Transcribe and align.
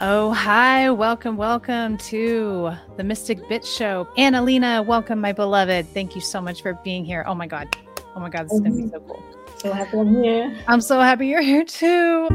Oh, 0.00 0.32
hi. 0.32 0.90
Welcome, 0.90 1.36
welcome 1.36 1.98
to 1.98 2.72
the 2.96 3.04
Mystic 3.04 3.38
Bitch 3.44 3.64
Show. 3.64 4.08
Analena, 4.18 4.84
welcome, 4.84 5.20
my 5.20 5.30
beloved. 5.30 5.86
Thank 5.86 6.16
you 6.16 6.20
so 6.20 6.40
much 6.40 6.62
for 6.62 6.74
being 6.82 7.04
here. 7.04 7.22
Oh 7.28 7.34
my 7.34 7.46
God. 7.46 7.68
Oh 8.16 8.18
my 8.18 8.28
God, 8.28 8.46
this 8.46 8.54
is 8.54 8.60
going 8.60 8.76
to 8.76 8.82
be 8.82 8.88
so 8.88 8.98
cool. 8.98 9.22
So 9.58 9.72
happy 9.72 9.96
I'm 9.96 10.20
here. 10.20 10.52
I'm 10.66 10.80
so 10.80 10.98
happy 10.98 11.28
you're 11.28 11.42
here 11.42 11.64
too. 11.64 12.28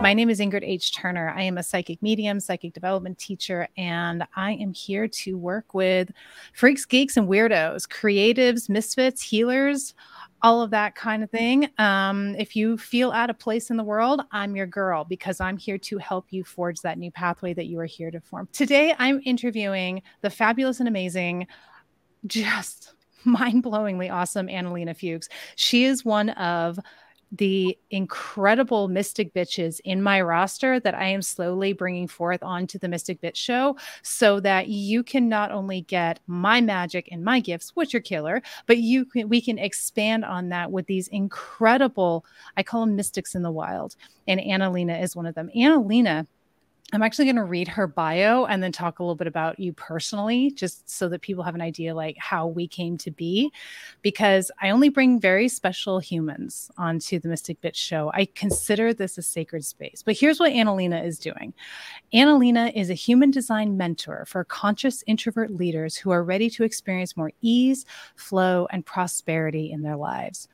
My 0.00 0.14
name 0.14 0.30
is 0.30 0.40
Ingrid 0.40 0.62
H. 0.62 0.94
Turner. 0.94 1.34
I 1.36 1.42
am 1.42 1.58
a 1.58 1.62
psychic 1.62 2.00
medium, 2.00 2.40
psychic 2.40 2.72
development 2.72 3.18
teacher, 3.18 3.68
and 3.76 4.26
I 4.34 4.52
am 4.52 4.72
here 4.72 5.08
to 5.08 5.36
work 5.36 5.74
with 5.74 6.10
freaks, 6.54 6.86
geeks, 6.86 7.18
and 7.18 7.28
weirdos, 7.28 7.88
creatives, 7.88 8.70
misfits, 8.70 9.20
healers, 9.20 9.94
all 10.42 10.62
of 10.62 10.70
that 10.70 10.94
kind 10.94 11.22
of 11.22 11.30
thing. 11.30 11.68
Um, 11.78 12.34
if 12.36 12.54
you 12.54 12.76
feel 12.76 13.10
out 13.10 13.30
of 13.30 13.38
place 13.38 13.70
in 13.70 13.76
the 13.76 13.84
world, 13.84 14.22
I'm 14.32 14.54
your 14.54 14.66
girl 14.66 15.04
because 15.04 15.40
I'm 15.40 15.56
here 15.56 15.78
to 15.78 15.98
help 15.98 16.26
you 16.30 16.44
forge 16.44 16.80
that 16.82 16.98
new 16.98 17.10
pathway 17.10 17.54
that 17.54 17.66
you 17.66 17.80
are 17.80 17.86
here 17.86 18.10
to 18.10 18.20
form. 18.20 18.48
Today, 18.52 18.94
I'm 18.98 19.20
interviewing 19.24 20.02
the 20.20 20.30
fabulous 20.30 20.80
and 20.80 20.88
amazing, 20.88 21.46
just 22.26 22.94
mind 23.24 23.64
blowingly 23.64 24.12
awesome 24.12 24.46
Analena 24.48 24.96
Fuchs. 24.96 25.28
She 25.56 25.84
is 25.84 26.04
one 26.04 26.30
of 26.30 26.78
the 27.32 27.76
incredible 27.90 28.88
Mystic 28.88 29.34
Bitches 29.34 29.80
in 29.84 30.02
my 30.02 30.20
roster 30.20 30.78
that 30.80 30.94
I 30.94 31.06
am 31.06 31.22
slowly 31.22 31.72
bringing 31.72 32.06
forth 32.06 32.42
onto 32.42 32.78
the 32.78 32.88
Mystic 32.88 33.20
Bitch 33.20 33.36
Show 33.36 33.76
so 34.02 34.40
that 34.40 34.68
you 34.68 35.02
can 35.02 35.28
not 35.28 35.50
only 35.50 35.82
get 35.82 36.20
my 36.26 36.60
magic 36.60 37.08
and 37.10 37.24
my 37.24 37.40
gifts, 37.40 37.70
which 37.74 37.94
are 37.94 38.00
killer, 38.00 38.42
but 38.66 38.78
you 38.78 39.04
can 39.04 39.28
we 39.28 39.40
can 39.40 39.58
expand 39.58 40.24
on 40.24 40.48
that 40.50 40.70
with 40.70 40.86
these 40.86 41.08
incredible, 41.08 42.24
I 42.56 42.62
call 42.62 42.82
them 42.82 42.96
mystics 42.96 43.34
in 43.34 43.42
the 43.42 43.50
wild. 43.50 43.96
And 44.28 44.40
Analena 44.40 45.02
is 45.02 45.16
one 45.16 45.26
of 45.26 45.34
them. 45.34 45.50
Analena 45.56 46.26
I'm 46.92 47.02
actually 47.02 47.24
going 47.24 47.36
to 47.36 47.44
read 47.44 47.66
her 47.66 47.88
bio 47.88 48.44
and 48.44 48.62
then 48.62 48.70
talk 48.70 49.00
a 49.00 49.02
little 49.02 49.16
bit 49.16 49.26
about 49.26 49.58
you 49.58 49.72
personally, 49.72 50.52
just 50.52 50.88
so 50.88 51.08
that 51.08 51.20
people 51.20 51.42
have 51.42 51.56
an 51.56 51.60
idea 51.60 51.96
like 51.96 52.16
how 52.16 52.46
we 52.46 52.68
came 52.68 52.96
to 52.98 53.10
be. 53.10 53.52
Because 54.02 54.52
I 54.62 54.70
only 54.70 54.88
bring 54.88 55.20
very 55.20 55.48
special 55.48 55.98
humans 55.98 56.70
onto 56.78 57.18
the 57.18 57.28
Mystic 57.28 57.60
Bitch 57.60 57.74
show. 57.74 58.12
I 58.14 58.26
consider 58.36 58.94
this 58.94 59.18
a 59.18 59.22
sacred 59.22 59.64
space. 59.64 60.00
But 60.04 60.16
here's 60.16 60.38
what 60.38 60.52
Analena 60.52 61.04
is 61.04 61.18
doing 61.18 61.52
Analena 62.14 62.72
is 62.76 62.88
a 62.88 62.94
human 62.94 63.32
design 63.32 63.76
mentor 63.76 64.24
for 64.28 64.44
conscious 64.44 65.02
introvert 65.08 65.50
leaders 65.50 65.96
who 65.96 66.12
are 66.12 66.22
ready 66.22 66.48
to 66.50 66.62
experience 66.62 67.16
more 67.16 67.32
ease, 67.42 67.84
flow, 68.14 68.68
and 68.70 68.86
prosperity 68.86 69.72
in 69.72 69.82
their 69.82 69.96
lives. 69.96 70.46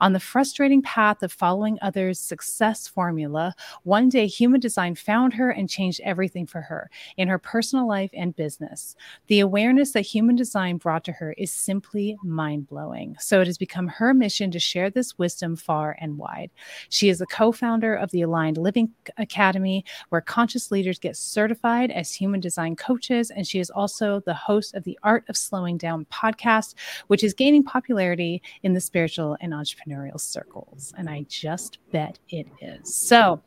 On 0.00 0.12
the 0.12 0.20
frustrating 0.20 0.82
path 0.82 1.22
of 1.22 1.32
following 1.32 1.78
others' 1.82 2.18
success 2.18 2.86
formula, 2.86 3.54
one 3.82 4.08
day 4.08 4.26
human 4.26 4.60
design 4.60 4.94
found 4.94 5.34
her 5.34 5.50
and 5.50 5.68
changed 5.68 6.00
everything 6.04 6.46
for 6.46 6.60
her 6.60 6.90
in 7.16 7.28
her 7.28 7.38
personal 7.38 7.86
life 7.86 8.10
and 8.12 8.36
business. 8.36 8.96
The 9.28 9.40
awareness 9.40 9.92
that 9.92 10.02
human 10.02 10.36
design 10.36 10.76
brought 10.76 11.04
to 11.04 11.12
her 11.12 11.32
is 11.38 11.50
simply 11.50 12.16
mind 12.22 12.68
blowing. 12.68 13.16
So 13.20 13.40
it 13.40 13.46
has 13.46 13.58
become 13.58 13.88
her 13.88 14.12
mission 14.12 14.50
to 14.50 14.58
share 14.58 14.90
this 14.90 15.18
wisdom 15.18 15.56
far 15.56 15.96
and 16.00 16.18
wide. 16.18 16.50
She 16.88 17.08
is 17.08 17.20
a 17.20 17.26
co 17.26 17.52
founder 17.52 17.94
of 17.94 18.10
the 18.10 18.22
Aligned 18.22 18.58
Living 18.58 18.92
Academy, 19.18 19.84
where 20.10 20.20
conscious 20.20 20.70
leaders 20.70 20.98
get 20.98 21.16
certified 21.16 21.90
as 21.90 22.12
human 22.12 22.40
design 22.40 22.76
coaches. 22.76 23.30
And 23.30 23.46
she 23.46 23.58
is 23.58 23.70
also 23.70 24.20
the 24.20 24.34
host 24.34 24.74
of 24.74 24.84
the 24.84 24.98
Art 25.02 25.24
of 25.28 25.36
Slowing 25.36 25.78
Down 25.78 26.06
podcast, 26.06 26.74
which 27.06 27.24
is 27.24 27.34
gaining 27.34 27.62
popularity 27.62 28.42
in 28.62 28.74
the 28.74 28.80
spiritual 28.80 29.36
and 29.40 29.52
entrepreneurial 29.52 29.75
circles. 30.16 30.92
And 30.96 31.08
I 31.08 31.24
just 31.28 31.78
bet 31.92 32.18
it 32.28 32.46
is. 32.60 32.94
So, 32.94 33.42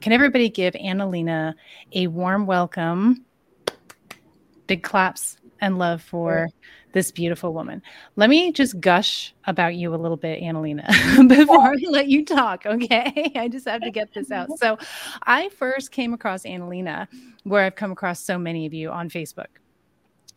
can 0.00 0.12
everybody 0.12 0.48
give 0.48 0.74
Analena 0.74 1.54
a 1.92 2.06
warm 2.06 2.46
welcome? 2.46 3.24
Big 4.66 4.82
claps 4.82 5.38
and 5.60 5.78
love 5.78 6.02
for 6.02 6.48
this 6.92 7.10
beautiful 7.10 7.54
woman. 7.54 7.82
Let 8.16 8.28
me 8.28 8.52
just 8.52 8.80
gush 8.80 9.34
about 9.46 9.74
you 9.74 9.94
a 9.94 9.96
little 9.96 10.16
bit, 10.16 10.42
Analena, 10.42 11.28
before 11.28 11.72
I 11.72 11.76
let 11.88 12.08
you 12.08 12.24
talk. 12.24 12.66
Okay. 12.66 13.32
I 13.36 13.48
just 13.48 13.66
have 13.66 13.82
to 13.82 13.90
get 13.90 14.12
this 14.14 14.30
out. 14.30 14.48
So, 14.58 14.78
I 15.24 15.48
first 15.50 15.90
came 15.90 16.14
across 16.14 16.44
Analena 16.44 17.08
where 17.44 17.64
I've 17.64 17.74
come 17.74 17.90
across 17.92 18.20
so 18.20 18.38
many 18.38 18.66
of 18.66 18.74
you 18.74 18.90
on 18.90 19.08
Facebook. 19.08 19.46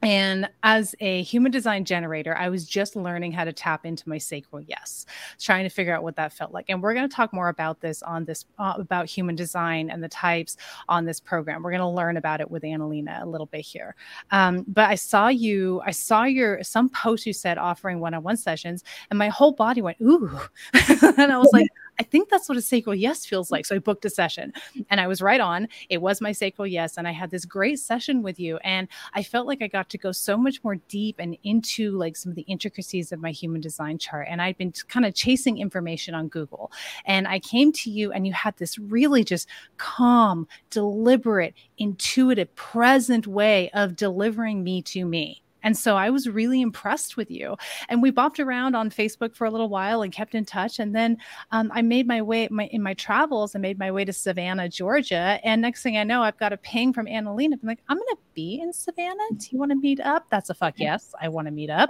And 0.06 0.48
as 0.62 0.94
a 1.00 1.24
human 1.24 1.52
design 1.52 1.84
generator, 1.84 2.38
I 2.38 2.50
was 2.50 2.66
just 2.66 2.96
learning 2.96 3.32
how 3.32 3.44
to 3.44 3.52
tap 3.52 3.88
into 3.88 4.08
my 4.08 4.20
sacral 4.20 4.62
yes, 4.62 5.08
trying 5.40 5.64
to 5.64 5.70
figure 5.70 5.96
out 5.96 6.04
what 6.04 6.16
that 6.18 6.32
felt 6.32 6.54
like. 6.54 6.66
And 6.70 6.82
we're 6.82 6.94
going 6.94 7.10
to 7.10 7.16
talk 7.16 7.34
more 7.34 7.50
about 7.50 7.82
this 7.82 8.04
on 8.04 8.24
this 8.24 8.46
uh, 8.60 8.76
about 8.78 9.08
human 9.08 9.36
design 9.36 9.90
and 9.90 10.04
the 10.04 10.08
types 10.08 10.58
on 10.88 11.06
this 11.06 11.20
program. 11.20 11.64
We're 11.64 11.72
going 11.72 11.80
to 11.80 11.88
learn 11.88 12.18
about 12.18 12.40
it 12.40 12.52
with 12.52 12.62
Analena 12.62 13.24
a 13.24 13.26
little 13.26 13.48
bit 13.48 13.62
here. 13.62 13.96
Um, 14.30 14.64
but 14.68 14.92
I 14.92 14.96
saw 14.96 15.30
you, 15.30 15.82
I 15.84 15.92
saw 15.92 16.26
your 16.26 16.62
some 16.64 16.88
post 16.90 17.26
you 17.26 17.34
said 17.34 17.58
offering 17.58 18.00
one-on-one 18.00 18.38
sessions, 18.38 18.84
and 19.10 19.18
my 19.18 19.30
whole 19.30 19.54
body 19.54 19.82
went 19.82 19.98
ooh, 20.02 20.40
and 21.18 21.32
I 21.32 21.38
was 21.40 21.50
like. 21.52 21.68
I 22.00 22.04
think 22.04 22.30
that's 22.30 22.50
what 22.50 22.58
a 22.58 22.62
sacral 22.62 22.96
yes 22.96 23.26
feels 23.26 23.52
like. 23.52 23.66
So 23.66 23.76
I 23.76 23.80
booked 23.80 24.06
a 24.06 24.10
session 24.10 24.54
and 24.90 25.00
I 25.00 25.08
was 25.08 25.22
right 25.22 25.40
on. 25.40 25.68
It 25.90 26.02
was 26.02 26.22
my 26.22 26.32
sacral 26.32 26.68
yes. 26.68 26.98
And 26.98 27.08
I 27.08 27.12
had 27.12 27.32
this 27.32 27.46
great 27.46 27.80
session 27.80 28.22
with 28.22 28.40
you. 28.40 28.58
And 28.58 28.88
I 29.14 29.24
felt 29.24 29.48
like 29.48 29.62
I 29.62 29.68
got 29.68 29.90
to 29.90 29.95
go 29.98 30.12
so 30.12 30.38
much 30.38 30.64
more 30.64 30.76
deep 30.88 31.16
and 31.20 31.38
into 31.44 31.92
like 31.92 32.16
some 32.16 32.32
of 32.32 32.36
the 32.36 32.44
intricacies 32.44 33.12
of 33.12 33.20
my 33.20 33.32
human 33.32 33.62
design 33.62 33.98
chart. 33.98 34.28
And 34.30 34.42
I'd 34.42 34.58
been 34.58 34.74
kind 34.88 35.06
of 35.06 35.14
chasing 35.14 35.58
information 35.58 36.14
on 36.14 36.28
Google. 36.28 36.72
And 37.06 37.28
I 37.28 37.40
came 37.40 37.72
to 37.74 37.90
you 37.90 38.12
and 38.12 38.26
you 38.26 38.34
had 38.34 38.58
this 38.58 38.78
really 38.78 39.24
just 39.24 39.48
calm, 39.78 40.48
deliberate, 40.70 41.54
intuitive, 41.78 42.54
present 42.56 43.28
way 43.28 43.70
of 43.74 43.96
delivering 43.96 44.64
me 44.64 44.82
to 44.84 45.06
me. 45.06 45.42
And 45.66 45.76
so 45.76 45.98
I 45.98 46.10
was 46.10 46.30
really 46.30 46.62
impressed 46.62 47.18
with 47.18 47.30
you. 47.30 47.58
And 47.90 48.02
we 48.02 48.12
bopped 48.12 48.40
around 48.40 48.76
on 48.76 48.90
Facebook 48.90 49.36
for 49.36 49.46
a 49.46 49.52
little 49.52 49.68
while 49.68 50.04
and 50.04 50.14
kept 50.14 50.36
in 50.36 50.46
touch. 50.46 50.80
And 50.80 50.96
then 50.96 51.18
um, 51.52 51.72
I 51.74 51.82
made 51.82 52.08
my 52.08 52.22
way 52.22 52.48
my, 52.50 52.68
in 52.68 52.82
my 52.82 52.94
travels. 52.94 53.56
I 53.56 53.60
made 53.60 53.78
my 53.78 53.92
way 53.92 54.06
to 54.06 54.14
Savannah, 54.14 54.70
Georgia. 54.70 55.40
And 55.44 55.62
next 55.62 55.84
thing 55.84 55.98
I 55.98 56.04
know, 56.04 56.22
I've 56.22 56.38
got 56.38 56.54
a 56.54 56.58
ping 56.58 56.94
from 56.94 57.08
Analena. 57.08 57.54
I'm 57.54 57.68
like, 57.68 57.82
I'm 57.90 57.98
going 57.98 58.08
to 58.12 58.18
be 58.36 58.62
in 58.62 58.72
Savannah. 58.72 59.24
Do 59.36 59.48
you 59.50 59.58
want 59.58 59.72
to 59.72 59.78
meet 59.78 60.00
up? 60.00 60.28
That's 60.30 60.50
a 60.50 60.54
fuck 60.54 60.76
yes. 60.78 61.14
I 61.20 61.28
want 61.30 61.48
to 61.48 61.52
meet 61.52 61.72
up. 61.72 61.90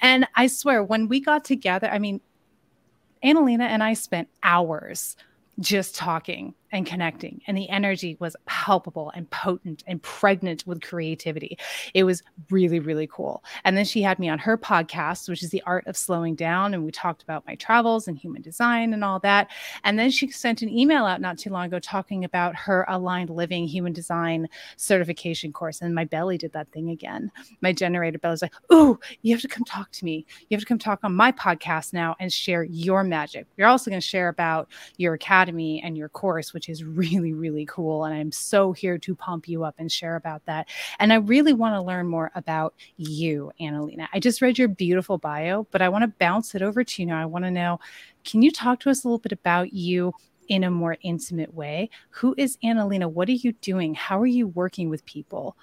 And 0.00 0.26
I 0.34 0.48
swear, 0.48 0.82
when 0.82 1.08
we 1.08 1.20
got 1.20 1.44
together, 1.44 1.88
I 1.88 1.98
mean, 1.98 2.20
Analena 3.24 3.68
and 3.68 3.82
I 3.82 3.94
spent 3.94 4.28
hours 4.42 5.16
just 5.60 5.94
talking 5.94 6.54
and 6.72 6.86
connecting. 6.86 7.40
And 7.46 7.56
the 7.56 7.68
energy 7.68 8.16
was 8.18 8.34
palpable 8.46 9.12
and 9.14 9.28
potent 9.30 9.84
and 9.86 10.02
pregnant 10.02 10.66
with 10.66 10.82
creativity. 10.82 11.58
It 11.94 12.04
was 12.04 12.22
really, 12.50 12.80
really 12.80 13.06
cool. 13.06 13.44
And 13.64 13.76
then 13.76 13.84
she 13.84 14.02
had 14.02 14.18
me 14.18 14.28
on 14.28 14.38
her 14.38 14.56
podcast, 14.56 15.28
which 15.28 15.42
is 15.42 15.50
The 15.50 15.62
Art 15.66 15.86
of 15.86 15.96
Slowing 15.96 16.34
Down. 16.34 16.72
And 16.74 16.84
we 16.84 16.90
talked 16.90 17.22
about 17.22 17.46
my 17.46 17.54
travels 17.56 18.08
and 18.08 18.16
human 18.16 18.40
design 18.42 18.94
and 18.94 19.04
all 19.04 19.20
that. 19.20 19.50
And 19.84 19.98
then 19.98 20.10
she 20.10 20.30
sent 20.30 20.62
an 20.62 20.70
email 20.70 21.04
out 21.04 21.20
not 21.20 21.38
too 21.38 21.50
long 21.50 21.66
ago 21.66 21.78
talking 21.78 22.24
about 22.24 22.56
her 22.56 22.86
aligned 22.88 23.30
living 23.30 23.66
human 23.66 23.92
design 23.92 24.48
certification 24.76 25.52
course. 25.52 25.82
And 25.82 25.94
my 25.94 26.04
belly 26.04 26.38
did 26.38 26.52
that 26.54 26.70
thing 26.72 26.88
again. 26.90 27.30
My 27.60 27.72
generator 27.72 28.18
belly 28.18 28.32
was 28.32 28.42
like, 28.42 28.54
Oh, 28.70 28.98
you 29.20 29.34
have 29.34 29.42
to 29.42 29.48
come 29.48 29.64
talk 29.64 29.90
to 29.92 30.04
me. 30.04 30.24
You 30.48 30.56
have 30.56 30.62
to 30.62 30.66
come 30.66 30.78
talk 30.78 31.00
on 31.02 31.14
my 31.14 31.32
podcast 31.32 31.92
now 31.92 32.16
and 32.18 32.32
share 32.32 32.64
your 32.64 33.04
magic. 33.04 33.46
You're 33.56 33.68
also 33.68 33.90
going 33.90 34.00
to 34.00 34.06
share 34.06 34.28
about 34.28 34.68
your 34.96 35.14
academy 35.14 35.82
and 35.82 35.98
your 35.98 36.08
course, 36.08 36.54
which 36.54 36.61
which 36.62 36.68
is 36.68 36.84
really, 36.84 37.32
really 37.32 37.66
cool. 37.66 38.04
And 38.04 38.14
I'm 38.14 38.30
so 38.30 38.70
here 38.70 38.96
to 38.96 39.16
pump 39.16 39.48
you 39.48 39.64
up 39.64 39.74
and 39.78 39.90
share 39.90 40.14
about 40.14 40.46
that. 40.46 40.68
And 41.00 41.12
I 41.12 41.16
really 41.16 41.52
want 41.52 41.74
to 41.74 41.82
learn 41.82 42.06
more 42.06 42.30
about 42.36 42.74
you, 42.96 43.50
Analena. 43.60 44.06
I 44.12 44.20
just 44.20 44.40
read 44.40 44.58
your 44.58 44.68
beautiful 44.68 45.18
bio, 45.18 45.66
but 45.72 45.82
I 45.82 45.88
want 45.88 46.02
to 46.02 46.14
bounce 46.20 46.54
it 46.54 46.62
over 46.62 46.84
to 46.84 47.02
you 47.02 47.06
now. 47.06 47.20
I 47.20 47.26
want 47.26 47.44
to 47.46 47.50
know 47.50 47.80
can 48.24 48.42
you 48.42 48.52
talk 48.52 48.78
to 48.80 48.90
us 48.90 49.02
a 49.02 49.08
little 49.08 49.18
bit 49.18 49.32
about 49.32 49.72
you? 49.72 50.12
In 50.48 50.64
a 50.64 50.70
more 50.70 50.98
intimate 51.02 51.54
way. 51.54 51.88
Who 52.10 52.34
is 52.36 52.58
Analena? 52.62 53.10
What 53.10 53.28
are 53.28 53.32
you 53.32 53.52
doing? 53.52 53.94
How 53.94 54.20
are 54.20 54.26
you 54.26 54.48
working 54.48 54.90
with 54.90 55.04
people? 55.06 55.56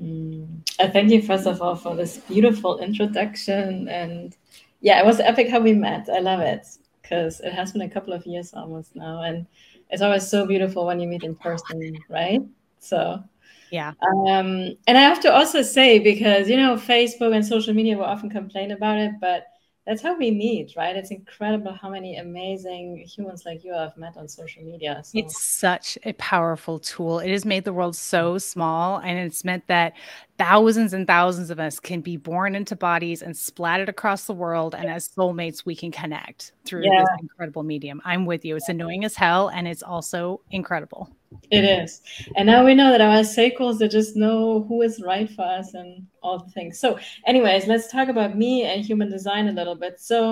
Mm. 0.00 0.60
I 0.78 0.88
thank 0.88 1.10
you 1.10 1.20
first 1.20 1.46
of 1.46 1.60
all 1.60 1.74
for 1.74 1.96
this 1.96 2.18
beautiful 2.18 2.78
introduction 2.78 3.88
and 3.88 4.36
yeah, 4.80 5.00
it 5.00 5.06
was 5.06 5.20
epic 5.20 5.48
how 5.48 5.60
we 5.60 5.72
met. 5.72 6.08
I 6.08 6.20
love 6.20 6.40
it 6.40 6.66
because 7.10 7.40
it 7.40 7.52
has 7.52 7.72
been 7.72 7.82
a 7.82 7.90
couple 7.90 8.12
of 8.12 8.24
years 8.24 8.54
almost 8.54 8.94
now, 8.94 9.22
and 9.22 9.46
it's 9.90 10.02
always 10.02 10.26
so 10.26 10.46
beautiful 10.46 10.86
when 10.86 11.00
you 11.00 11.08
meet 11.08 11.22
in 11.22 11.34
person, 11.34 11.98
right? 12.08 12.40
So 12.78 13.22
yeah. 13.70 13.92
Um, 14.02 14.76
and 14.86 14.98
I 14.98 15.02
have 15.02 15.20
to 15.20 15.32
also 15.32 15.62
say 15.62 15.98
because 15.98 16.48
you 16.48 16.56
know 16.56 16.76
Facebook 16.76 17.34
and 17.34 17.44
social 17.46 17.74
media 17.74 17.96
will 17.96 18.04
often 18.04 18.30
complain 18.30 18.70
about 18.72 18.98
it, 18.98 19.12
but 19.20 19.46
that's 19.90 20.02
how 20.02 20.16
we 20.16 20.30
meet, 20.30 20.74
right? 20.76 20.94
It's 20.94 21.10
incredible 21.10 21.72
how 21.72 21.90
many 21.90 22.16
amazing 22.16 23.04
humans 23.12 23.42
like 23.44 23.64
you 23.64 23.72
have 23.72 23.96
met 23.96 24.16
on 24.16 24.28
social 24.28 24.62
media. 24.62 25.02
So. 25.02 25.18
It's 25.18 25.42
such 25.42 25.98
a 26.04 26.12
powerful 26.12 26.78
tool. 26.78 27.18
It 27.18 27.32
has 27.32 27.44
made 27.44 27.64
the 27.64 27.72
world 27.72 27.96
so 27.96 28.38
small, 28.38 28.98
and 28.98 29.18
it's 29.18 29.44
meant 29.44 29.66
that 29.66 29.94
thousands 30.38 30.92
and 30.92 31.08
thousands 31.08 31.50
of 31.50 31.58
us 31.58 31.80
can 31.80 32.02
be 32.02 32.16
born 32.16 32.54
into 32.54 32.76
bodies 32.76 33.20
and 33.20 33.36
splattered 33.36 33.88
across 33.88 34.26
the 34.26 34.32
world. 34.32 34.76
And 34.76 34.88
as 34.88 35.08
soulmates, 35.08 35.66
we 35.66 35.74
can 35.74 35.90
connect 35.90 36.52
through 36.64 36.84
yeah. 36.84 37.00
this 37.00 37.08
incredible 37.22 37.64
medium. 37.64 38.00
I'm 38.04 38.26
with 38.26 38.44
you. 38.44 38.54
It's 38.54 38.68
annoying 38.68 39.04
as 39.04 39.16
hell, 39.16 39.48
and 39.48 39.66
it's 39.66 39.82
also 39.82 40.40
incredible. 40.52 41.10
It 41.50 41.64
is. 41.64 42.00
And 42.36 42.46
now 42.46 42.64
we 42.64 42.74
know 42.74 42.90
that 42.90 43.00
our 43.00 43.22
cycles 43.22 43.78
that 43.78 43.90
just 43.90 44.16
know 44.16 44.64
who 44.68 44.82
is 44.82 45.02
right 45.02 45.30
for 45.30 45.42
us 45.42 45.74
and 45.74 46.06
all 46.22 46.38
the 46.38 46.50
things. 46.50 46.78
So, 46.78 46.98
anyways, 47.26 47.66
let's 47.66 47.90
talk 47.90 48.08
about 48.08 48.36
me 48.36 48.64
and 48.64 48.84
human 48.84 49.10
design 49.10 49.48
a 49.48 49.52
little 49.52 49.76
bit. 49.76 50.00
So, 50.00 50.30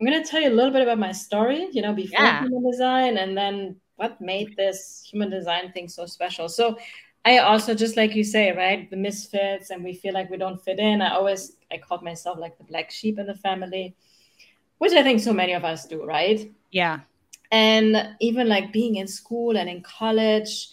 I'm 0.00 0.06
going 0.06 0.22
to 0.22 0.28
tell 0.28 0.40
you 0.40 0.50
a 0.50 0.54
little 0.54 0.72
bit 0.72 0.82
about 0.82 0.98
my 0.98 1.10
story, 1.10 1.68
you 1.72 1.82
know, 1.82 1.92
before 1.92 2.24
yeah. 2.24 2.42
human 2.42 2.70
design 2.70 3.16
and 3.16 3.36
then 3.36 3.76
what 3.96 4.20
made 4.20 4.56
this 4.56 5.04
human 5.10 5.28
design 5.28 5.72
thing 5.72 5.88
so 5.88 6.06
special. 6.06 6.48
So, 6.48 6.78
I 7.24 7.38
also 7.38 7.74
just 7.74 7.96
like 7.96 8.14
you 8.14 8.24
say, 8.24 8.52
right, 8.52 8.88
the 8.90 8.96
misfits, 8.96 9.70
and 9.70 9.82
we 9.84 9.92
feel 9.92 10.14
like 10.14 10.30
we 10.30 10.36
don't 10.36 10.62
fit 10.62 10.78
in. 10.78 11.02
I 11.02 11.14
always 11.14 11.56
I 11.70 11.78
called 11.78 12.02
myself 12.02 12.38
like 12.38 12.56
the 12.58 12.64
black 12.64 12.90
sheep 12.90 13.18
in 13.18 13.26
the 13.26 13.34
family, 13.34 13.94
which 14.78 14.92
I 14.92 15.02
think 15.02 15.20
so 15.20 15.32
many 15.32 15.52
of 15.52 15.64
us 15.64 15.86
do, 15.86 16.04
right? 16.04 16.50
Yeah. 16.70 17.00
And 17.50 18.16
even 18.20 18.48
like 18.48 18.72
being 18.72 18.96
in 18.96 19.06
school 19.06 19.56
and 19.56 19.68
in 19.68 19.82
college, 19.82 20.68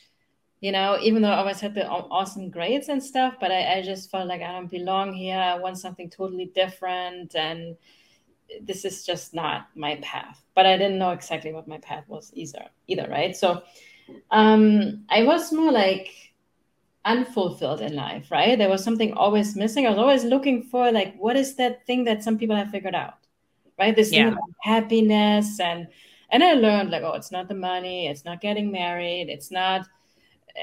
you 0.60 0.72
know, 0.72 0.98
even 1.02 1.22
though 1.22 1.30
I 1.30 1.38
always 1.38 1.60
had 1.60 1.76
the 1.76 1.88
awesome 1.88 2.50
grades 2.50 2.90
and 2.90 3.04
stuff, 3.04 3.36
but 3.40 3.52
I, 3.52 3.78
I 3.78 3.82
just 3.82 4.10
felt 4.10 4.28
like 4.28 4.42
I 4.42 4.52
don't 4.52 4.70
belong 4.70 5.14
here. 5.14 5.38
I 5.38 5.58
want 5.58 5.78
something 5.78 6.10
totally 6.10 6.52
different, 6.56 7.36
and 7.36 7.78
this 8.62 8.84
is 8.84 9.06
just 9.06 9.34
not 9.34 9.68
my 9.76 9.98
path. 10.02 10.42
But 10.56 10.66
I 10.66 10.78
didn't 10.78 10.98
know 10.98 11.12
exactly 11.12 11.54
what 11.54 11.68
my 11.68 11.78
path 11.78 12.06
was 12.08 12.32
either, 12.34 12.66
either, 12.88 13.08
right? 13.10 13.36
So 13.36 13.64
um, 14.32 15.06
I 15.10 15.24
was 15.24 15.52
more 15.52 15.72
like 15.72 16.10
unfulfilled 17.06 17.82
in 17.82 17.96
life, 17.96 18.32
right? 18.32 18.58
There 18.58 18.70
was 18.70 18.84
something 18.84 19.14
always 19.14 19.56
missing. 19.56 19.86
I 19.86 19.92
was 19.92 20.00
always 20.00 20.24
looking 20.24 20.64
for 20.64 20.92
like, 20.92 21.16
what 21.18 21.36
is 21.36 21.56
that 21.56 21.86
thing 21.86 22.06
that 22.06 22.24
some 22.24 22.38
people 22.38 22.56
have 22.56 22.72
figured 22.72 22.96
out, 22.96 23.20
right? 23.78 23.96
This 23.96 24.12
yeah. 24.12 24.24
thing 24.24 24.34
about 24.34 24.50
happiness 24.64 25.60
and 25.60 25.88
and 26.36 26.44
I 26.44 26.52
learned 26.52 26.92
like, 26.92 27.02
oh, 27.02 27.14
it's 27.14 27.32
not 27.32 27.48
the 27.48 27.56
money, 27.56 28.08
it's 28.08 28.26
not 28.26 28.42
getting 28.42 28.70
married, 28.70 29.30
it's 29.30 29.52
not 29.52 29.88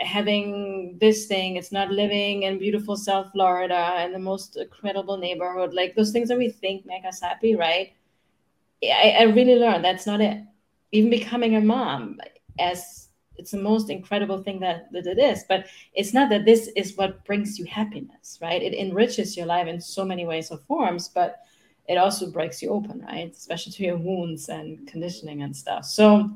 having 0.04 0.98
this 1.00 1.24
thing, 1.24 1.56
it's 1.56 1.72
not 1.72 1.90
living 1.90 2.42
in 2.42 2.58
beautiful 2.58 2.94
South 2.94 3.32
Florida 3.32 4.02
in 4.04 4.12
the 4.12 4.18
most 4.18 4.58
incredible 4.58 5.16
neighborhood. 5.16 5.72
Like 5.72 5.94
those 5.94 6.12
things 6.12 6.28
that 6.28 6.36
we 6.36 6.50
think 6.50 6.84
make 6.84 7.06
us 7.06 7.22
happy, 7.22 7.56
right? 7.56 7.94
I, 8.84 9.16
I 9.20 9.22
really 9.22 9.54
learned 9.54 9.82
that's 9.82 10.06
not 10.06 10.20
it. 10.20 10.42
Even 10.90 11.08
becoming 11.08 11.56
a 11.56 11.60
mom, 11.62 12.20
as 12.58 13.08
it's 13.38 13.52
the 13.52 13.58
most 13.58 13.88
incredible 13.88 14.42
thing 14.42 14.60
that, 14.60 14.92
that 14.92 15.06
it 15.06 15.18
is 15.18 15.42
but 15.48 15.64
it's 15.94 16.12
not 16.12 16.28
that 16.28 16.44
this 16.44 16.68
is 16.76 16.98
what 16.98 17.24
brings 17.24 17.58
you 17.58 17.64
happiness 17.64 18.38
right 18.42 18.62
it 18.62 18.74
enriches 18.74 19.38
your 19.38 19.46
life 19.46 19.66
in 19.66 19.80
so 19.80 20.04
many 20.04 20.26
ways 20.26 20.50
or 20.50 20.58
forms 20.58 21.08
but 21.08 21.38
it 21.88 21.96
also 21.96 22.30
breaks 22.30 22.62
you 22.62 22.70
open 22.70 23.00
right? 23.00 23.32
Especially 23.32 23.72
to 23.72 23.84
your 23.84 23.96
wounds 23.96 24.48
and 24.48 24.86
conditioning 24.86 25.42
and 25.42 25.56
stuff. 25.56 25.84
So 25.84 26.30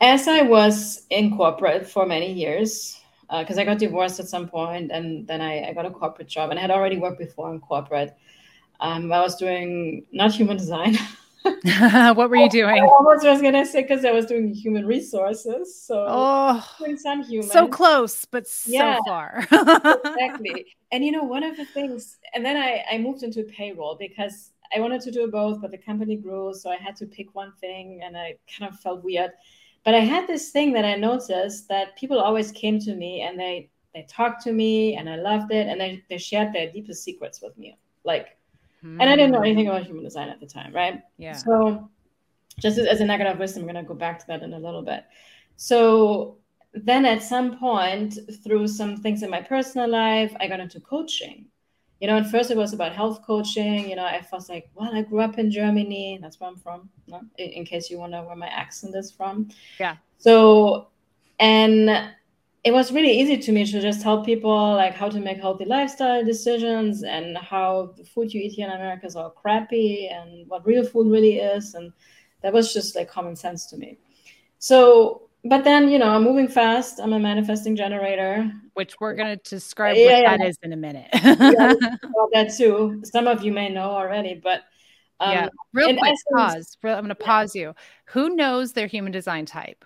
as 0.00 0.28
i 0.28 0.42
was 0.42 1.06
in 1.10 1.36
corporate 1.36 1.86
for 1.86 2.06
many 2.06 2.32
years 2.32 3.00
because 3.38 3.58
uh, 3.58 3.60
i 3.60 3.64
got 3.64 3.78
divorced 3.78 4.20
at 4.20 4.28
some 4.28 4.48
point 4.48 4.90
and 4.92 5.26
then 5.26 5.40
I, 5.40 5.68
I, 5.68 5.72
got 5.72 5.86
a 5.86 5.90
corporate 5.90 6.28
job 6.28 6.50
and 6.50 6.58
i 6.58 6.62
had 6.62 6.70
already 6.70 6.98
worked 6.98 7.18
before 7.18 7.52
in 7.52 7.60
corporate. 7.60 8.16
Um, 8.80 9.12
i 9.12 9.20
was 9.20 9.36
doing 9.36 10.06
not 10.12 10.32
human 10.32 10.56
design 10.56 10.96
what 12.14 12.30
were 12.30 12.36
you 12.36 12.44
oh, 12.44 12.48
doing? 12.48 12.82
I 12.82 12.86
almost 12.86 13.24
was 13.24 13.40
gonna 13.40 13.64
say 13.64 13.82
because 13.82 14.04
I 14.04 14.10
was 14.10 14.26
doing 14.26 14.52
human 14.52 14.86
resources. 14.86 15.80
So 15.80 16.04
oh, 16.08 16.64
some 16.96 17.22
human. 17.22 17.48
So 17.48 17.68
close, 17.68 18.24
but 18.24 18.46
yeah, 18.66 18.96
so 18.96 19.02
far. 19.06 19.38
exactly. 19.50 20.66
And 20.90 21.04
you 21.04 21.12
know, 21.12 21.22
one 21.22 21.44
of 21.44 21.56
the 21.56 21.64
things, 21.66 22.18
and 22.34 22.44
then 22.44 22.56
I, 22.56 22.84
I 22.90 22.98
moved 22.98 23.22
into 23.22 23.44
payroll 23.44 23.96
because 23.96 24.52
I 24.74 24.80
wanted 24.80 25.00
to 25.02 25.10
do 25.10 25.30
both, 25.30 25.60
but 25.60 25.70
the 25.70 25.78
company 25.78 26.16
grew, 26.16 26.52
so 26.54 26.70
I 26.70 26.76
had 26.76 26.96
to 26.96 27.06
pick 27.06 27.34
one 27.34 27.52
thing, 27.60 28.00
and 28.02 28.16
I 28.16 28.36
kind 28.58 28.72
of 28.72 28.78
felt 28.80 29.04
weird. 29.04 29.30
But 29.84 29.94
I 29.94 30.00
had 30.00 30.26
this 30.26 30.50
thing 30.50 30.72
that 30.72 30.84
I 30.84 30.96
noticed 30.96 31.68
that 31.68 31.96
people 31.96 32.18
always 32.18 32.52
came 32.52 32.78
to 32.80 32.94
me 32.94 33.22
and 33.22 33.38
they 33.38 33.70
they 33.94 34.06
talked 34.08 34.42
to 34.44 34.52
me, 34.52 34.96
and 34.96 35.08
I 35.08 35.16
loved 35.16 35.52
it, 35.52 35.66
and 35.66 35.80
they 35.80 36.02
they 36.10 36.18
shared 36.18 36.52
their 36.52 36.70
deepest 36.70 37.04
secrets 37.04 37.40
with 37.40 37.56
me, 37.56 37.78
like 38.04 38.37
Mm. 38.84 38.98
And 39.00 39.10
I 39.10 39.16
didn't 39.16 39.32
know 39.32 39.40
anything 39.40 39.68
about 39.68 39.84
human 39.84 40.04
design 40.04 40.28
at 40.28 40.40
the 40.40 40.46
time, 40.46 40.74
right? 40.74 41.02
Yeah. 41.16 41.32
So 41.32 41.90
just 42.58 42.78
as, 42.78 42.86
as 42.86 43.00
a 43.00 43.04
nugget 43.04 43.26
of 43.26 43.38
wisdom, 43.38 43.62
I'm 43.62 43.72
going 43.72 43.84
to 43.84 43.88
go 43.88 43.94
back 43.94 44.18
to 44.20 44.26
that 44.28 44.42
in 44.42 44.52
a 44.52 44.58
little 44.58 44.82
bit. 44.82 45.04
So 45.56 46.38
then 46.74 47.04
at 47.04 47.22
some 47.22 47.58
point, 47.58 48.18
through 48.44 48.68
some 48.68 48.96
things 48.96 49.22
in 49.22 49.30
my 49.30 49.42
personal 49.42 49.88
life, 49.88 50.34
I 50.40 50.46
got 50.46 50.60
into 50.60 50.80
coaching. 50.80 51.46
You 52.00 52.06
know, 52.06 52.18
at 52.18 52.30
first 52.30 52.52
it 52.52 52.56
was 52.56 52.72
about 52.72 52.94
health 52.94 53.22
coaching. 53.26 53.90
You 53.90 53.96
know, 53.96 54.04
I 54.04 54.24
was 54.32 54.48
like, 54.48 54.70
well, 54.74 54.94
I 54.94 55.02
grew 55.02 55.20
up 55.20 55.38
in 55.38 55.50
Germany. 55.50 56.18
That's 56.22 56.38
where 56.38 56.48
I'm 56.48 56.56
from. 56.56 56.88
No? 57.08 57.22
In, 57.38 57.50
in 57.50 57.64
case 57.64 57.90
you 57.90 57.98
wonder 57.98 58.22
where 58.22 58.36
my 58.36 58.46
accent 58.46 58.94
is 58.94 59.10
from. 59.10 59.48
Yeah. 59.80 59.96
So, 60.18 60.88
and 61.40 62.10
it 62.64 62.72
was 62.72 62.92
really 62.92 63.18
easy 63.20 63.38
to 63.38 63.52
me 63.52 63.64
to 63.64 63.80
just 63.80 64.02
help 64.02 64.26
people 64.26 64.74
like 64.74 64.94
how 64.94 65.08
to 65.08 65.20
make 65.20 65.38
healthy 65.38 65.64
lifestyle 65.64 66.24
decisions 66.24 67.04
and 67.04 67.38
how 67.38 67.94
the 67.96 68.04
food 68.04 68.32
you 68.32 68.40
eat 68.40 68.52
here 68.52 68.66
in 68.66 68.74
America 68.74 69.06
is 69.06 69.16
all 69.16 69.30
crappy 69.30 70.08
and 70.08 70.48
what 70.48 70.66
real 70.66 70.84
food 70.84 71.10
really 71.10 71.38
is. 71.38 71.74
And 71.74 71.92
that 72.42 72.52
was 72.52 72.72
just 72.72 72.96
like 72.96 73.08
common 73.08 73.36
sense 73.36 73.66
to 73.66 73.76
me. 73.76 73.98
So, 74.58 75.28
but 75.44 75.62
then, 75.62 75.88
you 75.88 76.00
know, 76.00 76.08
I'm 76.08 76.24
moving 76.24 76.48
fast. 76.48 76.98
I'm 77.00 77.12
a 77.12 77.18
manifesting 77.18 77.76
generator. 77.76 78.50
Which 78.74 78.98
we're 78.98 79.14
going 79.14 79.38
to 79.38 79.50
describe 79.50 79.96
yeah, 79.96 80.04
what 80.04 80.22
yeah. 80.22 80.36
that 80.36 80.46
is 80.46 80.58
in 80.62 80.72
a 80.72 80.76
minute. 80.76 81.08
yeah, 81.14 81.74
well, 82.12 82.28
that 82.32 82.52
too. 82.56 83.00
Some 83.04 83.28
of 83.28 83.44
you 83.44 83.52
may 83.52 83.68
know 83.68 83.90
already, 83.90 84.40
but 84.42 84.62
um, 85.20 85.32
yeah, 85.32 85.48
real 85.72 85.96
quick 85.96 86.00
essence, 86.02 86.22
pause. 86.34 86.76
I'm 86.82 87.04
going 87.04 87.08
to 87.08 87.14
pause 87.14 87.54
you. 87.54 87.74
Who 88.06 88.34
knows 88.34 88.72
their 88.72 88.88
human 88.88 89.12
design 89.12 89.46
type? 89.46 89.84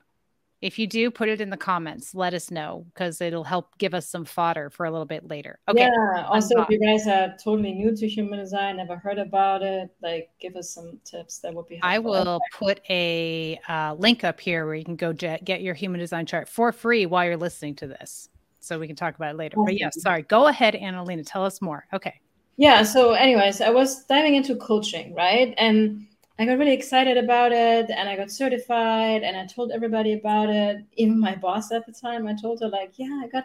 If 0.62 0.79
you 0.79 0.87
do, 0.87 1.11
put 1.11 1.29
it 1.29 1.41
in 1.41 1.50
the 1.50 1.56
comments. 1.56 2.14
Let 2.14 2.35
us 2.35 2.53
know 2.53 2.87
because 2.94 3.20
it'll 3.20 3.43
help 3.43 3.76
give 3.79 3.94
us 3.94 4.09
some 4.09 4.25
fodder 4.25 4.70
for 4.70 4.87
a 4.87 4.93
little 4.93 5.06
bit 5.06 5.29
later. 5.29 5.59
Okay. 5.69 5.81
Yeah. 5.82 6.25
Also, 6.29 6.62
if 6.62 6.69
you 6.70 6.79
guys 6.79 7.09
are 7.09 7.35
totally 7.43 7.73
new 7.73 7.94
to 7.97 8.09
human 8.09 8.38
design, 8.38 8.76
never 8.76 8.97
heard 8.97 9.19
about 9.19 9.62
it, 9.62 9.91
like 10.03 10.31
give 10.41 10.55
us 10.55 10.70
some 10.70 11.00
tips. 11.05 11.41
That 11.41 11.53
would 11.53 11.67
be 11.67 11.81
helpful. 11.82 11.91
I 11.91 11.99
will 11.99 12.41
put 12.53 12.81
a 12.88 13.59
uh, 13.69 13.97
link 13.99 14.23
up 14.23 14.38
here 14.38 14.64
where 14.64 14.76
you 14.76 14.85
can 14.85 14.94
go 14.94 15.12
get 15.12 15.62
your 15.62 15.75
human 15.75 15.99
design 15.99 16.26
chart 16.26 16.49
for 16.49 16.70
free 16.70 17.06
while 17.06 17.25
you're 17.25 17.37
listening 17.37 17.75
to 17.76 17.88
this. 17.88 18.29
So 18.61 18.79
we 18.79 18.87
can 18.87 18.94
talk 18.94 19.17
about 19.17 19.35
it 19.35 19.38
later. 19.38 19.56
But 19.64 19.76
yeah, 19.79 19.91
sorry. 19.91 20.23
Go 20.23 20.47
ahead, 20.47 20.75
Analena. 20.75 21.25
Tell 21.26 21.44
us 21.44 21.61
more. 21.61 21.85
Okay. 21.93 22.20
Yeah. 22.56 22.85
So, 22.85 23.14
anyways, 23.14 23.61
I 23.61 23.70
was 23.70 24.05
diving 24.05 24.37
into 24.37 24.55
coaching, 24.55 25.12
right? 25.17 25.55
And 25.59 26.06
I 26.38 26.46
got 26.46 26.58
really 26.58 26.73
excited 26.73 27.19
about 27.19 27.52
it 27.52 27.90
and 27.90 28.08
I 28.08 28.17
got 28.17 28.31
certified 28.31 29.23
and 29.23 29.37
I 29.37 29.46
told 29.46 29.71
everybody 29.71 30.14
about 30.14 30.49
it. 30.49 30.78
Even 30.95 31.21
my 31.21 31.35
boss 31.35 31.71
at 31.73 31.87
the 31.87 31.92
time, 31.92 32.26
I 32.26 32.35
told 32.35 32.61
her, 32.61 32.68
like, 32.68 32.95
yeah, 32.97 33.21
I 33.23 33.28
got 33.28 33.45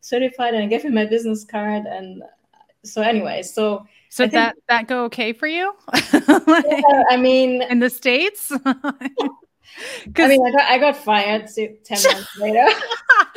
certified 0.00 0.54
and 0.54 0.64
I 0.64 0.66
gave 0.66 0.82
him 0.82 0.94
my 0.94 1.04
business 1.04 1.44
card. 1.44 1.84
And 1.84 2.22
uh, 2.22 2.26
so, 2.84 3.02
anyway, 3.02 3.42
so. 3.42 3.86
So 4.08 4.24
I 4.24 4.28
that 4.28 4.54
think, 4.54 4.64
that 4.68 4.86
go 4.88 5.04
okay 5.04 5.32
for 5.34 5.46
you? 5.46 5.74
yeah, 6.12 7.02
I 7.10 7.18
mean, 7.18 7.62
in 7.62 7.80
the 7.80 7.90
states. 7.90 8.50
I 10.16 10.28
mean, 10.28 10.46
I 10.46 10.50
got, 10.50 10.70
I 10.70 10.78
got 10.78 10.96
fired 10.96 11.48
10 11.48 11.78
months 11.90 12.38
later. 12.38 12.66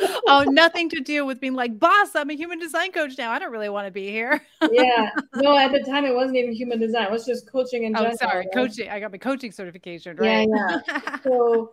oh, 0.26 0.44
nothing 0.48 0.88
to 0.90 1.00
do 1.00 1.24
with 1.26 1.40
being 1.40 1.54
like, 1.54 1.78
boss, 1.78 2.14
I'm 2.14 2.30
a 2.30 2.34
human 2.34 2.58
design 2.58 2.92
coach 2.92 3.18
now. 3.18 3.30
I 3.30 3.38
don't 3.38 3.52
really 3.52 3.68
want 3.68 3.86
to 3.86 3.90
be 3.90 4.08
here. 4.08 4.40
yeah. 4.70 5.10
No, 5.36 5.56
at 5.56 5.72
the 5.72 5.80
time, 5.80 6.04
it 6.04 6.14
wasn't 6.14 6.36
even 6.36 6.52
human 6.52 6.78
design. 6.78 7.04
It 7.04 7.10
was 7.10 7.26
just 7.26 7.50
coaching 7.50 7.84
and. 7.84 7.96
oh, 7.96 8.00
general. 8.00 8.18
sorry. 8.18 8.38
Right? 8.38 8.54
Coaching. 8.54 8.88
I 8.88 9.00
got 9.00 9.12
my 9.12 9.18
coaching 9.18 9.52
certification, 9.52 10.16
right? 10.16 10.48
Yeah. 10.48 10.80
yeah. 10.88 11.20
so, 11.22 11.72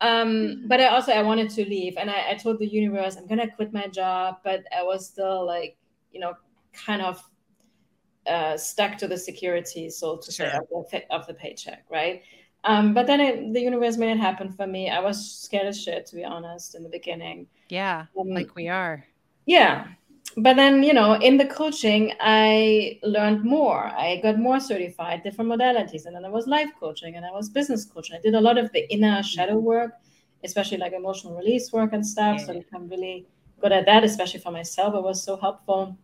um, 0.00 0.64
but 0.66 0.80
I 0.80 0.86
also, 0.86 1.12
I 1.12 1.22
wanted 1.22 1.50
to 1.50 1.64
leave. 1.64 1.96
And 1.96 2.10
I, 2.10 2.30
I 2.30 2.34
told 2.34 2.58
the 2.58 2.66
universe, 2.66 3.16
I'm 3.16 3.26
going 3.26 3.40
to 3.40 3.48
quit 3.48 3.72
my 3.72 3.86
job. 3.86 4.38
But 4.44 4.64
I 4.76 4.82
was 4.82 5.06
still 5.06 5.46
like, 5.46 5.76
you 6.12 6.20
know, 6.20 6.34
kind 6.72 7.02
of 7.02 7.22
uh, 8.26 8.56
stuck 8.56 8.98
to 8.98 9.08
the 9.08 9.18
security, 9.18 9.90
so 9.90 10.16
to 10.16 10.32
sure. 10.32 10.50
say, 10.50 10.58
of 10.74 10.90
the, 10.90 11.14
of 11.14 11.26
the 11.26 11.34
paycheck, 11.34 11.84
right? 11.90 12.22
Um, 12.64 12.94
but 12.94 13.06
then 13.06 13.20
it, 13.20 13.52
the 13.52 13.60
universe 13.60 13.96
made 13.96 14.12
it 14.12 14.20
happen 14.20 14.52
for 14.52 14.66
me. 14.66 14.88
I 14.88 15.00
was 15.00 15.42
scared 15.42 15.66
as 15.66 15.82
shit, 15.82 16.06
to 16.06 16.14
be 16.14 16.24
honest, 16.24 16.74
in 16.74 16.82
the 16.82 16.88
beginning. 16.88 17.48
Yeah, 17.68 18.06
um, 18.18 18.28
like 18.28 18.54
we 18.54 18.68
are. 18.68 19.04
Yeah. 19.46 19.88
But 20.36 20.56
then, 20.56 20.82
you 20.82 20.94
know, 20.94 21.14
in 21.14 21.36
the 21.36 21.44
coaching, 21.44 22.12
I 22.20 22.98
learned 23.02 23.44
more. 23.44 23.86
I 23.86 24.20
got 24.22 24.38
more 24.38 24.60
certified, 24.60 25.22
different 25.22 25.50
modalities. 25.50 26.06
And 26.06 26.14
then 26.14 26.22
there 26.22 26.30
was 26.30 26.46
life 26.46 26.70
coaching 26.80 27.16
and 27.16 27.24
I 27.26 27.30
was 27.30 27.50
business 27.50 27.84
coaching. 27.84 28.16
I 28.16 28.20
did 28.20 28.34
a 28.34 28.40
lot 28.40 28.56
of 28.56 28.72
the 28.72 28.90
inner 28.90 29.22
shadow 29.22 29.58
work, 29.58 29.92
especially 30.42 30.78
like 30.78 30.92
emotional 30.92 31.36
release 31.36 31.70
work 31.72 31.92
and 31.92 32.06
stuff. 32.06 32.38
Yeah. 32.38 32.46
So 32.46 32.52
I 32.52 32.58
become 32.58 32.88
really 32.88 33.26
good 33.60 33.72
at 33.72 33.84
that, 33.86 34.04
especially 34.04 34.40
for 34.40 34.52
myself. 34.52 34.94
It 34.94 35.02
was 35.02 35.22
so 35.22 35.36
helpful. 35.36 35.98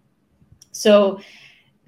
So 0.72 1.20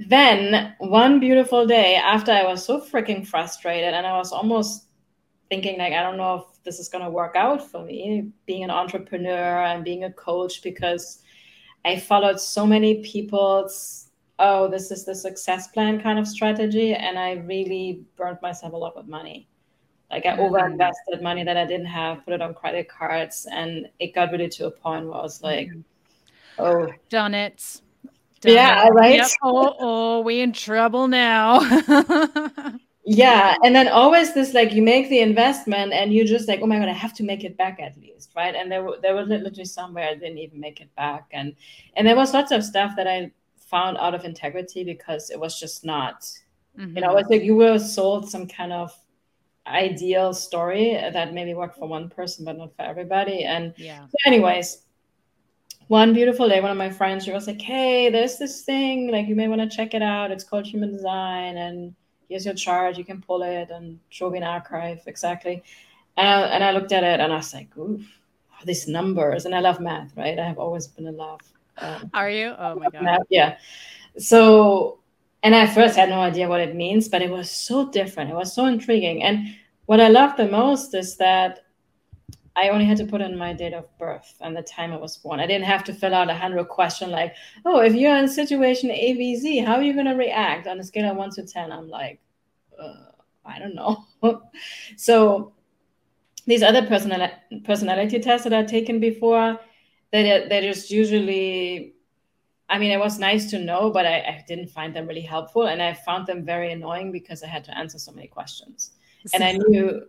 then 0.09 0.75
one 0.79 1.21
beautiful 1.21 1.67
day 1.67 1.97
after 1.97 2.33
I 2.33 2.45
was 2.45 2.65
so 2.65 2.81
freaking 2.81 3.27
frustrated 3.27 3.93
and 3.93 4.07
I 4.07 4.17
was 4.17 4.33
almost 4.33 4.87
thinking 5.51 5.79
like 5.79 5.93
I 5.93 6.03
don't 6.03 6.17
know 6.17 6.35
if 6.37 6.63
this 6.65 6.79
is 6.79 6.89
going 6.89 7.05
to 7.05 7.11
work 7.11 7.37
out 7.37 7.71
for 7.71 7.85
me 7.85 8.31
being 8.47 8.65
an 8.65 8.71
entrepreneur 8.71 9.63
and 9.65 9.85
being 9.85 10.05
a 10.05 10.13
coach 10.13 10.63
because 10.63 11.23
I 11.85 11.99
followed 11.99 12.41
so 12.41 12.67
many 12.67 13.03
people's 13.03 14.11
oh 14.39 14.69
this 14.69 14.91
is 14.91 15.05
the 15.05 15.15
success 15.15 15.69
plan 15.69 16.01
kind 16.01 16.19
of 16.19 16.27
strategy 16.27 16.95
and 16.95 17.19
I 17.19 17.33
really 17.33 18.05
burnt 18.17 18.41
myself 18.41 18.73
a 18.73 18.77
lot 18.77 18.97
with 18.97 19.07
money. 19.07 19.49
Like 20.11 20.25
I 20.25 20.31
mm-hmm. 20.31 20.55
overinvested 20.55 21.23
money 21.23 21.45
that 21.45 21.57
I 21.57 21.67
didn't 21.67 21.87
have, 21.87 22.25
put 22.25 22.35
it 22.35 22.43
on 22.43 22.53
credit 22.55 22.89
cards, 22.89 23.47
and 23.53 23.89
it 24.01 24.13
got 24.13 24.33
really 24.33 24.49
to 24.49 24.67
a 24.67 24.71
point 24.71 25.07
where 25.07 25.15
I 25.15 25.23
was 25.23 25.41
like, 25.41 25.69
mm-hmm. 25.69 25.83
"Oh, 26.59 26.93
done 27.09 27.33
it." 27.33 27.81
Yeah, 28.45 28.89
right. 28.89 29.17
Yep. 29.17 29.29
Oh, 29.43 29.77
oh, 29.79 30.21
we 30.21 30.41
in 30.41 30.53
trouble 30.53 31.09
now. 31.09 31.61
yeah, 33.05 33.57
and 33.63 33.75
then 33.75 33.89
always 33.89 34.33
this 34.35 34.55
like 34.55 34.73
you 34.73 34.83
make 34.83 35.09
the 35.11 35.21
investment 35.21 35.93
and 35.93 36.13
you 36.13 36.25
just 36.25 36.49
like, 36.49 36.61
oh 36.63 36.67
my 36.67 36.79
god, 36.79 36.89
I 36.89 36.93
have 36.93 37.15
to 37.15 37.23
make 37.23 37.45
it 37.45 37.57
back 37.57 37.81
at 37.81 37.99
least, 37.99 38.31
right? 38.35 38.55
And 38.55 38.71
there, 38.71 38.87
there 39.03 39.15
was 39.15 39.29
literally 39.29 39.65
somewhere 39.65 40.09
I 40.09 40.15
didn't 40.15 40.39
even 40.39 40.61
make 40.61 40.81
it 40.81 40.95
back, 40.97 41.27
and 41.33 41.55
and 41.95 42.07
there 42.07 42.17
was 42.17 42.33
lots 42.33 42.51
of 42.51 42.65
stuff 42.65 42.93
that 42.97 43.07
I 43.07 43.31
found 43.59 43.99
out 43.99 44.15
of 44.15 44.25
integrity 44.25 44.85
because 44.85 45.31
it 45.31 45.39
was 45.39 45.59
just 45.59 45.85
not. 45.85 46.23
Mm-hmm. 46.79 46.97
You 46.97 47.03
know, 47.03 47.17
it's 47.17 47.29
like 47.29 47.43
you 47.43 47.57
were 47.57 47.79
sold 47.79 48.31
some 48.31 48.47
kind 48.47 48.73
of 48.73 48.93
ideal 49.67 50.33
story 50.33 50.95
that 50.95 51.35
maybe 51.35 51.55
worked 51.55 51.79
for 51.79 51.87
one 51.87 52.09
person 52.09 52.45
but 52.45 52.57
not 52.57 52.75
for 52.75 52.83
everybody 52.83 53.45
and 53.45 53.75
yeah 53.77 54.01
so 54.07 54.17
anyways 54.27 54.85
one 55.91 56.15
beautiful 56.15 56.49
day 56.49 56.61
one 56.61 56.71
of 56.71 56.77
my 56.77 56.89
friends 56.89 57.25
she 57.25 57.33
was 57.33 57.49
like 57.49 57.61
hey 57.61 58.11
there's 58.11 58.39
this 58.39 58.63
thing 58.63 59.11
like 59.11 59.27
you 59.27 59.35
may 59.35 59.49
want 59.49 59.61
to 59.61 59.77
check 59.77 59.93
it 59.93 60.03
out. 60.03 60.31
It's 60.31 60.45
called 60.45 60.65
human 60.65 60.93
design 60.93 61.57
and 61.57 61.97
here's 62.29 62.45
your 62.45 62.55
chart 62.55 62.97
you 62.97 63.05
can 63.05 63.21
pull 63.21 63.43
it 63.43 63.71
and 63.71 63.99
show 64.09 64.31
me 64.31 64.39
an 64.39 64.45
archive 64.45 65.01
exactly. 65.07 65.65
And 66.17 66.29
I, 66.29 66.41
and 66.55 66.63
I 66.63 66.71
looked 66.71 66.93
at 66.93 67.03
it 67.03 67.19
and 67.19 67.33
I 67.33 67.37
was 67.37 67.53
like 67.53 67.77
oof 67.77 68.07
these 68.65 68.87
numbers 68.87 69.47
and 69.47 69.55
I 69.55 69.59
love 69.59 69.81
math 69.81 70.17
right? 70.17 70.39
I 70.39 70.47
have 70.47 70.61
always 70.61 70.87
been 70.87 71.09
in 71.09 71.17
love 71.17 71.41
um, 71.79 72.11
are 72.15 72.31
you? 72.31 72.55
Oh 72.57 72.77
my 72.77 72.89
god. 72.91 73.03
math, 73.03 73.27
yeah. 73.29 73.59
So 74.17 75.01
and 75.43 75.57
I 75.57 75.67
first 75.67 75.97
had 75.97 76.09
no 76.09 76.21
idea 76.21 76.49
what 76.49 76.61
it 76.61 76.77
means, 76.77 77.09
but 77.09 77.21
it 77.21 77.31
was 77.31 77.51
so 77.51 77.91
different. 77.91 78.31
It 78.31 78.37
was 78.37 78.55
so 78.55 78.67
intriguing. 78.67 79.25
And 79.25 79.57
what 79.87 80.01
I 80.01 80.09
love 80.09 80.37
the 80.37 80.47
most 80.47 80.95
is 80.95 81.17
that 81.17 81.65
I 82.61 82.69
only 82.69 82.85
had 82.85 82.99
to 82.99 83.07
put 83.07 83.23
in 83.23 83.39
my 83.39 83.55
date 83.55 83.73
of 83.73 83.87
birth 83.99 84.35
and 84.43 84.55
the 84.55 84.63
time 84.63 84.93
I 84.93 84.99
was 84.99 85.17
born. 85.17 85.41
I 85.41 85.47
didn't 85.47 85.65
have 85.65 85.83
to 85.85 85.95
fill 85.95 86.15
out 86.15 86.29
a 86.29 86.35
hundred 86.35 86.69
question 86.69 87.11
like, 87.11 87.35
oh, 87.65 87.81
if 87.81 87.95
you're 87.95 88.17
in 88.17 88.29
situation 88.29 88.91
A, 88.91 89.15
B, 89.15 89.35
Z, 89.37 89.61
how 89.61 89.77
are 89.77 89.83
you 89.83 89.95
going 89.95 90.07
to 90.07 90.15
react 90.15 90.67
on 90.67 90.79
a 90.79 90.85
scale 90.85 91.11
of 91.11 91.17
one 91.17 91.31
to 91.31 91.43
10? 91.43 91.73
I'm 91.73 91.89
like, 91.89 92.21
uh, 92.79 93.13
I 93.47 93.59
don't 93.59 93.75
know. 93.75 94.05
so 94.97 95.55
these 96.47 96.63
other 96.63 96.87
personal, 96.87 97.31
personality 97.65 98.19
tests 98.19 98.45
that 98.45 98.53
I've 98.53 98.67
taken 98.67 99.01
before, 99.01 99.59
they, 100.13 100.47
they're 100.49 100.73
just 100.73 100.91
usually 100.91 101.95
I 102.69 102.79
mean, 102.79 102.93
it 102.93 103.01
was 103.01 103.19
nice 103.19 103.51
to 103.51 103.59
know, 103.59 103.91
but 103.91 104.07
I, 104.07 104.19
I, 104.19 104.45
didn't 104.47 104.69
find 104.69 104.95
them 104.95 105.09
really 105.09 105.21
helpful. 105.23 105.67
And 105.67 105.83
I 105.83 105.93
found 105.93 106.29
them 106.29 106.45
very 106.45 106.71
annoying 106.71 107.11
because 107.11 107.43
I 107.43 107.49
had 107.49 107.65
to 107.65 107.77
answer 107.77 107.99
so 107.99 108.13
many 108.13 108.29
questions. 108.29 108.93
And 109.35 109.43
I 109.43 109.53
knew 109.67 110.07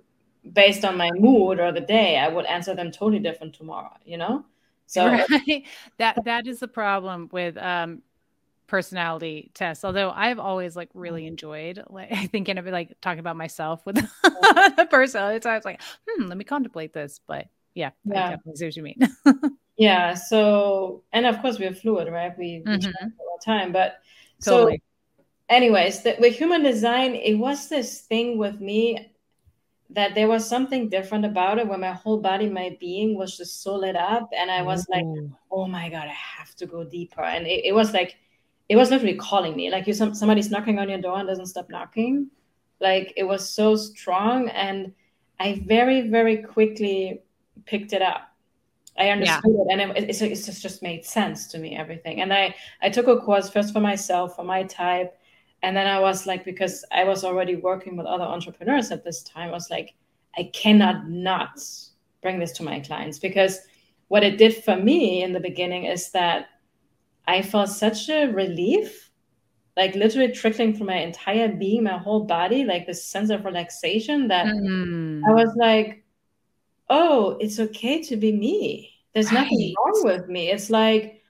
based 0.50 0.86
on 0.86 0.98
my 0.98 1.12
mood 1.12 1.60
or 1.60 1.72
the 1.72 1.82
day, 1.82 2.18
I 2.18 2.28
would 2.28 2.46
answer 2.46 2.74
them 2.74 2.92
totally 2.92 3.20
different 3.20 3.54
tomorrow, 3.54 3.94
you 4.06 4.18
know? 4.18 4.46
So 4.88 5.08
right. 5.08 5.64
that 5.98 6.18
that 6.26 6.48
is 6.48 6.60
the 6.60 6.68
problem 6.68 7.30
with 7.32 7.58
um 7.58 8.02
personality 8.68 9.52
tests. 9.54 9.86
Although 9.86 10.12
I've 10.12 10.40
always 10.40 10.76
like 10.76 10.90
really 10.94 11.22
mm-hmm. 11.22 11.30
enjoyed 11.30 11.84
like 11.90 12.12
thinking 12.32 12.58
of 12.58 12.68
it 12.68 12.72
like 12.72 13.00
talking 13.02 13.20
about 13.20 13.38
myself 13.38 13.86
with 13.86 13.96
the 13.96 14.88
personality. 14.92 15.42
So 15.44 15.50
I 15.50 15.56
was 15.56 15.66
like, 15.66 15.82
hmm, 16.08 16.28
let 16.28 16.38
me 16.38 16.44
contemplate 16.44 16.94
this. 16.94 17.20
But 17.26 17.48
yeah, 17.74 17.92
yeah. 18.04 18.28
I 18.28 18.30
definitely 18.32 18.56
see 18.56 18.66
what 18.66 18.76
you 18.76 18.84
mean. 18.84 19.58
yeah 19.78 20.14
so 20.14 21.02
and 21.12 21.26
of 21.26 21.42
course 21.42 21.58
we're 21.58 21.74
fluid 21.74 22.08
right 22.08 22.38
we, 22.38 22.62
we 22.66 22.74
mm-hmm. 22.74 23.08
all 23.20 23.40
the 23.40 23.44
time 23.44 23.72
but 23.72 24.00
totally. 24.44 24.78
so 24.78 25.16
anyways 25.50 26.04
the, 26.04 26.16
with 26.20 26.36
human 26.36 26.62
design 26.62 27.16
it 27.16 27.36
was 27.36 27.68
this 27.68 28.02
thing 28.02 28.38
with 28.38 28.60
me 28.60 29.11
that 29.94 30.16
there 30.16 30.28
was 30.28 30.48
something 30.48 30.88
different 30.88 31.26
about 31.26 31.60
it 31.60 31.68
where 31.68 31.78
my 31.78 31.92
whole 31.92 32.18
body 32.20 32.50
my 32.50 32.78
being 32.80 33.18
was 33.18 33.38
just 33.38 33.62
so 33.62 33.76
lit 33.76 33.96
up. 33.96 34.30
And 34.38 34.50
i 34.50 34.62
was 34.62 34.88
Ooh. 34.90 34.94
like 34.94 35.32
oh 35.52 35.68
my 35.68 35.90
god 35.90 36.08
i 36.08 36.18
have 36.40 36.56
to 36.56 36.66
go 36.66 36.84
deeper. 36.84 37.22
And 37.22 37.46
it, 37.46 37.66
it 37.66 37.74
was 37.74 37.94
like 37.94 38.18
it 38.70 38.78
was 38.78 38.90
literally 38.90 39.16
calling 39.16 39.56
me. 39.56 39.70
Like 39.70 39.86
you 39.88 39.94
some, 39.94 40.14
somebody's 40.14 40.50
knocking 40.50 40.80
on 40.80 40.88
your 40.90 41.02
door 41.02 41.20
and 41.20 41.28
doesn't 41.28 41.48
stop 41.48 41.70
knocking. 41.70 42.30
Like 42.80 43.14
it 43.18 43.24
was 43.24 43.48
so 43.48 43.76
strong. 43.76 44.50
And 44.50 44.94
i 45.40 45.62
very 45.66 46.10
very 46.10 46.38
quickly 46.38 47.22
picked 47.66 47.94
it 47.94 48.02
up. 48.02 48.30
I 48.98 49.10
understood 49.10 49.56
yeah. 49.56 49.76
it, 49.76 49.82
and 49.82 49.98
it, 49.98 50.10
it's 50.10 50.46
just, 50.46 50.62
just 50.62 50.84
made 50.84 51.06
sense 51.06 51.48
to 51.48 51.58
me 51.58 51.76
everything. 51.76 52.22
And 52.22 52.34
I 52.34 52.56
I 52.82 52.90
took 52.90 53.08
a 53.08 53.18
course 53.18 53.50
first 53.50 53.74
for 53.74 53.80
myself 53.80 54.36
for 54.36 54.44
my 54.44 54.64
type, 54.64 55.18
and 55.64 55.76
then 55.76 55.88
I 55.88 56.00
was 56.00 56.26
like 56.26 56.44
because 56.44 56.84
I 56.92 57.04
was 57.04 57.24
already 57.24 57.56
working 57.56 57.96
with 57.96 58.08
other 58.08 58.24
entrepreneurs 58.24 58.92
at 58.92 59.04
this 59.04 59.24
time. 59.24 59.50
I 59.50 59.54
was 59.54 59.70
like, 59.70 59.94
I 60.38 60.50
cannot 60.54 61.08
not 61.08 61.62
bring 62.22 62.40
this 62.40 62.52
to 62.54 62.64
my 62.64 62.80
clients 62.80 63.20
because 63.20 63.60
what 64.08 64.24
it 64.24 64.38
did 64.38 64.64
for 64.64 64.76
me 64.76 65.24
in 65.24 65.34
the 65.34 65.40
beginning 65.40 65.86
is 65.86 66.12
that 66.12 66.48
I 67.28 67.42
felt 67.42 67.70
such 67.70 68.10
a 68.10 68.28
relief, 68.28 69.12
like 69.78 69.96
literally 69.96 70.32
trickling 70.32 70.76
through 70.76 70.88
my 70.88 70.98
entire 70.98 71.48
being, 71.48 71.84
my 71.84 71.98
whole 71.98 72.26
body, 72.26 72.64
like 72.66 72.88
this 72.88 73.06
sense 73.06 73.30
of 73.30 73.46
relaxation 73.46 74.28
that 74.30 74.48
mm. 74.48 75.22
I 75.28 75.34
was 75.34 75.54
like, 75.56 76.04
oh, 76.90 77.38
it's 77.40 77.60
okay 77.60 78.02
to 78.04 78.18
be 78.18 78.32
me. 78.32 78.92
There's 79.14 79.32
right. 79.32 79.44
nothing 79.44 79.74
wrong 79.78 80.02
with 80.04 80.28
me. 80.28 80.50
It's 80.50 80.70
like, 80.70 81.21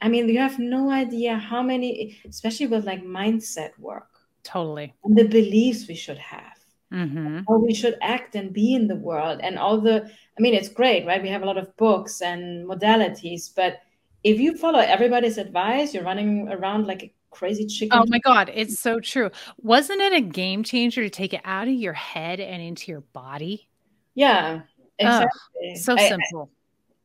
I 0.00 0.08
mean, 0.08 0.28
you 0.28 0.38
have 0.38 0.58
no 0.58 0.90
idea 0.90 1.36
how 1.36 1.62
many, 1.62 2.18
especially 2.28 2.66
with 2.66 2.84
like 2.84 3.04
mindset 3.04 3.78
work. 3.78 4.08
Totally. 4.42 4.94
And 5.04 5.16
the 5.16 5.28
beliefs 5.28 5.86
we 5.88 5.94
should 5.94 6.18
have. 6.18 6.58
Mm-hmm. 6.92 7.42
How 7.46 7.58
we 7.58 7.74
should 7.74 7.96
act 8.02 8.34
and 8.34 8.52
be 8.52 8.74
in 8.74 8.88
the 8.88 8.96
world. 8.96 9.40
And 9.42 9.58
all 9.58 9.80
the, 9.80 10.04
I 10.04 10.40
mean, 10.40 10.54
it's 10.54 10.68
great, 10.68 11.06
right? 11.06 11.22
We 11.22 11.28
have 11.28 11.42
a 11.42 11.46
lot 11.46 11.58
of 11.58 11.76
books 11.76 12.20
and 12.20 12.66
modalities, 12.66 13.54
but 13.54 13.80
if 14.24 14.40
you 14.40 14.56
follow 14.56 14.80
everybody's 14.80 15.38
advice, 15.38 15.94
you're 15.94 16.02
running 16.02 16.48
around 16.48 16.86
like 16.86 17.02
a 17.02 17.12
crazy 17.30 17.66
chicken. 17.66 17.96
Oh 17.96 18.06
my 18.08 18.18
God, 18.18 18.50
it's 18.52 18.80
so 18.80 18.98
true. 19.00 19.30
Wasn't 19.58 20.00
it 20.00 20.12
a 20.12 20.20
game 20.20 20.64
changer 20.64 21.02
to 21.02 21.10
take 21.10 21.32
it 21.32 21.42
out 21.44 21.68
of 21.68 21.74
your 21.74 21.92
head 21.92 22.40
and 22.40 22.60
into 22.60 22.90
your 22.90 23.02
body? 23.12 23.68
Yeah. 24.14 24.62
Exactly. 24.98 25.30
Oh, 25.64 25.74
so 25.76 25.94
I, 25.94 26.08
simple. 26.08 26.50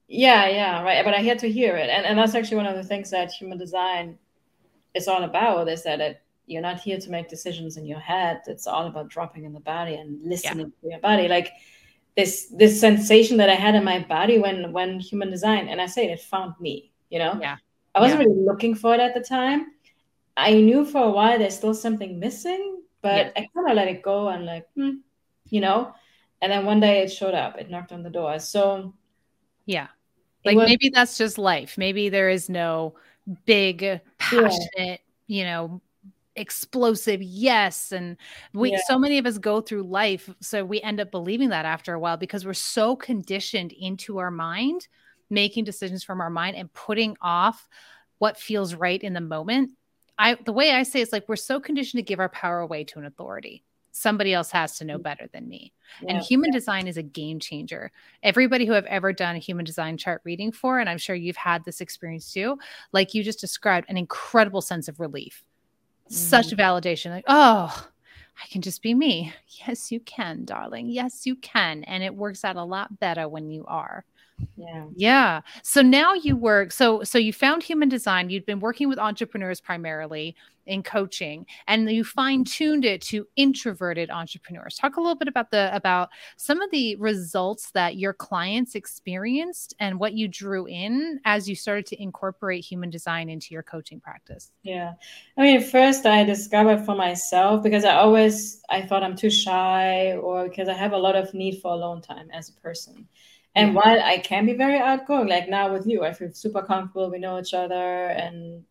Yeah, 0.07 0.47
yeah, 0.47 0.83
right. 0.83 1.03
But 1.03 1.13
I 1.13 1.21
had 1.21 1.39
to 1.39 1.51
hear 1.51 1.75
it, 1.75 1.89
and 1.89 2.05
and 2.05 2.17
that's 2.17 2.35
actually 2.35 2.57
one 2.57 2.67
of 2.67 2.75
the 2.75 2.83
things 2.83 3.09
that 3.11 3.31
human 3.31 3.57
design 3.57 4.17
is 4.93 5.07
all 5.07 5.23
about. 5.23 5.67
Is 5.67 5.83
that 5.83 6.01
it, 6.01 6.21
you're 6.45 6.61
not 6.61 6.79
here 6.79 6.99
to 6.99 7.09
make 7.09 7.29
decisions 7.29 7.77
in 7.77 7.85
your 7.85 7.99
head. 7.99 8.41
It's 8.47 8.67
all 8.67 8.87
about 8.87 9.09
dropping 9.09 9.45
in 9.45 9.53
the 9.53 9.59
body 9.59 9.95
and 9.95 10.19
listening 10.23 10.71
yeah. 10.81 10.81
to 10.81 10.89
your 10.91 10.99
body. 10.99 11.27
Like 11.27 11.51
this 12.15 12.47
this 12.55 12.79
sensation 12.79 13.37
that 13.37 13.49
I 13.49 13.55
had 13.55 13.75
in 13.75 13.83
my 13.83 13.99
body 13.99 14.37
when 14.37 14.71
when 14.71 14.99
human 14.99 15.29
design, 15.29 15.67
and 15.67 15.81
I 15.81 15.87
say 15.87 16.05
it, 16.05 16.11
it 16.11 16.21
found 16.21 16.53
me. 16.59 16.91
You 17.09 17.19
know. 17.19 17.37
Yeah. 17.41 17.57
I 17.93 18.01
wasn't 18.01 18.21
yeah. 18.21 18.27
really 18.27 18.41
looking 18.45 18.75
for 18.75 18.93
it 18.93 18.99
at 18.99 19.13
the 19.13 19.21
time. 19.21 19.67
I 20.35 20.53
knew 20.53 20.83
for 20.83 21.01
a 21.01 21.09
while 21.09 21.39
there's 21.39 21.55
still 21.55 21.73
something 21.73 22.19
missing, 22.19 22.81
but 23.01 23.27
yeah. 23.27 23.31
I 23.37 23.47
kind 23.55 23.69
of 23.69 23.75
let 23.77 23.87
it 23.87 24.01
go 24.01 24.27
and 24.27 24.45
like, 24.45 24.67
hmm, 24.75 24.95
you 25.49 25.61
know 25.61 25.93
and 26.41 26.51
then 26.51 26.65
one 26.65 26.79
day 26.79 27.01
it 27.01 27.11
showed 27.11 27.33
up 27.33 27.57
it 27.57 27.69
knocked 27.69 27.91
on 27.91 28.03
the 28.03 28.09
door 28.09 28.39
so 28.39 28.93
yeah 29.65 29.87
like 30.45 30.57
was, 30.57 30.67
maybe 30.67 30.89
that's 30.89 31.17
just 31.17 31.37
life 31.37 31.77
maybe 31.77 32.09
there 32.09 32.29
is 32.29 32.49
no 32.49 32.93
big 33.45 33.99
passionate 34.17 34.61
yeah. 34.77 34.97
you 35.27 35.43
know 35.43 35.81
explosive 36.35 37.21
yes 37.21 37.91
and 37.91 38.17
we 38.53 38.71
yeah. 38.71 38.79
so 38.87 38.99
many 38.99 39.17
of 39.17 39.25
us 39.25 39.37
go 39.37 39.61
through 39.61 39.83
life 39.83 40.29
so 40.41 40.65
we 40.65 40.81
end 40.81 40.99
up 40.99 41.09
believing 41.09 41.49
that 41.49 41.65
after 41.65 41.93
a 41.93 41.99
while 41.99 42.17
because 42.17 42.45
we're 42.45 42.53
so 42.53 42.95
conditioned 42.95 43.71
into 43.71 44.17
our 44.17 44.31
mind 44.31 44.87
making 45.29 45.63
decisions 45.63 46.03
from 46.03 46.19
our 46.19 46.29
mind 46.29 46.55
and 46.55 46.71
putting 46.73 47.15
off 47.21 47.67
what 48.17 48.37
feels 48.37 48.75
right 48.75 49.01
in 49.01 49.13
the 49.13 49.21
moment 49.21 49.71
i 50.17 50.35
the 50.45 50.51
way 50.51 50.71
i 50.71 50.83
say 50.83 50.99
it's 50.99 51.13
like 51.13 51.27
we're 51.29 51.37
so 51.37 51.59
conditioned 51.59 51.99
to 51.99 52.03
give 52.03 52.19
our 52.19 52.29
power 52.29 52.59
away 52.59 52.83
to 52.83 52.99
an 52.99 53.05
authority 53.05 53.63
somebody 53.95 54.33
else 54.33 54.51
has 54.51 54.77
to 54.77 54.83
know 54.83 54.97
mm. 54.97 55.03
better 55.03 55.29
than 55.31 55.47
me. 55.47 55.71
Yeah, 56.01 56.15
and 56.15 56.23
human 56.23 56.51
design 56.51 56.85
is 56.85 56.97
a 56.97 57.03
game 57.03 57.39
changer. 57.39 57.91
Everybody 58.23 58.65
who 58.65 58.75
I've 58.75 58.85
ever 58.85 59.13
done 59.13 59.37
a 59.37 59.39
human 59.39 59.63
design 59.63 59.95
chart 59.95 60.21
reading 60.25 60.51
for, 60.51 60.79
and 60.79 60.89
I'm 60.89 60.97
sure 60.97 61.15
you've 61.15 61.37
had 61.37 61.63
this 61.63 61.79
experience 61.79 62.33
too, 62.33 62.59
like 62.91 63.13
you 63.13 63.23
just 63.23 63.39
described, 63.39 63.89
an 63.89 63.95
incredible 63.95 64.61
sense 64.61 64.89
of 64.89 64.99
relief. 64.99 65.45
Mm-hmm. 66.07 66.13
Such 66.13 66.49
validation. 66.49 67.11
Like, 67.11 67.23
oh, 67.27 67.87
I 68.43 68.47
can 68.47 68.61
just 68.61 68.81
be 68.81 68.93
me. 68.93 69.33
Yes, 69.65 69.93
you 69.93 70.01
can, 70.01 70.43
darling. 70.43 70.89
Yes, 70.89 71.25
you 71.25 71.37
can. 71.37 71.85
And 71.85 72.03
it 72.03 72.13
works 72.13 72.43
out 72.43 72.57
a 72.57 72.63
lot 72.63 72.99
better 72.99 73.29
when 73.29 73.49
you 73.49 73.63
are. 73.65 74.03
Yeah. 74.57 74.85
Yeah. 74.95 75.41
So 75.63 75.81
now 75.81 76.13
you 76.13 76.35
work 76.35 76.71
so 76.71 77.03
so 77.03 77.17
you 77.17 77.33
found 77.33 77.63
human 77.63 77.89
design, 77.89 78.29
you'd 78.29 78.45
been 78.45 78.59
working 78.59 78.89
with 78.89 78.99
entrepreneurs 78.99 79.61
primarily 79.61 80.35
in 80.65 80.81
coaching 80.81 81.45
and 81.67 81.89
you 81.91 82.03
fine-tuned 82.03 82.85
it 82.85 82.99
to 82.99 83.27
introverted 83.35 84.09
entrepreneurs. 84.09 84.75
Talk 84.75 84.97
a 84.97 84.99
little 84.99 85.15
bit 85.15 85.27
about 85.27 85.51
the 85.51 85.73
about 85.75 86.09
some 86.37 86.61
of 86.61 86.71
the 86.71 86.95
results 86.95 87.71
that 87.71 87.97
your 87.97 88.13
clients 88.13 88.75
experienced 88.75 89.75
and 89.79 89.99
what 89.99 90.13
you 90.13 90.27
drew 90.27 90.67
in 90.67 91.19
as 91.25 91.47
you 91.47 91.55
started 91.55 91.85
to 91.87 92.01
incorporate 92.01 92.65
human 92.65 92.89
design 92.89 93.29
into 93.29 93.53
your 93.53 93.63
coaching 93.63 93.99
practice. 93.99 94.51
Yeah. 94.63 94.93
I 95.37 95.41
mean, 95.41 95.61
first 95.61 96.05
I 96.05 96.23
discovered 96.23 96.83
for 96.83 96.95
myself 96.95 97.61
because 97.61 97.85
I 97.85 97.95
always 97.95 98.61
I 98.69 98.81
thought 98.81 99.03
I'm 99.03 99.15
too 99.15 99.29
shy 99.29 100.13
or 100.13 100.49
because 100.49 100.67
I 100.67 100.73
have 100.73 100.93
a 100.93 100.97
lot 100.97 101.15
of 101.15 101.33
need 101.33 101.61
for 101.61 101.71
alone 101.71 102.01
time 102.01 102.29
as 102.33 102.49
a 102.49 102.53
person. 102.53 103.07
And 103.55 103.73
yeah. 103.73 103.73
while 103.73 104.01
I 104.03 104.17
can 104.17 104.45
be 104.45 104.53
very 104.53 104.77
outgoing, 104.77 105.27
like 105.27 105.47
now 105.49 105.71
with 105.71 105.87
you, 105.87 106.03
I 106.03 106.11
feel 106.11 106.31
super 106.33 106.61
comfortable. 106.61 107.09
We 107.09 107.19
know 107.19 107.39
each 107.39 107.53
other, 107.53 108.07
and 108.07 108.63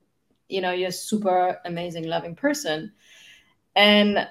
you 0.49 0.61
know, 0.61 0.73
you're 0.73 0.91
a 0.91 0.93
super 0.93 1.59
amazing, 1.65 2.05
loving 2.07 2.35
person. 2.37 2.93
And 3.75 4.29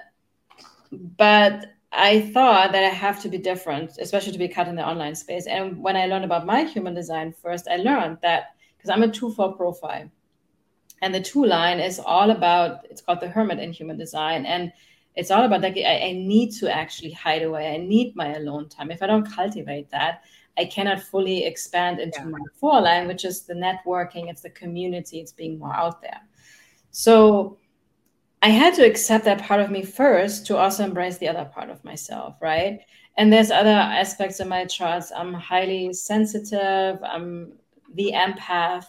but 0.92 1.66
I 1.92 2.20
thought 2.32 2.72
that 2.72 2.84
I 2.84 2.88
have 2.88 3.20
to 3.22 3.28
be 3.28 3.38
different, 3.38 3.98
especially 3.98 4.32
to 4.32 4.38
be 4.38 4.48
cut 4.48 4.68
in 4.68 4.76
the 4.76 4.86
online 4.86 5.14
space. 5.16 5.46
And 5.46 5.82
when 5.82 5.96
I 5.96 6.06
learned 6.06 6.24
about 6.24 6.46
my 6.46 6.62
human 6.62 6.94
design 6.94 7.32
first, 7.32 7.66
I 7.68 7.76
learned 7.76 8.18
that 8.22 8.54
because 8.76 8.90
I'm 8.90 9.02
a 9.02 9.10
two 9.10 9.32
four 9.32 9.56
profile, 9.56 10.08
and 11.02 11.14
the 11.14 11.20
two 11.20 11.44
line 11.44 11.80
is 11.80 11.98
all 11.98 12.30
about. 12.30 12.86
It's 12.88 13.00
called 13.00 13.20
the 13.20 13.28
Hermit 13.28 13.58
in 13.58 13.72
human 13.72 13.96
design, 13.96 14.46
and 14.46 14.72
it's 15.16 15.30
all 15.30 15.44
about 15.44 15.62
like 15.62 15.76
I, 15.76 16.10
I 16.10 16.12
need 16.12 16.52
to 16.60 16.72
actually 16.72 17.10
hide 17.10 17.42
away. 17.42 17.74
I 17.74 17.76
need 17.78 18.14
my 18.14 18.34
alone 18.34 18.68
time. 18.68 18.90
If 18.90 19.02
I 19.02 19.06
don't 19.06 19.30
cultivate 19.30 19.90
that, 19.90 20.22
I 20.56 20.64
cannot 20.66 21.02
fully 21.02 21.44
expand 21.44 22.00
into 22.00 22.20
yeah. 22.20 22.26
my 22.26 22.38
four 22.54 22.80
line, 22.80 23.06
which 23.06 23.24
is 23.24 23.42
the 23.42 23.54
networking, 23.54 24.30
it's 24.30 24.42
the 24.42 24.50
community, 24.50 25.20
it's 25.20 25.32
being 25.32 25.58
more 25.58 25.74
out 25.74 26.00
there. 26.00 26.20
So 26.90 27.58
I 28.42 28.48
had 28.48 28.74
to 28.74 28.86
accept 28.86 29.24
that 29.24 29.42
part 29.42 29.60
of 29.60 29.70
me 29.70 29.82
first 29.82 30.46
to 30.46 30.56
also 30.56 30.84
embrace 30.84 31.18
the 31.18 31.28
other 31.28 31.46
part 31.46 31.70
of 31.70 31.82
myself, 31.82 32.36
right? 32.40 32.80
And 33.16 33.32
there's 33.32 33.50
other 33.50 33.70
aspects 33.70 34.40
of 34.40 34.48
my 34.48 34.64
charts. 34.66 35.10
I'm 35.10 35.32
highly 35.32 35.92
sensitive, 35.92 36.98
I'm 37.02 37.52
the 37.94 38.12
empath. 38.14 38.86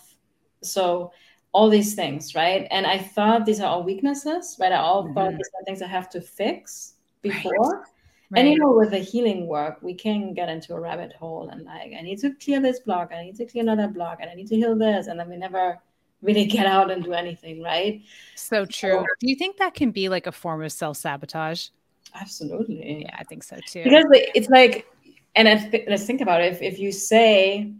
So 0.61 1.11
all 1.51 1.69
these 1.69 1.95
things, 1.95 2.35
right? 2.35 2.67
And 2.69 2.85
I 2.85 2.97
thought 2.97 3.45
these 3.45 3.61
are 3.61 3.67
all 3.67 3.83
weaknesses, 3.83 4.57
right? 4.59 4.73
I 4.73 4.77
all 4.77 5.05
mm-hmm. 5.05 5.13
thought 5.13 5.31
these 5.31 5.49
are 5.57 5.63
things 5.63 5.81
I 5.81 5.87
have 5.87 6.09
to 6.09 6.21
fix 6.21 6.95
before. 7.21 7.79
Right. 7.79 7.85
Right. 8.31 8.39
And 8.39 8.49
you 8.49 8.57
know, 8.57 8.71
with 8.71 8.91
the 8.91 8.99
healing 8.99 9.45
work, 9.47 9.79
we 9.81 9.93
can 9.93 10.33
get 10.33 10.49
into 10.49 10.73
a 10.73 10.79
rabbit 10.79 11.13
hole 11.13 11.49
and 11.49 11.63
like, 11.63 11.93
I 11.97 12.01
need 12.01 12.19
to 12.19 12.31
clear 12.43 12.59
this 12.59 12.79
block, 12.79 13.11
I 13.13 13.23
need 13.23 13.35
to 13.37 13.45
clear 13.45 13.63
another 13.63 13.87
block, 13.87 14.17
and 14.21 14.29
I 14.29 14.33
need 14.33 14.47
to 14.47 14.55
heal 14.55 14.75
this, 14.75 15.07
and 15.07 15.19
then 15.19 15.29
we 15.29 15.37
never 15.37 15.79
really 16.21 16.45
get 16.57 16.65
out 16.65 16.89
and 16.89 17.03
do 17.03 17.13
anything, 17.13 17.61
right? 17.61 18.01
So 18.35 18.65
true. 18.65 18.99
So, 18.99 19.05
do 19.19 19.29
you 19.29 19.35
think 19.35 19.57
that 19.57 19.73
can 19.75 19.91
be 19.91 20.09
like 20.09 20.27
a 20.27 20.31
form 20.31 20.63
of 20.63 20.71
self 20.71 20.97
sabotage? 20.97 21.69
Absolutely. 22.13 23.01
Yeah, 23.01 23.15
I 23.17 23.23
think 23.23 23.43
so 23.43 23.57
too. 23.67 23.83
Because 23.83 24.05
it's 24.11 24.49
like, 24.49 24.87
and 25.35 25.47
let's 25.87 26.05
think 26.05 26.21
about 26.21 26.41
it. 26.41 26.53
If, 26.53 26.61
if 26.61 26.79
you 26.79 26.91
say, 26.91 27.73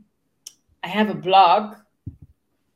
I 0.84 0.88
have 0.88 1.10
a 1.10 1.16
block, 1.16 1.82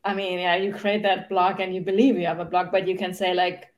I 0.04 0.14
mean, 0.14 0.40
yeah, 0.40 0.56
you 0.56 0.74
create 0.74 1.04
that 1.04 1.30
block 1.30 1.60
and 1.60 1.76
you 1.76 1.82
believe 1.82 2.18
you 2.18 2.26
have 2.26 2.40
a 2.40 2.46
block, 2.46 2.72
but 2.72 2.88
you 2.88 2.98
can 2.98 3.14
say 3.14 3.34
like, 3.34 3.74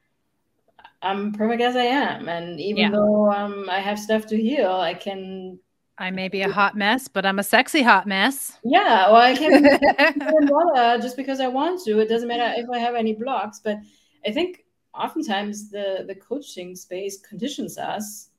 I'm 1.02 1.32
perfect 1.32 1.62
as 1.62 1.76
I 1.76 1.84
am. 1.84 2.30
And 2.30 2.60
even 2.60 2.84
yeah. 2.84 2.92
though 2.92 3.32
um, 3.32 3.70
I 3.70 3.80
have 3.80 4.00
stuff 4.00 4.28
to 4.28 4.38
heal, 4.38 4.72
I 4.72 4.94
can. 4.94 5.60
I 5.98 6.10
may 6.10 6.30
be 6.30 6.42
a 6.42 6.52
hot 6.52 6.76
mess, 6.76 7.08
but 7.08 7.26
I'm 7.26 7.38
a 7.38 7.44
sexy 7.44 7.84
hot 7.84 8.08
mess. 8.08 8.58
Yeah, 8.64 9.12
well, 9.12 9.22
I 9.22 9.36
can 9.36 11.00
just 11.02 11.16
because 11.16 11.40
I 11.40 11.48
want 11.48 11.84
to. 11.86 12.00
It 12.00 12.10
doesn't 12.10 12.28
matter 12.28 12.54
if 12.58 12.70
I 12.70 12.80
have 12.80 12.96
any 12.96 13.14
blocks. 13.14 13.62
But 13.64 13.78
I 14.26 14.32
think 14.32 14.66
oftentimes 14.94 15.70
the 15.70 16.06
the 16.08 16.16
coaching 16.16 16.76
space 16.76 17.20
conditions 17.20 17.78
us 17.78 18.30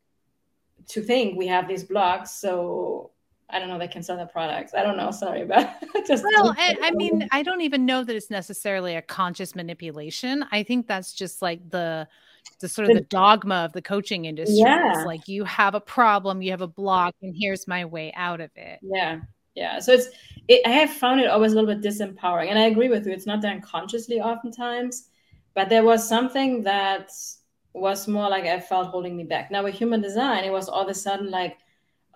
to 0.89 1.03
think 1.03 1.39
we 1.39 1.47
have 1.47 1.69
these 1.69 1.85
blocks. 1.85 2.33
So 2.33 3.13
I 3.53 3.59
don't 3.59 3.69
know, 3.69 3.79
they 3.79 3.89
can 3.89 4.03
sell 4.03 4.17
their 4.17 4.27
products. 4.27 4.73
I 4.75 4.83
don't 4.83 4.97
know. 4.97 5.11
Sorry, 5.11 5.45
but 5.45 5.77
just 6.07 6.25
well, 6.25 6.55
I, 6.59 6.77
I, 6.83 6.91
mean, 6.93 7.29
I 7.33 7.43
don't 7.43 7.61
even 7.61 7.85
know 7.85 8.03
that 8.03 8.17
it's 8.17 8.31
necessarily 8.31 8.97
a 8.97 9.03
conscious 9.03 9.55
manipulation. 9.55 10.45
I 10.51 10.63
think 10.63 10.87
that's 10.87 11.13
just 11.13 11.43
like 11.43 11.71
the 11.71 12.09
the 12.61 12.69
sort 12.69 12.89
of 12.89 12.97
the 12.97 13.03
dogma 13.03 13.57
of 13.57 13.73
the 13.73 13.83
coaching 13.83 14.25
industry. 14.25 14.59
Yeah. 14.59 14.93
It's 14.95 15.07
like 15.07 15.29
you 15.29 15.45
have 15.45 15.75
a 15.75 15.81
problem, 15.81 16.41
you 16.41 16.51
have 16.53 16.61
a 16.61 16.67
block, 16.67 17.15
and 17.21 17.35
here's 17.37 17.69
my 17.69 17.85
way 17.85 18.13
out 18.15 18.41
of 18.41 18.51
it. 18.57 18.79
Yeah. 18.83 19.21
Yeah. 19.55 19.81
So 19.81 19.93
it's 19.93 20.09
it, 20.49 20.63
I 20.67 20.71
have 20.71 20.91
found 20.91 21.21
it 21.21 21.29
always 21.29 21.53
a 21.53 21.55
little 21.55 21.75
bit 21.75 21.83
disempowering. 21.83 22.49
And 22.49 22.59
I 22.59 22.65
agree 22.65 22.89
with 22.89 23.07
you. 23.07 23.13
It's 23.13 23.27
not 23.27 23.43
done 23.43 23.61
consciously 23.61 24.21
oftentimes, 24.21 25.09
but 25.55 25.69
there 25.69 25.85
was 25.85 26.09
something 26.09 26.63
that 26.63 27.11
was 27.75 28.09
more 28.09 28.29
like 28.29 28.45
I 28.45 28.61
felt 28.61 28.89
holding 28.89 29.17
me 29.17 29.25
back. 29.25 29.51
Now 29.51 29.65
with 29.65 29.75
human 29.75 30.01
design, 30.01 30.45
it 30.45 30.53
was 30.53 30.69
all 30.69 30.83
of 30.83 30.89
a 30.89 30.95
sudden 30.95 31.31
like, 31.31 31.59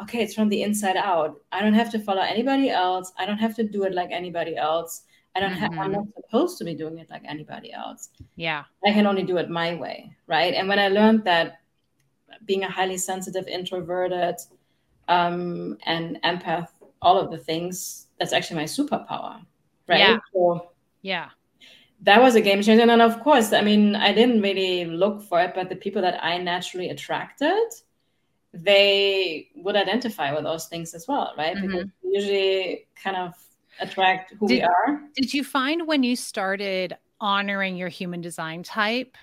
okay, 0.02 0.22
it's 0.22 0.34
from 0.34 0.48
the 0.48 0.62
inside 0.62 0.96
out. 0.96 1.40
I 1.52 1.60
don't 1.60 1.74
have 1.74 1.90
to 1.92 1.98
follow 1.98 2.22
anybody 2.22 2.70
else. 2.70 3.12
I 3.18 3.26
don't 3.26 3.38
have 3.38 3.54
to 3.56 3.64
do 3.64 3.84
it 3.84 3.94
like 3.94 4.10
anybody 4.12 4.56
else. 4.56 5.02
I 5.36 5.40
don't 5.40 5.52
have, 5.52 5.72
mm-hmm. 5.72 5.80
I'm 5.80 5.92
not 5.92 6.06
supposed 6.14 6.56
to 6.58 6.64
be 6.64 6.74
doing 6.74 6.98
it 6.98 7.10
like 7.10 7.22
anybody 7.28 7.70
else. 7.70 8.08
Yeah. 8.36 8.64
I 8.86 8.92
can 8.92 9.06
only 9.06 9.22
do 9.22 9.36
it 9.36 9.50
my 9.50 9.74
way. 9.74 10.10
Right. 10.26 10.54
And 10.54 10.66
when 10.66 10.78
I 10.78 10.88
learned 10.88 11.24
that 11.24 11.60
being 12.46 12.64
a 12.64 12.70
highly 12.70 12.96
sensitive, 12.96 13.46
introverted, 13.46 14.36
um, 15.08 15.76
and 15.84 16.18
empath, 16.24 16.68
all 17.02 17.20
of 17.20 17.30
the 17.30 17.36
things, 17.36 18.06
that's 18.18 18.32
actually 18.32 18.56
my 18.56 18.64
superpower. 18.64 19.44
Right. 19.86 20.00
Yeah. 20.00 20.18
So, 20.32 20.70
yeah. 21.02 21.28
That 22.00 22.22
was 22.22 22.34
a 22.34 22.40
game 22.40 22.62
changer. 22.62 22.90
And 22.90 23.02
of 23.02 23.20
course, 23.20 23.52
I 23.52 23.60
mean, 23.60 23.94
I 23.94 24.12
didn't 24.14 24.40
really 24.40 24.86
look 24.86 25.22
for 25.22 25.40
it, 25.40 25.54
but 25.54 25.68
the 25.68 25.76
people 25.76 26.00
that 26.00 26.24
I 26.24 26.38
naturally 26.38 26.88
attracted, 26.88 27.68
they 28.54 29.50
would 29.54 29.76
identify 29.76 30.34
with 30.34 30.44
those 30.44 30.66
things 30.66 30.94
as 30.94 31.06
well, 31.06 31.34
right? 31.36 31.56
Mm-hmm. 31.56 31.66
Because 31.66 31.88
usually 32.02 32.86
kind 33.02 33.16
of 33.16 33.34
attract 33.80 34.34
who 34.38 34.48
did, 34.48 34.54
we 34.54 34.62
are. 34.62 35.00
Did 35.14 35.32
you 35.32 35.44
find 35.44 35.86
when 35.86 36.02
you 36.02 36.16
started 36.16 36.96
honoring 37.20 37.76
your 37.76 37.88
human 37.88 38.20
design 38.20 38.62
type 38.62 39.16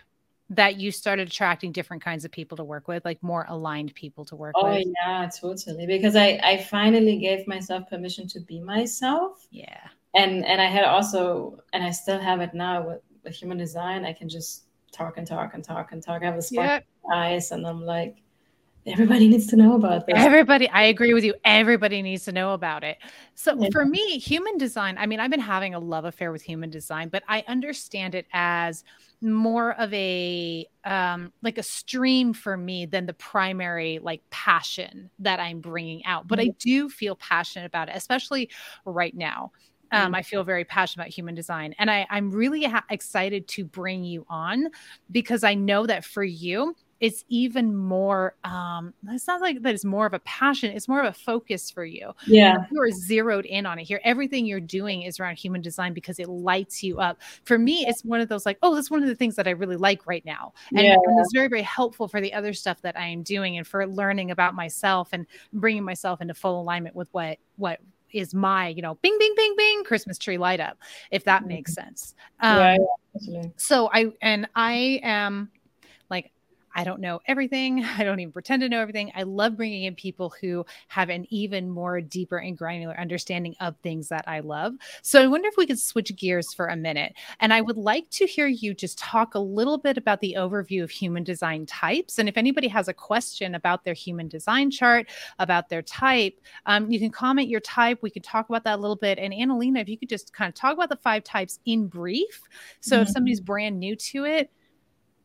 that 0.50 0.78
you 0.78 0.92
started 0.92 1.28
attracting 1.28 1.72
different 1.72 2.04
kinds 2.04 2.26
of 2.26 2.32
people 2.32 2.58
to 2.58 2.64
work 2.64 2.88
with, 2.88 3.04
like 3.06 3.22
more 3.24 3.46
aligned 3.50 3.94
people 3.96 4.26
to 4.26 4.36
work 4.36 4.54
oh, 4.56 4.66
with? 4.66 4.86
Oh 4.88 4.94
yeah, 5.06 5.30
totally. 5.30 5.86
Because 5.86 6.16
I 6.16 6.40
I 6.44 6.58
finally 6.58 7.20
gave 7.20 7.48
myself 7.48 7.90
permission 7.90 8.28
to 8.30 8.40
be 8.40 8.60
myself. 8.60 9.48
Yeah. 9.52 9.88
And 10.16 10.46
and 10.46 10.62
I 10.62 10.66
had 10.66 10.86
also 10.86 11.60
and 11.74 11.84
I 11.84 11.92
still 11.92 12.20
have 12.20 12.42
it 12.42 12.54
now 12.54 12.88
with, 12.88 13.02
with 13.24 13.36
human 13.36 13.58
design. 13.58 14.06
I 14.06 14.14
can 14.14 14.30
just 14.30 14.66
talk 14.92 15.18
and 15.18 15.26
talk 15.26 15.54
and 15.54 15.64
talk 15.64 15.92
and 15.92 16.04
talk. 16.04 16.22
I 16.22 16.26
have 16.26 16.36
a 16.36 16.42
spark 16.42 16.68
yep. 16.68 16.86
eyes 17.12 17.52
and 17.52 17.66
I'm 17.66 17.82
like, 17.82 18.23
everybody 18.86 19.28
needs 19.28 19.48
to 19.48 19.56
know 19.56 19.76
about 19.76 20.06
this. 20.08 20.16
Everybody, 20.18 20.70
I 20.70 20.84
agree 20.84 21.14
with 21.14 21.24
you. 21.24 21.34
Everybody 21.46 22.02
needs 22.02 22.26
to 22.26 22.32
know 22.32 22.54
about 22.54 22.84
it. 22.84 22.98
So 23.36 23.58
yeah. 23.60 23.70
for 23.72 23.86
me, 23.86 24.20
human 24.20 24.58
design, 24.58 24.98
I 24.98 25.06
mean, 25.06 25.20
I've 25.20 25.32
been 25.32 25.40
having 25.40 25.74
a 25.74 25.80
love 25.80 26.06
affair 26.06 26.32
with 26.32 26.42
human 26.42 26.70
design, 26.70 27.10
but 27.10 27.24
I 27.28 27.44
understand 27.48 28.16
it 28.16 28.26
as 28.34 28.84
more 29.22 29.72
of 29.80 29.94
a 29.94 30.68
um 30.84 31.32
like 31.42 31.58
a 31.58 31.64
stream 31.64 32.34
for 32.34 32.58
me 32.58 32.86
than 32.86 33.06
the 33.06 33.14
primary 33.14 34.00
like 34.00 34.22
passion 34.32 35.10
that 35.20 35.40
I'm 35.40 35.62
bringing 35.62 36.04
out. 36.06 36.28
But 36.28 36.40
mm-hmm. 36.40 36.50
I 36.50 36.56
do 36.60 36.90
feel 36.90 37.16
passionate 37.16 37.66
about 37.66 37.90
it, 37.90 37.96
especially 37.96 38.50
right 38.86 39.16
now. 39.16 39.52
Um, 39.92 40.08
mm-hmm. 40.08 40.16
I 40.16 40.22
feel 40.24 40.44
very 40.44 40.66
passionate 40.66 41.04
about 41.04 41.14
human 41.14 41.36
design, 41.36 41.76
and 41.78 41.90
I, 41.90 42.08
I'm 42.10 42.32
really 42.32 42.64
ha- 42.64 42.84
excited 42.90 43.48
to 43.50 43.64
bring 43.64 44.04
you 44.04 44.26
on 44.28 44.70
because 45.12 45.44
I 45.44 45.54
know 45.54 45.86
that 45.86 46.04
for 46.04 46.24
you, 46.24 46.76
it's 47.00 47.26
even 47.28 47.76
more 47.76 48.36
um 48.44 48.94
it's 49.10 49.28
not 49.28 49.42
like 49.42 49.62
that 49.62 49.74
it's 49.74 49.86
more 49.86 50.06
of 50.06 50.14
a 50.14 50.20
passion 50.20 50.72
it's 50.72 50.88
more 50.88 51.02
of 51.02 51.06
a 51.06 51.14
focus 51.14 51.70
for 51.70 51.86
you. 51.86 52.12
Yeah. 52.26 52.66
You 52.72 52.82
are 52.82 52.92
zeroed 52.92 53.46
in 53.46 53.66
on 53.66 53.80
it. 53.80 53.84
Here 53.84 54.00
everything 54.04 54.46
you're 54.46 54.60
doing 54.60 55.04
is 55.04 55.20
around 55.20 55.38
human 55.38 55.62
design 55.62 55.94
because 55.94 56.20
it 56.20 56.30
lights 56.30 56.84
you 56.84 57.00
up. 57.00 57.20
For 57.44 57.58
me 57.58 57.86
it's 57.88 58.04
one 58.04 58.22
of 58.22 58.30
those 58.30 58.46
like 58.46 58.58
oh 58.64 58.76
that's 58.76 58.92
one 58.92 59.02
of 59.02 59.10
the 59.10 59.16
things 59.16 59.36
that 59.36 59.48
i 59.48 59.52
really 59.52 59.76
like 59.76 60.06
right 60.08 60.26
now. 60.26 60.54
And, 60.70 60.80
yeah. 60.80 60.94
and 60.94 61.20
it's 61.20 61.34
very 61.34 61.48
very 61.48 61.62
helpful 61.62 62.08
for 62.08 62.22
the 62.22 62.34
other 62.34 62.54
stuff 62.54 62.82
that 62.82 62.98
i 62.98 63.06
am 63.06 63.24
doing 63.24 63.58
and 63.58 63.68
for 63.68 63.86
learning 63.88 64.32
about 64.32 64.56
myself 64.56 65.10
and 65.12 65.26
bringing 65.52 65.84
myself 65.84 66.22
into 66.22 66.34
full 66.34 66.62
alignment 66.62 66.96
with 66.96 67.08
what 67.12 67.38
what 67.58 67.80
is 68.14 68.34
my 68.34 68.68
you 68.68 68.82
know 68.82 68.96
bing 69.02 69.16
bing 69.20 69.34
bing 69.36 69.54
bing 69.58 69.84
christmas 69.84 70.18
tree 70.18 70.38
light 70.38 70.60
up 70.60 70.78
if 71.12 71.24
that 71.24 71.46
makes 71.46 71.72
mm-hmm. 71.72 71.88
sense. 71.88 72.16
Um, 72.40 72.58
yeah, 72.60 72.78
yeah, 73.22 73.44
so 73.58 73.90
i 73.94 74.12
and 74.22 74.48
i 74.56 75.00
am 75.04 75.50
I 76.76 76.84
don't 76.84 77.00
know 77.00 77.20
everything. 77.26 77.84
I 77.98 78.04
don't 78.04 78.20
even 78.20 78.32
pretend 78.32 78.62
to 78.62 78.70
know 78.70 78.80
everything. 78.80 79.12
I 79.16 79.24
love 79.24 79.58
bringing 79.58 79.84
in 79.84 79.96
people 79.96 80.34
who 80.42 80.66
have 80.88 81.10
an 81.10 81.26
even 81.30 81.70
more 81.70 82.02
deeper 82.02 82.38
and 82.38 82.58
granular 82.58 83.00
understanding 83.00 83.56
of 83.60 83.76
things 83.78 84.10
that 84.10 84.26
I 84.28 84.40
love. 84.40 84.74
So 85.02 85.22
I 85.22 85.28
wonder 85.28 85.48
if 85.48 85.58
we 85.58 85.68
could 85.68 85.80
switch 85.80 86.16
gears 86.16 86.54
for 86.54 86.68
a 86.68 86.76
minute. 86.76 87.14
And 87.40 87.54
I 87.54 87.62
would 87.62 87.78
like 87.78 88.10
to 88.12 88.26
hear 88.26 88.48
you 88.48 88.74
just 88.74 88.98
talk 88.98 89.36
a 89.36 89.40
little 89.40 89.78
bit 89.78 89.98
about 89.98 90.22
the 90.22 90.36
overview 90.38 90.84
of 90.84 90.92
human 90.92 91.24
design 91.24 91.66
types. 91.66 92.20
And 92.20 92.28
if 92.28 92.38
anybody 92.38 92.68
has 92.68 92.88
a 92.88 92.94
question 92.94 93.56
about 93.56 93.84
their 93.84 93.94
human 93.94 94.28
design 94.28 94.72
chart, 94.72 95.08
about 95.40 95.70
their 95.70 95.82
type, 95.82 96.40
um, 96.66 96.92
you 96.92 97.00
can 97.00 97.12
comment 97.12 97.50
your 97.50 97.60
type. 97.60 98.00
We 98.02 98.10
could 98.10 98.24
talk 98.24 98.50
about 98.50 98.64
that 98.64 98.80
a 98.80 98.82
little 98.82 98.96
bit. 98.96 99.20
And 99.20 99.34
Analena, 99.34 99.82
if 99.82 99.90
you 99.90 99.98
could 99.98 100.10
just 100.10 100.34
kind 100.34 100.50
of 100.50 100.56
talk 100.56 100.74
about 100.74 100.90
the 100.90 100.96
five 100.98 101.24
types 101.24 101.60
in 101.66 101.88
brief. 101.88 102.42
So 102.80 102.96
mm-hmm. 102.96 103.04
if 103.04 103.10
somebody's 103.10 103.42
brand 103.42 103.80
new 103.80 103.96
to 103.96 104.26
it, 104.26 104.52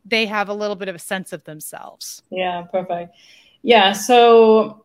they 0.08 0.26
have 0.26 0.48
a 0.48 0.54
little 0.54 0.76
bit 0.76 0.88
of 0.88 0.94
a 0.94 0.98
sense 0.98 1.32
of 1.32 1.44
themselves. 1.44 2.22
Yeah, 2.30 2.62
perfect. 2.62 3.14
Yeah, 3.62 3.92
so 3.92 4.84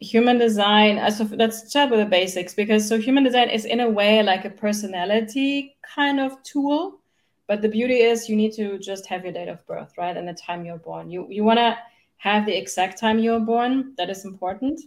human 0.00 0.38
design, 0.38 0.98
uh, 0.98 1.10
so 1.10 1.28
let's 1.32 1.68
start 1.68 1.90
with 1.90 2.00
the 2.00 2.06
basics 2.06 2.54
because 2.54 2.88
so 2.88 2.98
human 2.98 3.22
design 3.22 3.50
is 3.50 3.64
in 3.64 3.80
a 3.80 3.88
way 3.88 4.22
like 4.22 4.44
a 4.44 4.50
personality 4.50 5.76
kind 5.82 6.20
of 6.20 6.42
tool. 6.42 7.00
But 7.46 7.62
the 7.62 7.68
beauty 7.68 8.00
is 8.00 8.28
you 8.28 8.36
need 8.36 8.52
to 8.54 8.78
just 8.78 9.06
have 9.06 9.24
your 9.24 9.32
date 9.32 9.48
of 9.48 9.66
birth, 9.66 9.92
right? 9.98 10.16
And 10.16 10.26
the 10.26 10.34
time 10.34 10.64
you're 10.64 10.78
born. 10.78 11.10
You 11.10 11.26
you 11.28 11.42
want 11.42 11.58
to 11.58 11.76
have 12.18 12.46
the 12.46 12.56
exact 12.56 12.98
time 12.98 13.18
you 13.18 13.32
were 13.32 13.40
born. 13.40 13.94
That 13.96 14.08
is 14.08 14.24
important. 14.24 14.80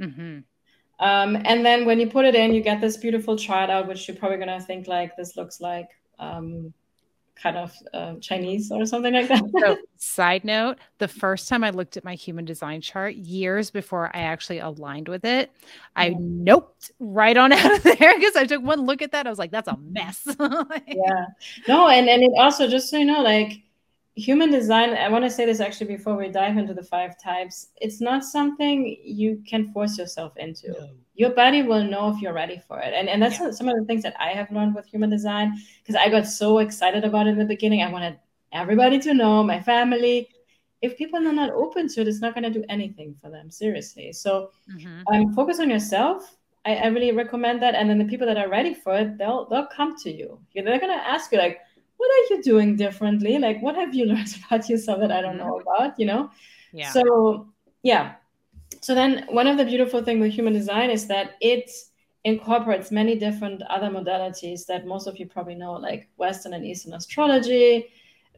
Mm-hmm. 0.00 0.40
Um, 0.98 1.36
and 1.44 1.64
then 1.64 1.84
when 1.84 2.00
you 2.00 2.08
put 2.08 2.24
it 2.24 2.34
in, 2.34 2.54
you 2.54 2.60
get 2.60 2.80
this 2.80 2.96
beautiful 2.96 3.36
chart 3.36 3.70
out, 3.70 3.86
which 3.86 4.08
you're 4.08 4.16
probably 4.16 4.38
gonna 4.38 4.60
think 4.60 4.88
like 4.88 5.16
this 5.16 5.36
looks 5.36 5.60
like 5.60 5.88
um, 6.18 6.72
kind 7.34 7.56
of 7.56 7.74
uh, 7.92 8.14
Chinese 8.20 8.70
or 8.70 8.86
something 8.86 9.12
like 9.12 9.28
that. 9.28 9.42
so, 9.58 9.76
side 9.96 10.44
note: 10.44 10.78
the 10.98 11.08
first 11.08 11.48
time 11.48 11.64
I 11.64 11.70
looked 11.70 11.96
at 11.96 12.04
my 12.04 12.14
human 12.14 12.44
design 12.44 12.80
chart, 12.80 13.14
years 13.14 13.70
before 13.70 14.14
I 14.14 14.20
actually 14.20 14.58
aligned 14.58 15.08
with 15.08 15.24
it, 15.24 15.50
I 15.96 16.10
mm-hmm. 16.10 16.44
noped 16.44 16.90
right 16.98 17.36
on 17.36 17.52
out 17.52 17.72
of 17.72 17.82
there 17.82 18.18
because 18.18 18.36
I 18.36 18.44
took 18.44 18.62
one 18.62 18.82
look 18.86 19.02
at 19.02 19.12
that. 19.12 19.26
I 19.26 19.30
was 19.30 19.38
like, 19.38 19.50
"That's 19.50 19.68
a 19.68 19.76
mess." 19.76 20.26
yeah, 20.86 21.26
no, 21.68 21.88
and 21.88 22.08
and 22.08 22.22
it 22.22 22.32
also 22.38 22.68
just 22.68 22.90
so 22.90 22.98
you 22.98 23.04
know, 23.04 23.22
like 23.22 23.62
human 24.14 24.50
design 24.50 24.90
i 24.90 25.08
want 25.08 25.24
to 25.24 25.30
say 25.30 25.46
this 25.46 25.58
actually 25.58 25.86
before 25.86 26.16
we 26.16 26.28
dive 26.28 26.58
into 26.58 26.74
the 26.74 26.82
five 26.82 27.18
types 27.18 27.68
it's 27.76 27.98
not 28.02 28.22
something 28.22 28.94
you 29.02 29.42
can 29.48 29.72
force 29.72 29.96
yourself 29.96 30.36
into 30.36 30.68
no. 30.68 30.90
Your 31.14 31.30
body 31.30 31.62
will 31.62 31.84
know 31.84 32.10
if 32.10 32.20
you're 32.20 32.32
ready 32.32 32.60
for 32.66 32.78
it 32.78 32.94
and, 32.94 33.08
and 33.08 33.22
that's 33.22 33.38
yeah. 33.38 33.50
some 33.50 33.68
of 33.68 33.76
the 33.76 33.84
things 33.84 34.02
that 34.02 34.14
i 34.18 34.30
have 34.30 34.50
learned 34.50 34.74
with 34.74 34.86
human 34.86 35.10
design 35.10 35.52
because 35.82 35.94
i 35.94 36.08
got 36.08 36.26
so 36.26 36.58
excited 36.58 37.04
about 37.04 37.26
it 37.26 37.30
in 37.30 37.38
the 37.38 37.44
beginning 37.44 37.82
i 37.82 37.90
wanted 37.90 38.18
everybody 38.52 38.98
to 38.98 39.14
know 39.14 39.42
my 39.42 39.60
family 39.60 40.28
if 40.80 40.96
people 40.96 41.26
are 41.26 41.32
not 41.32 41.50
open 41.50 41.88
to 41.88 42.00
it 42.00 42.08
it's 42.08 42.20
not 42.20 42.34
going 42.34 42.44
to 42.44 42.50
do 42.50 42.64
anything 42.68 43.14
for 43.20 43.30
them 43.30 43.50
seriously 43.50 44.12
so 44.12 44.50
mm-hmm. 44.70 45.02
um, 45.12 45.34
focus 45.34 45.60
on 45.60 45.70
yourself 45.70 46.36
I, 46.64 46.76
I 46.76 46.86
really 46.86 47.12
recommend 47.12 47.60
that 47.62 47.74
and 47.74 47.90
then 47.90 47.98
the 47.98 48.04
people 48.04 48.26
that 48.26 48.36
are 48.36 48.48
ready 48.48 48.74
for 48.74 48.96
it 48.96 49.18
they'll 49.18 49.48
they'll 49.48 49.66
come 49.66 49.96
to 49.98 50.10
you 50.10 50.38
they're 50.54 50.78
going 50.78 50.96
to 50.98 51.08
ask 51.08 51.32
you 51.32 51.38
like 51.38 51.60
what 52.02 52.10
are 52.10 52.34
you 52.34 52.42
doing 52.42 52.74
differently? 52.74 53.38
Like, 53.38 53.62
what 53.62 53.76
have 53.76 53.94
you 53.94 54.06
learned 54.12 54.36
about 54.44 54.68
yourself 54.68 54.98
that 55.00 55.12
I 55.12 55.20
don't 55.20 55.38
know 55.38 55.60
mm-hmm. 55.60 55.68
about? 55.68 56.00
You 56.00 56.06
know? 56.06 56.30
Yeah. 56.72 56.90
So, 56.90 57.48
yeah. 57.82 58.14
So 58.82 58.94
then 58.94 59.26
one 59.28 59.46
of 59.46 59.56
the 59.56 59.64
beautiful 59.64 60.02
things 60.02 60.20
with 60.20 60.32
human 60.32 60.52
design 60.52 60.90
is 60.90 61.06
that 61.06 61.36
it 61.40 61.70
incorporates 62.24 62.90
many 62.90 63.16
different 63.16 63.62
other 63.62 63.88
modalities 63.88 64.66
that 64.66 64.86
most 64.86 65.06
of 65.06 65.18
you 65.18 65.26
probably 65.26 65.54
know, 65.54 65.72
like 65.74 66.08
Western 66.16 66.52
and 66.54 66.66
Eastern 66.66 66.94
astrology, 66.94 67.86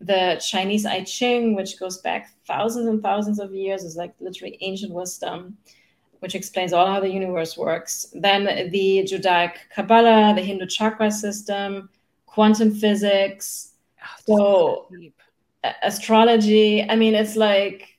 the 0.01 0.39
Chinese 0.45 0.85
I 0.85 1.05
Ching, 1.05 1.55
which 1.55 1.79
goes 1.79 1.99
back 1.99 2.31
thousands 2.47 2.89
and 2.89 3.03
thousands 3.03 3.39
of 3.39 3.55
years, 3.55 3.85
is 3.85 3.97
like 3.97 4.15
literally 4.21 4.59
ancient 4.61 4.93
wisdom, 4.93 5.57
which 6.21 6.35
explains 6.35 6.75
all 6.75 6.87
how 6.87 7.01
the 7.01 7.09
universe 7.09 7.57
works. 7.57 8.07
Then 8.13 8.71
the 8.71 9.05
Judaic 9.05 9.61
Kabbalah, 9.75 10.35
the 10.35 10.43
Hindu 10.43 10.67
chakra 10.67 11.11
system, 11.11 11.89
quantum 12.27 12.75
physics. 12.75 13.75
Oh, 14.29 14.89
so 14.91 14.97
astrology. 15.83 16.83
I 16.83 16.97
mean, 16.97 17.15
it's 17.15 17.37
like, 17.37 17.94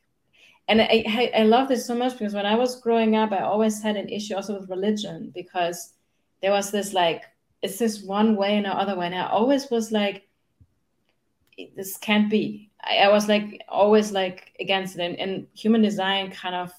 and 0.68 0.82
I, 0.82 1.32
I 1.36 1.44
love 1.44 1.68
this 1.68 1.86
so 1.86 1.96
much 1.96 2.14
because 2.14 2.34
when 2.34 2.46
I 2.46 2.56
was 2.56 2.82
growing 2.82 3.16
up, 3.16 3.32
I 3.32 3.42
always 3.42 3.82
had 3.82 3.98
an 3.98 4.10
issue 4.10 4.36
also 4.36 4.60
with 4.60 4.70
religion 4.70 5.32
because 5.34 5.94
there 6.42 6.52
was 6.52 6.72
this 6.72 6.94
like, 6.94 7.24
it's 7.62 7.78
this 7.78 8.02
one 8.02 8.36
way 8.36 8.58
and 8.58 8.66
the 8.66 8.72
other 8.72 8.96
way. 8.96 9.06
And 9.06 9.16
I 9.16 9.28
always 9.28 9.70
was 9.70 9.92
like, 9.92 10.28
this 11.76 11.98
can't 11.98 12.30
be. 12.30 12.72
I, 12.82 12.98
I 12.98 13.10
was 13.10 13.28
like, 13.28 13.62
always 13.70 14.12
like 14.12 14.54
against 14.60 14.98
it. 14.98 15.02
And, 15.02 15.20
and 15.20 15.48
human 15.54 15.84
design 15.84 16.32
kind 16.32 16.56
of 16.56 16.72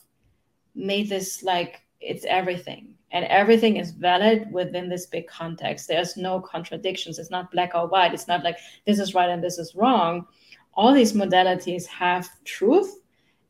made 0.74 1.08
this 1.08 1.44
like, 1.44 1.82
it's 2.00 2.24
everything 2.26 2.96
and 3.12 3.24
everything 3.26 3.76
is 3.76 3.92
valid 3.92 4.50
within 4.52 4.88
this 4.88 5.06
big 5.06 5.26
context 5.26 5.88
there's 5.88 6.16
no 6.16 6.40
contradictions 6.40 7.18
it's 7.18 7.30
not 7.30 7.50
black 7.50 7.74
or 7.74 7.86
white 7.86 8.12
it's 8.12 8.28
not 8.28 8.44
like 8.44 8.58
this 8.84 8.98
is 8.98 9.14
right 9.14 9.30
and 9.30 9.42
this 9.42 9.58
is 9.58 9.74
wrong 9.74 10.26
all 10.74 10.92
these 10.92 11.14
modalities 11.14 11.86
have 11.86 12.28
truth 12.44 13.00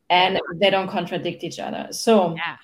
and 0.09 0.39
they 0.55 0.69
don't 0.69 0.87
contradict 0.87 1.43
each 1.43 1.59
other. 1.59 1.87
So 1.91 2.35
yeah. 2.35 2.57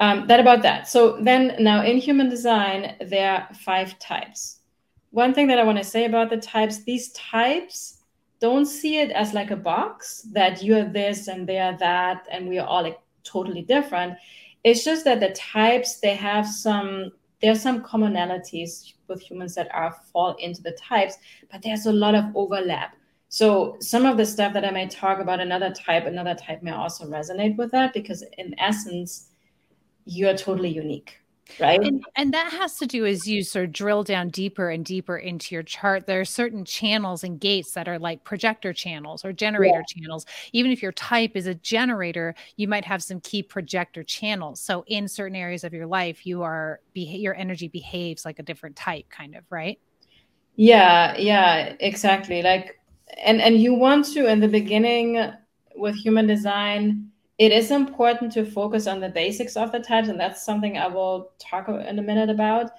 um, 0.00 0.26
that 0.26 0.40
about 0.40 0.62
that. 0.62 0.88
So 0.88 1.18
then 1.20 1.56
now 1.58 1.84
in 1.84 1.98
human 1.98 2.28
design 2.28 2.96
there 3.00 3.32
are 3.32 3.54
five 3.54 3.98
types. 3.98 4.60
One 5.10 5.32
thing 5.32 5.46
that 5.46 5.58
i 5.58 5.64
want 5.64 5.78
to 5.78 5.84
say 5.84 6.04
about 6.04 6.30
the 6.30 6.36
types 6.36 6.84
these 6.84 7.10
types 7.12 8.02
don't 8.38 8.66
see 8.66 8.98
it 8.98 9.10
as 9.12 9.32
like 9.32 9.50
a 9.50 9.56
box 9.56 10.22
that 10.32 10.62
you're 10.62 10.84
this 10.84 11.28
and 11.28 11.48
they're 11.48 11.76
that 11.78 12.26
and 12.30 12.48
we 12.48 12.58
are 12.58 12.66
all 12.66 12.82
like 12.82 12.98
totally 13.24 13.62
different. 13.62 14.16
It's 14.64 14.84
just 14.84 15.04
that 15.04 15.20
the 15.20 15.30
types 15.30 16.00
they 16.00 16.14
have 16.14 16.46
some 16.46 17.12
there's 17.42 17.60
some 17.60 17.82
commonalities 17.82 18.94
with 19.08 19.20
humans 19.20 19.54
that 19.54 19.68
are 19.74 19.94
fall 20.12 20.34
into 20.38 20.62
the 20.62 20.72
types, 20.72 21.16
but 21.50 21.62
there's 21.62 21.86
a 21.86 21.92
lot 21.92 22.14
of 22.14 22.24
overlap. 22.34 22.96
So 23.28 23.76
some 23.80 24.06
of 24.06 24.16
the 24.16 24.24
stuff 24.26 24.52
that 24.54 24.64
I 24.64 24.70
may 24.70 24.86
talk 24.88 25.18
about 25.18 25.40
another 25.40 25.70
type, 25.72 26.06
another 26.06 26.34
type 26.34 26.62
may 26.62 26.72
also 26.72 27.06
resonate 27.06 27.56
with 27.56 27.70
that 27.72 27.92
because 27.92 28.24
in 28.38 28.54
essence, 28.58 29.30
you're 30.04 30.36
totally 30.36 30.68
unique 30.68 31.18
right? 31.60 31.82
And, 31.82 32.04
and, 32.16 32.34
that 32.34 32.52
has 32.52 32.76
to 32.78 32.86
do 32.86 33.06
as 33.06 33.26
you 33.26 33.42
sort 33.42 33.66
of 33.66 33.72
drill 33.72 34.02
down 34.02 34.28
deeper 34.28 34.70
and 34.70 34.84
deeper 34.84 35.16
into 35.16 35.54
your 35.54 35.62
chart 35.62 36.06
there 36.06 36.20
are 36.20 36.24
certain 36.24 36.64
channels 36.64 37.24
and 37.24 37.40
gates 37.40 37.72
that 37.72 37.88
are 37.88 37.98
like 37.98 38.24
projector 38.24 38.72
channels 38.72 39.24
or 39.24 39.32
generator 39.32 39.82
yeah. 39.88 40.02
channels. 40.02 40.26
Even 40.52 40.70
if 40.70 40.82
your 40.82 40.92
type 40.92 41.32
is 41.34 41.46
a 41.46 41.54
generator 41.54 42.34
you 42.56 42.68
might 42.68 42.84
have 42.84 43.02
some 43.02 43.20
key 43.20 43.42
projector 43.42 44.02
channels. 44.02 44.60
So 44.60 44.84
in 44.86 45.08
certain 45.08 45.36
areas 45.36 45.64
of 45.64 45.72
your 45.72 45.86
life 45.86 46.26
you 46.26 46.42
are 46.42 46.80
your 46.94 47.34
energy 47.34 47.68
behaves 47.68 48.24
like 48.24 48.38
a 48.38 48.42
different 48.42 48.76
type 48.76 49.08
kind 49.08 49.34
of 49.34 49.44
right? 49.50 49.78
Yeah 50.56 51.16
yeah 51.16 51.74
exactly. 51.80 52.42
Like 52.42 52.78
and 53.22 53.40
and 53.40 53.60
you 53.60 53.74
want 53.74 54.04
to 54.06 54.30
in 54.30 54.40
the 54.40 54.48
beginning 54.48 55.32
with 55.74 55.94
human 55.94 56.26
design 56.26 57.10
it 57.38 57.52
is 57.52 57.70
important 57.70 58.32
to 58.32 58.44
focus 58.46 58.86
on 58.86 59.00
the 59.00 59.10
basics 59.10 59.56
of 59.56 59.70
the 59.70 59.80
types, 59.80 60.08
and 60.08 60.18
that's 60.18 60.44
something 60.44 60.78
I 60.78 60.86
will 60.86 61.32
talk 61.38 61.68
in 61.68 61.98
a 61.98 62.02
minute 62.02 62.30
about, 62.30 62.70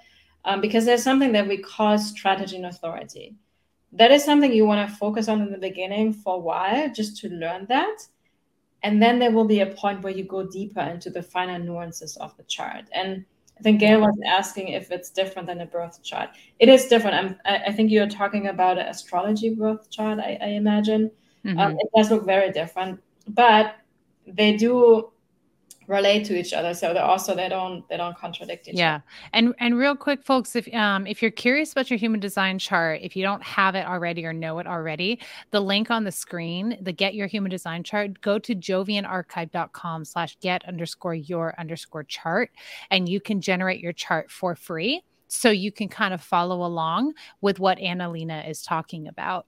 um, 0.46 0.62
because 0.62 0.86
there's 0.86 1.04
something 1.04 1.32
that 1.34 1.48
we 1.48 1.58
call 1.58 1.98
strategy 2.00 2.56
and 2.56 2.66
authority. 2.66 3.36
That 3.92 4.12
is 4.12 4.24
something 4.24 4.52
you 4.52 4.66
want 4.66 4.90
to 4.90 4.96
focus 4.96 5.28
on 5.28 5.42
in 5.42 5.52
the 5.52 5.60
beginning 5.60 6.12
for 6.12 6.36
a 6.36 6.40
while, 6.40 6.92
just 6.92 7.18
to 7.22 7.30
learn 7.30 7.68
that. 7.68 7.98
And 8.84 9.02
then 9.02 9.20
there 9.20 9.32
will 9.32 9.46
be 9.46 9.62
a 9.62 9.68
point 9.68 10.02
where 10.02 10.14
you 10.14 10.24
go 10.24 10.48
deeper 10.48 10.82
into 10.82 11.10
the 11.10 11.24
finer 11.24 11.60
nuances 11.60 12.18
of 12.18 12.36
the 12.38 12.44
chart. 12.44 12.86
And 12.94 13.26
I 13.58 13.64
think 13.64 13.80
Gail 13.80 14.02
was 14.02 14.18
asking 14.26 14.70
if 14.70 14.92
it's 14.92 15.10
different 15.10 15.48
than 15.48 15.62
a 15.62 15.66
birth 15.66 16.04
chart. 16.04 16.30
It 16.60 16.70
is 16.70 16.86
different. 16.86 17.16
I'm, 17.46 17.66
i 17.68 17.72
think 17.72 17.90
you're 17.90 18.08
talking 18.08 18.48
about 18.48 18.78
an 18.78 18.88
astrology 18.88 19.54
birth 19.54 19.90
chart, 19.90 20.20
I, 20.20 20.38
I 20.42 20.48
imagine. 20.50 21.12
Mm-hmm. 21.44 21.60
Um, 21.60 21.78
it 21.80 21.88
does 21.96 22.12
look 22.12 22.26
very 22.26 22.52
different. 22.52 23.02
But 23.28 23.76
they 24.28 24.56
do 24.56 25.12
relate 25.88 26.26
to 26.26 26.38
each 26.38 26.52
other 26.52 26.74
so 26.74 26.94
they 26.94 27.00
also 27.00 27.34
they 27.34 27.48
don't 27.48 27.88
they 27.88 27.96
don't 27.96 28.18
contradict 28.18 28.68
each 28.68 28.76
yeah. 28.76 28.96
other 28.96 29.04
yeah 29.08 29.30
and 29.34 29.56
and 29.60 29.78
real 29.78 29.96
quick 29.96 30.24
folks 30.24 30.56
if 30.56 30.72
um 30.74 31.08
if 31.08 31.22
you're 31.22 31.32
curious 31.32 31.72
about 31.72 31.90
your 31.90 31.98
human 31.98 32.20
design 32.20 32.60
chart 32.60 33.00
if 33.02 33.16
you 33.16 33.24
don't 33.24 33.42
have 33.42 33.74
it 33.74 33.86
already 33.86 34.26
or 34.26 34.34
know 34.34 34.60
it 34.60 34.68
already 34.68 35.20
the 35.52 35.60
link 35.60 35.90
on 35.90 36.04
the 36.04 36.12
screen 36.12 36.78
the 36.82 36.92
get 36.92 37.16
your 37.16 37.28
human 37.28 37.50
design 37.50 37.84
chart 37.84 38.20
go 38.22 38.38
to 38.38 38.54
jovianarchive.com 38.54 40.04
slash 40.04 40.38
get 40.42 40.64
underscore 40.66 41.16
your 41.16 41.54
underscore 41.58 42.04
chart 42.04 42.52
and 42.92 43.08
you 43.08 43.22
can 43.22 43.40
generate 43.40 43.80
your 43.80 43.94
chart 43.94 44.30
for 44.30 44.56
free 44.56 45.02
so 45.30 45.50
you 45.50 45.72
can 45.72 45.88
kind 45.88 46.14
of 46.14 46.22
follow 46.22 46.66
along 46.66 47.14
with 47.42 47.60
what 47.60 47.78
analena 47.78 48.50
is 48.50 48.62
talking 48.62 49.08
about 49.08 49.46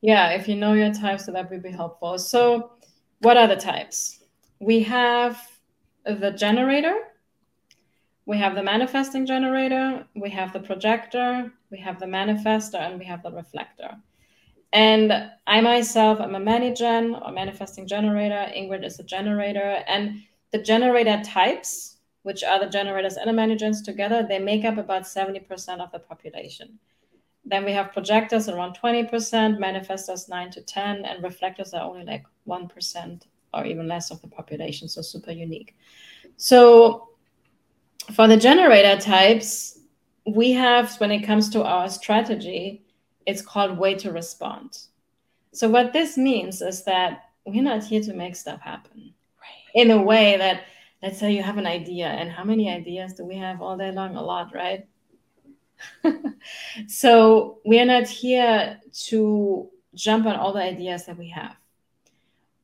yeah 0.00 0.30
if 0.30 0.48
you 0.48 0.56
know 0.56 0.72
your 0.72 0.92
type 0.92 1.20
so 1.20 1.30
that 1.30 1.48
would 1.50 1.62
be 1.62 1.70
helpful 1.70 2.18
so 2.18 2.72
what 3.24 3.38
are 3.38 3.46
the 3.46 3.56
types? 3.56 4.20
We 4.64 4.82
have 4.84 5.36
the 6.06 6.30
generator, 6.30 6.96
we 8.24 8.38
have 8.38 8.54
the 8.54 8.62
manifesting 8.62 9.26
generator, 9.26 10.06
we 10.14 10.30
have 10.30 10.54
the 10.54 10.60
projector, 10.60 11.52
we 11.70 11.76
have 11.80 12.00
the 12.00 12.06
manifestor, 12.06 12.80
and 12.80 12.98
we 12.98 13.04
have 13.04 13.22
the 13.22 13.30
reflector. 13.30 13.90
And 14.72 15.30
I 15.46 15.60
myself, 15.60 16.18
I'm 16.18 16.34
a 16.34 16.40
manigen 16.40 17.20
or 17.22 17.30
manifesting 17.30 17.86
generator. 17.86 18.50
Ingrid 18.56 18.86
is 18.86 18.98
a 18.98 19.02
generator. 19.02 19.84
And 19.86 20.22
the 20.50 20.62
generator 20.62 21.20
types, 21.22 21.98
which 22.22 22.42
are 22.42 22.58
the 22.58 22.70
generators 22.70 23.18
and 23.18 23.28
the 23.28 23.34
manigens 23.34 23.84
together, 23.84 24.24
they 24.26 24.38
make 24.38 24.64
up 24.64 24.78
about 24.78 25.02
70% 25.02 25.80
of 25.80 25.92
the 25.92 25.98
population. 25.98 26.78
Then 27.44 27.66
we 27.66 27.72
have 27.72 27.92
projectors 27.92 28.48
around 28.48 28.78
20%, 28.82 29.10
manifestors 29.58 30.30
9 30.30 30.50
to 30.52 30.62
10, 30.62 31.04
and 31.04 31.22
reflectors 31.22 31.74
are 31.74 31.82
only 31.82 32.06
like 32.06 32.24
1% 32.48 33.22
or 33.56 33.64
even 33.64 33.88
less 33.88 34.10
of 34.10 34.20
the 34.22 34.28
population. 34.28 34.88
So 34.88 35.02
super 35.02 35.30
unique. 35.30 35.76
So 36.36 37.10
for 38.12 38.28
the 38.28 38.36
generator 38.36 39.00
types, 39.00 39.78
we 40.26 40.52
have, 40.52 40.94
when 41.00 41.10
it 41.10 41.22
comes 41.22 41.48
to 41.50 41.62
our 41.62 41.88
strategy, 41.88 42.84
it's 43.26 43.42
called 43.42 43.78
wait 43.78 43.98
to 44.00 44.12
respond. 44.12 44.78
So 45.52 45.68
what 45.68 45.92
this 45.92 46.16
means 46.16 46.62
is 46.62 46.84
that 46.84 47.30
we're 47.46 47.62
not 47.62 47.84
here 47.84 48.02
to 48.02 48.12
make 48.12 48.36
stuff 48.36 48.60
happen 48.60 49.14
right. 49.40 49.82
in 49.82 49.90
a 49.90 50.02
way 50.02 50.36
that, 50.36 50.64
let's 51.02 51.18
say 51.18 51.32
you 51.32 51.42
have 51.42 51.58
an 51.58 51.66
idea, 51.66 52.06
and 52.06 52.30
how 52.30 52.44
many 52.44 52.70
ideas 52.70 53.12
do 53.12 53.24
we 53.24 53.36
have 53.36 53.60
all 53.60 53.76
day 53.76 53.92
long? 53.92 54.16
A 54.16 54.22
lot, 54.22 54.54
right? 54.54 54.86
so 56.86 57.58
we 57.64 57.78
are 57.78 57.84
not 57.84 58.08
here 58.08 58.80
to 58.92 59.70
jump 59.94 60.26
on 60.26 60.36
all 60.36 60.52
the 60.52 60.62
ideas 60.62 61.06
that 61.06 61.18
we 61.18 61.28
have. 61.28 61.56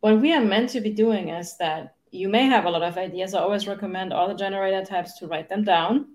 What 0.01 0.21
we 0.21 0.33
are 0.33 0.45
meant 0.45 0.71
to 0.71 0.81
be 0.81 0.91
doing 0.91 1.29
is 1.29 1.57
that 1.59 1.95
you 2.11 2.29
may 2.29 2.47
have 2.47 2.65
a 2.65 2.71
lot 2.71 2.83
of 2.83 2.97
ideas. 2.97 3.35
I 3.35 3.41
always 3.41 3.67
recommend 3.67 4.13
all 4.13 4.29
the 4.29 4.35
generator 4.35 4.85
types 4.85 5.19
to 5.19 5.27
write 5.27 5.49
them 5.49 5.65
down. 5.65 6.09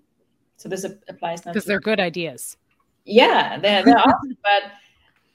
So 0.57 0.69
this 0.69 0.83
applies 0.83 1.45
now. 1.45 1.53
because 1.53 1.65
they're 1.65 1.79
good 1.79 1.99
ideas. 1.99 2.57
Yeah, 3.05 3.59
they're, 3.59 3.83
they're 3.83 3.99
awesome, 3.99 4.37
but 4.43 4.71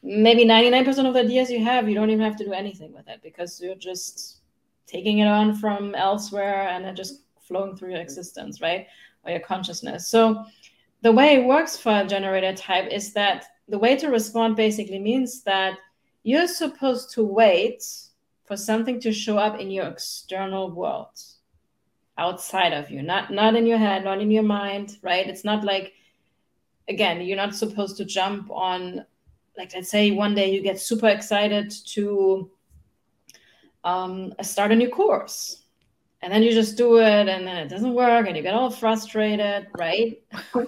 maybe 0.03 0.45
99% 0.45 1.07
of 1.07 1.15
the 1.15 1.21
ideas 1.21 1.51
you 1.51 1.63
have, 1.63 1.89
you 1.89 1.95
don't 1.95 2.11
even 2.11 2.25
have 2.25 2.37
to 2.37 2.45
do 2.45 2.53
anything 2.53 2.93
with 2.93 3.09
it 3.09 3.21
because 3.23 3.61
you're 3.61 3.75
just 3.75 4.41
taking 4.87 5.19
it 5.19 5.27
on 5.27 5.55
from 5.55 5.95
elsewhere 5.95 6.69
and 6.69 6.85
then 6.85 6.97
just 6.97 7.23
flowing 7.41 7.77
through 7.77 7.91
your 7.91 8.01
existence, 8.01 8.61
right? 8.61 8.87
Or 9.25 9.31
your 9.31 9.41
consciousness. 9.41 10.09
So 10.09 10.45
the 11.03 11.13
way 11.13 11.35
it 11.35 11.45
works 11.45 11.77
for 11.77 12.01
a 12.01 12.07
generator 12.07 12.55
type 12.55 12.91
is 12.91 13.13
that 13.13 13.47
the 13.69 13.79
wait 13.79 14.01
to 14.01 14.09
respond 14.09 14.57
basically 14.57 14.99
means 14.99 15.43
that 15.43 15.75
you're 16.23 16.49
supposed 16.49 17.13
to 17.15 17.25
wait 17.25 17.85
for 18.51 18.57
something 18.57 18.99
to 18.99 19.13
show 19.13 19.39
up 19.39 19.61
in 19.61 19.71
your 19.71 19.87
external 19.87 20.73
world 20.73 21.17
outside 22.19 22.73
of 22.73 22.91
you 22.91 23.01
not 23.01 23.33
not 23.33 23.55
in 23.55 23.65
your 23.65 23.79
head 23.79 24.03
not 24.03 24.21
in 24.21 24.29
your 24.29 24.43
mind 24.43 24.97
right? 25.03 25.29
It's 25.29 25.45
not 25.45 25.63
like 25.63 25.93
again 26.89 27.21
you're 27.21 27.37
not 27.37 27.55
supposed 27.55 27.97
to 27.99 28.05
jump 28.05 28.51
on 28.51 29.07
like 29.57 29.71
let's 29.73 29.89
say 29.89 30.11
one 30.11 30.35
day 30.35 30.51
you 30.53 30.63
get 30.63 30.81
super 30.81 31.07
excited 31.07 31.73
to 31.95 32.51
um, 33.85 34.35
start 34.43 34.73
a 34.73 34.77
new 34.77 34.91
course 34.91 35.63
and 36.21 36.33
then 36.33 36.43
you 36.43 36.51
just 36.51 36.77
do 36.77 36.99
it 36.99 37.29
and 37.29 37.47
then 37.47 37.57
it 37.57 37.69
doesn't 37.69 37.95
work 37.95 38.27
and 38.27 38.37
you 38.37 38.43
get 38.43 38.55
all 38.55 38.69
frustrated 38.69 39.69
right? 39.79 40.21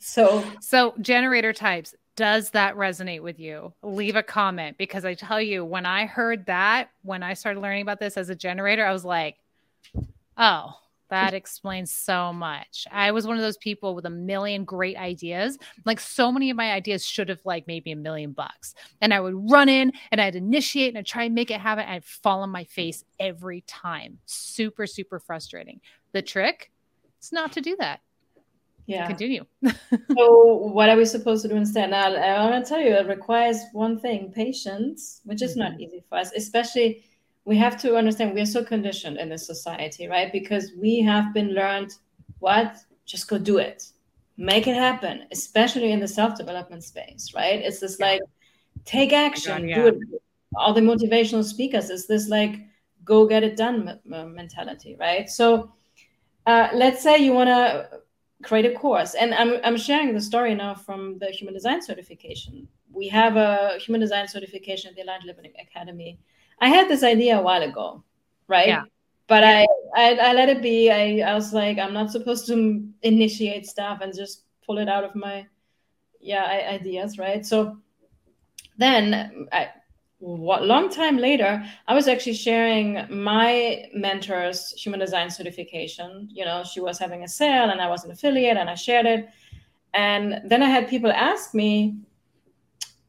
So, 0.00 0.44
so 0.60 0.94
generator 1.00 1.52
types, 1.52 1.92
does 2.18 2.50
that 2.50 2.74
resonate 2.74 3.22
with 3.22 3.38
you? 3.38 3.72
Leave 3.80 4.16
a 4.16 4.24
comment 4.24 4.76
because 4.76 5.04
I 5.04 5.14
tell 5.14 5.40
you, 5.40 5.64
when 5.64 5.86
I 5.86 6.04
heard 6.04 6.46
that, 6.46 6.90
when 7.02 7.22
I 7.22 7.34
started 7.34 7.60
learning 7.60 7.82
about 7.82 8.00
this 8.00 8.16
as 8.16 8.28
a 8.28 8.34
generator, 8.34 8.84
I 8.84 8.92
was 8.92 9.04
like, 9.04 9.36
oh, 10.36 10.74
that 11.10 11.32
explains 11.32 11.92
so 11.92 12.32
much. 12.32 12.88
I 12.90 13.12
was 13.12 13.24
one 13.24 13.36
of 13.36 13.42
those 13.42 13.56
people 13.58 13.94
with 13.94 14.04
a 14.04 14.10
million 14.10 14.64
great 14.64 14.96
ideas. 14.96 15.58
Like 15.84 16.00
so 16.00 16.32
many 16.32 16.50
of 16.50 16.56
my 16.56 16.72
ideas 16.72 17.06
should 17.06 17.28
have 17.28 17.40
like 17.44 17.68
maybe 17.68 17.92
a 17.92 17.96
million 17.96 18.32
bucks. 18.32 18.74
And 19.00 19.14
I 19.14 19.20
would 19.20 19.48
run 19.48 19.68
in 19.68 19.92
and 20.10 20.20
I'd 20.20 20.34
initiate 20.34 20.88
and 20.88 20.98
I'd 20.98 21.06
try 21.06 21.22
and 21.22 21.36
make 21.36 21.52
it 21.52 21.60
happen. 21.60 21.84
I'd 21.86 22.04
fall 22.04 22.40
on 22.40 22.50
my 22.50 22.64
face 22.64 23.04
every 23.20 23.60
time. 23.60 24.18
Super, 24.26 24.88
super 24.88 25.20
frustrating. 25.20 25.80
The 26.10 26.22
trick 26.22 26.72
is 27.22 27.30
not 27.30 27.52
to 27.52 27.60
do 27.60 27.76
that 27.78 28.00
yeah. 28.88 29.06
Continue. 29.06 29.44
So 30.16 30.54
what 30.54 30.88
are 30.88 30.96
we 30.96 31.04
supposed 31.04 31.42
to 31.42 31.48
do 31.48 31.56
instead? 31.56 31.90
Now 31.90 32.06
i 32.14 32.50
want 32.50 32.64
to 32.64 32.68
tell 32.68 32.80
you 32.80 32.94
it 32.94 33.06
requires 33.06 33.58
one 33.72 34.00
thing 34.00 34.32
patience 34.32 35.20
which 35.24 35.42
is 35.42 35.50
mm-hmm. 35.52 35.72
not 35.72 35.80
easy 35.80 36.02
for 36.08 36.16
us 36.16 36.32
especially 36.32 37.04
we 37.44 37.56
have 37.58 37.78
to 37.82 37.96
understand 37.96 38.34
we're 38.34 38.46
so 38.46 38.64
conditioned 38.64 39.18
in 39.18 39.28
this 39.28 39.46
society 39.46 40.08
right? 40.08 40.32
Because 40.32 40.72
we 40.80 41.02
have 41.02 41.34
been 41.34 41.50
learned 41.54 41.92
what? 42.38 42.78
Just 43.04 43.28
go 43.28 43.36
do 43.36 43.58
it. 43.58 43.84
Make 44.38 44.66
it 44.66 44.76
happen 44.76 45.26
especially 45.32 45.92
in 45.92 46.00
the 46.00 46.08
self-development 46.08 46.82
space 46.82 47.32
right? 47.36 47.60
It's 47.60 47.80
this 47.80 48.00
like 48.00 48.22
take 48.86 49.12
action 49.12 49.68
yeah. 49.68 49.82
do 49.82 49.86
it. 49.88 49.98
all 50.56 50.72
the 50.72 50.80
motivational 50.80 51.44
speakers 51.44 51.90
is 51.90 52.06
this 52.06 52.28
like 52.28 52.54
go 53.04 53.26
get 53.26 53.44
it 53.44 53.54
done 53.58 54.00
mentality 54.06 54.96
right? 54.98 55.28
So 55.28 55.74
uh, 56.46 56.68
let's 56.72 57.02
say 57.02 57.18
you 57.18 57.34
want 57.34 57.48
to 57.48 58.00
create 58.42 58.66
a 58.66 58.74
course. 58.78 59.14
And 59.14 59.34
I'm, 59.34 59.58
I'm 59.64 59.76
sharing 59.76 60.14
the 60.14 60.20
story 60.20 60.54
now 60.54 60.74
from 60.74 61.18
the 61.18 61.26
human 61.26 61.54
design 61.54 61.82
certification. 61.82 62.68
We 62.92 63.08
have 63.08 63.36
a 63.36 63.78
human 63.78 64.00
design 64.00 64.28
certification 64.28 64.90
at 64.90 64.96
the 64.96 65.02
Aligned 65.02 65.24
Living 65.24 65.52
Academy. 65.60 66.18
I 66.60 66.68
had 66.68 66.88
this 66.88 67.02
idea 67.02 67.38
a 67.38 67.42
while 67.42 67.62
ago, 67.62 68.02
right? 68.46 68.68
Yeah. 68.68 68.82
But 69.26 69.44
I, 69.44 69.66
I, 69.94 70.14
I 70.14 70.32
let 70.32 70.48
it 70.48 70.62
be. 70.62 70.90
I, 70.90 71.30
I 71.30 71.34
was 71.34 71.52
like, 71.52 71.78
I'm 71.78 71.92
not 71.92 72.10
supposed 72.10 72.46
to 72.46 72.88
initiate 73.02 73.66
stuff 73.66 74.00
and 74.00 74.14
just 74.14 74.44
pull 74.64 74.78
it 74.78 74.88
out 74.88 75.04
of 75.04 75.14
my 75.14 75.46
yeah 76.20 76.44
ideas, 76.70 77.18
right? 77.18 77.44
So 77.44 77.78
then 78.76 79.48
I, 79.52 79.68
what, 80.20 80.64
long 80.64 80.90
time 80.90 81.16
later, 81.16 81.64
I 81.86 81.94
was 81.94 82.08
actually 82.08 82.34
sharing 82.34 83.06
my 83.08 83.88
mentor's 83.96 84.72
human 84.72 84.98
design 84.98 85.30
certification. 85.30 86.28
You 86.32 86.44
know, 86.44 86.64
she 86.64 86.80
was 86.80 86.98
having 86.98 87.22
a 87.22 87.28
sale 87.28 87.70
and 87.70 87.80
I 87.80 87.88
was 87.88 88.04
an 88.04 88.10
affiliate 88.10 88.56
and 88.56 88.68
I 88.68 88.74
shared 88.74 89.06
it. 89.06 89.28
And 89.94 90.40
then 90.44 90.62
I 90.62 90.66
had 90.68 90.88
people 90.88 91.12
ask 91.12 91.54
me, 91.54 91.96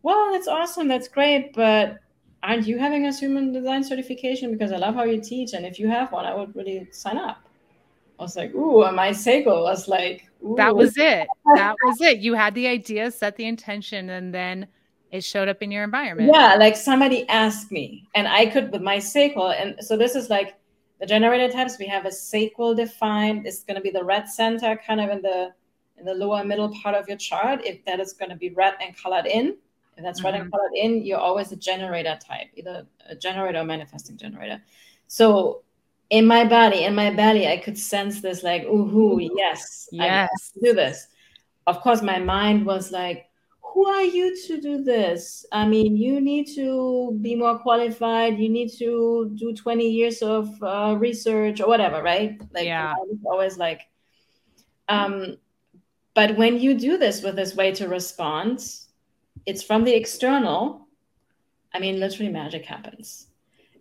well, 0.04 0.32
that's 0.32 0.48
awesome. 0.48 0.88
That's 0.88 1.08
great. 1.08 1.54
But 1.54 1.98
aren't 2.44 2.68
you 2.68 2.78
having 2.78 3.06
a 3.06 3.14
human 3.14 3.52
design 3.52 3.84
certification? 3.84 4.52
Because 4.52 4.72
I 4.72 4.78
love 4.78 4.96
how 4.96 5.04
you 5.04 5.20
teach. 5.20 5.54
And 5.54 5.66
if 5.66 5.80
you 5.80 5.90
have 5.90 6.12
one, 6.12 6.26
I 6.26 6.36
would 6.36 6.56
really 6.56 6.88
sign 6.92 7.18
up. 7.18 7.40
I 8.20 8.24
was 8.24 8.36
like, 8.36 8.54
ooh, 8.54 8.84
and 8.84 8.96
my 8.96 9.14
sacral 9.14 9.64
was 9.64 9.88
like, 9.88 10.30
ooh. 10.44 10.54
that 10.58 10.76
was 10.76 10.98
it. 10.98 11.28
That 11.56 11.76
was 11.86 12.02
it. 12.02 12.20
You 12.20 12.34
had 12.34 12.54
the 12.54 12.68
idea, 12.68 13.12
set 13.12 13.38
the 13.38 13.46
intention, 13.46 14.10
and 14.10 14.34
then 14.34 14.68
it 15.12 15.24
showed 15.24 15.48
up 15.48 15.62
in 15.62 15.72
your 15.72 15.84
environment. 15.84 16.32
Yeah, 16.34 16.56
like 16.56 16.76
somebody 16.76 17.28
asked 17.30 17.72
me, 17.72 18.08
and 18.16 18.28
I 18.28 18.46
could 18.46 18.72
with 18.72 18.82
my 18.82 19.00
sacral. 19.00 19.52
And 19.52 19.76
so 19.80 19.98
this 19.98 20.16
is 20.16 20.30
like 20.30 20.56
the 21.00 21.06
generator 21.06 21.52
types. 21.52 21.78
We 21.80 21.88
have 21.88 22.06
a 22.06 22.12
sacral 22.12 22.76
defined. 22.76 23.48
It's 23.48 23.64
going 23.64 23.76
to 23.76 23.82
be 23.82 23.92
the 23.92 24.04
red 24.04 24.30
center, 24.30 24.80
kind 24.86 25.02
of 25.02 25.10
in 25.10 25.22
the 25.22 25.54
in 25.98 26.06
the 26.06 26.14
lower 26.14 26.44
middle 26.44 26.74
part 26.82 26.96
of 26.96 27.08
your 27.08 27.18
chart. 27.18 27.62
If 27.66 27.84
that 27.86 28.00
is 28.00 28.14
going 28.14 28.30
to 28.30 28.36
be 28.36 28.52
red 28.52 28.76
and 28.82 28.96
colored 28.96 29.26
in, 29.26 29.58
if 29.98 30.04
that's 30.04 30.20
mm-hmm. 30.20 30.26
red 30.26 30.36
and 30.36 30.44
mm-hmm. 30.44 30.52
colored 30.52 30.72
in, 30.76 31.06
you're 31.06 31.20
always 31.20 31.52
a 31.52 31.58
generator 31.58 32.18
type, 32.26 32.48
either 32.56 32.86
a 33.08 33.16
generator 33.16 33.60
or 33.60 33.66
manifesting 33.66 34.18
generator. 34.18 34.62
So 35.08 35.64
in 36.10 36.26
my 36.26 36.44
body, 36.46 36.84
in 36.84 36.96
my 36.96 37.12
belly, 37.14 37.48
I 37.48 37.58
could 37.58 37.78
sense 37.78 38.22
this 38.22 38.44
like, 38.44 38.64
ooh, 38.64 39.20
yes, 39.20 39.90
yes, 39.92 40.30
I 40.56 40.66
do 40.66 40.74
this. 40.74 41.08
Of 41.68 41.82
course, 41.82 42.02
my 42.02 42.20
mind 42.20 42.66
was 42.66 42.92
like, 42.92 43.29
who 43.80 43.88
are 43.88 44.04
you 44.04 44.36
to 44.36 44.60
do 44.60 44.84
this? 44.84 45.46
I 45.54 45.66
mean, 45.66 45.96
you 45.96 46.20
need 46.20 46.54
to 46.56 47.18
be 47.22 47.34
more 47.34 47.58
qualified. 47.60 48.38
You 48.38 48.50
need 48.50 48.72
to 48.78 49.32
do 49.36 49.54
20 49.54 49.90
years 49.90 50.22
of 50.22 50.50
uh, 50.62 50.98
research 51.00 51.62
or 51.62 51.68
whatever, 51.70 52.04
right? 52.04 52.38
Like, 52.54 52.66
yeah. 52.66 52.94
always 53.26 53.58
like, 53.58 53.84
um, 54.90 55.38
but 56.14 56.36
when 56.36 56.60
you 56.60 56.74
do 56.74 56.98
this 56.98 57.24
with 57.24 57.38
this 57.38 57.56
wait 57.56 57.76
to 57.76 57.88
respond, 57.88 58.60
it's 59.46 59.64
from 59.64 59.86
the 59.86 59.96
external. 59.96 60.86
I 61.74 61.80
mean, 61.80 62.02
literally 62.02 62.34
magic 62.34 62.66
happens. 62.66 63.28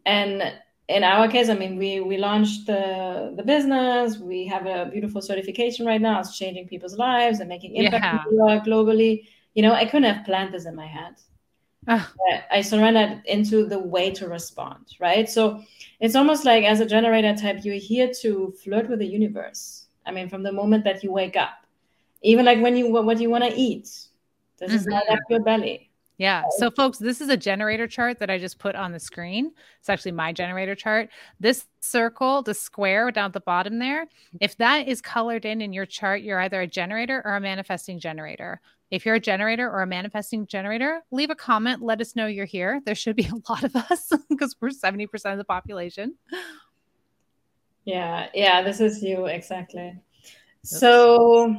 And 0.07 0.55
in 0.89 1.03
our 1.03 1.27
case, 1.27 1.49
I 1.49 1.55
mean, 1.55 1.77
we 1.77 1.99
we 1.99 2.19
launched 2.19 2.67
the 2.67 3.35
the 3.37 3.43
business. 3.43 4.19
We 4.19 4.47
have 4.47 4.65
a 4.67 4.89
beautiful 4.93 5.21
certification 5.23 5.87
right 5.87 6.01
now. 6.01 6.21
It's 6.21 6.39
changing 6.39 6.69
people's 6.69 6.97
lives 6.97 7.41
and 7.41 7.49
making 7.49 7.75
impact 7.75 8.29
yeah. 8.31 8.61
globally 8.65 9.25
you 9.59 9.63
know, 9.63 9.73
I 9.73 9.87
couldn't 9.87 10.15
have 10.15 10.25
planned 10.25 10.55
this 10.55 10.67
in 10.67 10.77
my 10.77 10.87
head. 10.87 11.17
Ah. 11.89 12.13
I 12.53 12.61
surrendered 12.61 13.23
into 13.25 13.67
the 13.67 13.77
wait 13.77 14.15
to 14.17 14.29
respond, 14.29 14.87
right? 15.01 15.29
So 15.29 15.65
it's 15.99 16.15
almost 16.15 16.45
like 16.45 16.63
as 16.63 16.79
a 16.79 16.87
generator 16.87 17.35
type, 17.35 17.65
you're 17.65 17.75
here 17.75 18.09
to 18.21 18.55
flirt 18.63 18.89
with 18.89 19.01
the 19.01 19.07
universe. 19.07 19.87
I 20.07 20.13
mean, 20.13 20.29
from 20.29 20.45
the 20.45 20.53
moment 20.53 20.85
that 20.85 21.03
you 21.03 21.11
wake 21.11 21.35
up, 21.35 21.67
even 22.23 22.45
like 22.45 22.61
when 22.61 22.77
you 22.77 22.93
what 22.93 23.19
you 23.19 23.31
want 23.31 23.43
to 23.43 23.53
eat, 23.53 23.83
this 24.61 24.69
mm-hmm. 24.69 24.75
is 24.77 24.87
not 24.87 25.03
up 25.11 25.19
your 25.29 25.43
belly. 25.43 25.91
Yeah. 26.19 26.45
So, 26.59 26.71
folks, 26.71 26.99
this 26.99 27.21
is 27.21 27.29
a 27.29 27.37
generator 27.37 27.89
chart 27.89 28.21
that 28.21 28.31
I 28.31 28.39
just 28.39 28.61
put 28.61 28.77
on 28.77 28.93
the 28.93 29.01
screen. 29.01 29.53
It's 29.81 29.89
actually 29.89 30.13
my 30.13 30.33
generator 30.33 30.77
chart. 30.77 31.11
This 31.41 31.67
circle, 31.81 32.43
the 32.43 32.55
square 32.55 33.11
down 33.11 33.27
at 33.27 33.33
the 33.33 33.41
bottom 33.41 33.81
there, 33.81 34.07
if 34.41 34.57
that 34.59 34.87
is 34.87 35.01
colored 35.01 35.45
in 35.45 35.61
in 35.61 35.73
your 35.73 35.87
chart, 35.87 36.23
you're 36.23 36.41
either 36.41 36.61
a 36.61 36.67
generator 36.67 37.23
or 37.25 37.35
a 37.35 37.41
manifesting 37.41 37.99
generator 37.99 38.61
if 38.91 39.05
you're 39.05 39.17
a 39.17 39.21
generator 39.21 39.71
or 39.71 39.83
a 39.83 39.87
manifesting 39.87 40.47
generator, 40.47 41.03
leave 41.11 41.31
a 41.31 41.35
comment. 41.35 41.83
Let 41.83 42.01
us 42.01 42.17
know 42.17 42.27
you're 42.27 42.47
here. 42.47 42.81
There 42.85 42.95
should 42.95 43.17
be 43.17 43.27
a 43.33 43.51
lot 43.51 43.65
of 43.65 43.77
us 43.77 44.11
because 44.29 44.57
we're 44.61 44.71
70% 44.71 45.09
of 45.33 45.39
the 45.39 45.45
population. 45.45 46.15
Yeah, 47.85 48.29
yeah, 48.35 48.63
this 48.63 48.81
is 48.81 49.03
you 49.03 49.27
exactly. 49.27 49.89
Oops. 49.89 50.81
So 50.81 51.57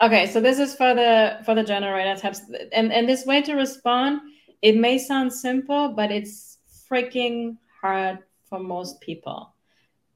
okay, 0.00 0.26
so 0.26 0.40
this 0.40 0.60
is 0.60 0.74
for 0.74 0.94
the 0.94 1.40
for 1.44 1.54
the 1.56 1.64
generator 1.64 2.20
types 2.20 2.42
and 2.72 2.92
and 2.92 3.08
this 3.08 3.26
wait 3.26 3.44
to 3.46 3.54
respond, 3.54 4.20
it 4.62 4.76
may 4.76 4.98
sound 4.98 5.32
simple, 5.32 5.88
but 5.88 6.12
it's 6.12 6.58
freaking 6.88 7.56
hard 7.80 8.18
for 8.48 8.60
most 8.60 9.00
people. 9.00 9.52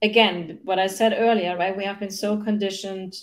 Again, 0.01 0.61
what 0.63 0.79
I 0.79 0.87
said 0.87 1.15
earlier, 1.17 1.57
right? 1.57 1.77
We 1.77 1.85
have 1.85 2.01
been 2.01 2.11
so 2.11 2.37
conditioned 2.37 3.15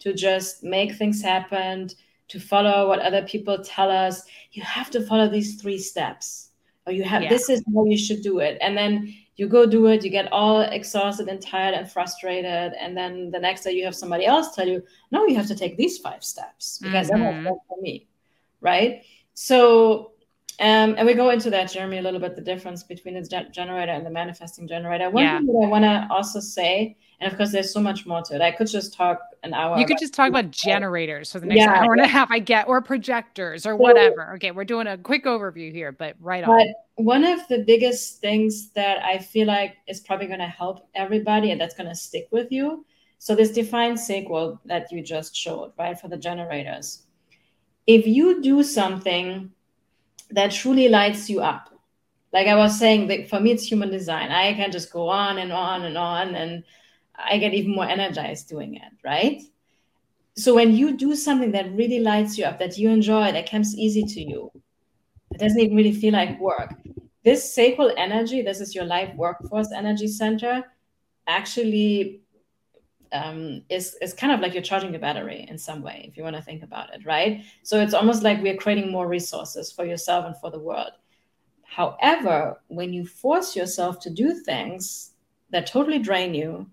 to 0.00 0.12
just 0.12 0.64
make 0.64 0.94
things 0.94 1.22
happen, 1.22 1.88
to 2.34 2.40
follow 2.40 2.88
what 2.88 2.98
other 2.98 3.22
people 3.22 3.56
tell 3.62 3.90
us. 3.90 4.24
You 4.50 4.62
have 4.64 4.90
to 4.90 5.00
follow 5.06 5.28
these 5.28 5.62
three 5.62 5.78
steps, 5.78 6.50
or 6.84 6.92
you 6.92 7.04
have 7.04 7.22
yeah. 7.22 7.28
this 7.28 7.48
is 7.48 7.62
how 7.72 7.84
you 7.84 7.96
should 7.96 8.22
do 8.22 8.40
it. 8.40 8.58
And 8.60 8.76
then 8.76 9.14
you 9.36 9.46
go 9.48 9.66
do 9.66 9.86
it, 9.86 10.04
you 10.04 10.10
get 10.10 10.32
all 10.32 10.62
exhausted 10.62 11.28
and 11.28 11.40
tired 11.40 11.74
and 11.74 11.88
frustrated. 11.90 12.72
And 12.74 12.96
then 12.96 13.30
the 13.30 13.38
next 13.38 13.62
day 13.62 13.72
you 13.72 13.84
have 13.84 13.94
somebody 13.94 14.26
else 14.26 14.54
tell 14.54 14.66
you, 14.66 14.82
no, 15.12 15.26
you 15.26 15.36
have 15.36 15.46
to 15.46 15.54
take 15.54 15.76
these 15.76 15.98
five 15.98 16.24
steps 16.24 16.78
because 16.82 17.08
mm-hmm. 17.08 17.22
that 17.22 17.50
worked 17.50 17.66
for 17.68 17.80
me. 17.80 18.08
Right. 18.60 19.02
So 19.34 20.13
um, 20.60 20.94
and 20.96 21.06
we 21.06 21.14
go 21.14 21.30
into 21.30 21.50
that, 21.50 21.72
Jeremy, 21.72 21.98
a 21.98 22.02
little 22.02 22.20
bit 22.20 22.36
the 22.36 22.42
difference 22.42 22.82
between 22.82 23.14
the 23.14 23.46
generator 23.52 23.92
and 23.92 24.06
the 24.06 24.10
manifesting 24.10 24.68
generator. 24.68 25.10
One 25.10 25.24
yeah. 25.24 25.38
thing 25.38 25.46
that 25.46 25.66
I 25.66 25.68
want 25.68 25.84
to 25.84 26.06
also 26.10 26.38
say, 26.38 26.96
and 27.20 27.30
of 27.30 27.36
course, 27.36 27.50
there's 27.50 27.72
so 27.72 27.80
much 27.80 28.06
more 28.06 28.22
to 28.22 28.34
it. 28.36 28.40
I 28.40 28.52
could 28.52 28.68
just 28.68 28.94
talk 28.94 29.20
an 29.42 29.52
hour. 29.52 29.78
You 29.78 29.86
could 29.86 29.98
just 29.98 30.14
talk 30.14 30.28
about 30.28 30.50
generators 30.50 31.32
for 31.32 31.40
the 31.40 31.46
next 31.46 31.60
yeah, 31.60 31.82
hour 31.82 31.92
and 31.92 32.02
a 32.02 32.06
half, 32.06 32.30
I 32.30 32.38
get, 32.38 32.68
or 32.68 32.80
projectors 32.80 33.66
or 33.66 33.72
so, 33.72 33.76
whatever. 33.76 34.34
Okay, 34.34 34.52
we're 34.52 34.64
doing 34.64 34.86
a 34.86 34.96
quick 34.96 35.24
overview 35.24 35.72
here, 35.72 35.90
but 35.90 36.14
right 36.20 36.44
on. 36.44 36.72
One 36.96 37.24
of 37.24 37.40
the 37.48 37.64
biggest 37.64 38.20
things 38.20 38.70
that 38.70 39.02
I 39.02 39.18
feel 39.18 39.48
like 39.48 39.76
is 39.88 40.00
probably 40.00 40.26
going 40.26 40.38
to 40.38 40.46
help 40.46 40.88
everybody, 40.94 41.50
and 41.50 41.60
that's 41.60 41.74
going 41.74 41.88
to 41.88 41.96
stick 41.96 42.28
with 42.30 42.52
you. 42.52 42.84
So 43.18 43.34
this 43.34 43.50
defined 43.50 43.98
sacral 43.98 44.60
that 44.66 44.92
you 44.92 45.02
just 45.02 45.34
showed, 45.34 45.72
right, 45.78 45.98
for 45.98 46.08
the 46.08 46.16
generators. 46.16 47.04
If 47.86 48.06
you 48.06 48.40
do 48.42 48.62
something 48.62 49.50
that 50.34 50.52
truly 50.52 50.88
lights 50.88 51.30
you 51.30 51.40
up. 51.40 51.70
Like 52.32 52.48
I 52.48 52.56
was 52.56 52.78
saying, 52.78 53.26
for 53.28 53.40
me, 53.40 53.52
it's 53.52 53.70
human 53.70 53.90
design. 53.90 54.30
I 54.30 54.54
can 54.54 54.72
just 54.72 54.92
go 54.92 55.08
on 55.08 55.38
and 55.38 55.52
on 55.52 55.84
and 55.84 55.96
on, 55.96 56.34
and 56.34 56.64
I 57.14 57.38
get 57.38 57.54
even 57.54 57.74
more 57.74 57.86
energized 57.86 58.48
doing 58.48 58.74
it, 58.74 58.92
right? 59.04 59.40
So 60.36 60.52
when 60.54 60.74
you 60.74 60.96
do 60.96 61.14
something 61.14 61.52
that 61.52 61.72
really 61.72 62.00
lights 62.00 62.36
you 62.36 62.44
up, 62.44 62.58
that 62.58 62.76
you 62.76 62.90
enjoy, 62.90 63.30
that 63.30 63.48
comes 63.48 63.78
easy 63.78 64.02
to 64.02 64.20
you, 64.20 64.50
it 65.30 65.38
doesn't 65.38 65.60
even 65.60 65.76
really 65.76 65.92
feel 65.92 66.12
like 66.12 66.40
work. 66.40 66.74
This 67.22 67.54
sacral 67.54 67.92
energy, 67.96 68.42
this 68.42 68.60
is 68.60 68.74
your 68.74 68.84
life 68.84 69.14
workforce 69.14 69.70
energy 69.72 70.08
center, 70.08 70.64
actually 71.28 72.20
um, 73.14 73.62
is 73.68 73.96
is 74.02 74.12
kind 74.12 74.32
of 74.32 74.40
like 74.40 74.52
you're 74.52 74.62
charging 74.62 74.92
the 74.92 74.98
battery 74.98 75.46
in 75.48 75.56
some 75.56 75.80
way, 75.82 76.04
if 76.08 76.16
you 76.16 76.24
want 76.24 76.36
to 76.36 76.42
think 76.42 76.62
about 76.62 76.92
it, 76.92 77.06
right? 77.06 77.44
So 77.62 77.80
it's 77.80 77.94
almost 77.94 78.22
like 78.22 78.42
we're 78.42 78.56
creating 78.56 78.90
more 78.90 79.06
resources 79.06 79.70
for 79.72 79.86
yourself 79.86 80.26
and 80.26 80.36
for 80.36 80.50
the 80.50 80.58
world. 80.58 80.90
However, 81.62 82.60
when 82.68 82.92
you 82.92 83.06
force 83.06 83.56
yourself 83.56 84.00
to 84.00 84.10
do 84.10 84.34
things 84.34 85.12
that 85.50 85.66
totally 85.66 86.00
drain 86.00 86.34
you, 86.34 86.68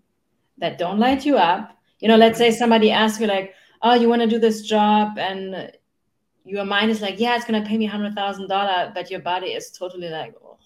that 0.58 0.78
don't 0.80 1.00
light 1.00 1.26
you 1.26 1.38
up, 1.38 1.78
you 2.00 2.08
know, 2.08 2.18
let's 2.18 2.40
say 2.40 2.52
somebody 2.52 2.90
asks 2.92 3.22
you 3.22 3.28
like, 3.28 3.54
"Oh, 3.84 3.94
you 3.94 4.10
want 4.10 4.24
to 4.24 4.28
do 4.28 4.40
this 4.40 4.64
job," 4.64 5.20
and 5.20 5.72
your 6.44 6.66
mind 6.66 6.90
is 6.90 7.02
like, 7.02 7.20
"Yeah, 7.20 7.36
it's 7.36 7.46
to 7.46 7.62
pay 7.62 7.78
me 7.78 7.86
hundred 7.86 8.16
thousand 8.16 8.48
dollar," 8.48 8.92
but 8.96 9.12
your 9.12 9.22
body 9.22 9.54
is 9.54 9.70
totally 9.72 10.10
like, 10.10 10.34
oh, 10.44 10.58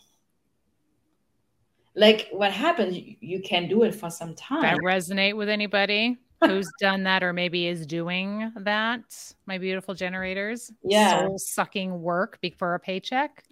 like 1.96 2.28
what 2.32 2.52
happens 2.52 2.98
you, 3.20 3.42
can 3.42 3.68
do 3.68 3.84
it 3.84 3.96
for 3.96 4.10
some 4.10 4.36
time 4.36 4.62
that 4.62 4.78
resonate 4.78 5.36
with 5.36 5.50
anybody 5.50 6.18
who's 6.44 6.70
done 6.80 7.04
that 7.04 7.24
or 7.24 7.34
maybe 7.34 7.68
is 7.68 7.86
doing 7.88 8.52
that? 8.58 9.34
My 9.46 9.58
beautiful 9.58 9.94
generators? 9.94 10.72
Yeah. 10.84 11.22
Soul 11.22 11.38
sucking 11.38 12.02
work 12.02 12.40
for 12.58 12.76
a 12.76 12.80
paycheck? 12.80 13.44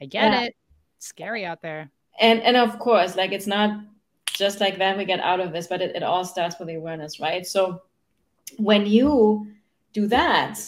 I 0.00 0.06
get 0.06 0.32
yeah. 0.32 0.42
it. 0.42 0.56
It's 0.96 1.06
scary 1.06 1.44
out 1.44 1.60
there. 1.62 1.90
And 2.18 2.40
and 2.42 2.56
of 2.56 2.78
course 2.78 3.16
like 3.16 3.32
it's 3.32 3.46
not 3.46 3.80
just 4.26 4.60
like 4.60 4.78
that 4.78 4.96
we 4.96 5.04
get 5.04 5.20
out 5.20 5.40
of 5.40 5.52
this 5.52 5.66
but 5.66 5.82
it, 5.82 5.94
it 5.94 6.02
all 6.02 6.24
starts 6.24 6.58
with 6.58 6.68
the 6.68 6.74
awareness 6.74 7.20
right? 7.20 7.46
So 7.46 7.82
when 8.56 8.86
you 8.86 9.48
do 9.92 10.06
that 10.06 10.58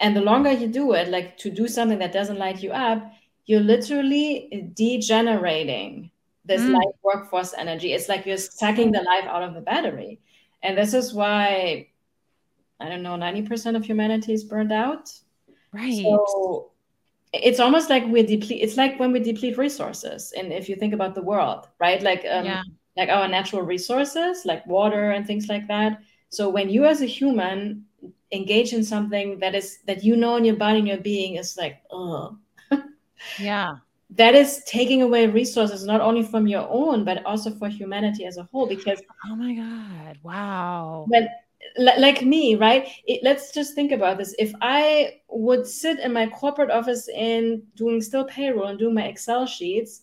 and 0.00 0.16
the 0.16 0.20
longer 0.20 0.50
you 0.50 0.66
do 0.66 0.92
it 0.92 1.08
like 1.08 1.36
to 1.38 1.50
do 1.50 1.68
something 1.68 1.98
that 1.98 2.12
doesn't 2.12 2.38
light 2.38 2.62
you 2.62 2.72
up 2.72 3.12
you're 3.48 3.60
literally 3.60 4.70
degenerating 4.74 6.10
this 6.44 6.60
mm. 6.60 6.74
life 6.74 6.94
workforce 7.02 7.54
energy. 7.56 7.94
It's 7.94 8.08
like 8.08 8.26
you're 8.26 8.36
sucking 8.36 8.92
the 8.92 9.00
life 9.00 9.24
out 9.24 9.42
of 9.42 9.54
the 9.54 9.62
battery. 9.62 10.20
And 10.62 10.76
this 10.76 10.92
is 10.92 11.14
why 11.14 11.88
I 12.78 12.88
don't 12.88 13.02
know, 13.02 13.16
90% 13.16 13.74
of 13.74 13.84
humanity 13.84 14.34
is 14.34 14.44
burned 14.44 14.70
out. 14.70 15.10
Right. 15.72 16.02
So 16.02 16.70
it's 17.32 17.58
almost 17.58 17.90
like 17.90 18.06
we 18.06 18.22
deplete 18.22 18.62
it's 18.62 18.76
like 18.76 19.00
when 19.00 19.12
we 19.12 19.20
deplete 19.20 19.56
resources. 19.56 20.32
And 20.36 20.52
if 20.52 20.68
you 20.68 20.76
think 20.76 20.92
about 20.92 21.14
the 21.14 21.22
world, 21.22 21.68
right? 21.80 22.02
Like 22.02 22.26
um, 22.30 22.44
yeah. 22.44 22.62
like 22.98 23.08
our 23.08 23.28
natural 23.28 23.62
resources, 23.62 24.44
like 24.44 24.66
water 24.66 25.12
and 25.12 25.26
things 25.26 25.48
like 25.48 25.66
that. 25.68 26.02
So 26.28 26.50
when 26.50 26.68
you 26.68 26.84
as 26.84 27.00
a 27.00 27.06
human 27.06 27.86
engage 28.30 28.74
in 28.74 28.84
something 28.84 29.38
that 29.38 29.54
is 29.54 29.78
that 29.86 30.04
you 30.04 30.16
know 30.16 30.36
in 30.36 30.44
your 30.44 30.56
body 30.56 30.80
and 30.80 30.88
your 30.88 30.98
being 30.98 31.36
is 31.36 31.56
like, 31.56 31.80
oh, 31.90 32.36
yeah. 33.38 33.76
That 34.10 34.34
is 34.34 34.64
taking 34.64 35.02
away 35.02 35.26
resources 35.26 35.84
not 35.84 36.00
only 36.00 36.22
from 36.22 36.46
your 36.46 36.66
own 36.70 37.04
but 37.04 37.24
also 37.26 37.50
for 37.50 37.68
humanity 37.68 38.24
as 38.24 38.38
a 38.38 38.44
whole 38.44 38.66
because 38.66 39.02
oh 39.26 39.36
my 39.36 39.54
god. 39.54 40.18
Wow. 40.22 41.04
When 41.08 41.28
like 41.76 42.22
me 42.22 42.54
right? 42.54 42.88
It, 43.06 43.20
let's 43.22 43.52
just 43.52 43.74
think 43.74 43.92
about 43.92 44.16
this. 44.18 44.34
If 44.38 44.52
i 44.62 45.20
would 45.28 45.66
sit 45.66 45.98
in 46.00 46.12
my 46.12 46.26
corporate 46.26 46.70
office 46.70 47.08
and 47.14 47.62
doing 47.76 48.00
still 48.00 48.24
payroll 48.24 48.68
and 48.68 48.78
doing 48.78 48.94
my 48.94 49.04
excel 49.04 49.46
sheets 49.46 50.02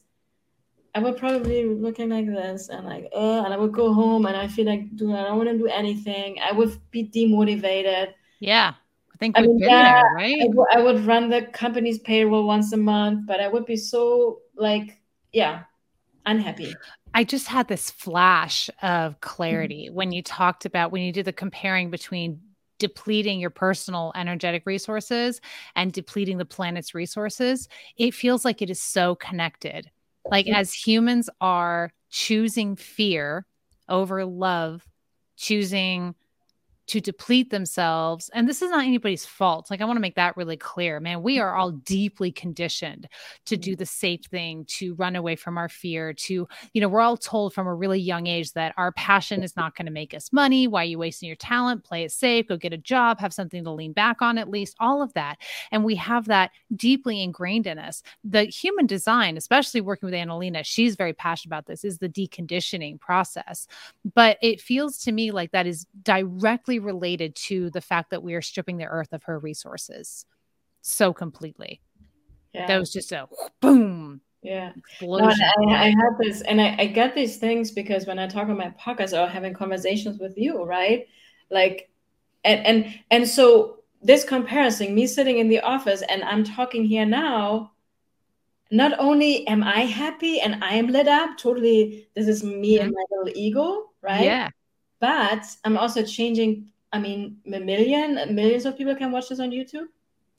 i 0.93 0.99
would 0.99 1.17
probably 1.17 1.63
be 1.63 1.69
looking 1.69 2.09
like 2.09 2.25
this 2.25 2.69
and 2.69 2.85
like 2.85 3.09
uh, 3.13 3.41
and 3.43 3.53
i 3.53 3.57
would 3.57 3.73
go 3.73 3.93
home 3.93 4.25
and 4.27 4.37
i 4.37 4.47
feel 4.47 4.65
like 4.65 4.95
do 4.95 5.13
i 5.13 5.23
don't 5.23 5.37
want 5.37 5.49
to 5.49 5.57
do 5.57 5.67
anything. 5.67 6.37
I 6.39 6.51
would 6.51 6.77
be 6.91 7.09
demotivated. 7.09 8.13
Yeah 8.39 8.75
I 9.15 9.17
think 9.17 9.37
we've 9.37 9.45
I 9.45 9.47
mean, 9.47 9.59
been 9.59 9.69
yeah, 9.69 10.01
there, 10.01 10.13
right? 10.13 10.35
I, 10.41 10.47
w- 10.47 10.65
I 10.73 10.81
would 10.81 11.05
run 11.05 11.29
the 11.29 11.43
company's 11.43 11.99
payroll 11.99 12.45
once 12.45 12.73
a 12.73 12.77
month, 12.77 13.25
but 13.25 13.39
I 13.39 13.47
would 13.47 13.65
be 13.65 13.77
so 13.77 14.41
like, 14.57 14.99
yeah, 15.31 15.63
unhappy. 16.25 16.75
I 17.13 17.23
just 17.23 17.47
had 17.47 17.69
this 17.69 17.89
flash 17.89 18.69
of 18.81 19.21
clarity 19.21 19.85
mm-hmm. 19.85 19.95
when 19.95 20.11
you 20.11 20.21
talked 20.21 20.65
about 20.65 20.91
when 20.91 21.01
you 21.01 21.13
did 21.13 21.23
the 21.23 21.31
comparing 21.31 21.89
between 21.89 22.41
depleting 22.77 23.39
your 23.39 23.51
personal 23.51 24.11
energetic 24.15 24.65
resources 24.65 25.39
and 25.77 25.93
depleting 25.93 26.37
the 26.37 26.43
planet's 26.43 26.93
resources. 26.93 27.69
It 27.95 28.13
feels 28.13 28.43
like 28.43 28.61
it 28.61 28.69
is 28.69 28.81
so 28.81 29.15
connected. 29.15 29.89
Like 30.29 30.45
mm-hmm. 30.45 30.55
as 30.55 30.73
humans 30.73 31.29
are 31.39 31.93
choosing 32.09 32.75
fear 32.75 33.45
over 33.87 34.25
love, 34.25 34.85
choosing 35.37 36.15
to 36.87 37.01
deplete 37.01 37.49
themselves. 37.49 38.29
And 38.33 38.47
this 38.47 38.61
is 38.61 38.69
not 38.69 38.85
anybody's 38.85 39.25
fault. 39.25 39.69
Like, 39.69 39.81
I 39.81 39.85
want 39.85 39.97
to 39.97 40.01
make 40.01 40.15
that 40.15 40.37
really 40.37 40.57
clear, 40.57 40.99
man. 40.99 41.23
We 41.23 41.39
are 41.39 41.55
all 41.55 41.71
deeply 41.71 42.31
conditioned 42.31 43.07
to 43.45 43.57
do 43.57 43.71
mm-hmm. 43.71 43.79
the 43.79 43.85
safe 43.85 44.21
thing, 44.25 44.65
to 44.65 44.93
run 44.95 45.15
away 45.15 45.35
from 45.35 45.57
our 45.57 45.69
fear, 45.69 46.13
to, 46.13 46.47
you 46.73 46.81
know, 46.81 46.87
we're 46.87 47.01
all 47.01 47.17
told 47.17 47.53
from 47.53 47.67
a 47.67 47.73
really 47.73 47.99
young 47.99 48.27
age 48.27 48.53
that 48.53 48.73
our 48.77 48.91
passion 48.91 49.43
is 49.43 49.55
not 49.55 49.75
going 49.75 49.85
to 49.85 49.91
make 49.91 50.13
us 50.13 50.31
money. 50.31 50.67
Why 50.67 50.81
are 50.81 50.85
you 50.85 50.99
wasting 50.99 51.27
your 51.27 51.35
talent? 51.35 51.83
Play 51.83 52.03
it 52.03 52.11
safe, 52.11 52.47
go 52.47 52.57
get 52.57 52.73
a 52.73 52.77
job, 52.77 53.19
have 53.19 53.33
something 53.33 53.63
to 53.63 53.71
lean 53.71 53.93
back 53.93 54.21
on 54.21 54.37
at 54.37 54.49
least, 54.49 54.75
all 54.79 55.01
of 55.01 55.13
that. 55.13 55.37
And 55.71 55.83
we 55.83 55.95
have 55.95 56.25
that 56.25 56.51
deeply 56.75 57.23
ingrained 57.23 57.67
in 57.67 57.79
us. 57.79 58.03
The 58.23 58.43
human 58.43 58.85
design, 58.85 59.37
especially 59.37 59.81
working 59.81 60.07
with 60.07 60.13
Analena, 60.13 60.63
she's 60.63 60.95
very 60.95 61.13
passionate 61.13 61.49
about 61.49 61.65
this, 61.65 61.83
is 61.83 61.97
the 61.97 62.09
deconditioning 62.09 62.99
process. 62.99 63.67
But 64.13 64.37
it 64.41 64.61
feels 64.61 64.97
to 64.99 65.11
me 65.11 65.31
like 65.31 65.51
that 65.51 65.67
is 65.67 65.87
directly 66.03 66.74
directly 66.75 66.79
related 66.79 67.35
to 67.35 67.69
the 67.71 67.81
fact 67.81 68.11
that 68.11 68.23
we 68.23 68.33
are 68.33 68.41
stripping 68.41 68.77
the 68.77 68.85
earth 68.85 69.13
of 69.13 69.23
her 69.23 69.39
resources 69.39 70.25
so 70.81 71.13
completely. 71.13 71.81
Yeah. 72.53 72.67
That 72.67 72.79
was 72.79 72.91
just 72.91 73.11
a 73.11 73.27
boom. 73.61 74.21
Yeah. 74.41 74.73
No, 75.01 75.19
I, 75.19 75.53
I 75.67 75.85
have 75.87 76.17
this, 76.19 76.41
and 76.41 76.61
I, 76.61 76.75
I 76.77 76.85
get 76.85 77.15
these 77.15 77.37
things 77.37 77.71
because 77.71 78.05
when 78.05 78.19
I 78.19 78.27
talk 78.27 78.47
on 78.47 78.57
my 78.57 78.73
podcast 78.79 79.13
or 79.13 79.27
having 79.27 79.53
conversations 79.53 80.19
with 80.19 80.37
you, 80.37 80.63
right? 80.63 81.07
Like, 81.49 81.89
and 82.43 82.65
and 82.65 82.99
and 83.09 83.27
so 83.27 83.79
this 84.03 84.23
comparison, 84.23 84.93
me 84.93 85.07
sitting 85.07 85.39
in 85.39 85.49
the 85.49 85.61
office 85.61 86.03
and 86.07 86.23
I'm 86.23 86.43
talking 86.43 86.85
here 86.85 87.07
now, 87.07 87.71
not 88.69 88.93
only 88.99 89.47
am 89.47 89.63
I 89.63 89.85
happy 89.85 90.39
and 90.39 90.63
I 90.63 90.75
am 90.75 90.87
lit 90.87 91.07
up, 91.07 91.37
totally, 91.39 92.07
this 92.15 92.27
is 92.27 92.43
me 92.43 92.75
mm-hmm. 92.75 92.85
and 92.85 92.93
my 92.93 93.03
little 93.09 93.33
ego, 93.35 93.89
right? 94.03 94.25
Yeah 94.25 94.49
but 94.99 95.45
i'm 95.63 95.77
also 95.77 96.03
changing 96.03 96.67
I 96.95 96.99
mean, 96.99 97.37
a 97.45 97.59
million, 97.59 98.33
millions 98.33 98.65
of 98.65 98.77
people 98.77 98.95
can 98.95 99.11
watch 99.11 99.27
this 99.27 99.41
on 99.41 99.51
YouTube. 99.51 99.87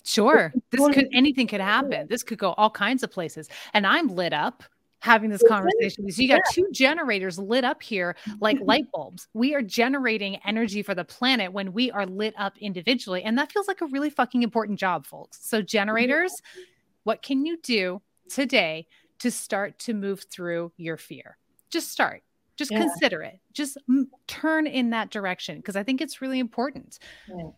Sure. 0.05 0.55
This 0.71 0.89
could 0.95 1.09
anything 1.13 1.47
could 1.47 1.61
happen. 1.61 2.07
This 2.09 2.23
could 2.23 2.39
go 2.39 2.53
all 2.53 2.71
kinds 2.71 3.03
of 3.03 3.11
places. 3.11 3.51
And 3.75 3.87
I'm 3.87 4.09
lit 4.09 4.33
up 4.33 4.63
having 5.01 5.29
this 5.29 5.43
conversation 5.47 6.11
So 6.11 6.23
you 6.23 6.29
got 6.29 6.41
two 6.51 6.67
generators 6.73 7.39
lit 7.39 7.63
up 7.63 7.83
here 7.83 8.17
like 8.41 8.57
light 8.63 8.87
bulbs. 8.91 9.29
We 9.35 9.55
are 9.55 9.61
generating 9.61 10.37
energy 10.47 10.83
for 10.83 10.95
the 10.95 11.05
planet 11.05 11.53
when 11.53 11.75
we 11.75 11.91
are 11.91 12.07
lit 12.07 12.33
up 12.39 12.57
individually. 12.59 13.23
And 13.23 13.37
that 13.37 13.53
feels 13.53 13.69
like 13.69 13.83
a 13.83 13.87
really 13.87 14.09
fucking 14.09 14.43
important 14.43 14.79
job, 14.79 15.05
folks. 15.05 15.39
So, 15.43 15.61
generators, 15.61 16.33
what 17.05 17.21
can 17.21 17.45
you 17.45 17.59
do 17.63 18.01
today 18.31 18.87
to 19.19 19.31
start 19.31 19.79
to 19.81 19.93
move 19.93 20.25
through 20.31 20.73
your 20.79 20.97
fear? 20.97 21.37
Just 21.69 21.91
start. 21.91 22.23
Just 22.57 22.71
yeah. 22.71 22.81
consider 22.81 23.23
it. 23.23 23.39
Just 23.53 23.79
m- 23.89 24.11
turn 24.27 24.67
in 24.67 24.91
that 24.91 25.11
direction 25.11 25.57
because 25.57 25.77
I 25.77 25.83
think 25.83 26.01
it's 26.01 26.21
really 26.21 26.39
important. 26.39 26.99
Yeah. 27.29 27.51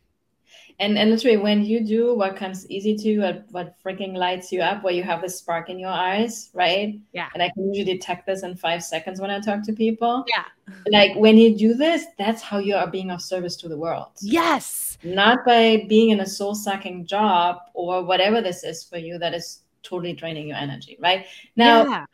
And 0.81 0.97
and 0.97 1.11
literally 1.11 1.37
when 1.37 1.65
you 1.65 1.85
do 1.85 2.15
what 2.15 2.37
comes 2.37 2.69
easy 2.71 2.97
to 2.97 3.09
you 3.09 3.21
what, 3.21 3.45
what 3.51 3.75
freaking 3.83 4.17
lights 4.17 4.53
you 4.53 4.61
up 4.61 4.83
where 4.83 4.93
you 4.93 5.03
have 5.03 5.21
this 5.21 5.39
spark 5.39 5.71
in 5.71 5.79
your 5.79 5.91
eyes 5.91 6.51
right? 6.55 6.99
Yeah. 7.13 7.29
And 7.35 7.43
i 7.43 7.51
can 7.51 7.73
usually 7.73 7.95
detect 7.95 8.27
this 8.27 8.43
in 8.43 8.57
five 8.57 8.83
seconds 8.83 9.21
when 9.21 9.31
i 9.31 9.41
talk 9.41 9.63
to 9.65 9.73
people. 9.73 10.25
Yeah. 10.29 10.45
Like 10.91 11.17
when 11.17 11.37
you 11.37 11.57
do 11.57 11.75
this 11.75 12.07
that's 12.17 12.43
how 12.43 12.59
you 12.59 12.77
are 12.77 12.87
being 12.87 13.11
of 13.11 13.21
service 13.21 13.57
to 13.57 13.69
the 13.69 13.77
world. 13.77 14.13
Yes. 14.21 14.99
Not 15.03 15.45
by 15.45 15.85
being 15.89 16.11
in 16.11 16.21
a 16.21 16.27
soul 16.27 16.55
sucking 16.55 17.07
job 17.07 17.59
or 17.75 18.05
whatever 18.05 18.41
this 18.41 18.65
is 18.65 18.85
for 18.85 18.99
you 18.99 19.19
that 19.19 19.35
is 19.35 19.63
totally 19.83 20.13
draining 20.13 20.49
your 20.49 20.57
energy 20.57 20.97
right? 21.01 21.27
Now 21.57 21.85
yeah. 21.85 22.05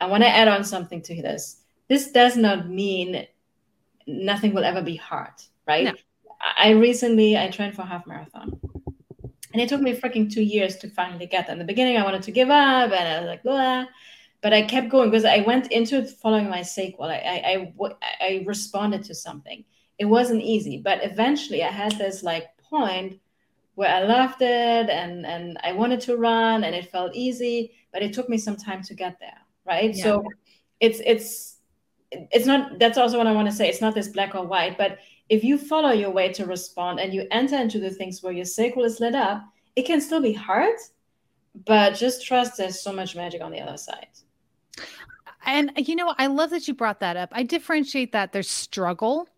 i 0.00 0.06
want 0.06 0.22
to 0.22 0.28
add 0.28 0.48
on 0.48 0.64
something 0.64 1.02
to 1.02 1.14
this 1.22 1.63
this 1.88 2.10
does 2.10 2.36
not 2.36 2.68
mean 2.68 3.26
nothing 4.06 4.52
will 4.52 4.64
ever 4.64 4.82
be 4.82 4.96
hard 4.96 5.32
right 5.66 5.84
no 5.84 5.92
I 6.56 6.70
recently 6.70 7.36
I 7.38 7.48
trained 7.48 7.74
for 7.74 7.82
half 7.82 8.06
marathon. 8.06 8.58
And 9.52 9.62
it 9.62 9.68
took 9.68 9.80
me 9.80 9.96
freaking 9.96 10.32
two 10.32 10.42
years 10.42 10.76
to 10.78 10.90
finally 10.90 11.26
get 11.26 11.46
there. 11.46 11.54
In 11.54 11.58
the 11.58 11.64
beginning, 11.64 11.96
I 11.96 12.04
wanted 12.04 12.22
to 12.24 12.32
give 12.32 12.50
up 12.50 12.90
and 12.90 13.08
I 13.08 13.20
was 13.20 13.28
like, 13.28 13.42
blah. 13.42 13.84
But 14.42 14.52
I 14.52 14.62
kept 14.62 14.90
going 14.90 15.10
because 15.10 15.24
I 15.24 15.40
went 15.40 15.72
into 15.72 15.98
it 15.98 16.10
following 16.10 16.50
my 16.50 16.60
sacral. 16.60 17.08
I, 17.08 17.14
I, 17.14 17.74
I, 17.80 17.92
I 18.20 18.44
responded 18.46 19.04
to 19.04 19.14
something. 19.14 19.64
It 19.98 20.04
wasn't 20.06 20.42
easy, 20.42 20.78
but 20.78 21.04
eventually 21.04 21.62
I 21.62 21.70
had 21.70 21.92
this 21.92 22.22
like 22.22 22.48
point 22.58 23.20
where 23.76 23.88
I 23.88 24.02
loved 24.02 24.42
it 24.42 24.90
and, 24.90 25.24
and 25.24 25.56
I 25.62 25.72
wanted 25.72 26.00
to 26.02 26.16
run 26.16 26.64
and 26.64 26.74
it 26.74 26.90
felt 26.90 27.14
easy, 27.14 27.72
but 27.92 28.02
it 28.02 28.12
took 28.12 28.28
me 28.28 28.38
some 28.38 28.56
time 28.56 28.82
to 28.82 28.94
get 28.94 29.18
there. 29.20 29.38
Right. 29.64 29.94
Yeah. 29.94 30.02
So 30.02 30.24
it's, 30.80 31.00
it's, 31.04 31.58
it's 32.32 32.46
not, 32.46 32.78
that's 32.78 32.98
also 32.98 33.18
what 33.18 33.26
I 33.26 33.32
want 33.32 33.48
to 33.48 33.54
say. 33.54 33.68
It's 33.68 33.80
not 33.80 33.94
this 33.94 34.08
black 34.08 34.34
or 34.34 34.46
white, 34.46 34.76
but 34.78 34.98
if 35.28 35.42
you 35.42 35.58
follow 35.58 35.90
your 35.90 36.10
way 36.10 36.32
to 36.32 36.44
respond 36.44 37.00
and 37.00 37.14
you 37.14 37.26
enter 37.30 37.56
into 37.56 37.78
the 37.78 37.90
things 37.90 38.22
where 38.22 38.32
your 38.32 38.44
sacral 38.44 38.84
is 38.84 39.00
lit 39.00 39.14
up, 39.14 39.44
it 39.76 39.82
can 39.82 40.00
still 40.00 40.20
be 40.20 40.32
hard, 40.32 40.76
but 41.66 41.94
just 41.94 42.24
trust 42.24 42.56
there's 42.56 42.80
so 42.80 42.92
much 42.92 43.16
magic 43.16 43.42
on 43.42 43.50
the 43.50 43.60
other 43.60 43.76
side. 43.76 44.06
And 45.44 45.70
uh, 45.70 45.82
you 45.84 45.96
know, 45.96 46.14
I 46.18 46.26
love 46.26 46.50
that 46.50 46.68
you 46.68 46.74
brought 46.74 47.00
that 47.00 47.16
up. 47.16 47.30
I 47.32 47.42
differentiate 47.42 48.12
that 48.12 48.32
there's 48.32 48.48
struggle, 48.48 49.28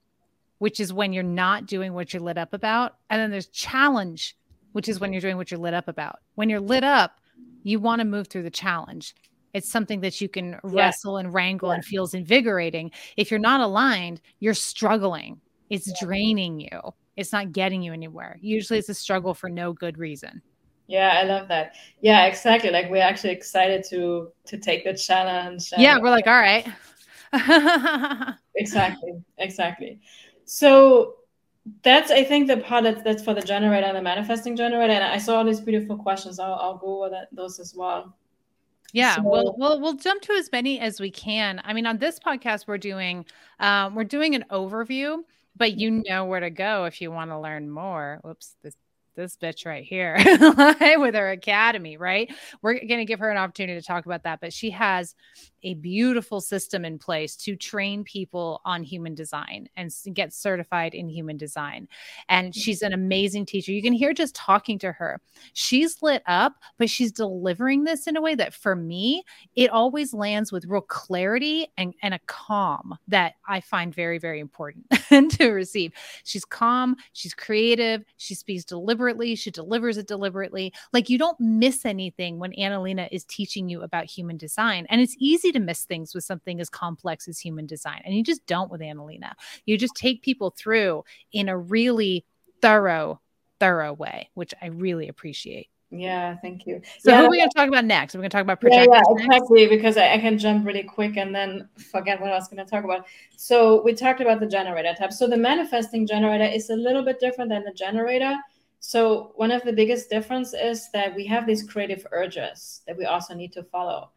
which 0.59 0.81
is 0.81 0.93
when 0.93 1.12
you're 1.12 1.22
not 1.22 1.66
doing 1.66 1.95
what 1.95 2.12
you're 2.12 2.22
lit 2.22 2.39
up 2.39 2.53
about, 2.53 2.97
and 3.11 3.20
then 3.20 3.31
there's 3.31 3.49
challenge, 3.49 4.37
which 4.72 4.89
is 4.89 5.01
when 5.01 5.12
you're 5.12 5.20
doing 5.20 5.37
what 5.37 5.51
you're 5.51 5.61
lit 5.61 5.74
up 5.74 5.89
about. 5.89 6.20
When 6.35 6.49
you're 6.49 6.61
lit 6.61 6.85
up, 6.85 7.20
you 7.62 7.81
want 7.81 8.01
to 8.01 8.05
move 8.05 8.29
through 8.29 8.45
the 8.45 8.51
challenge. 8.51 9.14
It's 9.57 9.70
something 9.70 10.00
that 10.00 10.20
you 10.20 10.28
can 10.28 10.50
yeah. 10.50 10.59
wrestle 10.62 11.16
and 11.16 11.32
wrangle 11.32 11.70
yeah. 11.70 11.76
and 11.76 11.84
feels 11.84 12.14
invigorating. 12.14 12.90
If 13.16 13.30
you're 13.30 13.40
not 13.40 13.61
aligned, 13.61 14.20
you're 14.38 14.54
struggling 14.54 15.40
it's 15.70 15.88
yeah. 15.88 16.07
draining 16.07 16.61
you. 16.61 16.80
It's 17.16 17.32
not 17.32 17.52
getting 17.52 17.82
you 17.82 17.92
anywhere. 17.92 18.38
Usually 18.40 18.78
it's 18.78 18.88
a 18.88 18.94
struggle 18.94 19.34
for 19.34 19.48
no 19.48 19.72
good 19.72 19.98
reason. 19.98 20.42
Yeah, 20.86 21.18
I 21.20 21.24
love 21.24 21.48
that. 21.48 21.74
Yeah, 22.00 22.26
exactly. 22.26 22.70
Like 22.70 22.90
we're 22.90 23.02
actually 23.02 23.32
excited 23.32 23.84
to 23.90 24.30
to 24.46 24.59
take 24.59 24.84
the 24.84 24.94
challenge. 24.94 25.72
yeah, 25.76 25.98
we're 25.98 26.11
like, 26.11 26.26
all 26.26 26.40
right. 26.40 26.66
exactly. 28.54 29.12
Exactly. 29.38 30.00
So 30.44 31.16
that's 31.82 32.12
I 32.12 32.22
think 32.22 32.46
the 32.46 32.59
part 32.59 32.84
that's, 32.84 33.02
that's 33.02 33.24
for 33.24 33.34
the 33.34 33.42
generator 33.42 33.86
and 33.86 33.96
the 33.96 34.02
manifesting 34.02 34.54
generator. 34.54 34.92
And 34.92 35.02
I 35.02 35.18
saw 35.18 35.38
all 35.38 35.44
these 35.44 35.61
beautiful 35.61 35.96
questions. 35.96 36.38
I'll, 36.38 36.54
I'll 36.54 36.78
go 36.78 36.98
over 36.98 37.11
that, 37.11 37.28
those 37.32 37.59
as 37.59 37.74
well. 37.74 38.14
Yeah, 38.93 39.16
so, 39.16 39.22
we'll, 39.22 39.55
we'll 39.59 39.80
we'll 39.80 39.95
jump 39.95 40.22
to 40.22 40.32
as 40.32 40.51
many 40.53 40.80
as 40.80 41.01
we 41.01 41.11
can. 41.11 41.61
I 41.64 41.72
mean, 41.72 41.87
on 41.87 41.99
this 41.99 42.18
podcast, 42.18 42.66
we're 42.66 42.78
doing 42.78 43.24
um, 43.61 43.95
we're 43.95 44.05
doing 44.05 44.34
an 44.34 44.45
overview 44.51 45.22
but 45.57 45.76
you 45.78 46.03
know 46.07 46.24
where 46.26 46.41
to 46.41 46.51
go 46.51 46.84
if 46.84 47.01
you 47.01 47.11
want 47.11 47.30
to 47.30 47.39
learn 47.39 47.70
more. 47.70 48.20
Whoops, 48.22 48.57
this 48.62 48.76
this 49.17 49.37
bitch 49.37 49.67
right 49.67 49.85
here 49.85 50.17
with 50.99 51.14
her 51.14 51.31
academy, 51.31 51.97
right? 51.97 52.33
We're 52.62 52.75
going 52.75 52.99
to 52.99 53.05
give 53.05 53.19
her 53.19 53.31
an 53.31 53.37
opportunity 53.37 53.81
to 53.81 53.87
talk 53.87 54.07
about 54.07 54.23
that. 54.25 54.41
But 54.41 54.53
she 54.53 54.71
has 54.71 55.14
a 55.62 55.75
beautiful 55.75 56.41
system 56.41 56.85
in 56.85 56.99
place 56.99 57.35
to 57.35 57.57
train 57.57 58.05
people 58.05 58.61
on 58.64 58.85
human 58.85 59.14
design 59.14 59.69
and 59.77 59.93
get 60.12 60.33
certified 60.33 60.95
in 60.95 61.09
human 61.09 61.37
design. 61.37 61.89
And 62.29 62.53
mm-hmm. 62.53 62.61
she's 62.61 62.83
an 62.83 62.93
amazing 62.93 63.47
teacher. 63.47 63.73
You 63.73 63.83
can 63.83 63.93
hear 63.93 64.12
just 64.12 64.37
talking 64.37 64.79
to 64.81 64.93
her. 64.93 65.21
She's 65.55 66.03
lit 66.03 66.23
up, 66.27 66.55
but 66.79 66.89
she's 66.89 67.11
delivering 67.11 67.83
this 67.83 68.07
in 68.07 68.17
a 68.17 68.21
way 68.21 68.37
that 68.37 68.55
for 68.55 68.77
me, 68.77 69.25
it 69.57 69.71
always 69.71 70.14
lands 70.14 70.53
with 70.53 70.67
real 70.67 70.83
clarity 70.83 71.67
and, 71.77 71.95
and 72.03 72.14
a 72.14 72.21
calm 72.27 72.97
that 73.09 73.35
I 73.49 73.61
find 73.61 73.93
very, 73.93 74.19
very 74.19 74.39
important 74.39 74.87
to 75.33 75.51
receive. 75.51 75.93
She's 76.23 76.45
calm, 76.45 76.97
she's 77.12 77.35
creative, 77.35 78.05
she 78.19 78.35
speaks 78.35 78.64
deliberately 78.64 79.05
deliberately, 79.07 79.34
she 79.36 79.50
delivers 79.50 79.98
it 79.98 80.07
deliberately. 80.07 80.72
Like 80.92 81.09
you 81.09 81.18
don't 81.18 81.38
miss 81.38 81.84
anything 81.84 82.38
when 82.38 82.52
Analena 82.52 83.09
is 83.12 83.24
teaching 83.24 83.68
you 83.68 83.82
about 83.82 84.04
human 84.07 84.36
design. 84.36 84.86
And 84.88 85.00
it's 85.00 85.16
easy 85.18 85.52
to 85.52 85.61
miss 85.61 85.84
things 85.84 86.14
with 86.14 86.24
something 86.24 86.61
as 86.61 86.68
complex 86.68 87.28
as 87.28 87.38
human 87.38 87.66
design. 87.66 88.02
And 88.04 88.14
you 88.14 88.24
just 88.24 88.44
don't 88.46 88.70
with 88.70 88.80
Analena. 88.80 89.32
You 89.64 89.78
just 89.78 89.94
take 89.94 90.22
people 90.22 90.54
through 90.57 91.04
in 91.32 91.48
a 91.48 91.57
really 91.57 92.24
thorough, 92.61 93.20
thorough 93.61 93.92
way, 93.92 94.30
which 94.34 94.52
I 94.61 94.66
really 94.66 95.09
appreciate. 95.09 95.68
Yeah, 95.92 96.36
thank 96.38 96.66
you. 96.66 96.82
So 96.98 97.12
yeah, 97.12 97.20
who 97.20 97.26
are 97.26 97.30
we 97.30 97.36
going 97.36 97.48
to 97.48 97.54
talk 97.57 97.68
about 97.68 97.84
next? 97.84 98.14
We're 98.14 98.20
going 98.20 98.30
to 98.30 98.34
talk 98.36 98.42
about 98.42 98.61
projectors. 98.61 98.88
Yeah, 98.90 99.02
yeah 99.09 99.24
exactly. 99.24 99.68
Because 99.68 99.96
I, 99.96 100.14
I, 100.14 100.18
can 100.18 100.36
jump 100.36 100.66
really 100.66 100.82
quick 100.82 101.16
and 101.16 101.32
then 101.32 101.68
forget 101.92 102.20
what 102.20 102.32
I 102.32 102.34
was 102.34 102.48
going 102.48 102.64
to 102.64 102.68
talk 102.68 102.82
about. 102.82 103.07
So 103.36 103.82
we 103.82 103.94
talked 103.94 104.20
about 104.20 104.40
the 104.40 104.48
generator 104.48 104.94
type. 104.98 105.12
So 105.12 105.28
the 105.28 105.36
manifesting 105.36 106.04
generator 106.04 106.44
is 106.44 106.70
a 106.70 106.74
little 106.74 107.04
bit 107.04 107.20
different 107.20 107.50
than 107.50 107.62
the 107.62 107.70
generator. 107.70 108.36
So 108.81 109.33
one 109.37 109.51
of 109.51 109.62
the 109.62 109.72
biggest 109.72 110.11
difference 110.11 110.55
is 110.55 110.91
that 110.93 111.14
we 111.14 111.27
have 111.27 111.47
these 111.47 111.62
creative 111.62 112.07
urges 112.12 112.83
that 112.87 112.97
we 112.97 113.05
also 113.05 113.35
need 113.35 113.53
to 113.53 113.62
follow. 113.62 114.11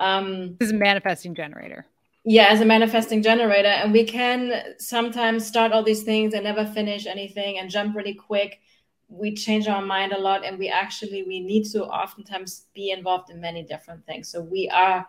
Um, 0.00 0.56
this 0.58 0.68
is 0.68 0.74
a 0.74 0.78
manifesting 0.78 1.34
generator. 1.34 1.86
Yeah, 2.24 2.46
as 2.46 2.60
a 2.60 2.64
manifesting 2.64 3.22
generator, 3.22 3.68
and 3.68 3.92
we 3.92 4.04
can 4.04 4.74
sometimes 4.78 5.46
start 5.46 5.72
all 5.72 5.82
these 5.82 6.04
things 6.04 6.32
and 6.32 6.44
never 6.44 6.64
finish 6.64 7.06
anything 7.06 7.58
and 7.58 7.68
jump 7.68 7.94
really 7.94 8.14
quick. 8.14 8.60
We 9.08 9.34
change 9.34 9.68
our 9.68 9.82
mind 9.82 10.12
a 10.12 10.18
lot, 10.18 10.44
and 10.44 10.58
we 10.58 10.68
actually 10.68 11.22
we 11.24 11.40
need 11.40 11.64
to 11.72 11.84
oftentimes 11.84 12.66
be 12.74 12.90
involved 12.90 13.30
in 13.30 13.40
many 13.40 13.62
different 13.62 14.06
things. 14.06 14.28
So 14.28 14.40
we 14.40 14.70
are, 14.70 15.06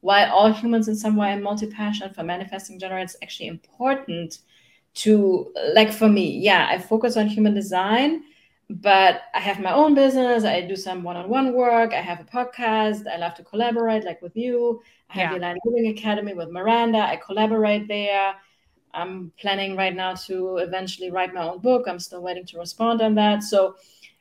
while 0.00 0.30
all 0.30 0.52
humans 0.52 0.88
in 0.88 0.96
some 0.96 1.16
way 1.16 1.32
are 1.32 1.40
multi-passionate 1.40 2.14
for 2.14 2.22
manifesting 2.22 2.78
generators, 2.78 3.14
it's 3.14 3.22
actually 3.22 3.48
important 3.48 4.40
to 4.94 5.52
like 5.72 5.92
for 5.92 6.08
me, 6.08 6.38
yeah, 6.38 6.68
I 6.70 6.78
focus 6.78 7.16
on 7.16 7.28
human 7.28 7.54
design 7.54 8.22
but 8.70 9.22
I 9.34 9.40
have 9.40 9.60
my 9.60 9.72
own 9.72 9.94
business. 9.94 10.44
I 10.44 10.60
do 10.60 10.76
some 10.76 11.02
one-on-one 11.02 11.54
work. 11.54 11.92
I 11.92 12.00
have 12.00 12.20
a 12.20 12.24
podcast. 12.24 13.06
I 13.06 13.16
love 13.16 13.34
to 13.36 13.44
collaborate, 13.44 14.04
like 14.04 14.20
with 14.20 14.36
you. 14.36 14.82
I 15.10 15.14
have 15.14 15.30
yeah. 15.30 15.38
the 15.38 15.44
Aligned 15.44 15.60
Living 15.64 15.90
Academy 15.90 16.34
with 16.34 16.50
Miranda. 16.50 16.98
I 16.98 17.16
collaborate 17.16 17.88
there. 17.88 18.34
I'm 18.92 19.32
planning 19.40 19.76
right 19.76 19.94
now 19.94 20.14
to 20.26 20.58
eventually 20.58 21.10
write 21.10 21.32
my 21.32 21.48
own 21.48 21.60
book. 21.60 21.86
I'm 21.88 21.98
still 21.98 22.22
waiting 22.22 22.46
to 22.46 22.58
respond 22.58 23.00
on 23.00 23.14
that. 23.14 23.42
So 23.42 23.76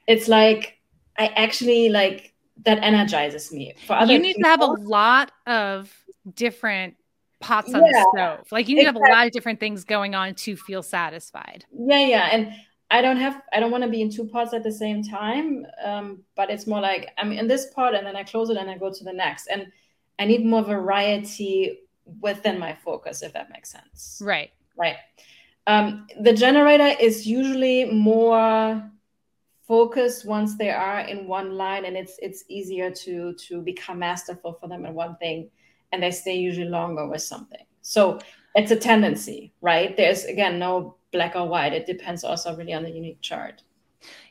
it's 0.08 0.28
like 0.28 0.80
I 1.18 1.28
actually 1.28 1.90
like 1.90 2.34
that 2.64 2.80
energizes 2.80 3.52
me. 3.52 3.74
For 3.86 3.94
other 3.94 4.14
you 4.14 4.20
need 4.20 4.38
people, 4.38 4.44
to 4.44 4.50
have 4.50 4.62
a 4.62 4.82
lot 4.82 5.32
of 5.46 5.94
different 6.36 6.96
pots 7.40 7.74
on 7.74 7.84
yeah, 7.84 7.92
the 7.92 8.12
stove. 8.14 8.48
Like 8.52 8.68
you 8.68 8.76
need 8.76 8.82
exactly. 8.82 9.02
to 9.02 9.06
have 9.08 9.16
a 9.16 9.20
lot 9.20 9.28
of 9.28 9.34
different 9.34 9.60
things 9.60 9.84
going 9.84 10.16
on 10.16 10.36
to 10.36 10.56
feel 10.56 10.84
satisfied. 10.84 11.66
Yeah, 11.72 12.06
yeah. 12.06 12.30
And 12.32 12.54
I 12.90 13.02
don't 13.02 13.18
have 13.18 13.42
I 13.52 13.60
don't 13.60 13.72
want 13.72 13.84
to 13.84 13.90
be 13.90 14.02
in 14.02 14.10
two 14.10 14.26
pots 14.26 14.54
at 14.54 14.64
the 14.64 14.72
same 14.72 15.04
time. 15.04 15.66
Um, 15.84 16.24
but 16.36 16.50
it's 16.50 16.68
more 16.68 16.80
like 16.80 17.10
I'm 17.18 17.32
in 17.32 17.48
this 17.48 17.68
pot 17.74 17.96
and 17.96 18.06
then 18.06 18.16
I 18.16 18.24
close 18.24 18.50
it 18.50 18.58
and 18.58 18.70
I 18.70 18.78
go 18.78 18.92
to 18.92 19.04
the 19.04 19.14
next. 19.14 19.48
And 19.48 19.68
I 20.20 20.26
need 20.26 20.46
more 20.46 20.64
variety 20.64 21.80
within 22.22 22.58
my 22.58 22.74
focus, 22.74 23.22
if 23.22 23.34
that 23.34 23.50
makes 23.52 23.70
sense. 23.70 24.22
Right. 24.24 24.52
Right. 24.78 24.96
Um, 25.68 26.08
the 26.22 26.34
generator 26.34 26.96
is 27.00 27.28
usually 27.28 27.86
more 27.86 28.90
focused 29.68 30.26
once 30.26 30.58
they 30.58 30.70
are 30.70 31.02
in 31.02 31.28
one 31.28 31.58
line 31.58 31.84
and 31.84 31.98
it's 31.98 32.18
it's 32.22 32.46
easier 32.48 32.90
to 32.90 33.34
to 33.34 33.62
become 33.62 34.00
masterful 34.00 34.54
for 34.54 34.70
them 34.70 34.86
in 34.86 34.94
one 34.94 35.18
thing 35.18 35.50
and 35.92 36.02
they 36.02 36.10
stay 36.10 36.38
usually 36.38 36.70
longer 36.70 37.06
with 37.06 37.22
something 37.22 37.66
so 37.82 38.18
it's 38.56 38.72
a 38.72 38.76
tendency 38.78 39.54
right 39.60 39.98
there's 39.98 40.24
again 40.24 40.58
no 40.58 40.96
black 41.12 41.36
or 41.36 41.48
white. 41.48 41.74
It 41.74 41.86
depends 41.86 42.24
also 42.24 42.56
really 42.56 42.74
on 42.74 42.84
the 42.84 42.92
unique 42.92 43.22
chart. 43.22 43.64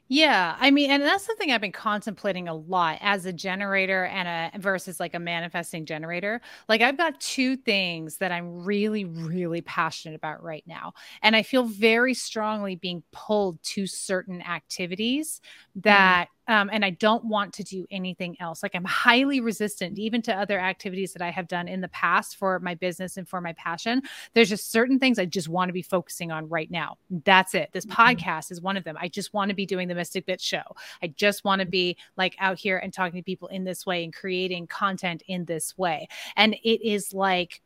Yeah, 0.09 0.55
I 0.61 0.71
mean, 0.71 0.93
and 0.93 1.03
that's 1.03 1.27
something 1.27 1.51
I've 1.51 1.61
been 1.61 1.73
contemplating 1.73 2.47
a 2.47 2.55
lot 2.55 2.99
as 3.01 3.27
a 3.27 3.33
generator 3.33 4.05
and 4.05 4.55
a 4.55 4.59
versus 4.61 5.01
like 5.01 5.15
a 5.15 5.19
manifesting 5.19 5.85
generator. 5.85 6.41
Like 6.69 6.81
I've 6.81 6.97
got 6.97 7.21
two 7.21 7.57
things 7.57 8.19
that 8.19 8.31
I'm 8.31 8.65
really 8.65 9.05
really 9.05 9.63
passionate 9.63 10.15
about 10.15 10.45
right 10.45 10.63
now. 10.65 10.93
And 11.23 11.35
I 11.35 11.43
feel 11.43 11.65
very 11.65 12.15
strongly 12.15 12.77
being 12.77 13.03
pulled 13.11 13.61
to 13.65 13.89
certain 13.89 14.43
activities 14.43 15.41
mm-hmm. 15.71 15.81
that 15.89 16.29
um, 16.49 16.71
and 16.73 16.85
I 16.85 16.91
don't 16.91 17.25
want 17.25 17.53
to 17.55 17.65
do 17.65 17.87
anything 17.91 18.37
else. 18.41 18.63
Like 18.63 18.75
I'm 18.75 18.85
highly 18.85 19.41
resistant 19.41 19.99
even 19.99 20.23
to 20.23 20.35
other 20.35 20.59
activities 20.59 21.13
that 21.13 21.23
I 21.23 21.31
have 21.31 21.49
done 21.49 21.69
in 21.69 21.81
the 21.81 21.89
past 21.89 22.37
for 22.37 22.59
my 22.61 22.75
business 22.75 23.17
and 23.17 23.29
for 23.29 23.41
my 23.41 23.53
passion. 23.55 24.03
There's 24.35 24.49
just 24.49 24.71
certain 24.71 24.99
things 24.99 25.19
I 25.19 25.25
just 25.25 25.49
want 25.49 25.69
to 25.69 25.73
be 25.73 25.83
focusing 25.83 26.31
on 26.31 26.49
right 26.49 26.71
now. 26.71 26.99
That's 27.25 27.55
it. 27.55 27.71
This 27.73 27.87
mm-hmm. 27.87 28.01
podcast 28.01 28.51
is 28.51 28.61
one 28.61 28.77
of 28.77 28.85
them. 28.85 28.97
I 29.01 29.09
just 29.09 29.35
want 29.35 29.49
to 29.49 29.55
be 29.55 29.67
doing 29.67 29.89
the 29.89 29.95
Mystic 29.95 30.27
Bitch 30.27 30.43
show. 30.43 30.63
I 31.03 31.09
just 31.09 31.45
want 31.45 31.61
to 31.61 31.67
be 31.67 31.97
like 32.17 32.37
out 32.39 32.59
here 32.59 32.79
and 32.79 32.93
talking 32.93 33.21
to 33.21 33.25
people 33.25 33.49
in 33.49 33.65
this 33.65 33.87
way 33.87 34.05
and 34.05 34.15
creating 34.15 34.67
content 34.67 35.23
in 35.27 35.45
this 35.45 35.77
way. 35.77 36.09
And 36.37 36.55
it 36.55 36.87
is 36.87 37.13
like 37.13 37.61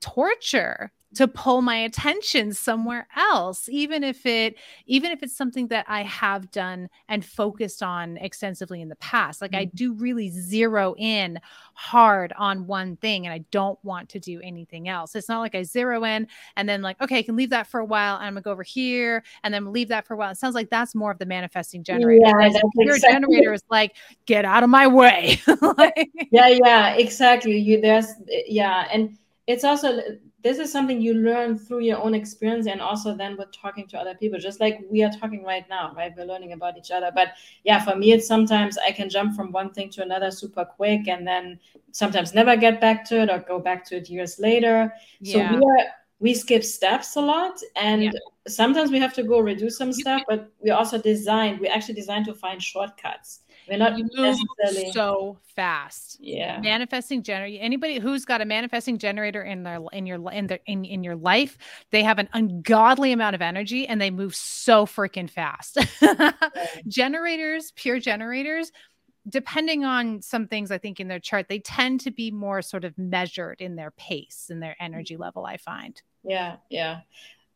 torture 0.00 0.92
to 1.14 1.28
pull 1.28 1.62
my 1.62 1.76
attention 1.76 2.52
somewhere 2.52 3.06
else 3.16 3.68
even 3.68 4.02
if 4.02 4.24
it 4.24 4.56
even 4.86 5.10
if 5.10 5.22
it's 5.22 5.36
something 5.36 5.68
that 5.68 5.84
i 5.88 6.02
have 6.02 6.50
done 6.50 6.88
and 7.08 7.24
focused 7.24 7.82
on 7.82 8.16
extensively 8.18 8.80
in 8.80 8.88
the 8.88 8.96
past. 8.96 9.40
Like 9.40 9.52
mm-hmm. 9.52 9.60
i 9.60 9.64
do 9.64 9.94
really 9.94 10.30
zero 10.30 10.94
in 10.98 11.38
hard 11.74 12.32
on 12.38 12.66
one 12.66 12.96
thing 12.96 13.26
and 13.26 13.32
i 13.32 13.38
don't 13.50 13.78
want 13.84 14.08
to 14.10 14.20
do 14.20 14.40
anything 14.42 14.88
else. 14.88 15.14
It's 15.14 15.28
not 15.28 15.40
like 15.40 15.54
i 15.54 15.62
zero 15.62 16.04
in 16.04 16.26
and 16.56 16.68
then 16.68 16.82
like 16.82 17.00
okay 17.00 17.18
i 17.18 17.22
can 17.22 17.36
leave 17.36 17.50
that 17.50 17.66
for 17.66 17.80
a 17.80 17.84
while 17.84 18.16
and 18.16 18.26
i'm 18.26 18.34
gonna 18.34 18.42
go 18.42 18.52
over 18.52 18.62
here 18.62 19.22
and 19.42 19.52
then 19.52 19.72
leave 19.72 19.88
that 19.88 20.06
for 20.06 20.14
a 20.14 20.16
while. 20.16 20.30
It 20.30 20.38
sounds 20.38 20.54
like 20.54 20.70
that's 20.70 20.94
more 20.94 21.10
of 21.10 21.18
the 21.18 21.26
manifesting 21.26 21.84
generator 21.84 22.22
yeah, 22.24 22.50
your 22.76 22.96
exactly. 22.96 23.00
generator 23.00 23.52
is 23.52 23.62
like 23.70 23.96
get 24.26 24.44
out 24.44 24.62
of 24.62 24.70
my 24.70 24.86
way. 24.86 25.40
Like, 25.78 26.10
yeah 26.30 26.48
yeah 26.48 26.94
exactly. 26.94 27.56
You 27.56 27.80
there's 27.80 28.06
yeah 28.28 28.88
and 28.92 29.16
it's 29.46 29.64
also 29.64 30.00
this 30.42 30.58
is 30.58 30.72
something 30.72 31.00
you 31.00 31.14
learn 31.14 31.56
through 31.56 31.80
your 31.80 31.98
own 32.02 32.14
experience 32.14 32.66
and 32.66 32.80
also 32.80 33.14
then 33.14 33.36
with 33.36 33.52
talking 33.52 33.86
to 33.86 33.98
other 33.98 34.14
people 34.14 34.38
just 34.38 34.60
like 34.60 34.80
we 34.90 35.02
are 35.02 35.10
talking 35.10 35.44
right 35.44 35.68
now 35.68 35.92
right 35.96 36.12
we're 36.16 36.24
learning 36.24 36.52
about 36.52 36.76
each 36.76 36.90
other 36.90 37.10
but 37.14 37.28
yeah 37.64 37.82
for 37.82 37.96
me 37.96 38.12
it's 38.12 38.26
sometimes 38.26 38.76
i 38.78 38.90
can 38.90 39.08
jump 39.08 39.34
from 39.34 39.52
one 39.52 39.70
thing 39.72 39.88
to 39.90 40.02
another 40.02 40.30
super 40.30 40.64
quick 40.64 41.08
and 41.08 41.26
then 41.26 41.58
sometimes 41.92 42.34
never 42.34 42.56
get 42.56 42.80
back 42.80 43.04
to 43.04 43.20
it 43.22 43.30
or 43.30 43.38
go 43.38 43.58
back 43.58 43.84
to 43.84 43.96
it 43.96 44.08
years 44.10 44.38
later 44.38 44.92
yeah. 45.20 45.50
so 45.50 45.56
we 45.56 45.64
are 45.64 45.86
we 46.18 46.32
skip 46.34 46.62
steps 46.62 47.16
a 47.16 47.20
lot 47.20 47.58
and 47.74 48.04
yeah. 48.04 48.10
sometimes 48.46 48.90
we 48.90 48.98
have 48.98 49.12
to 49.12 49.24
go 49.24 49.40
reduce 49.40 49.76
some 49.76 49.92
stuff 49.92 50.22
but 50.28 50.50
we 50.60 50.70
also 50.70 50.96
designed 50.96 51.58
we 51.58 51.66
actually 51.66 51.94
designed 51.94 52.24
to 52.24 52.34
find 52.34 52.62
shortcuts 52.62 53.40
we're 53.68 53.78
not 53.78 53.96
you 53.96 54.08
move 54.14 54.38
necessarily... 54.62 54.92
so 54.92 55.38
fast. 55.54 56.18
Yeah. 56.20 56.60
Manifesting 56.60 57.22
generator. 57.22 57.62
Anybody 57.62 57.98
who's 57.98 58.24
got 58.24 58.40
a 58.40 58.44
manifesting 58.44 58.98
generator 58.98 59.42
in 59.42 59.62
their 59.62 59.80
in 59.92 60.06
your 60.06 60.30
in 60.32 60.46
their 60.46 60.60
in, 60.66 60.84
in 60.84 61.04
your 61.04 61.16
life, 61.16 61.58
they 61.90 62.02
have 62.02 62.18
an 62.18 62.28
ungodly 62.32 63.12
amount 63.12 63.34
of 63.34 63.42
energy 63.42 63.86
and 63.86 64.00
they 64.00 64.10
move 64.10 64.34
so 64.34 64.86
freaking 64.86 65.30
fast. 65.30 65.78
generators, 66.88 67.72
pure 67.76 68.00
generators, 68.00 68.72
depending 69.28 69.84
on 69.84 70.22
some 70.22 70.46
things 70.48 70.70
I 70.70 70.78
think 70.78 71.00
in 71.00 71.08
their 71.08 71.20
chart, 71.20 71.46
they 71.48 71.60
tend 71.60 72.00
to 72.00 72.10
be 72.10 72.30
more 72.30 72.62
sort 72.62 72.84
of 72.84 72.96
measured 72.98 73.60
in 73.60 73.76
their 73.76 73.92
pace 73.92 74.48
and 74.50 74.62
their 74.62 74.72
mm-hmm. 74.72 74.94
energy 74.94 75.16
level, 75.16 75.46
I 75.46 75.56
find. 75.56 76.00
Yeah, 76.24 76.56
yeah. 76.68 77.00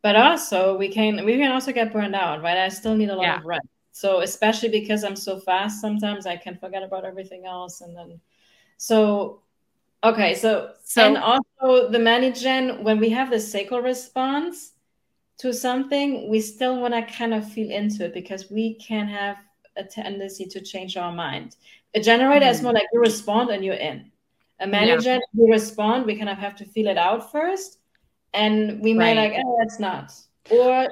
But 0.03 0.17
also 0.17 0.77
we 0.77 0.89
can 0.89 1.25
we 1.25 1.37
can 1.37 1.51
also 1.51 1.73
get 1.73 1.93
burned 1.93 2.15
out, 2.15 2.43
right? 2.43 2.59
I 2.59 2.69
still 2.69 2.95
need 2.95 3.11
a 3.11 3.17
lot 3.17 3.23
yeah. 3.23 3.39
of 3.39 3.45
rest 3.45 3.67
so 3.97 4.21
especially 4.21 4.69
because 4.69 5.05
i'm 5.05 5.17
so 5.17 5.41
fast 5.41 5.81
sometimes 5.81 6.27
i 6.27 6.37
can 6.37 6.55
forget 6.59 6.83
about 6.83 7.07
everything 7.07 7.47
else 7.47 7.81
and 7.81 7.97
then 7.97 8.21
so 8.77 9.41
okay 10.05 10.35
so, 10.35 10.73
so 10.85 11.03
and 11.03 11.17
also 11.17 11.89
the 11.91 11.99
mani-gen 11.99 12.85
when 12.85 12.99
we 12.99 13.09
have 13.09 13.31
the 13.31 13.41
sacral 13.41 13.81
response 13.81 14.73
to 15.39 15.51
something 15.51 16.29
we 16.29 16.41
still 16.41 16.79
want 16.79 16.93
to 16.93 17.03
kind 17.15 17.33
of 17.33 17.51
feel 17.51 17.71
into 17.71 18.05
it 18.05 18.13
because 18.13 18.51
we 18.51 18.75
can 18.75 19.09
have 19.09 19.39
a 19.77 19.85
tendency 19.85 20.45
to 20.45 20.61
change 20.61 20.99
our 20.99 21.13
mind 21.13 21.57
a 21.95 22.01
generator 22.01 22.45
mm. 22.45 22.51
is 22.51 22.61
more 22.61 22.75
like 22.75 22.87
you 22.93 23.01
respond 23.01 23.49
and 23.49 23.65
you're 23.65 23.83
in 23.91 24.11
a 24.61 24.67
mani-gen 24.67 25.21
yeah. 25.21 25.43
we 25.43 25.51
respond 25.51 26.05
we 26.05 26.15
kind 26.17 26.29
of 26.29 26.37
have 26.37 26.55
to 26.55 26.67
feel 26.67 26.87
it 26.87 26.99
out 26.99 27.33
first 27.33 27.79
and 28.35 28.79
we 28.83 28.93
may 28.93 29.17
right. 29.17 29.33
like 29.33 29.43
oh 29.43 29.57
that's 29.59 29.81
not 29.81 30.13
or 30.51 30.87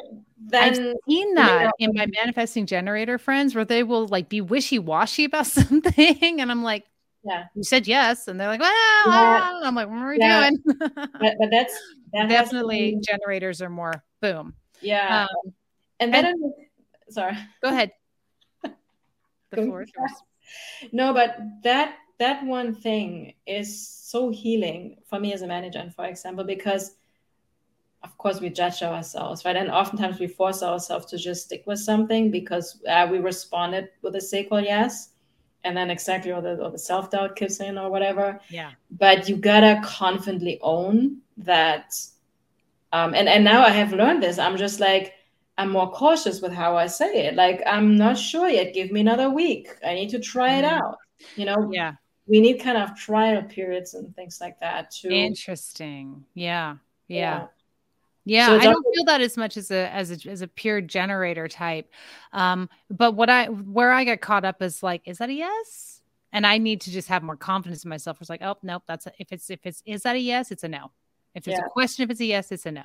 then 0.46 0.62
I've 0.62 0.94
seen 1.08 1.34
that 1.34 1.72
in 1.78 1.92
my 1.94 2.06
manifesting 2.20 2.66
generator 2.66 3.18
friends 3.18 3.54
where 3.54 3.64
they 3.64 3.82
will 3.82 4.06
like 4.08 4.28
be 4.28 4.40
wishy-washy 4.40 5.24
about 5.24 5.46
something 5.58 6.40
and 6.40 6.50
I'm 6.50 6.62
like 6.62 6.84
yeah. 7.26 7.46
You 7.54 7.62
said 7.62 7.86
yes 7.86 8.28
and 8.28 8.38
they're 8.38 8.48
like 8.48 8.60
well 8.60 8.72
yeah. 9.06 9.60
I'm 9.64 9.74
like 9.74 9.88
what 9.88 9.98
are 9.98 10.10
we 10.10 10.18
yeah. 10.18 10.50
doing? 10.50 10.62
But, 10.94 11.36
but, 11.38 11.50
that's 11.50 11.74
that 12.12 12.28
definitely 12.28 13.00
generators 13.02 13.62
are 13.62 13.70
more 13.70 14.04
boom. 14.20 14.54
Yeah. 14.82 15.22
Um, 15.24 15.54
and 16.00 16.12
then 16.12 16.26
and, 16.26 16.52
sorry. 17.08 17.36
Go 17.62 17.68
ahead. 17.68 17.92
The 18.62 18.72
floor 19.62 19.82
is 19.82 19.92
yours. 19.96 20.12
No 20.92 21.14
but 21.14 21.38
that 21.62 21.96
that 22.18 22.44
one 22.44 22.74
thing 22.74 23.34
is 23.46 23.88
so 23.88 24.30
healing 24.30 24.98
for 25.08 25.18
me 25.18 25.32
as 25.32 25.42
a 25.42 25.46
mani-gen 25.46 25.82
and 25.82 25.94
for 25.94 26.04
example 26.04 26.44
because 26.44 26.96
of 28.04 28.16
course 28.18 28.40
we 28.40 28.50
judge 28.50 28.82
ourselves 28.82 29.44
right? 29.44 29.56
And 29.56 29.70
oftentimes 29.70 30.20
we 30.20 30.28
force 30.28 30.62
ourselves 30.62 31.06
to 31.06 31.18
just 31.18 31.46
stick 31.46 31.64
with 31.66 31.78
something 31.78 32.30
because 32.30 32.80
uh, 32.88 33.08
we 33.10 33.18
responded 33.18 33.88
with 34.02 34.14
a 34.14 34.20
sacral 34.20 34.60
yes. 34.60 35.10
And 35.66 35.74
then 35.74 35.90
exactly 35.90 36.30
or 36.30 36.42
the, 36.42 36.62
or 36.62 36.70
the 36.70 36.78
self-doubt 36.78 37.36
kicks 37.36 37.58
in 37.60 37.78
or 37.78 37.90
whatever. 37.90 38.38
Yeah. 38.50 38.72
But 38.90 39.30
you 39.30 39.36
gotta 39.36 39.80
confidently 39.82 40.58
own 40.60 41.22
that 41.38 41.94
um, 42.92 43.14
and 43.14 43.28
and 43.28 43.42
now 43.42 43.64
i 43.64 43.70
have 43.70 43.92
learned 43.92 44.22
this. 44.22 44.38
I'm 44.38 44.56
just 44.56 44.78
like 44.78 45.14
i'm 45.56 45.70
more 45.70 45.90
cautious 45.90 46.40
with 46.42 46.52
how 46.52 46.76
i 46.76 46.86
say 46.86 47.26
it. 47.26 47.34
Like 47.34 47.62
i'm 47.66 47.96
not 47.96 48.18
sure 48.18 48.48
yet. 48.48 48.74
Give 48.74 48.92
me 48.92 49.00
another 49.00 49.30
week. 49.30 49.68
I 49.84 49.94
need 49.94 50.10
to 50.10 50.20
try 50.20 50.50
mm-hmm. 50.50 50.58
it 50.58 50.64
out. 50.64 50.98
You 51.36 51.46
know 51.46 51.70
yeah. 51.72 51.94
we 52.26 52.40
need 52.40 52.58
kind 52.58 52.76
of 52.76 52.94
trial 52.94 53.42
periods 53.42 53.94
and 53.94 54.14
things 54.14 54.38
like 54.42 54.60
that 54.60 54.90
too 54.90 55.08
interesting. 55.08 56.24
Yeah. 56.34 56.76
Yeah, 57.08 57.18
yeah. 57.18 57.46
Yeah, 58.24 58.46
so 58.46 58.56
I 58.56 58.64
don't 58.64 58.86
feel 58.94 59.04
that 59.04 59.20
as 59.20 59.36
much 59.36 59.56
as 59.56 59.70
a 59.70 59.92
as 59.92 60.10
a 60.10 60.30
as 60.30 60.40
a 60.40 60.48
pure 60.48 60.80
generator 60.80 61.46
type. 61.46 61.90
Um, 62.32 62.70
but 62.90 63.12
what 63.12 63.28
I 63.28 63.46
where 63.46 63.92
I 63.92 64.04
get 64.04 64.20
caught 64.22 64.44
up 64.44 64.62
is 64.62 64.82
like, 64.82 65.02
is 65.04 65.18
that 65.18 65.28
a 65.28 65.34
yes? 65.34 66.00
And 66.32 66.46
I 66.46 66.58
need 66.58 66.80
to 66.82 66.90
just 66.90 67.08
have 67.08 67.22
more 67.22 67.36
confidence 67.36 67.84
in 67.84 67.90
myself. 67.90 68.16
It's 68.20 68.30
like, 68.30 68.42
oh 68.42 68.56
nope, 68.62 68.82
that's 68.86 69.06
a, 69.06 69.12
if 69.18 69.30
it's 69.30 69.50
if 69.50 69.60
it's 69.64 69.82
is 69.84 70.02
that 70.02 70.16
a 70.16 70.18
yes, 70.18 70.50
it's 70.50 70.64
a 70.64 70.68
no. 70.68 70.90
If 71.34 71.48
it's 71.48 71.58
yeah. 71.58 71.66
a 71.66 71.68
question, 71.68 72.04
if 72.04 72.10
it's 72.10 72.20
a 72.20 72.24
yes, 72.24 72.52
it's 72.52 72.64
a 72.64 72.70
no. 72.70 72.84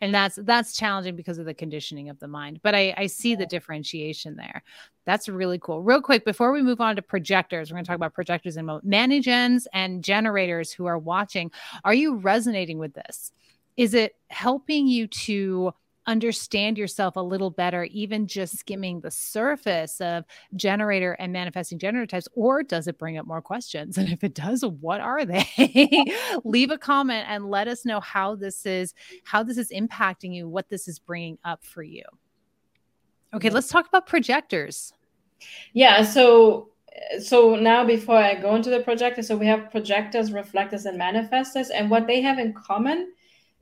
And 0.00 0.14
that's 0.14 0.38
that's 0.42 0.76
challenging 0.76 1.16
because 1.16 1.38
of 1.38 1.46
the 1.46 1.54
conditioning 1.54 2.08
of 2.08 2.18
the 2.20 2.28
mind. 2.28 2.60
But 2.62 2.76
I, 2.76 2.94
I 2.96 3.06
see 3.08 3.34
the 3.34 3.44
differentiation 3.44 4.36
there. 4.36 4.62
That's 5.04 5.28
really 5.28 5.58
cool. 5.58 5.82
Real 5.82 6.00
quick, 6.00 6.24
before 6.24 6.52
we 6.52 6.62
move 6.62 6.80
on 6.80 6.94
to 6.94 7.02
projectors, 7.02 7.70
we're 7.70 7.74
going 7.74 7.84
to 7.84 7.88
talk 7.88 7.96
about 7.96 8.14
projectors 8.14 8.56
in 8.56 8.60
a 8.60 8.62
moment. 8.62 8.86
Mani-gens 8.86 9.66
and 9.72 10.04
generators 10.04 10.70
who 10.70 10.86
are 10.86 10.98
watching, 10.98 11.50
are 11.84 11.94
you 11.94 12.14
resonating 12.14 12.78
with 12.78 12.94
this? 12.94 13.32
Is 13.78 13.94
it 13.94 14.16
helping 14.28 14.88
you 14.88 15.06
to 15.06 15.72
understand 16.08 16.76
yourself 16.76 17.16
a 17.16 17.20
little 17.20 17.50
better, 17.50 17.84
even 17.84 18.26
just 18.26 18.58
skimming 18.58 19.00
the 19.00 19.10
surface 19.10 20.00
of 20.00 20.24
generator 20.56 21.12
and 21.12 21.32
manifesting 21.32 21.78
generator 21.78 22.06
types, 22.06 22.26
or 22.32 22.62
does 22.62 22.88
it 22.88 22.98
bring 22.98 23.18
up 23.18 23.26
more 23.26 23.40
questions? 23.40 23.96
And 24.08 24.08
if 24.08 24.24
it 24.24 24.34
does, 24.34 24.64
what 24.64 25.00
are 25.00 25.24
they? 25.24 25.46
Leave 26.44 26.70
a 26.70 26.78
comment 26.78 27.26
and 27.28 27.50
let 27.50 27.68
us 27.68 27.84
know 27.84 28.00
how 28.00 28.34
this 28.34 28.66
is 28.66 28.94
how 29.24 29.42
this 29.42 29.58
is 29.58 29.70
impacting 29.70 30.34
you, 30.34 30.48
what 30.48 30.68
this 30.68 30.88
is 30.88 30.98
bringing 30.98 31.38
up 31.44 31.64
for 31.64 31.82
you. 31.82 32.02
Okay, 33.34 33.50
let's 33.50 33.68
talk 33.68 33.86
about 33.86 34.06
projectors. 34.06 34.92
Yeah, 35.72 36.02
so 36.02 36.70
so 37.22 37.54
now 37.54 37.84
before 37.84 38.16
I 38.16 38.34
go 38.34 38.56
into 38.56 38.70
the 38.70 38.80
projectors, 38.80 39.28
so 39.28 39.36
we 39.36 39.46
have 39.46 39.70
projectors, 39.70 40.32
reflectors, 40.32 40.86
and 40.86 40.98
manifestors, 40.98 41.68
and 41.72 41.90
what 41.90 42.08
they 42.08 42.20
have 42.22 42.40
in 42.40 42.54
common 42.54 43.12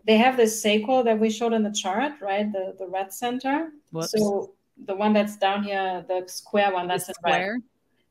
they 0.07 0.17
have 0.17 0.37
this 0.37 0.61
sacral 0.61 1.03
that 1.03 1.19
we 1.19 1.31
showed 1.31 1.53
in 1.53 1.63
the 1.63 1.73
chart, 1.73 2.13
right? 2.21 2.51
The 2.53 2.75
the 2.79 2.87
red 2.87 3.13
center. 3.13 3.71
Whoops. 3.93 4.13
So 4.13 4.55
the 4.85 4.95
one 4.95 5.13
that's 5.13 5.37
down 5.37 5.65
here, 5.65 6.05
the 6.07 6.25
square 6.27 6.73
one, 6.73 6.87
that's 6.87 7.07
the 7.07 7.15
square. 7.15 7.55
Red. 7.55 7.63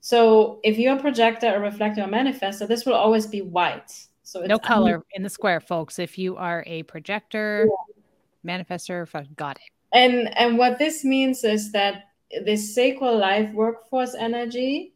So 0.01 0.59
if 0.63 0.77
you're 0.77 0.97
a 0.97 0.99
projector, 0.99 1.55
a 1.55 1.59
reflector, 1.59 2.01
or 2.01 2.07
manifestor, 2.07 2.67
this 2.67 2.85
will 2.85 2.93
always 2.93 3.25
be 3.25 3.41
white. 3.41 3.91
So 4.23 4.41
no 4.41 4.59
color 4.59 5.03
in 5.13 5.23
the 5.23 5.29
square, 5.29 5.59
folks. 5.59 5.99
If 5.99 6.17
you 6.17 6.35
are 6.35 6.63
a 6.67 6.83
projector, 6.83 7.67
yeah. 7.67 8.57
manifestor, 8.57 9.07
got 9.35 9.57
it. 9.57 9.71
And 9.93 10.35
and 10.37 10.57
what 10.57 10.79
this 10.79 11.05
means 11.05 11.43
is 11.43 11.71
that 11.71 12.09
this 12.43 12.73
sacral 12.75 13.17
life 13.17 13.51
workforce 13.53 14.15
energy 14.15 14.94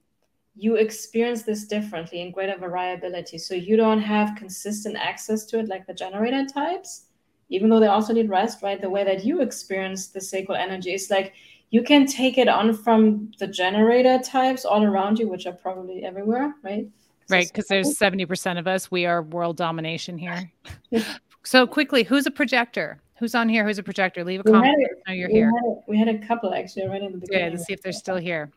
you 0.59 0.75
experience 0.75 1.43
this 1.43 1.63
differently 1.65 2.19
in 2.21 2.31
greater 2.31 2.57
variability. 2.57 3.37
So 3.37 3.55
you 3.55 3.77
don't 3.77 4.01
have 4.01 4.35
consistent 4.35 4.97
access 4.97 5.45
to 5.45 5.59
it 5.59 5.69
like 5.69 5.87
the 5.87 5.93
generator 5.93 6.45
types. 6.45 7.05
even 7.51 7.67
though 7.67 7.79
they 7.79 7.87
also 7.87 8.13
need 8.13 8.29
rest, 8.29 8.61
right? 8.61 8.79
The 8.79 8.89
way 8.91 9.03
that 9.03 9.25
you 9.25 9.41
experience 9.41 10.09
the 10.09 10.21
sacral 10.21 10.55
energy 10.55 10.93
is 10.93 11.09
like 11.09 11.33
you 11.71 11.81
can 11.81 12.05
take 12.05 12.37
it 12.37 12.47
on 12.47 12.73
from 12.73 13.31
the 13.39 13.47
generator 13.47 14.19
types 14.19 14.65
all 14.65 14.83
around 14.83 15.17
you, 15.17 15.27
which 15.27 15.47
are 15.47 15.53
probably 15.53 16.03
everywhere, 16.03 16.53
right? 16.63 16.87
Right, 17.27 17.47
because 17.47 17.65
there's 17.65 17.97
70% 17.97 18.59
of 18.59 18.67
us. 18.67 18.91
We 18.91 19.07
are 19.07 19.23
world 19.23 19.57
domination 19.57 20.17
here. 20.17 20.51
so 21.43 21.65
quickly, 21.65 22.03
who's 22.03 22.27
a 22.27 22.31
projector? 22.31 23.01
Who's 23.17 23.33
on 23.33 23.49
here? 23.49 23.65
Who's 23.65 23.79
a 23.79 23.83
projector? 23.83 24.23
Leave 24.23 24.41
a 24.41 24.43
comment. 24.43 24.77
know 25.07 25.13
you're 25.13 25.27
we 25.29 25.33
here. 25.33 25.51
Had 25.55 25.65
a, 25.65 25.75
we 25.87 25.97
had 25.97 26.07
a 26.07 26.19
couple 26.19 26.53
actually 26.53 26.87
right 26.87 27.01
in 27.01 27.13
the 27.13 27.17
beginning. 27.17 27.45
Yeah, 27.45 27.51
let's 27.51 27.65
see 27.65 27.73
if 27.73 27.81
they're 27.81 27.91
still 27.91 28.17
here. 28.17 28.51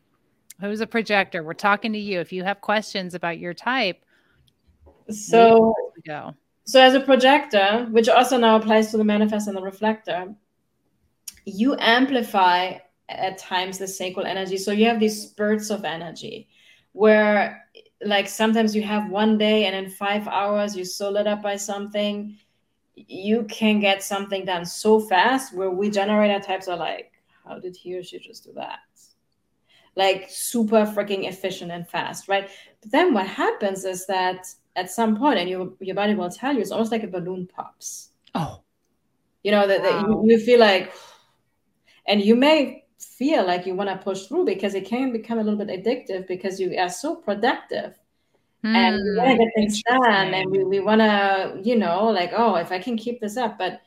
Who's 0.62 0.80
a 0.80 0.86
projector? 0.86 1.42
We're 1.42 1.54
talking 1.54 1.92
to 1.92 1.98
you. 1.98 2.20
If 2.20 2.32
you 2.32 2.44
have 2.44 2.60
questions 2.60 3.14
about 3.14 3.38
your 3.38 3.52
type, 3.52 4.04
so 5.10 5.74
go. 6.06 6.34
So 6.64 6.80
as 6.80 6.94
a 6.94 7.00
projector, 7.00 7.88
which 7.90 8.08
also 8.08 8.38
now 8.38 8.54
applies 8.54 8.92
to 8.92 8.96
the 8.96 9.02
manifestor 9.02 9.48
and 9.48 9.56
the 9.56 9.62
reflector, 9.62 10.32
you 11.44 11.76
amplify 11.80 12.78
at 13.08 13.38
times 13.38 13.78
the 13.78 13.88
sacral 13.88 14.24
energy. 14.24 14.56
So 14.56 14.70
you 14.70 14.86
have 14.86 15.00
these 15.00 15.20
spurts 15.20 15.70
of 15.70 15.84
energy 15.84 16.48
where 16.92 17.64
like 18.04 18.28
sometimes 18.28 18.76
you 18.76 18.82
have 18.82 19.10
one 19.10 19.38
day 19.38 19.66
and 19.66 19.74
in 19.74 19.90
five 19.90 20.28
hours 20.28 20.76
you're 20.76 20.84
so 20.84 21.10
lit 21.10 21.26
up 21.26 21.42
by 21.42 21.56
something 21.56 22.36
you 22.94 23.44
can 23.44 23.80
get 23.80 24.02
something 24.02 24.44
done 24.44 24.64
so 24.66 25.00
fast 25.00 25.54
where 25.54 25.70
we 25.70 25.88
generator 25.88 26.38
types 26.40 26.68
are 26.68 26.76
like 26.76 27.12
how 27.44 27.58
did 27.58 27.74
he 27.74 27.96
or 27.96 28.02
she 28.02 28.18
just 28.18 28.44
do 28.44 28.52
that 28.52 28.80
like 29.96 30.26
super 30.28 30.86
freaking 30.86 31.28
efficient 31.28 31.70
and 31.70 31.88
fast 31.88 32.28
right? 32.28 32.48
But 32.80 32.90
then 32.90 33.14
what 33.14 33.26
happens 33.26 33.84
is 33.84 34.06
that 34.06 34.46
at 34.76 34.90
some 34.90 35.16
point 35.16 35.38
and 35.38 35.48
your, 35.48 35.72
your 35.80 35.94
body 35.94 36.14
will 36.14 36.30
tell 36.30 36.54
you 36.54 36.60
it's 36.60 36.70
almost 36.70 36.92
like 36.92 37.02
a 37.02 37.08
balloon 37.08 37.46
pops. 37.46 38.10
Oh. 38.34 38.62
You 39.42 39.50
know 39.50 39.66
that, 39.66 39.82
wow. 39.82 40.22
you, 40.22 40.32
you 40.32 40.38
feel 40.38 40.60
like 40.60 40.92
and 42.06 42.22
you 42.22 42.34
may 42.36 42.84
feel 42.98 43.44
like 43.44 43.66
you 43.66 43.74
want 43.74 43.90
to 43.90 43.96
push 43.96 44.26
through 44.26 44.44
because 44.44 44.74
it 44.74 44.86
can 44.86 45.12
become 45.12 45.38
a 45.38 45.42
little 45.42 45.64
bit 45.64 45.84
addictive 45.84 46.26
because 46.26 46.60
you 46.60 46.76
are 46.78 46.88
so 46.88 47.16
productive. 47.16 47.98
Mm, 48.64 48.74
and 48.76 48.96
we 49.04 49.16
want 49.16 49.30
to 49.30 49.44
get 49.44 49.54
things 49.56 49.82
done 49.82 50.34
and 50.34 50.50
we, 50.50 50.62
we 50.62 50.78
want 50.78 51.00
to 51.00 51.60
you 51.64 51.76
know 51.76 52.04
like 52.04 52.30
oh 52.32 52.54
if 52.54 52.70
i 52.70 52.78
can 52.78 52.96
keep 52.96 53.20
this 53.20 53.36
up 53.36 53.58
but 53.58 53.80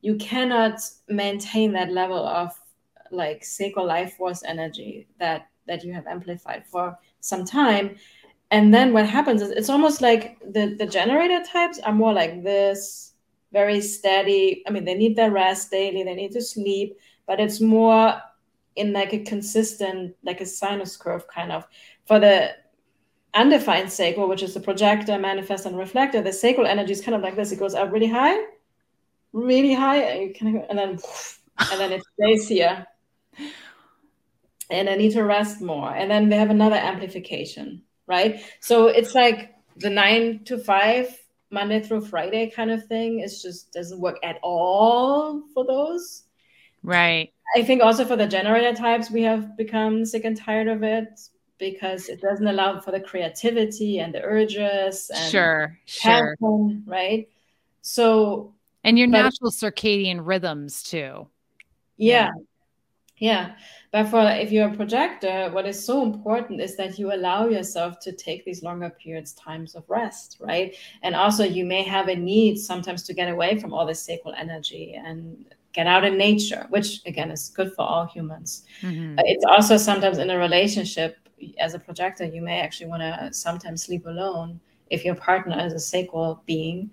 you 0.00 0.14
cannot 0.14 0.78
maintain 1.08 1.72
that 1.72 1.90
level 1.90 2.24
of 2.24 2.52
like 3.12 3.44
sacral 3.44 3.86
life 3.86 4.14
force 4.14 4.42
energy 4.44 5.06
that 5.18 5.48
that 5.66 5.84
you 5.84 5.92
have 5.92 6.06
amplified 6.06 6.66
for 6.66 6.98
some 7.20 7.44
time 7.44 7.96
and 8.50 8.74
then 8.74 8.92
what 8.92 9.06
happens 9.06 9.42
is 9.42 9.50
it's 9.50 9.70
almost 9.70 10.00
like 10.00 10.38
the 10.52 10.74
the 10.78 10.86
generator 10.86 11.42
types 11.44 11.78
are 11.80 11.92
more 11.92 12.12
like 12.12 12.42
this 12.42 13.12
very 13.52 13.80
steady 13.80 14.62
i 14.66 14.70
mean 14.70 14.84
they 14.84 14.94
need 14.94 15.14
their 15.14 15.30
rest 15.30 15.70
daily 15.70 16.02
they 16.02 16.14
need 16.14 16.32
to 16.32 16.42
sleep 16.42 16.98
but 17.26 17.38
it's 17.38 17.60
more 17.60 18.20
in 18.76 18.92
like 18.92 19.12
a 19.12 19.18
consistent, 19.18 20.14
like 20.22 20.40
a 20.40 20.46
sinus 20.46 20.96
curve 20.96 21.26
kind 21.28 21.52
of. 21.52 21.66
For 22.06 22.18
the 22.18 22.54
undefined 23.34 23.90
sacral, 23.90 24.28
which 24.28 24.42
is 24.42 24.54
the 24.54 24.60
projector, 24.60 25.12
manifestor, 25.12 25.66
and 25.66 25.78
reflector, 25.78 26.22
the 26.22 26.32
sacral 26.32 26.66
energy 26.66 26.92
is 26.92 27.00
kind 27.00 27.14
of 27.14 27.22
like 27.22 27.36
this. 27.36 27.52
It 27.52 27.58
goes 27.58 27.74
up 27.74 27.92
really 27.92 28.08
high, 28.08 28.38
really 29.32 29.74
high, 29.74 29.98
and, 29.98 30.36
you 30.40 30.58
of, 30.58 30.66
and 30.68 30.78
then 30.78 30.98
and 31.70 31.80
then 31.80 31.92
it 31.92 32.02
stays 32.14 32.48
here. 32.48 32.86
And 34.72 34.88
I 34.88 34.96
need 34.96 35.12
to 35.12 35.22
rest 35.22 35.60
more. 35.60 35.94
And 35.94 36.10
then 36.10 36.28
we 36.28 36.36
have 36.36 36.50
another 36.50 36.76
amplification, 36.76 37.82
right? 38.06 38.42
So 38.60 38.86
it's 38.86 39.14
like 39.14 39.54
the 39.76 39.90
nine 39.90 40.44
to 40.44 40.58
five, 40.58 41.16
Monday 41.50 41.80
through 41.80 42.06
Friday 42.06 42.50
kind 42.50 42.70
of 42.70 42.86
thing. 42.86 43.20
It 43.20 43.28
just 43.28 43.72
doesn't 43.72 44.00
work 44.00 44.18
at 44.24 44.38
all 44.42 45.42
for 45.52 45.66
those. 45.66 46.24
Right. 46.82 47.32
I 47.54 47.62
think 47.62 47.82
also 47.82 48.04
for 48.04 48.16
the 48.16 48.26
generator 48.26 48.74
types, 48.74 49.10
we 49.10 49.22
have 49.22 49.56
become 49.56 50.04
sick 50.06 50.24
and 50.24 50.36
tired 50.36 50.68
of 50.68 50.82
it 50.82 51.20
because 51.58 52.08
it 52.08 52.20
doesn't 52.20 52.46
allow 52.46 52.80
for 52.80 52.90
the 52.90 53.00
creativity 53.00 53.98
and 53.98 54.14
the 54.14 54.22
urges 54.22 55.10
and 55.14 55.30
sure, 55.30 55.78
passion, 55.86 56.36
sure. 56.40 56.70
right? 56.86 57.28
So 57.82 58.54
and 58.84 58.98
your 58.98 59.08
but, 59.08 59.22
natural 59.22 59.50
circadian 59.50 60.20
rhythms 60.26 60.82
too. 60.82 61.28
Yeah. 61.96 62.24
Yeah. 62.24 62.30
Yeah, 63.22 63.52
but 63.92 64.08
for 64.08 64.20
if 64.44 64.50
you're 64.50 64.66
a 64.66 64.74
projector, 64.74 65.48
what 65.52 65.64
is 65.64 65.78
so 65.84 66.02
important 66.02 66.60
is 66.60 66.76
that 66.76 66.98
you 66.98 67.14
allow 67.14 67.46
yourself 67.46 68.00
to 68.00 68.10
take 68.10 68.44
these 68.44 68.64
longer 68.64 68.90
periods, 68.90 69.32
times 69.34 69.76
of 69.76 69.88
rest, 69.88 70.38
right? 70.40 70.74
And 71.04 71.14
also 71.14 71.44
you 71.44 71.64
may 71.64 71.84
have 71.84 72.08
a 72.08 72.16
need 72.16 72.58
sometimes 72.58 73.04
to 73.04 73.14
get 73.14 73.28
away 73.28 73.60
from 73.60 73.72
all 73.72 73.86
this 73.86 74.02
sacral 74.02 74.34
energy 74.34 75.00
and 75.06 75.44
get 75.72 75.86
out 75.86 76.04
in 76.04 76.18
nature, 76.18 76.66
which 76.70 77.00
again 77.06 77.30
is 77.30 77.50
good 77.50 77.72
for 77.76 77.82
all 77.82 78.06
humans. 78.06 78.64
Mm-hmm. 78.80 79.20
It's 79.20 79.44
also 79.44 79.76
sometimes 79.76 80.18
in 80.18 80.28
a 80.30 80.36
relationship 80.36 81.16
as 81.58 81.74
a 81.74 81.78
projector, 81.78 82.24
you 82.24 82.42
may 82.42 82.58
actually 82.60 82.90
want 82.90 83.02
to 83.02 83.32
sometimes 83.32 83.84
sleep 83.84 84.04
alone 84.06 84.58
if 84.90 85.04
your 85.04 85.14
partner 85.14 85.64
is 85.64 85.72
a 85.74 85.78
sacral 85.78 86.42
being, 86.44 86.90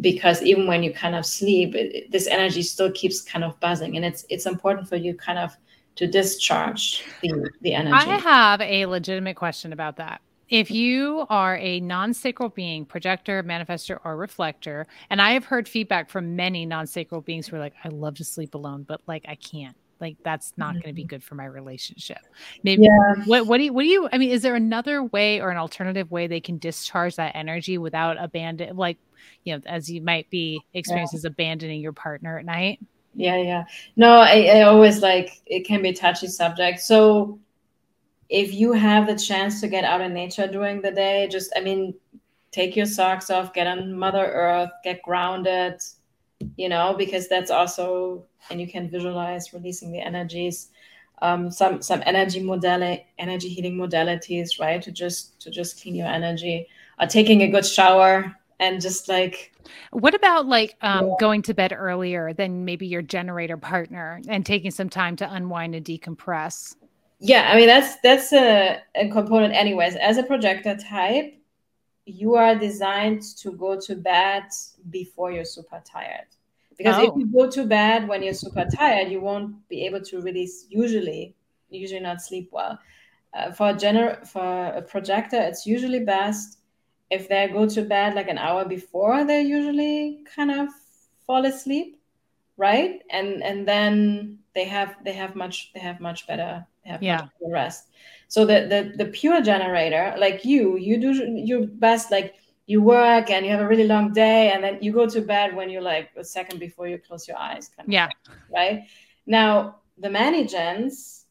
because 0.00 0.42
even 0.42 0.66
when 0.66 0.82
you 0.82 0.92
kind 0.92 1.14
of 1.14 1.24
sleep, 1.24 1.76
it, 1.76 2.10
this 2.10 2.26
energy 2.26 2.62
still 2.62 2.90
keeps 2.90 3.22
kind 3.22 3.44
of 3.44 3.58
buzzing, 3.60 3.96
and 3.96 4.04
it's 4.04 4.24
it's 4.28 4.46
important 4.46 4.88
for 4.88 4.96
you 4.96 5.14
kind 5.14 5.38
of 5.38 5.56
to 5.98 6.06
discharge 6.06 7.04
the 7.22 7.50
the 7.60 7.74
energy. 7.74 8.10
I 8.10 8.16
have 8.18 8.60
a 8.60 8.86
legitimate 8.86 9.36
question 9.36 9.72
about 9.72 9.96
that 9.96 10.20
if 10.48 10.70
you 10.70 11.26
are 11.28 11.56
a 11.58 11.80
non 11.80 12.14
sacral 12.14 12.48
being, 12.48 12.84
projector, 12.84 13.42
manifestor, 13.42 13.98
or 14.04 14.16
reflector, 14.16 14.86
and 15.10 15.20
I 15.20 15.32
have 15.32 15.44
heard 15.44 15.68
feedback 15.68 16.08
from 16.08 16.36
many 16.36 16.64
non 16.66 16.86
sacral 16.86 17.20
beings 17.20 17.46
who 17.46 17.56
are 17.56 17.60
like, 17.60 17.74
I 17.84 17.88
love 17.88 18.16
to 18.16 18.24
sleep 18.24 18.54
alone, 18.54 18.84
but 18.88 19.00
like 19.06 19.24
I 19.28 19.34
can't. 19.34 19.76
Like 20.00 20.16
that's 20.22 20.52
not 20.56 20.70
mm-hmm. 20.70 20.80
going 20.80 20.90
to 20.90 20.92
be 20.94 21.04
good 21.04 21.24
for 21.24 21.34
my 21.34 21.44
relationship. 21.44 22.18
Maybe 22.62 22.84
yeah. 22.84 23.24
what 23.26 23.46
what 23.46 23.58
do 23.58 23.64
you 23.64 23.72
what 23.72 23.82
do 23.82 23.88
you 23.88 24.08
I 24.12 24.18
mean, 24.18 24.30
is 24.30 24.42
there 24.42 24.54
another 24.54 25.02
way 25.02 25.40
or 25.40 25.50
an 25.50 25.56
alternative 25.56 26.10
way 26.10 26.28
they 26.28 26.40
can 26.40 26.58
discharge 26.58 27.16
that 27.16 27.34
energy 27.34 27.78
without 27.78 28.16
abandon 28.22 28.76
like, 28.76 28.98
you 29.44 29.56
know, 29.56 29.62
as 29.66 29.90
you 29.90 30.00
might 30.00 30.30
be 30.30 30.60
experiences 30.72 31.24
yeah. 31.24 31.30
abandoning 31.30 31.80
your 31.80 31.92
partner 31.92 32.38
at 32.38 32.44
night? 32.44 32.78
Yeah, 33.18 33.36
yeah. 33.42 33.64
No, 33.96 34.18
I, 34.18 34.48
I 34.54 34.62
always 34.62 35.02
like 35.02 35.42
it 35.44 35.66
can 35.66 35.82
be 35.82 35.88
a 35.88 35.92
touchy 35.94 36.28
subject. 36.28 36.78
So 36.78 37.40
if 38.28 38.54
you 38.54 38.72
have 38.72 39.08
the 39.08 39.16
chance 39.16 39.60
to 39.60 39.66
get 39.66 39.82
out 39.82 40.00
in 40.00 40.14
nature 40.14 40.46
during 40.46 40.80
the 40.80 40.92
day, 40.92 41.26
just, 41.28 41.52
I 41.56 41.60
mean, 41.60 41.94
take 42.52 42.76
your 42.76 42.86
socks 42.86 43.28
off, 43.28 43.52
get 43.52 43.66
on 43.66 43.92
Mother 43.92 44.24
Earth, 44.24 44.70
get 44.84 45.02
grounded, 45.02 45.80
you 46.56 46.68
know, 46.68 46.94
because 46.96 47.28
that's 47.28 47.50
also, 47.50 48.24
and 48.50 48.60
you 48.60 48.68
can 48.68 48.88
visualize 48.88 49.52
releasing 49.52 49.90
the 49.90 49.98
energies. 49.98 50.68
Um, 51.20 51.50
some 51.50 51.82
some 51.82 52.00
energy 52.06 52.40
modality, 52.40 53.04
energy 53.18 53.48
healing 53.48 53.76
modalities, 53.76 54.60
right? 54.60 54.80
To 54.80 54.92
just 54.92 55.40
to 55.40 55.50
just 55.50 55.82
clean 55.82 55.96
your 55.96 56.06
energy, 56.06 56.68
or 57.00 57.08
taking 57.08 57.42
a 57.42 57.48
good 57.48 57.66
shower, 57.66 58.37
and 58.60 58.80
just 58.80 59.08
like 59.08 59.52
what 59.90 60.14
about 60.14 60.46
like 60.46 60.76
um, 60.82 61.06
yeah. 61.06 61.14
going 61.20 61.42
to 61.42 61.54
bed 61.54 61.72
earlier 61.72 62.32
than 62.32 62.64
maybe 62.64 62.86
your 62.86 63.02
generator 63.02 63.56
partner 63.56 64.20
and 64.28 64.44
taking 64.44 64.70
some 64.70 64.88
time 64.88 65.16
to 65.16 65.32
unwind 65.32 65.74
and 65.74 65.84
decompress 65.84 66.76
yeah 67.20 67.50
i 67.52 67.56
mean 67.56 67.66
that's 67.66 67.96
that's 68.02 68.32
a, 68.32 68.80
a 68.94 69.08
component 69.10 69.54
anyways 69.54 69.96
as 69.96 70.18
a 70.18 70.22
projector 70.22 70.76
type 70.76 71.34
you 72.04 72.36
are 72.36 72.54
designed 72.54 73.22
to 73.36 73.52
go 73.52 73.78
to 73.78 73.94
bed 73.94 74.44
before 74.90 75.30
you're 75.30 75.44
super 75.44 75.82
tired 75.84 76.26
because 76.76 76.96
oh. 76.96 77.08
if 77.08 77.12
you 77.16 77.26
go 77.26 77.50
to 77.50 77.64
bed 77.64 78.08
when 78.08 78.22
you're 78.22 78.34
super 78.34 78.66
tired 78.74 79.10
you 79.10 79.20
won't 79.20 79.68
be 79.68 79.84
able 79.84 80.00
to 80.00 80.20
really 80.20 80.48
usually 80.68 81.34
usually 81.70 82.00
not 82.00 82.22
sleep 82.22 82.48
well 82.50 82.78
uh, 83.34 83.52
for 83.52 83.70
a 83.70 83.74
gener- 83.74 84.26
for 84.26 84.66
a 84.68 84.80
projector 84.80 85.38
it's 85.38 85.66
usually 85.66 86.00
best 86.00 86.57
if 87.10 87.28
they 87.28 87.48
go 87.48 87.66
to 87.66 87.82
bed 87.82 88.14
like 88.14 88.28
an 88.28 88.38
hour 88.38 88.64
before 88.64 89.24
they 89.24 89.42
usually 89.42 90.24
kind 90.34 90.50
of 90.50 90.68
fall 91.26 91.44
asleep 91.44 91.98
right 92.56 93.02
and 93.10 93.42
and 93.42 93.66
then 93.66 94.38
they 94.54 94.64
have 94.64 94.96
they 95.04 95.12
have 95.12 95.36
much 95.36 95.72
they 95.72 95.80
have 95.80 96.00
much 96.00 96.26
better 96.26 96.66
have 96.88 97.02
yeah. 97.02 97.28
the 97.40 97.50
rest. 97.50 97.88
So 98.28 98.44
the, 98.44 98.66
the 98.68 99.04
the 99.04 99.10
pure 99.10 99.40
generator, 99.40 100.14
like 100.18 100.44
you, 100.44 100.76
you 100.76 100.98
do 100.98 101.12
your 101.12 101.66
best, 101.66 102.10
like 102.10 102.34
you 102.66 102.82
work 102.82 103.30
and 103.30 103.46
you 103.46 103.52
have 103.52 103.60
a 103.60 103.68
really 103.68 103.86
long 103.86 104.12
day, 104.12 104.50
and 104.50 104.62
then 104.62 104.78
you 104.82 104.92
go 104.92 105.06
to 105.06 105.20
bed 105.20 105.54
when 105.54 105.70
you're 105.70 105.82
like 105.82 106.10
a 106.16 106.24
second 106.24 106.58
before 106.58 106.88
you 106.88 106.98
close 106.98 107.28
your 107.28 107.38
eyes. 107.38 107.70
yeah. 107.86 108.06
Thing, 108.06 108.34
right. 108.54 108.82
Now 109.26 109.76
the 109.98 110.08
manigens, 110.08 111.24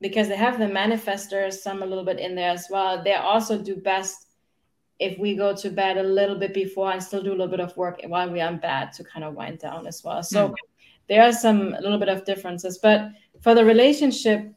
because 0.00 0.28
they 0.28 0.36
have 0.36 0.58
the 0.58 0.66
manifestors, 0.66 1.54
some 1.54 1.82
a 1.82 1.86
little 1.86 2.04
bit 2.04 2.18
in 2.18 2.34
there 2.34 2.50
as 2.50 2.66
well. 2.70 3.02
They 3.02 3.14
also 3.14 3.58
do 3.58 3.76
best 3.76 4.23
if 4.98 5.18
we 5.18 5.34
go 5.34 5.54
to 5.54 5.70
bed 5.70 5.96
a 5.96 6.02
little 6.02 6.36
bit 6.36 6.54
before 6.54 6.92
and 6.92 7.02
still 7.02 7.22
do 7.22 7.30
a 7.30 7.36
little 7.36 7.48
bit 7.48 7.60
of 7.60 7.76
work 7.76 8.00
while 8.06 8.30
we're 8.30 8.46
in 8.46 8.58
bed 8.58 8.92
to 8.92 9.04
kind 9.04 9.24
of 9.24 9.34
wind 9.34 9.58
down 9.58 9.86
as 9.86 10.02
well. 10.04 10.22
So 10.22 10.50
mm. 10.50 10.54
there 11.08 11.22
are 11.22 11.32
some 11.32 11.74
a 11.74 11.80
little 11.80 11.98
bit 11.98 12.08
of 12.08 12.24
differences, 12.24 12.78
but 12.78 13.10
for 13.40 13.54
the 13.54 13.64
relationship, 13.64 14.52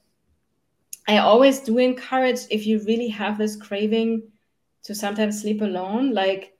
I 1.08 1.18
always 1.20 1.60
do 1.62 1.78
encourage 1.78 2.42
if 2.52 2.68
you 2.68 2.84
really 2.84 3.08
have 3.08 3.38
this 3.38 3.56
craving 3.56 4.24
to 4.84 4.94
sometimes 4.94 5.42
sleep 5.42 5.62
alone, 5.62 6.14
like 6.14 6.58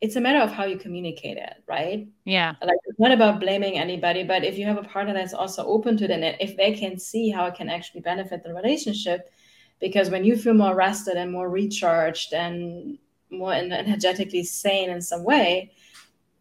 it's 0.00 0.16
a 0.16 0.20
matter 0.20 0.40
of 0.40 0.52
how 0.52 0.64
you 0.64 0.76
communicate 0.76 1.36
it, 1.36 1.54
right? 1.66 2.06
Yeah. 2.24 2.54
Like 2.62 2.78
it's 2.84 2.98
not 2.98 3.12
about 3.12 3.40
blaming 3.40 3.78
anybody, 3.78 4.24
but 4.24 4.44
if 4.44 4.58
you 4.58 4.66
have 4.66 4.78
a 4.78 4.82
partner 4.82 5.14
that's 5.14 5.34
also 5.34 5.66
open 5.66 5.96
to 5.98 6.04
it, 6.04 6.10
and 6.10 6.24
if 6.40 6.56
they 6.56 6.74
can 6.74 6.98
see 6.98 7.30
how 7.30 7.46
it 7.46 7.54
can 7.54 7.68
actually 7.68 8.00
benefit 8.00 8.42
the 8.42 8.52
relationship, 8.52 9.30
because 9.80 10.10
when 10.10 10.24
you 10.24 10.36
feel 10.36 10.54
more 10.54 10.74
rested 10.74 11.16
and 11.16 11.30
more 11.30 11.48
recharged 11.48 12.32
and 12.32 12.98
more 13.30 13.52
energetically 13.52 14.42
sane 14.42 14.90
in 14.90 15.00
some 15.00 15.24
way, 15.24 15.72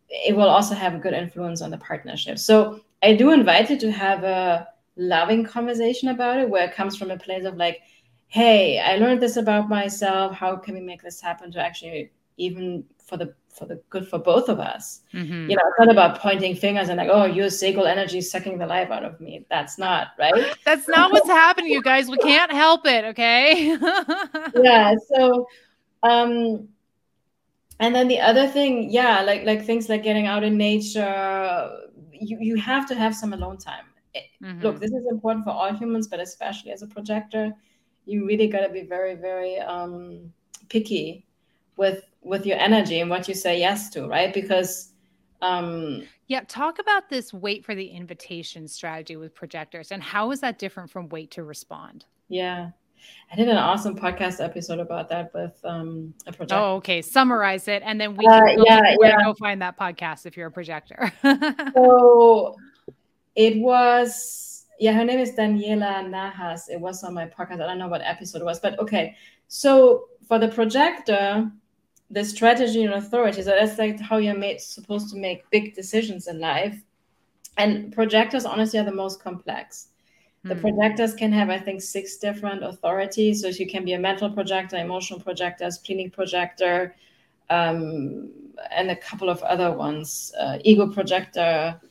it 0.10 0.36
will 0.36 0.48
also 0.48 0.76
have 0.76 0.96
a 0.96 1.00
good 1.00 1.14
influence 1.14 1.62
on 1.62 1.72
the 1.72 1.78
partnership. 1.78 2.40
So 2.40 2.82
I 3.04 3.16
do 3.16 3.32
invite 3.32 3.70
you 3.70 3.78
to 3.80 3.92
have 3.92 4.24
a 4.24 4.68
loving 4.96 5.44
conversation 5.44 6.10
about 6.10 6.40
it 6.40 6.50
where 6.50 6.66
it 6.66 6.76
comes 6.76 6.96
from 6.96 7.12
a 7.12 7.18
place 7.18 7.46
of 7.46 7.58
like, 7.58 7.82
hey, 8.28 8.80
I 8.80 8.98
learned 8.98 9.22
this 9.22 9.38
about 9.38 9.70
myself. 9.70 10.34
How 10.34 10.56
can 10.56 10.74
we 10.74 10.82
make 10.82 11.02
this 11.02 11.22
happen 11.22 11.52
to 11.52 11.60
actually 11.60 12.12
even 12.38 12.84
for 13.04 13.18
the 13.18 13.34
for 13.50 13.66
the 13.66 13.82
good 13.90 14.08
for 14.08 14.20
both 14.20 14.50
of 14.50 14.60
us? 14.60 15.02
Mm-hmm. 15.14 15.50
You 15.50 15.56
know, 15.56 15.64
it's 15.68 15.80
not 15.80 15.90
about 15.90 16.20
pointing 16.20 16.56
fingers 16.56 16.90
and 16.90 16.98
like, 16.98 17.10
oh, 17.12 17.26
your 17.26 17.50
sacral 17.50 17.88
energy 17.88 18.18
is 18.18 18.30
sucking 18.30 18.58
the 18.58 18.68
life 18.68 18.92
out 18.92 19.04
of 19.04 19.20
me. 19.22 19.46
That's 19.50 19.78
not 19.78 20.10
right. 20.20 20.56
That's 20.66 20.88
not 20.88 21.12
what's 21.12 21.30
happening, 21.30 21.72
you 21.72 21.82
guys. 21.82 22.10
We 22.10 22.18
can't 22.18 22.52
help 22.52 22.86
it, 22.86 23.06
okay? 23.06 23.78
yeah. 24.56 24.96
So 25.14 25.48
um 26.04 26.68
and 27.80 27.94
then 27.94 28.08
the 28.08 28.20
other 28.22 28.48
thing, 28.48 28.90
yeah, 28.90 29.22
like 29.22 29.44
like 29.46 29.66
things 29.66 29.90
like 29.90 30.04
getting 30.04 30.28
out 30.28 30.44
in 30.44 30.58
nature, 30.58 31.70
you, 32.12 32.38
you 32.40 32.56
have 32.56 32.88
to 32.88 32.96
have 32.96 33.16
some 33.16 33.34
alone 33.34 33.58
time. 33.58 33.86
Mm-hmm. 34.42 34.62
Look, 34.62 34.80
this 34.80 34.92
is 34.92 35.06
important 35.10 35.44
for 35.44 35.52
all 35.52 35.74
humans, 35.74 36.08
but 36.08 36.20
especially 36.20 36.72
as 36.72 36.82
a 36.82 36.88
projector, 36.88 37.54
you 38.06 38.26
really 38.26 38.48
got 38.48 38.62
to 38.62 38.70
be 38.70 38.84
very, 38.84 39.16
very 39.16 39.60
um, 39.60 40.32
picky 40.70 41.26
with 41.78 42.04
with 42.26 42.45
your 42.45 42.57
energy 42.57 42.99
and 42.99 43.09
what 43.09 43.28
you 43.28 43.36
say 43.36 43.59
yes 43.59 43.89
to, 43.91 44.07
right? 44.07 44.34
Because 44.34 44.91
um, 45.41 46.03
yeah, 46.28 46.41
talk 46.47 46.80
about 46.80 47.07
this 47.09 47.32
wait 47.32 47.63
for 47.63 47.76
the 47.76 47.86
invitation 47.86 48.67
strategy 48.67 49.15
with 49.15 49.34
projectors 49.36 49.91
and 49.91 50.01
how 50.01 50.32
is 50.32 50.39
that 50.41 50.57
different 50.57 50.89
from 50.89 51.07
wait 51.09 51.32
to 51.32 51.43
respond? 51.43 52.05
Yeah. 52.28 52.71
I 53.32 53.36
did 53.36 53.47
an 53.49 53.57
awesome 53.57 53.95
podcast 53.95 54.43
episode 54.43 54.80
about 54.80 55.09
that 55.09 55.32
with 55.34 55.53
um, 55.63 56.13
a 56.26 56.34
projector. 56.34 56.55
Oh, 56.55 56.76
okay. 56.78 57.03
Summarize 57.03 57.67
it, 57.67 57.84
and 57.86 58.01
then 58.01 58.15
we 58.15 58.26
can 58.26 58.43
uh, 58.43 58.55
go, 58.55 58.63
yeah, 58.65 58.95
yeah. 58.99 59.23
go 59.23 59.36
find 59.36 59.61
that 59.61 59.78
podcast 59.78 60.26
if 60.26 60.36
you're 60.36 60.47
a 60.47 60.51
projector. 60.51 61.11
so 61.76 62.55
it 63.36 63.57
was, 63.57 64.65
yeah, 64.80 64.93
her 64.93 65.05
name 65.05 65.19
is 65.19 65.34
Daniela 65.34 66.03
Nahas. 66.07 66.61
It 66.69 66.80
was 66.80 67.03
on 67.03 67.13
my 67.13 67.28
podcast. 67.28 67.61
I 67.61 67.67
don't 67.67 67.78
know 67.78 67.88
what 67.88 68.01
episode 68.01 68.41
it 68.41 68.45
was, 68.45 68.59
but 68.59 68.80
okay. 68.80 69.15
So 69.47 70.05
for 70.28 70.39
the 70.39 70.47
projector, 70.47 71.51
the 72.10 72.24
strategy 72.24 72.84
and 72.84 72.93
authority, 72.93 73.41
so 73.41 73.51
that's 73.51 73.78
like 73.78 73.99
how 73.99 74.18
you're 74.18 74.38
made, 74.38 74.62
supposed 74.62 75.10
to 75.12 75.18
make 75.18 75.49
big 75.49 75.76
decisions 75.76 76.28
in 76.28 76.39
life. 76.39 76.80
And 77.58 77.93
projectors, 77.93 78.45
honestly, 78.45 78.80
are 78.80 78.84
the 78.84 78.91
most 78.91 79.24
complex 79.24 79.89
the 80.45 80.53
hmm. 80.53 80.62
projectors 80.62 81.16
can 81.16 81.32
have, 81.32 81.49
I 81.49 81.58
think, 81.58 81.82
six 81.82 82.18
different 82.18 82.64
authorities. 82.64 83.41
So 83.41 83.47
you 83.47 83.68
can 83.68 83.84
be 83.84 83.93
a 83.93 83.99
mental 83.99 84.30
projector, 84.30 84.78
emotional 84.78 85.20
projector, 85.20 85.70
splenic 85.72 86.14
projector, 86.14 86.95
um, 87.49 88.32
and 88.72 88.91
a 88.91 88.95
couple 88.95 89.30
of 89.30 89.41
other 89.41 89.76
ones, 89.76 90.32
uh, 90.39 90.60
ego 90.64 90.88
projector. 90.88 91.82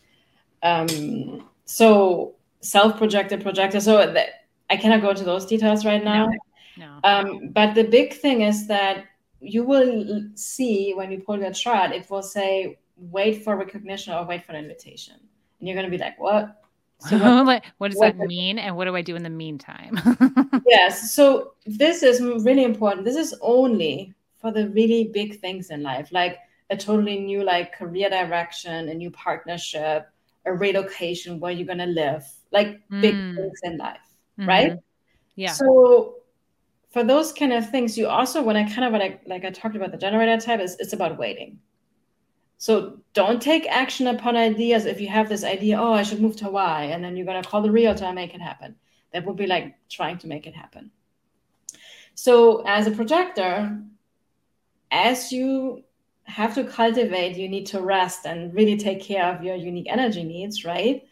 Um, 0.62 1.48
so 1.64 2.36
self-projected 2.60 3.42
projector. 3.42 3.80
So 3.80 4.12
that, 4.12 4.46
I 4.70 4.76
cannot 4.76 5.02
go 5.02 5.10
into 5.10 5.24
those 5.24 5.46
details 5.46 5.84
right 5.84 6.02
now. 6.02 6.30
No. 6.76 6.86
no. 6.86 7.00
Um, 7.02 7.48
but 7.48 7.74
the 7.74 7.84
big 7.84 8.14
thing 8.14 8.42
is 8.42 8.68
that 8.68 9.04
you 9.44 9.64
will 9.64 10.28
see 10.34 10.92
when 10.94 11.10
you 11.12 11.20
pull 11.20 11.38
your 11.38 11.52
chart, 11.52 11.92
it 11.92 12.08
will 12.10 12.22
say 12.22 12.78
wait 12.96 13.44
for 13.44 13.56
recognition 13.56 14.14
or 14.14 14.24
wait 14.24 14.44
for 14.44 14.52
an 14.52 14.64
invitation. 14.64 15.14
And 15.58 15.68
you're 15.68 15.74
going 15.74 15.90
to 15.90 15.90
be 15.90 16.02
like, 16.02 16.18
what? 16.18 16.62
So 17.00 17.18
what, 17.44 17.64
what 17.78 17.90
does 17.90 17.98
what 17.98 18.16
that 18.18 18.26
mean? 18.26 18.58
And 18.58 18.76
what 18.76 18.84
do 18.86 18.96
I 18.96 19.02
do 19.02 19.16
in 19.16 19.22
the 19.22 19.30
meantime? 19.30 20.00
yes. 20.66 21.12
So 21.14 21.52
this 21.66 22.02
is 22.02 22.20
really 22.20 22.64
important. 22.64 23.04
This 23.04 23.16
is 23.16 23.34
only 23.40 24.14
for 24.40 24.52
the 24.52 24.68
really 24.70 25.10
big 25.12 25.40
things 25.40 25.70
in 25.70 25.82
life, 25.82 26.08
like 26.12 26.38
a 26.70 26.76
totally 26.76 27.18
new 27.18 27.42
like 27.42 27.76
career 27.76 28.10
direction, 28.10 28.88
a 28.88 28.94
new 28.94 29.10
partnership, 29.10 30.08
a 30.46 30.52
relocation 30.52 31.40
where 31.40 31.52
you're 31.52 31.66
gonna 31.66 31.86
live, 31.86 32.26
like 32.52 32.80
mm. 32.88 33.00
big 33.00 33.14
things 33.14 33.60
in 33.62 33.78
life, 33.78 33.98
mm-hmm. 34.38 34.48
right? 34.48 34.78
Yeah. 35.36 35.52
So 35.52 36.16
for 36.94 37.02
those 37.02 37.32
kind 37.32 37.52
of 37.52 37.68
things, 37.68 37.98
you 37.98 38.06
also 38.06 38.40
when 38.40 38.56
I 38.56 38.72
kind 38.72 38.84
of 38.84 38.92
like 38.92 39.22
like 39.26 39.44
I 39.44 39.50
talked 39.50 39.74
about 39.74 39.90
the 39.90 39.98
generator 39.98 40.38
type, 40.40 40.60
is 40.60 40.76
it's 40.78 40.92
about 40.92 41.18
waiting. 41.18 41.58
So 42.56 43.00
don't 43.14 43.42
take 43.42 43.66
action 43.66 44.06
upon 44.06 44.36
ideas 44.36 44.86
if 44.86 45.00
you 45.00 45.08
have 45.08 45.28
this 45.28 45.42
idea, 45.42 45.76
oh, 45.76 45.92
I 45.92 46.04
should 46.04 46.20
move 46.20 46.36
to 46.36 46.44
Hawaii, 46.44 46.92
and 46.92 47.02
then 47.02 47.16
you're 47.16 47.26
to 47.26 47.48
call 47.48 47.62
the 47.62 47.72
realtor 47.72 48.04
and 48.04 48.14
make 48.14 48.32
it 48.32 48.40
happen. 48.40 48.76
That 49.12 49.26
would 49.26 49.34
be 49.36 49.48
like 49.48 49.74
trying 49.90 50.18
to 50.18 50.28
make 50.28 50.46
it 50.46 50.54
happen. 50.54 50.92
So, 52.14 52.62
as 52.64 52.86
a 52.86 52.92
projector, 52.92 53.76
as 54.92 55.32
you 55.32 55.82
have 56.22 56.54
to 56.54 56.62
cultivate, 56.62 57.36
you 57.36 57.48
need 57.48 57.66
to 57.66 57.80
rest 57.80 58.24
and 58.24 58.54
really 58.54 58.76
take 58.76 59.02
care 59.02 59.34
of 59.34 59.42
your 59.42 59.56
unique 59.56 59.88
energy 59.90 60.22
needs, 60.22 60.64
right? 60.64 61.02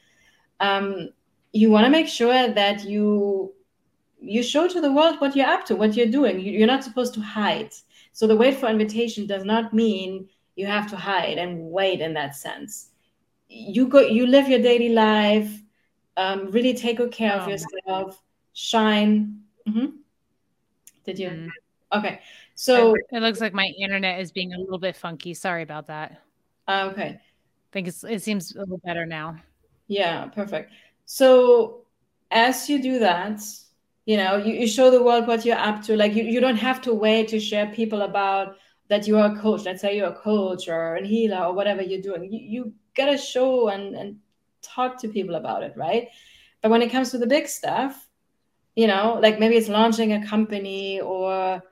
Um, 0.61 1.11
you 1.53 1.73
want 1.73 1.87
to 1.87 1.91
make 1.91 2.07
sure 2.07 2.49
that 2.49 2.85
you 2.85 3.53
you 4.23 4.43
show 4.43 4.69
to 4.69 4.81
the 4.81 4.93
world 4.93 5.21
what 5.21 5.35
you're 5.35 5.47
up 5.47 5.65
to, 5.67 5.77
what 5.77 5.95
you're 5.97 6.07
doing. 6.07 6.41
You're 6.41 6.67
not 6.67 6.85
supposed 6.85 7.15
to 7.15 7.21
hide. 7.21 7.73
So 8.13 8.27
the 8.27 8.37
wait 8.37 8.57
for 8.57 8.69
invitation 8.69 9.27
does 9.27 9.45
not 9.45 9.73
mean 9.73 10.29
you 10.55 10.67
have 10.67 10.89
to 10.91 10.97
hide 10.97 11.39
and 11.39 11.71
wait 11.71 12.01
in 12.01 12.15
that 12.15 12.37
sense. 12.37 12.91
You 13.49 13.89
go 13.89 14.01
you 14.01 14.27
live 14.27 14.49
your 14.49 14.61
daily 14.61 14.91
life 14.91 15.63
um, 16.17 16.51
really 16.51 16.75
take 16.75 16.99
good 16.99 17.13
care 17.13 17.33
of 17.33 17.49
oh, 17.49 17.51
yourself 17.51 18.23
shine. 18.53 19.41
Mm-hmm. 19.69 19.97
did 21.05 21.19
you? 21.19 21.29
Mm. 21.29 21.49
okay. 21.93 22.21
So 22.55 22.95
it 23.11 23.23
looks 23.23 23.41
like 23.41 23.55
my 23.55 23.73
internet 23.81 24.21
is 24.21 24.33
being 24.33 24.53
a 24.53 24.59
little 24.59 24.79
bit 24.79 24.97
funky. 24.97 25.35
Sorry 25.35 25.63
about 25.63 25.87
that. 25.87 26.21
Uh, 26.69 26.91
okay. 26.93 27.19
I 27.21 27.73
think 27.73 27.89
it's, 27.89 28.05
it 28.05 28.23
seems 28.23 28.55
a 28.55 28.61
little 28.61 28.81
better 28.85 29.07
now. 29.07 29.37
Yeah 29.89 30.27
perfect. 30.27 30.73
So 31.07 31.83
as 32.31 32.69
you 32.69 32.83
do 32.83 32.99
that 33.01 33.41
you 34.05 34.17
know 34.17 34.37
you, 34.37 34.55
you 34.55 34.67
show 34.67 34.91
the 34.91 35.03
world 35.03 35.27
what 35.27 35.45
you're 35.45 35.59
up 35.59 35.83
to. 35.83 35.97
Like 35.97 36.15
you, 36.15 36.25
you 36.25 36.41
don't 36.41 36.57
have 36.57 36.81
to 36.83 36.95
wait 36.95 37.29
to 37.29 37.41
share 37.41 37.67
people 37.67 38.03
about 38.03 38.57
that 38.89 39.07
you 39.07 39.17
are 39.19 39.33
a 39.33 39.39
coach. 39.39 39.65
Let's 39.65 39.81
say 39.81 39.97
you're 39.97 40.09
a 40.09 40.15
coach 40.15 40.69
or 40.69 40.97
a 40.97 41.07
healer 41.07 41.45
or 41.47 41.53
whatever 41.55 41.83
you're 41.83 42.03
doing. 42.03 42.31
You, 42.33 42.41
you 42.41 42.73
gotta 42.95 43.17
show 43.17 43.69
and, 43.69 43.95
and 43.95 44.17
talk 44.61 45.01
to 45.01 45.09
people 45.09 45.35
about 45.35 45.63
it 45.63 45.75
right? 45.77 46.09
But 46.61 46.71
when 46.71 46.83
it 46.83 46.93
comes 46.93 47.11
to 47.11 47.19
the 47.19 47.27
big 47.27 47.49
stuff 47.49 48.09
you 48.75 48.87
know 48.87 49.19
like 49.21 49.39
maybe 49.39 49.57
it's 49.57 49.69
launching 49.69 50.13
a 50.13 50.27
company 50.27 51.01
or 51.01 51.63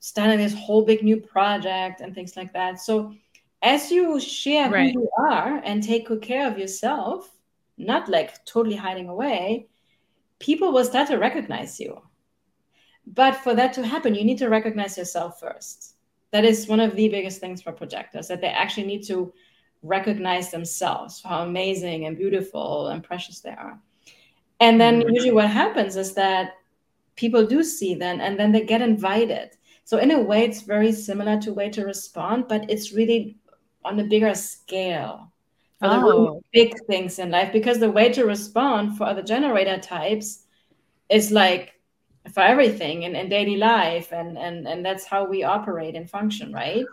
starting 0.00 0.38
this 0.38 0.54
whole 0.54 0.84
big 0.84 1.02
new 1.02 1.18
project 1.18 2.00
and 2.00 2.14
things 2.14 2.36
like 2.36 2.52
that. 2.52 2.78
So 2.78 3.14
as 3.62 3.90
you 3.90 4.20
share 4.20 4.70
right. 4.70 4.92
who 4.92 5.00
you 5.00 5.10
are 5.18 5.62
and 5.64 5.82
take 5.82 6.08
good 6.08 6.20
care 6.20 6.46
of 6.46 6.58
yourself 6.58 7.30
not 7.78 8.08
like 8.08 8.44
totally 8.44 8.76
hiding 8.76 9.08
away 9.08 9.66
people 10.44 10.72
will 10.72 10.84
start 10.84 11.08
to 11.08 11.16
recognize 11.16 11.80
you. 11.80 12.02
But 13.06 13.36
for 13.36 13.54
that 13.54 13.72
to 13.74 13.86
happen 13.86 14.14
you 14.14 14.24
need 14.24 14.38
to 14.38 14.50
recognize 14.50 14.98
yourself 14.98 15.40
first. 15.40 15.96
That 16.32 16.44
is 16.44 16.68
one 16.68 16.80
of 16.80 16.94
the 16.94 17.08
biggest 17.08 17.40
things 17.40 17.62
for 17.62 17.72
projectors 17.72 18.28
that 18.28 18.42
they 18.42 18.48
actually 18.48 18.86
need 18.86 19.06
to 19.06 19.32
recognize 19.82 20.50
themselves 20.50 21.22
how 21.22 21.42
amazing 21.42 22.06
and 22.06 22.16
beautiful 22.16 22.88
and 22.88 23.02
precious 23.02 23.40
they 23.40 23.50
are. 23.50 23.78
And 24.60 24.78
then 24.80 25.00
mm-hmm. 25.00 25.14
usually 25.14 25.32
what 25.32 25.48
happens 25.48 25.96
is 25.96 26.14
that 26.14 26.56
people 27.16 27.46
do 27.46 27.62
see 27.62 27.94
them 27.94 28.20
and 28.20 28.38
then 28.38 28.52
they 28.52 28.64
get 28.64 28.82
invited. 28.82 29.50
So 29.84 29.98
in 29.98 30.10
a 30.10 30.20
way 30.20 30.44
it's 30.44 30.62
very 30.62 30.92
similar 30.92 31.40
to 31.40 31.54
wait 31.54 31.72
to 31.74 31.86
respond 31.86 32.48
but 32.48 32.70
it's 32.70 32.92
really 32.92 33.38
on 33.82 33.98
a 33.98 34.04
bigger 34.04 34.34
scale 34.34 35.32
for 35.84 35.90
oh. 35.90 36.00
the 36.00 36.06
really 36.06 36.28
oh. 36.28 36.42
big 36.52 36.74
things 36.86 37.18
in 37.18 37.30
life 37.30 37.52
because 37.52 37.78
the 37.78 37.90
wait 37.90 38.14
to 38.14 38.24
respond 38.24 38.96
for 38.96 39.04
other 39.04 39.22
generator 39.22 39.78
types 39.78 40.44
is 41.10 41.30
like 41.30 41.74
for 42.32 42.40
everything 42.40 43.02
in, 43.02 43.14
in 43.14 43.28
daily 43.28 43.56
life 43.56 44.12
and 44.12 44.38
and 44.38 44.66
and 44.66 44.84
that's 44.84 45.04
how 45.04 45.26
we 45.26 45.42
operate 45.42 45.94
and 45.94 46.08
function 46.08 46.52
right 46.52 46.86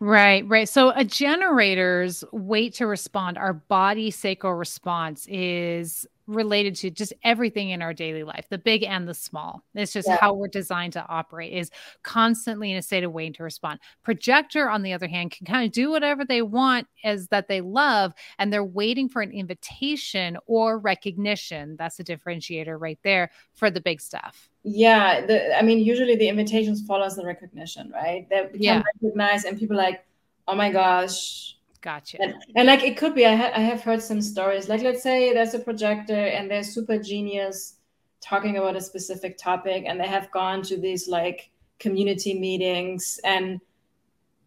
Right, 0.00 0.46
right. 0.46 0.68
So 0.68 0.90
a 0.90 1.04
generator's 1.04 2.22
wait 2.30 2.74
to 2.74 2.86
respond, 2.86 3.36
our 3.36 3.52
body 3.52 4.12
sacral 4.12 4.54
response 4.54 5.26
is 5.28 6.06
related 6.28 6.76
to 6.76 6.90
just 6.90 7.12
everything 7.24 7.70
in 7.70 7.82
our 7.82 7.94
daily 7.94 8.22
life, 8.22 8.46
the 8.50 8.58
big 8.58 8.84
and 8.84 9.08
the 9.08 9.14
small. 9.14 9.64
It's 9.74 9.94
just 9.94 10.06
yeah. 10.06 10.18
how 10.20 10.34
we're 10.34 10.46
designed 10.46 10.92
to 10.92 11.06
operate 11.08 11.54
is 11.54 11.70
constantly 12.02 12.70
in 12.70 12.76
a 12.76 12.82
state 12.82 13.02
of 13.02 13.12
waiting 13.12 13.32
to 13.32 13.42
respond. 13.42 13.80
Projector, 14.04 14.68
on 14.68 14.82
the 14.82 14.92
other 14.92 15.08
hand, 15.08 15.30
can 15.30 15.46
kind 15.46 15.64
of 15.64 15.72
do 15.72 15.90
whatever 15.90 16.24
they 16.24 16.42
want 16.42 16.86
as 17.02 17.28
that 17.28 17.48
they 17.48 17.62
love, 17.62 18.12
and 18.38 18.52
they're 18.52 18.62
waiting 18.62 19.08
for 19.08 19.22
an 19.22 19.32
invitation 19.32 20.36
or 20.46 20.78
recognition. 20.78 21.76
That's 21.78 21.98
a 21.98 22.04
differentiator 22.04 22.78
right 22.78 22.98
there 23.02 23.30
for 23.54 23.70
the 23.70 23.80
big 23.80 24.00
stuff. 24.00 24.50
Yeah, 24.64 25.24
the, 25.24 25.58
I 25.58 25.62
mean, 25.62 25.78
usually 25.78 26.14
the 26.14 26.28
invitations 26.28 26.84
follows 26.86 27.16
the 27.16 27.24
recognition, 27.24 27.90
right? 27.90 28.28
They 28.28 28.42
become 28.42 28.60
yeah. 28.60 28.82
recognized, 29.02 29.46
and 29.46 29.58
people 29.58 29.76
like, 29.76 30.04
oh 30.46 30.54
my 30.54 30.70
gosh. 30.70 31.54
Gotcha. 31.80 32.20
And, 32.20 32.34
and 32.56 32.66
like 32.66 32.82
it 32.82 32.96
could 32.96 33.14
be, 33.14 33.24
I, 33.24 33.34
ha- 33.34 33.52
I 33.54 33.60
have 33.60 33.82
heard 33.82 34.02
some 34.02 34.20
stories. 34.20 34.68
Like, 34.68 34.82
let's 34.82 35.02
say 35.02 35.32
there's 35.32 35.54
a 35.54 35.58
projector 35.58 36.14
and 36.14 36.50
they're 36.50 36.64
super 36.64 36.98
genius 36.98 37.76
talking 38.20 38.56
about 38.56 38.76
a 38.76 38.80
specific 38.80 39.38
topic, 39.38 39.84
and 39.86 40.00
they 40.00 40.06
have 40.06 40.30
gone 40.32 40.62
to 40.62 40.76
these 40.76 41.06
like 41.06 41.50
community 41.78 42.38
meetings 42.38 43.20
and 43.22 43.60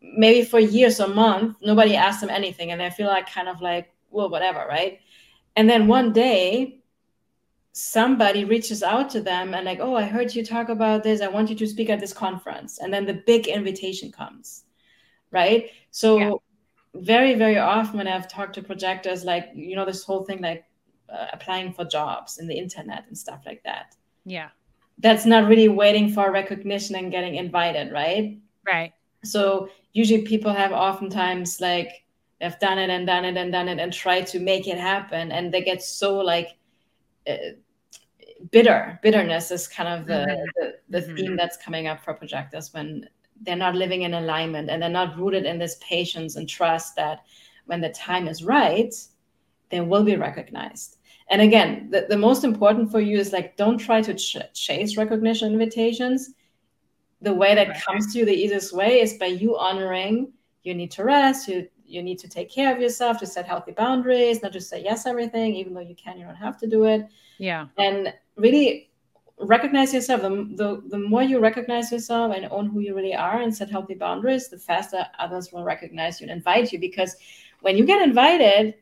maybe 0.02 0.46
for 0.46 0.60
years 0.60 1.00
or 1.00 1.08
months, 1.08 1.60
nobody 1.62 1.96
asked 1.96 2.22
them 2.22 2.30
anything. 2.30 2.72
And 2.72 2.82
they 2.82 2.90
feel 2.90 3.08
like 3.08 3.30
kind 3.30 3.48
of 3.48 3.62
like, 3.62 3.94
well, 4.10 4.30
whatever, 4.30 4.66
right? 4.68 5.00
And 5.56 5.70
then 5.70 5.88
one 5.88 6.12
day, 6.12 6.80
somebody 7.74 8.44
reaches 8.44 8.84
out 8.84 9.10
to 9.12 9.22
them 9.22 9.54
and 9.54 9.66
like, 9.66 9.80
oh, 9.80 9.96
I 9.96 10.04
heard 10.04 10.36
you 10.36 10.46
talk 10.46 10.70
about 10.70 11.04
this. 11.04 11.22
I 11.22 11.28
want 11.28 11.50
you 11.50 11.56
to 11.56 11.68
speak 11.68 11.90
at 11.90 12.00
this 12.00 12.14
conference. 12.14 12.80
And 12.80 12.94
then 12.94 13.06
the 13.06 13.24
big 13.26 13.48
invitation 13.48 14.12
comes, 14.12 14.64
right? 15.32 15.70
So 15.92 16.18
yeah. 16.18 16.32
Very, 16.96 17.36
very 17.36 17.58
often 17.58 17.98
when 17.98 18.08
I've 18.08 18.28
talked 18.28 18.56
to 18.56 18.62
projectors, 18.62 19.24
like, 19.24 19.50
you 19.54 19.76
know, 19.76 19.86
this 19.86 20.04
whole 20.04 20.24
thing 20.24 20.42
like 20.42 20.66
uh, 21.12 21.28
applying 21.34 21.74
for 21.74 21.86
jobs 21.86 22.38
in 22.38 22.48
the 22.48 22.58
internet 22.58 23.06
and 23.08 23.18
stuff 23.18 23.42
like 23.46 23.64
that. 23.64 23.96
Yeah. 24.26 24.50
That's 25.00 25.26
not 25.26 25.48
really 25.48 25.70
waiting 25.70 26.12
for 26.12 26.32
recognition 26.32 26.96
and 26.96 27.12
getting 27.12 27.36
invited, 27.36 27.92
right? 27.92 28.38
Right. 28.66 28.94
So 29.24 29.70
usually 29.94 30.24
people 30.24 30.54
have 30.54 30.72
oftentimes 30.72 31.60
like 31.60 32.06
they've 32.40 32.60
done 32.60 32.78
it 32.78 32.90
and 32.90 33.06
done 33.06 33.26
it 33.26 33.38
and 33.38 33.52
done 33.52 33.68
it 33.68 33.80
and 33.80 33.94
tried 33.94 34.28
to 34.28 34.40
make 34.40 34.68
it 34.68 34.78
happen 34.78 35.32
and 35.32 35.52
they 35.52 35.62
get 35.62 35.82
so 35.82 36.18
like 36.18 36.58
uh, 37.30 37.36
bitter 38.52 39.00
bitterness 39.04 39.52
is 39.52 39.68
kind 39.68 39.88
of 39.88 40.08
the 40.08 40.14
mm-hmm. 40.14 40.44
the, 40.56 40.74
the 40.90 41.06
mm-hmm. 41.06 41.16
theme 41.16 41.36
that's 41.36 41.58
coming 41.58 41.88
up 41.88 42.04
for 42.04 42.14
projectors 42.14 42.74
when 42.74 43.08
they're 43.42 43.56
not 43.56 43.76
living 43.76 44.04
in 44.04 44.14
alignment 44.14 44.70
and 44.70 44.82
they're 44.82 44.90
not 44.90 45.18
rooted 45.18 45.46
in 45.46 45.58
this 45.58 45.78
patience 45.82 46.36
and 46.36 46.48
trust 46.48 46.96
that 46.96 47.22
when 47.66 47.82
the 47.82 47.90
time 47.90 48.28
is 48.28 48.44
right 48.44 48.94
they 49.70 49.80
will 49.80 50.04
be 50.04 50.18
recognized. 50.18 50.98
And 51.30 51.42
again 51.42 51.90
the, 51.90 52.06
the 52.10 52.18
most 52.18 52.44
important 52.44 52.92
for 52.92 53.00
you 53.00 53.18
is 53.18 53.34
like 53.34 53.58
don't 53.58 53.78
try 53.78 54.02
to 54.02 54.14
ch- 54.14 54.38
chase 54.54 54.98
recognition 54.98 55.54
invitations. 55.54 56.32
The 57.22 57.34
way 57.34 57.56
that 57.56 57.70
right. 57.70 57.84
comes 57.86 58.14
to 58.14 58.20
you 58.20 58.26
the 58.26 58.34
easiest 58.34 58.74
way 58.74 59.02
is 59.02 59.14
by 59.14 59.28
you 59.28 59.58
honoring 59.58 60.34
you 60.64 60.74
need 60.74 60.92
to 60.92 61.04
rest 61.04 61.48
you 61.48 61.68
you 61.86 62.02
need 62.02 62.20
to 62.20 62.30
take 62.30 62.50
care 62.50 62.74
of 62.74 62.82
yourself 62.82 63.18
to 63.20 63.26
set 63.26 63.46
healthy 63.46 63.72
boundaries 63.72 64.42
not 64.42 64.54
just 64.54 64.70
say 64.70 64.82
yes 64.84 65.06
everything 65.06 65.56
even 65.56 65.74
though 65.74 65.82
you 65.82 65.96
can 65.96 66.18
you 66.18 66.26
don't 66.26 66.36
have 66.36 66.58
to 66.60 66.68
do 66.68 66.86
it. 66.86 67.08
Yeah. 67.38 67.68
And 67.78 68.14
really 68.36 68.91
recognize 69.44 69.94
yourself 69.94 70.22
the, 70.22 70.30
the, 70.56 70.82
the 70.90 70.98
more 70.98 71.24
you 71.24 71.40
recognize 71.40 71.92
yourself 71.92 72.36
and 72.36 72.48
own 72.52 72.68
who 72.68 72.80
you 72.80 72.96
really 72.96 73.16
are 73.16 73.42
and 73.42 73.56
set 73.56 73.70
healthy 73.70 73.94
boundaries 73.94 74.50
the 74.50 74.58
faster 74.58 75.06
others 75.20 75.52
will 75.52 75.64
recognize 75.64 76.20
you 76.20 76.26
and 76.26 76.32
invite 76.32 76.72
you 76.72 76.80
because 76.80 77.16
when 77.62 77.78
you 77.78 77.86
get 77.86 78.02
invited 78.02 78.76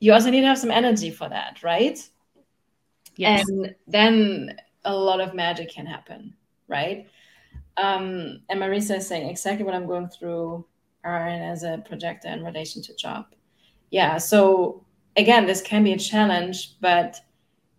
you 0.00 0.12
also 0.12 0.30
need 0.30 0.40
to 0.40 0.46
have 0.46 0.58
some 0.58 0.70
energy 0.70 1.10
for 1.10 1.28
that 1.28 1.62
right 1.62 2.08
yes. 3.16 3.48
and 3.48 3.74
then 3.86 4.56
a 4.84 4.94
lot 4.94 5.20
of 5.20 5.34
magic 5.34 5.70
can 5.70 5.86
happen 5.86 6.34
right 6.68 7.06
um, 7.76 8.40
and 8.48 8.60
Marisa 8.60 8.98
is 8.98 9.06
saying 9.06 9.28
exactly 9.28 9.64
what 9.64 9.74
I'm 9.74 9.86
going 9.86 10.08
through 10.08 10.64
RN 11.04 11.42
as 11.42 11.62
a 11.64 11.82
projector 11.86 12.28
in 12.28 12.44
relation 12.44 12.82
to 12.82 12.94
job. 12.94 13.26
Yeah. 13.90 14.18
So 14.18 14.84
again, 15.16 15.46
this 15.46 15.60
can 15.60 15.84
be 15.84 15.92
a 15.92 15.98
challenge, 15.98 16.76
but 16.80 17.20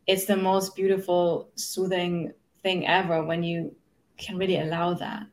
it's 0.08 0.26
the 0.26 0.38
most 0.38 0.76
beautiful, 0.76 1.50
soothing 1.56 2.32
thing 2.62 2.88
ever 2.88 3.24
when 3.24 3.44
you 3.44 3.76
can 4.18 4.38
really 4.38 4.60
allow 4.60 4.94
that. 4.94 5.28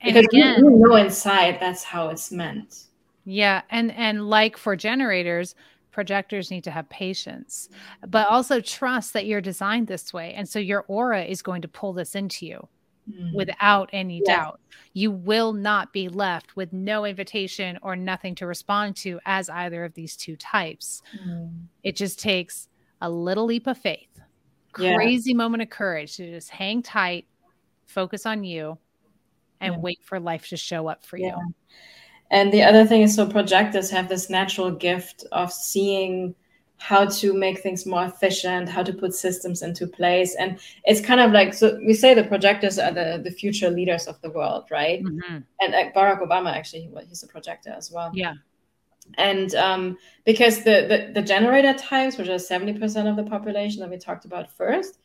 And 0.00 0.14
because 0.14 0.26
again, 0.26 0.58
you 0.58 0.70
know 0.70 0.96
inside 0.96 1.58
that's 1.60 1.82
how 1.82 2.08
it's 2.08 2.30
meant. 2.30 2.84
Yeah. 3.24 3.62
And 3.70 3.92
and 3.92 4.28
like 4.28 4.56
for 4.56 4.76
generators, 4.76 5.54
projectors 5.90 6.50
need 6.50 6.62
to 6.64 6.70
have 6.70 6.88
patience, 6.88 7.68
but 8.06 8.28
also 8.28 8.60
trust 8.60 9.12
that 9.14 9.26
you're 9.26 9.40
designed 9.40 9.88
this 9.88 10.12
way. 10.12 10.34
And 10.34 10.48
so 10.48 10.58
your 10.58 10.84
aura 10.88 11.24
is 11.24 11.42
going 11.42 11.62
to 11.62 11.68
pull 11.68 11.92
this 11.92 12.14
into 12.14 12.46
you 12.46 12.68
mm. 13.10 13.34
without 13.34 13.90
any 13.92 14.20
doubt. 14.20 14.60
You 14.92 15.10
will 15.10 15.52
not 15.52 15.92
be 15.92 16.08
left 16.08 16.54
with 16.54 16.72
no 16.72 17.04
invitation 17.04 17.78
or 17.82 17.96
nothing 17.96 18.34
to 18.36 18.46
respond 18.46 18.96
to 18.96 19.18
as 19.24 19.48
either 19.48 19.84
of 19.84 19.94
these 19.94 20.16
two 20.16 20.36
types. 20.36 21.02
Mm. 21.26 21.64
It 21.82 21.96
just 21.96 22.20
takes 22.20 22.68
a 23.00 23.10
little 23.10 23.44
leap 23.44 23.66
of 23.66 23.78
faith, 23.78 24.08
crazy 24.72 25.30
yeah. 25.30 25.36
moment 25.36 25.62
of 25.62 25.70
courage 25.70 26.16
to 26.16 26.30
just 26.30 26.50
hang 26.50 26.82
tight, 26.82 27.26
focus 27.86 28.26
on 28.26 28.44
you, 28.44 28.78
and 29.60 29.74
yeah. 29.74 29.80
wait 29.80 30.00
for 30.02 30.20
life 30.20 30.48
to 30.48 30.56
show 30.56 30.88
up 30.88 31.04
for 31.04 31.16
yeah. 31.16 31.36
you. 31.36 31.54
And 32.30 32.52
the 32.52 32.62
other 32.62 32.84
thing 32.84 33.02
is, 33.02 33.14
so 33.14 33.26
projectors 33.26 33.90
have 33.90 34.08
this 34.08 34.28
natural 34.28 34.70
gift 34.70 35.24
of 35.32 35.52
seeing 35.52 36.34
how 36.78 37.06
to 37.06 37.32
make 37.32 37.60
things 37.60 37.86
more 37.86 38.04
efficient, 38.04 38.68
how 38.68 38.82
to 38.82 38.92
put 38.92 39.14
systems 39.14 39.62
into 39.62 39.86
place. 39.86 40.34
And 40.38 40.58
it's 40.84 41.00
kind 41.00 41.20
of 41.20 41.32
like, 41.32 41.54
so 41.54 41.78
we 41.86 41.94
say 41.94 42.12
the 42.12 42.24
projectors 42.24 42.78
are 42.78 42.92
the, 42.92 43.20
the 43.22 43.30
future 43.30 43.70
leaders 43.70 44.06
of 44.06 44.20
the 44.20 44.30
world, 44.30 44.64
right? 44.70 45.02
Mm-hmm. 45.02 45.38
And 45.60 45.74
uh, 45.74 45.90
Barack 45.92 46.20
Obama, 46.20 46.52
actually, 46.52 46.90
he's 47.08 47.22
a 47.22 47.28
projector 47.28 47.70
as 47.70 47.90
well. 47.90 48.10
Yeah. 48.12 48.34
And 49.14 49.54
um, 49.54 49.98
because 50.24 50.58
the, 50.64 51.08
the, 51.14 51.20
the 51.20 51.22
generator 51.22 51.72
types, 51.74 52.18
which 52.18 52.28
are 52.28 52.34
70% 52.34 53.08
of 53.08 53.16
the 53.16 53.24
population 53.24 53.80
that 53.80 53.90
we 53.90 53.96
talked 53.96 54.24
about 54.24 54.50
first, 54.50 54.98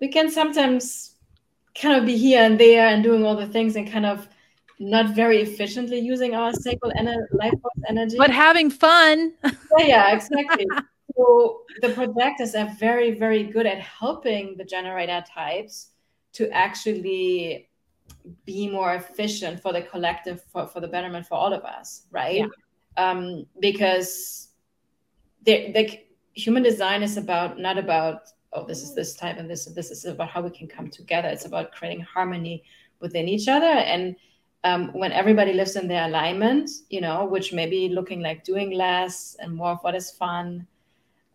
we 0.00 0.08
can 0.08 0.30
sometimes 0.30 1.14
kind 1.74 1.98
of 1.98 2.06
be 2.06 2.16
here 2.16 2.42
and 2.42 2.58
there 2.58 2.86
and 2.86 3.02
doing 3.02 3.24
all 3.24 3.36
the 3.36 3.46
things 3.46 3.76
and 3.76 3.90
kind 3.90 4.06
of 4.06 4.28
not 4.78 5.14
very 5.14 5.40
efficiently 5.40 5.98
using 5.98 6.34
our 6.34 6.52
sacral 6.52 6.92
ener- 6.92 7.26
life 7.32 7.52
force 7.62 7.74
energy. 7.88 8.16
But 8.18 8.30
having 8.30 8.70
fun. 8.70 9.32
yeah, 9.78 9.86
yeah, 9.86 10.12
exactly. 10.14 10.66
so 11.16 11.62
the 11.80 11.90
projectors 11.90 12.54
are 12.54 12.68
very, 12.78 13.12
very 13.12 13.44
good 13.44 13.66
at 13.66 13.78
helping 13.78 14.56
the 14.56 14.64
generator 14.64 15.24
types 15.32 15.90
to 16.34 16.50
actually 16.50 17.68
be 18.44 18.68
more 18.68 18.94
efficient 18.94 19.60
for 19.60 19.72
the 19.72 19.82
collective, 19.82 20.42
for, 20.50 20.66
for 20.66 20.80
the 20.80 20.88
betterment 20.88 21.26
for 21.26 21.34
all 21.34 21.52
of 21.52 21.62
us, 21.64 22.02
right? 22.10 22.38
Yeah. 22.38 22.46
Um, 22.96 23.46
because 23.60 24.48
the, 25.44 25.72
the 25.72 26.00
human 26.32 26.62
design 26.62 27.02
is 27.02 27.16
about 27.16 27.58
not 27.58 27.78
about 27.78 28.28
oh 28.52 28.64
this 28.64 28.82
is 28.82 28.94
this 28.94 29.14
type 29.14 29.36
and 29.38 29.48
this 29.48 29.66
this 29.66 29.90
is 29.90 30.04
about 30.04 30.28
how 30.28 30.42
we 30.42 30.50
can 30.50 30.68
come 30.68 30.88
together. 30.90 31.28
It's 31.28 31.44
about 31.44 31.72
creating 31.72 32.02
harmony 32.02 32.64
within 33.00 33.28
each 33.28 33.48
other 33.48 33.66
and 33.66 34.16
um, 34.64 34.92
when 34.94 35.12
everybody 35.12 35.52
lives 35.52 35.76
in 35.76 35.86
their 35.86 36.06
alignment, 36.06 36.70
you 36.88 37.02
know, 37.02 37.26
which 37.26 37.52
may 37.52 37.66
be 37.66 37.90
looking 37.90 38.20
like 38.22 38.44
doing 38.44 38.70
less 38.70 39.36
and 39.38 39.54
more 39.54 39.72
of 39.72 39.78
what 39.82 39.94
is 39.94 40.10
fun, 40.10 40.66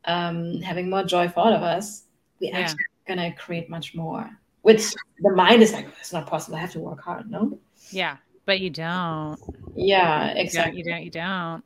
um, 0.05 0.59
having 0.61 0.89
more 0.89 1.03
joy 1.03 1.29
for 1.29 1.41
all 1.41 1.53
of 1.53 1.61
us, 1.61 2.05
we're 2.41 2.49
yeah. 2.49 2.59
actually 2.59 2.85
going 3.07 3.19
to 3.19 3.31
create 3.37 3.69
much 3.69 3.93
more. 3.93 4.27
Which 4.63 4.83
the 5.19 5.31
mind 5.35 5.61
is 5.61 5.73
like, 5.73 5.87
it's 5.99 6.11
not 6.11 6.25
possible. 6.25 6.57
I 6.57 6.61
have 6.61 6.71
to 6.71 6.79
work 6.79 7.01
hard. 7.01 7.29
No. 7.29 7.59
Yeah, 7.91 8.17
but 8.49 8.61
you 8.61 8.71
don't. 8.71 9.39
Yeah, 9.75 10.29
exactly. 10.29 10.79
You 10.79 10.83
don't. 10.83 11.03
You 11.03 11.11
don't. 11.11 11.21
You 11.21 11.27
don't. 11.27 11.63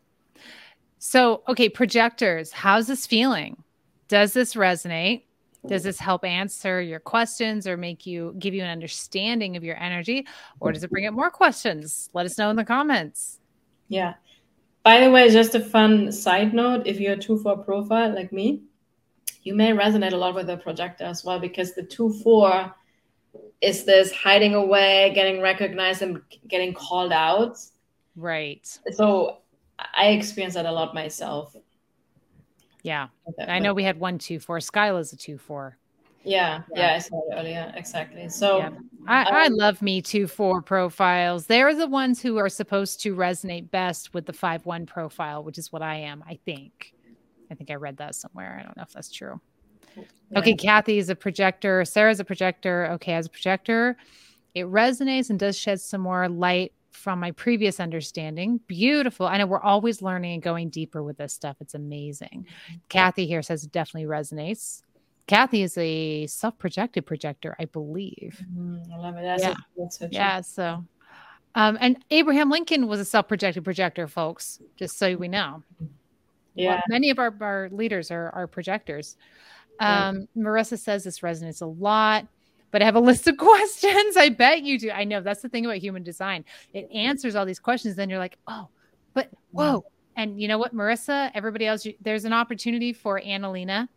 So, 0.99 1.41
okay, 1.47 1.69
projectors. 1.69 2.51
How's 2.51 2.88
this 2.88 3.07
feeling? 3.07 3.63
Does 4.09 4.34
this 4.34 4.55
resonate? 4.55 5.23
Does 5.65 5.84
this 5.84 5.97
help 5.97 6.25
answer 6.25 6.81
your 6.81 6.99
questions 6.99 7.67
or 7.67 7.77
make 7.77 8.05
you 8.05 8.36
give 8.38 8.53
you 8.53 8.63
an 8.63 8.69
understanding 8.69 9.55
of 9.55 9.63
your 9.63 9.81
energy, 9.81 10.27
or 10.59 10.73
does 10.73 10.84
it 10.84 10.89
bring 10.89 11.05
up 11.05 11.13
more 11.13 11.31
questions? 11.31 12.09
Let 12.13 12.25
us 12.25 12.38
know 12.38 12.49
in 12.49 12.57
the 12.57 12.65
comments. 12.65 13.39
Yeah. 13.88 14.15
By 14.84 14.99
the 14.99 15.09
way, 15.09 15.29
just 15.29 15.55
a 15.55 15.61
fun 15.61 16.11
side 16.11 16.53
note 16.53 16.86
if 16.86 16.99
you're 16.99 17.13
a 17.13 17.17
2 17.17 17.38
4 17.38 17.59
profile 17.59 18.13
like 18.13 18.34
me, 18.34 18.63
you 19.43 19.55
may 19.55 19.71
resonate 19.71 20.11
a 20.11 20.17
lot 20.17 20.36
with 20.36 20.47
the 20.47 20.57
projector 20.57 21.05
as 21.05 21.23
well 21.23 21.39
because 21.39 21.75
the 21.75 21.84
2 21.84 22.11
4 22.21 22.75
is 23.62 23.86
this 23.86 24.12
hiding 24.12 24.56
away, 24.56 25.12
getting 25.16 25.41
recognized, 25.41 26.01
and 26.01 26.22
getting 26.47 26.74
called 26.74 27.12
out. 27.12 27.58
Right. 28.16 28.68
So 28.91 29.39
I 29.93 30.08
experience 30.10 30.54
that 30.56 30.66
a 30.66 30.72
lot 30.72 30.93
myself. 30.93 31.56
Yeah. 32.84 33.08
I 33.47 33.60
know 33.60 33.74
we 33.74 33.84
had 33.84 33.99
one, 33.99 34.18
two, 34.18 34.39
four. 34.39 34.60
Skyla's 34.60 35.14
a 35.14 35.18
two, 35.18 35.38
four. 35.38 35.78
Yeah, 36.26 36.62
yeah, 36.74 36.93
I 36.95 36.99
saw 36.99 37.22
it 37.30 37.36
earlier. 37.38 37.74
Exactly. 37.76 38.30
So 38.30 38.60
yeah. 38.60 38.70
I, 39.08 39.22
um, 39.24 39.28
I 39.34 39.47
love 39.49 39.82
me 39.82 40.01
two 40.01 40.26
four 40.28 40.62
profiles. 40.62 41.47
They're 41.47 41.76
the 41.76 41.88
ones 41.88 42.22
who 42.22 42.38
are 42.38 42.47
supposed 42.47 43.01
to 43.01 43.14
resonate 43.14 43.70
best 43.72 44.14
with 44.14 44.26
the 44.26 44.34
five 44.34 44.66
one 44.66 44.86
profile, 44.86 45.43
which 45.43 45.58
is 45.58 45.72
what 45.72 45.82
I 45.82 45.95
am, 45.95 46.24
I 46.28 46.39
think. 46.45 46.93
I 47.51 47.56
think 47.56 47.72
I 47.72 47.76
read 47.76 47.97
that 47.97 48.16
somewhere. 48.16 48.58
I 48.58 48.64
don't 48.64 48.76
know 48.78 48.84
if 48.84 48.93
that's 48.93 49.12
true. 49.12 49.39
Yeah. 49.95 50.39
Okay, 50.39 50.55
Kathy 50.55 50.97
is 50.97 51.09
a 51.09 51.15
projector. 51.15 51.85
Sarah's 51.85 52.19
a 52.19 52.23
projector. 52.23 52.87
Okay, 52.93 53.13
as 53.13 53.27
a 53.27 53.29
projector, 53.29 53.95
it 54.53 54.65
resonates 54.65 55.29
and 55.29 55.39
does 55.39 55.57
shed 55.57 55.79
some 55.81 56.01
more 56.01 56.27
light 56.29 56.73
from 56.91 57.19
my 57.19 57.31
previous 57.31 57.79
understanding. 57.79 58.59
Beautiful. 58.67 59.25
I 59.25 59.37
know 59.37 59.47
we're 59.47 59.61
always 59.61 60.01
learning 60.01 60.33
and 60.33 60.43
going 60.43 60.69
deeper 60.69 61.03
with 61.03 61.17
this 61.17 61.33
stuff. 61.33 61.57
It's 61.59 61.73
amazing. 61.73 62.45
Mm-hmm. 62.47 62.75
Kathy 62.89 63.25
here 63.25 63.41
says 63.41 63.63
it 63.63 63.71
definitely 63.71 64.07
resonates. 64.07 64.81
Kathy 65.25 65.63
is 65.63 65.77
a 65.77 66.27
self-projected 66.27 67.05
projector, 67.05 67.55
I 67.59 67.65
believe. 67.65 68.43
Mm, 68.55 68.91
I 68.93 68.97
love 68.97 69.15
it. 69.17 69.23
That's 69.23 69.43
yeah. 69.43 69.53
A, 69.85 69.91
so 69.91 70.07
yeah. 70.11 70.41
So 70.41 70.85
Um, 71.55 71.77
and 71.79 72.03
Abraham 72.09 72.49
Lincoln 72.49 72.87
was 72.87 72.99
a 72.99 73.05
self-projected 73.05 73.63
projector, 73.63 74.07
folks, 74.07 74.59
just 74.75 74.97
so 74.97 75.15
we 75.15 75.27
know. 75.27 75.63
Yeah. 76.55 76.75
Well, 76.75 76.81
many 76.89 77.09
of 77.09 77.19
our, 77.19 77.33
our 77.41 77.69
leaders 77.71 78.11
are, 78.11 78.29
are 78.31 78.47
projectors. 78.47 79.17
Um, 79.80 80.28
yeah. 80.36 80.43
Marissa 80.43 80.78
says 80.78 81.03
this 81.03 81.19
resonates 81.19 81.61
a 81.61 81.65
lot, 81.65 82.28
but 82.71 82.82
I 82.82 82.86
have 82.86 82.95
a 82.95 82.99
list 83.01 83.28
of 83.28 83.38
questions. 83.38 84.17
I 84.17 84.30
bet 84.30 84.63
you 84.63 84.80
do. 84.80 84.91
I 84.91 85.03
know 85.03 85.21
that's 85.21 85.41
the 85.41 85.49
thing 85.49 85.65
about 85.65 85.78
human 85.78 86.03
design. 86.03 86.45
It 86.74 86.89
answers 86.91 87.36
all 87.36 87.45
these 87.45 87.59
questions. 87.59 87.95
Then 87.95 88.09
you're 88.09 88.19
like, 88.19 88.38
oh, 88.47 88.67
but 89.13 89.30
whoa. 89.51 89.86
And 90.15 90.39
you 90.39 90.47
know 90.47 90.57
what, 90.57 90.76
Marissa, 90.76 91.32
everybody 91.34 91.65
else, 91.65 91.88
there's 92.01 92.26
an 92.26 92.34
opportunity 92.34 92.93
for 92.93 93.19
Analena 93.19 93.88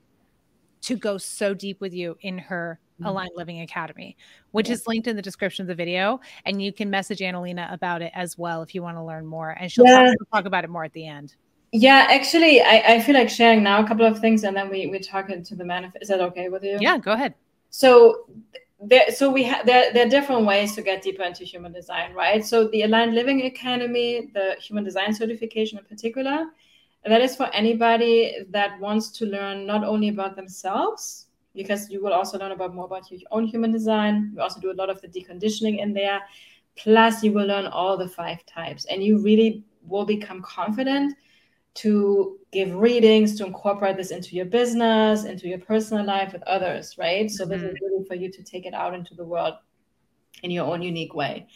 to 0.83 0.97
go 0.97 1.19
so 1.19 1.53
deep 1.53 1.81
with 1.81 1.93
you 1.93 2.17
in 2.21 2.39
her 2.39 2.79
mm-hmm. 2.95 3.07
Aligned 3.07 3.33
Living 3.37 3.61
Academy, 3.61 4.17
which 4.53 4.69
yeah. 4.69 4.75
is 4.75 4.87
linked 4.87 5.07
in 5.07 5.17
the 5.17 5.23
description 5.23 5.63
of 5.63 5.69
the 5.69 5.75
video. 5.75 6.21
And 6.45 6.63
you 6.63 6.73
can 6.73 6.89
message 6.89 7.19
Analena 7.19 7.73
about 7.73 8.03
it 8.03 8.13
as 8.15 8.39
well 8.39 8.63
if 8.63 8.75
you 8.75 8.83
want 8.83 8.97
to 8.97 9.03
learn 9.03 9.27
more. 9.27 9.51
And 9.51 9.71
she'll 9.71 9.85
yeah. 9.85 10.07
talk, 10.07 10.31
talk, 10.33 10.45
about 10.47 10.65
it 10.65 10.71
more 10.71 10.85
at 10.85 10.93
the 10.93 11.07
end. 11.07 11.37
Yeah, 11.79 12.07
actually, 12.09 12.63
I, 12.63 12.95
I 12.95 13.01
feel 13.01 13.15
like 13.15 13.29
sharing 13.29 13.63
now 13.63 13.85
a 13.85 13.87
couple 13.87 14.07
of 14.07 14.19
things 14.19 14.45
and 14.45 14.57
then 14.57 14.71
we, 14.71 14.87
we 14.87 14.99
talk 14.99 15.29
into 15.29 15.55
the 15.55 15.65
manifest. 15.65 16.05
Is 16.05 16.09
that 16.09 16.23
okay 16.23 16.49
with 16.49 16.65
you? 16.65 16.79
Yeah, 16.81 16.97
go 16.97 17.13
ahead. 17.13 17.35
So 17.69 18.25
there, 18.81 19.11
so 19.11 19.31
we 19.31 19.43
have 19.43 19.67
there, 19.67 19.93
there 19.93 20.07
are 20.07 20.09
different 20.09 20.47
ways 20.47 20.75
to 20.77 20.81
get 20.81 21.03
deeper 21.03 21.23
into 21.23 21.45
human 21.45 21.73
design, 21.75 22.15
right? 22.15 22.43
So 22.43 22.69
the 22.69 22.85
Aligned 22.85 23.15
Living 23.15 23.45
Academy, 23.45 24.31
the 24.33 24.57
human 24.59 24.85
design 24.85 25.13
certification 25.13 25.79
in 25.79 25.85
particular, 25.85 26.47
that 27.05 27.21
is 27.21 27.37
for 27.37 27.55
anybody 27.55 28.47
that 28.49 28.81
wants 28.81 29.11
to 29.19 29.27
learn 29.27 29.67
not 29.67 29.85
only 29.85 30.09
about 30.09 30.35
themselves, 30.35 31.27
because 31.55 31.91
you 31.91 32.03
will 32.03 32.15
also 32.15 32.39
learn 32.39 32.53
about 32.53 32.75
more 32.75 32.87
about 32.87 33.11
your 33.11 33.21
own 33.33 33.45
human 33.45 33.71
design. 33.71 34.33
We 34.35 34.41
also 34.41 34.61
do 34.61 34.71
a 34.71 34.79
lot 34.81 34.89
of 34.89 35.03
the 35.03 35.09
deconditioning 35.09 35.79
in 35.79 35.93
there. 35.93 36.23
Plus, 36.75 37.23
you 37.23 37.33
will 37.33 37.47
learn 37.47 37.67
all 37.67 37.99
the 37.99 38.09
five 38.09 38.47
types, 38.47 38.87
and 38.87 39.05
you 39.05 39.19
really 39.19 39.63
will 39.87 40.07
become 40.07 40.41
confident 40.41 41.15
to 41.77 42.39
give 42.53 42.75
readings, 42.75 43.37
to 43.37 43.47
incorporate 43.47 43.97
this 43.97 44.11
into 44.11 44.35
your 44.35 44.47
business, 44.47 45.25
into 45.25 45.49
your 45.49 45.59
personal 45.59 46.05
life 46.05 46.33
with 46.33 46.43
others, 46.45 46.97
right? 46.99 47.31
So, 47.31 47.45
mm-hmm. 47.45 47.53
this 47.53 47.63
is 47.63 47.75
mm-hmm. 47.75 47.85
really 47.85 48.05
for 48.07 48.15
you 48.15 48.31
to 48.31 48.43
take 48.43 48.67
it 48.67 48.75
out 48.75 48.95
into 48.95 49.15
the 49.15 49.25
world 49.25 49.55
in 50.43 50.51
your 50.51 50.67
own 50.67 50.83
unique 50.83 51.15
way. 51.15 51.47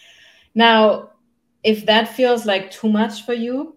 Now, 0.54 1.10
if 1.62 1.86
that 1.86 2.08
feels 2.08 2.46
like 2.46 2.70
too 2.70 2.88
much 2.88 3.24
for 3.24 3.34
you, 3.34 3.76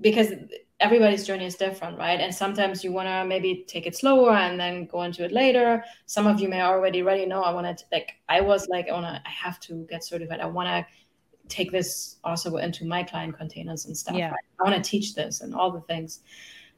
because 0.00 0.32
everybody's 0.80 1.26
journey 1.26 1.44
is 1.44 1.54
different, 1.54 1.98
right? 1.98 2.20
And 2.20 2.34
sometimes 2.34 2.82
you 2.82 2.92
want 2.92 3.08
to 3.08 3.24
maybe 3.24 3.64
take 3.68 3.86
it 3.86 3.96
slower 3.96 4.32
and 4.32 4.58
then 4.58 4.86
go 4.86 5.02
into 5.02 5.24
it 5.24 5.32
later. 5.32 5.84
Some 6.06 6.26
of 6.26 6.40
you 6.40 6.48
may 6.48 6.62
already 6.62 7.02
ready 7.02 7.26
know 7.26 7.42
I 7.42 7.52
want 7.52 7.78
to 7.78 7.84
like 7.92 8.14
I 8.28 8.40
was 8.40 8.68
like 8.68 8.88
I 8.88 8.92
want 8.92 9.06
to 9.06 9.22
I 9.24 9.30
have 9.30 9.60
to 9.60 9.86
get 9.88 10.04
certified. 10.04 10.40
I 10.40 10.46
want 10.46 10.68
to 10.68 10.86
take 11.50 11.72
this 11.72 12.16
also 12.24 12.56
into 12.56 12.84
my 12.84 13.02
client 13.02 13.36
containers 13.36 13.86
and 13.86 13.96
stuff. 13.96 14.16
Yeah. 14.16 14.32
I 14.58 14.70
want 14.70 14.82
to 14.82 14.90
teach 14.90 15.14
this 15.14 15.40
and 15.40 15.54
all 15.54 15.70
the 15.70 15.80
things. 15.82 16.20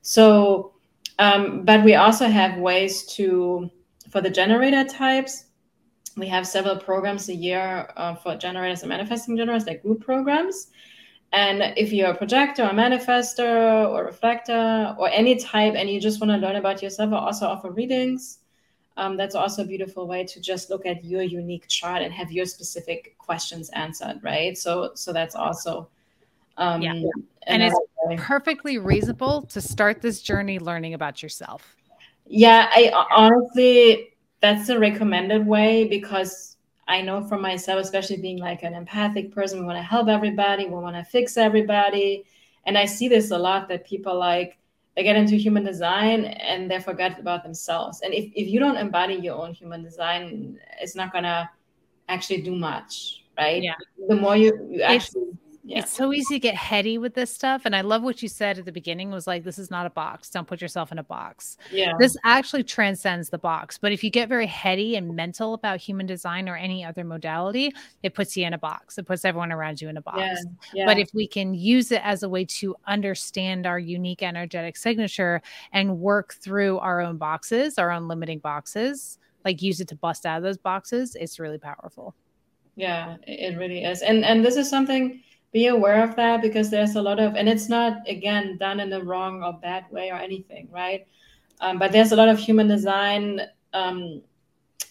So, 0.00 0.72
um, 1.18 1.64
but 1.64 1.84
we 1.84 1.94
also 1.94 2.26
have 2.26 2.58
ways 2.58 3.04
to 3.14 3.70
for 4.10 4.20
the 4.20 4.30
generator 4.30 4.84
types. 4.84 5.46
We 6.16 6.26
have 6.28 6.46
several 6.46 6.76
programs 6.76 7.28
a 7.28 7.34
year 7.34 7.88
uh, 7.96 8.14
for 8.16 8.36
generators 8.36 8.82
and 8.82 8.88
manifesting 8.88 9.36
generators, 9.36 9.66
like 9.66 9.82
group 9.82 10.04
programs 10.04 10.68
and 11.32 11.72
if 11.78 11.92
you're 11.92 12.10
a 12.10 12.14
projector, 12.14 12.62
a 12.62 12.74
manifestor, 12.74 13.88
or 13.88 14.04
reflector, 14.04 14.94
or 14.98 15.08
any 15.08 15.36
type, 15.36 15.74
and 15.74 15.88
you 15.88 15.98
just 15.98 16.20
want 16.20 16.30
to 16.30 16.36
learn 16.36 16.56
about 16.56 16.82
yourself, 16.82 17.12
I 17.12 17.16
also 17.16 17.46
offer 17.46 17.70
readings. 17.70 18.38
Um, 18.96 19.16
that's 19.16 19.34
also 19.34 19.62
a 19.62 19.64
beautiful 19.64 20.06
way 20.06 20.24
to 20.24 20.40
just 20.40 20.68
look 20.68 20.84
at 20.84 21.04
your 21.04 21.22
unique 21.22 21.66
chart 21.68 22.02
and 22.02 22.12
have 22.12 22.30
your 22.30 22.44
specific 22.44 23.16
questions 23.18 23.70
answered, 23.70 24.20
right? 24.22 24.56
So, 24.56 24.92
so 24.94 25.12
that's 25.12 25.34
also 25.34 25.88
um, 26.56 26.82
yeah. 26.82 27.02
And 27.46 27.62
it's 27.62 27.74
way. 28.04 28.16
perfectly 28.16 28.78
reasonable 28.78 29.42
to 29.42 29.60
start 29.60 30.00
this 30.00 30.22
journey 30.22 30.58
learning 30.58 30.94
about 30.94 31.22
yourself. 31.22 31.76
Yeah, 32.26 32.68
I 32.70 32.92
honestly, 33.10 34.10
that's 34.40 34.68
the 34.68 34.78
recommended 34.78 35.46
way 35.46 35.84
because 35.84 36.56
I 36.86 37.02
know 37.02 37.22
for 37.24 37.38
myself, 37.38 37.80
especially 37.80 38.18
being 38.18 38.38
like 38.38 38.62
an 38.62 38.74
empathic 38.74 39.32
person, 39.32 39.60
we 39.60 39.66
want 39.66 39.78
to 39.78 39.82
help 39.82 40.08
everybody, 40.08 40.66
we 40.66 40.70
want 40.72 40.96
to 40.96 41.04
fix 41.04 41.36
everybody. 41.36 42.24
And 42.64 42.78
I 42.78 42.84
see 42.84 43.08
this 43.08 43.30
a 43.32 43.38
lot 43.38 43.68
that 43.68 43.84
people 43.84 44.16
like 44.16 44.58
they 44.96 45.02
get 45.02 45.16
into 45.16 45.36
human 45.36 45.64
design 45.64 46.24
and 46.24 46.70
they 46.70 46.80
forget 46.80 47.18
about 47.18 47.42
themselves. 47.42 48.00
And 48.02 48.12
if, 48.12 48.30
if 48.34 48.48
you 48.48 48.60
don't 48.60 48.76
embody 48.76 49.14
your 49.14 49.36
own 49.36 49.54
human 49.54 49.82
design, 49.82 50.58
it's 50.80 50.94
not 50.94 51.12
gonna 51.12 51.50
actually 52.08 52.42
do 52.42 52.54
much, 52.54 53.24
right? 53.38 53.62
Yeah. 53.62 53.74
The 54.08 54.16
more 54.16 54.36
you, 54.36 54.68
you 54.70 54.82
actually 54.82 55.32
yeah. 55.64 55.78
it's 55.78 55.92
so 55.92 56.12
easy 56.12 56.34
to 56.34 56.40
get 56.40 56.54
heady 56.54 56.98
with 56.98 57.14
this 57.14 57.32
stuff 57.32 57.62
and 57.64 57.76
i 57.76 57.80
love 57.80 58.02
what 58.02 58.22
you 58.22 58.28
said 58.28 58.58
at 58.58 58.64
the 58.64 58.72
beginning 58.72 59.10
was 59.10 59.26
like 59.26 59.44
this 59.44 59.58
is 59.58 59.70
not 59.70 59.86
a 59.86 59.90
box 59.90 60.28
don't 60.28 60.46
put 60.48 60.60
yourself 60.60 60.90
in 60.90 60.98
a 60.98 61.02
box 61.02 61.56
yeah 61.70 61.92
this 61.98 62.16
actually 62.24 62.64
transcends 62.64 63.28
the 63.28 63.38
box 63.38 63.78
but 63.78 63.92
if 63.92 64.02
you 64.02 64.10
get 64.10 64.28
very 64.28 64.46
heady 64.46 64.96
and 64.96 65.14
mental 65.14 65.54
about 65.54 65.80
human 65.80 66.06
design 66.06 66.48
or 66.48 66.56
any 66.56 66.84
other 66.84 67.04
modality 67.04 67.72
it 68.02 68.14
puts 68.14 68.36
you 68.36 68.44
in 68.44 68.52
a 68.52 68.58
box 68.58 68.98
it 68.98 69.06
puts 69.06 69.24
everyone 69.24 69.52
around 69.52 69.80
you 69.80 69.88
in 69.88 69.96
a 69.96 70.02
box 70.02 70.18
yeah. 70.18 70.36
Yeah. 70.74 70.86
but 70.86 70.98
if 70.98 71.10
we 71.14 71.26
can 71.26 71.54
use 71.54 71.92
it 71.92 72.00
as 72.04 72.22
a 72.22 72.28
way 72.28 72.44
to 72.44 72.74
understand 72.86 73.66
our 73.66 73.78
unique 73.78 74.22
energetic 74.22 74.76
signature 74.76 75.42
and 75.72 75.98
work 75.98 76.34
through 76.34 76.78
our 76.78 77.00
own 77.00 77.18
boxes 77.18 77.78
our 77.78 77.90
own 77.90 78.08
limiting 78.08 78.40
boxes 78.40 79.18
like 79.44 79.62
use 79.62 79.80
it 79.80 79.88
to 79.88 79.96
bust 79.96 80.26
out 80.26 80.38
of 80.38 80.42
those 80.42 80.58
boxes 80.58 81.14
it's 81.14 81.38
really 81.38 81.58
powerful 81.58 82.14
yeah 82.74 83.16
it 83.26 83.56
really 83.58 83.84
is 83.84 84.02
and 84.02 84.24
and 84.24 84.44
this 84.44 84.56
is 84.56 84.68
something 84.68 85.22
be 85.52 85.66
aware 85.66 86.02
of 86.02 86.16
that 86.16 86.40
because 86.40 86.70
there's 86.70 86.96
a 86.96 87.02
lot 87.02 87.20
of 87.20 87.34
and 87.34 87.48
it's 87.48 87.68
not 87.68 87.98
again 88.08 88.56
done 88.58 88.80
in 88.80 88.92
a 88.92 89.00
wrong 89.00 89.42
or 89.42 89.52
bad 89.52 89.84
way 89.90 90.10
or 90.10 90.16
anything 90.16 90.68
right 90.72 91.06
um, 91.60 91.78
but 91.78 91.92
there's 91.92 92.12
a 92.12 92.16
lot 92.16 92.28
of 92.28 92.38
human 92.38 92.66
design 92.66 93.40
um, 93.74 94.22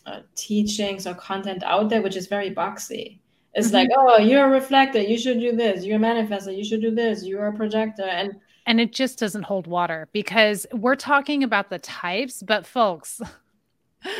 uh, 0.05 0.19
teachings 0.35 1.07
or 1.07 1.13
content 1.15 1.63
out 1.63 1.89
there 1.89 2.01
which 2.01 2.15
is 2.15 2.27
very 2.27 2.51
boxy 2.51 3.19
it's 3.53 3.67
mm-hmm. 3.67 3.77
like 3.77 3.89
oh 3.97 4.17
you're 4.19 4.45
a 4.45 4.49
reflector 4.49 5.01
you 5.01 5.17
should 5.17 5.39
do 5.39 5.55
this 5.55 5.83
you're 5.83 5.97
a 5.97 5.99
manifestor 5.99 6.55
you 6.55 6.63
should 6.63 6.81
do 6.81 6.93
this 6.93 7.25
you're 7.25 7.47
a 7.47 7.53
projector 7.53 8.03
and 8.03 8.35
and 8.67 8.79
it 8.79 8.93
just 8.93 9.17
doesn't 9.17 9.43
hold 9.43 9.65
water 9.65 10.07
because 10.13 10.67
we're 10.73 10.95
talking 10.95 11.43
about 11.43 11.69
the 11.71 11.79
types 11.79 12.43
but 12.43 12.65
folks 12.67 13.19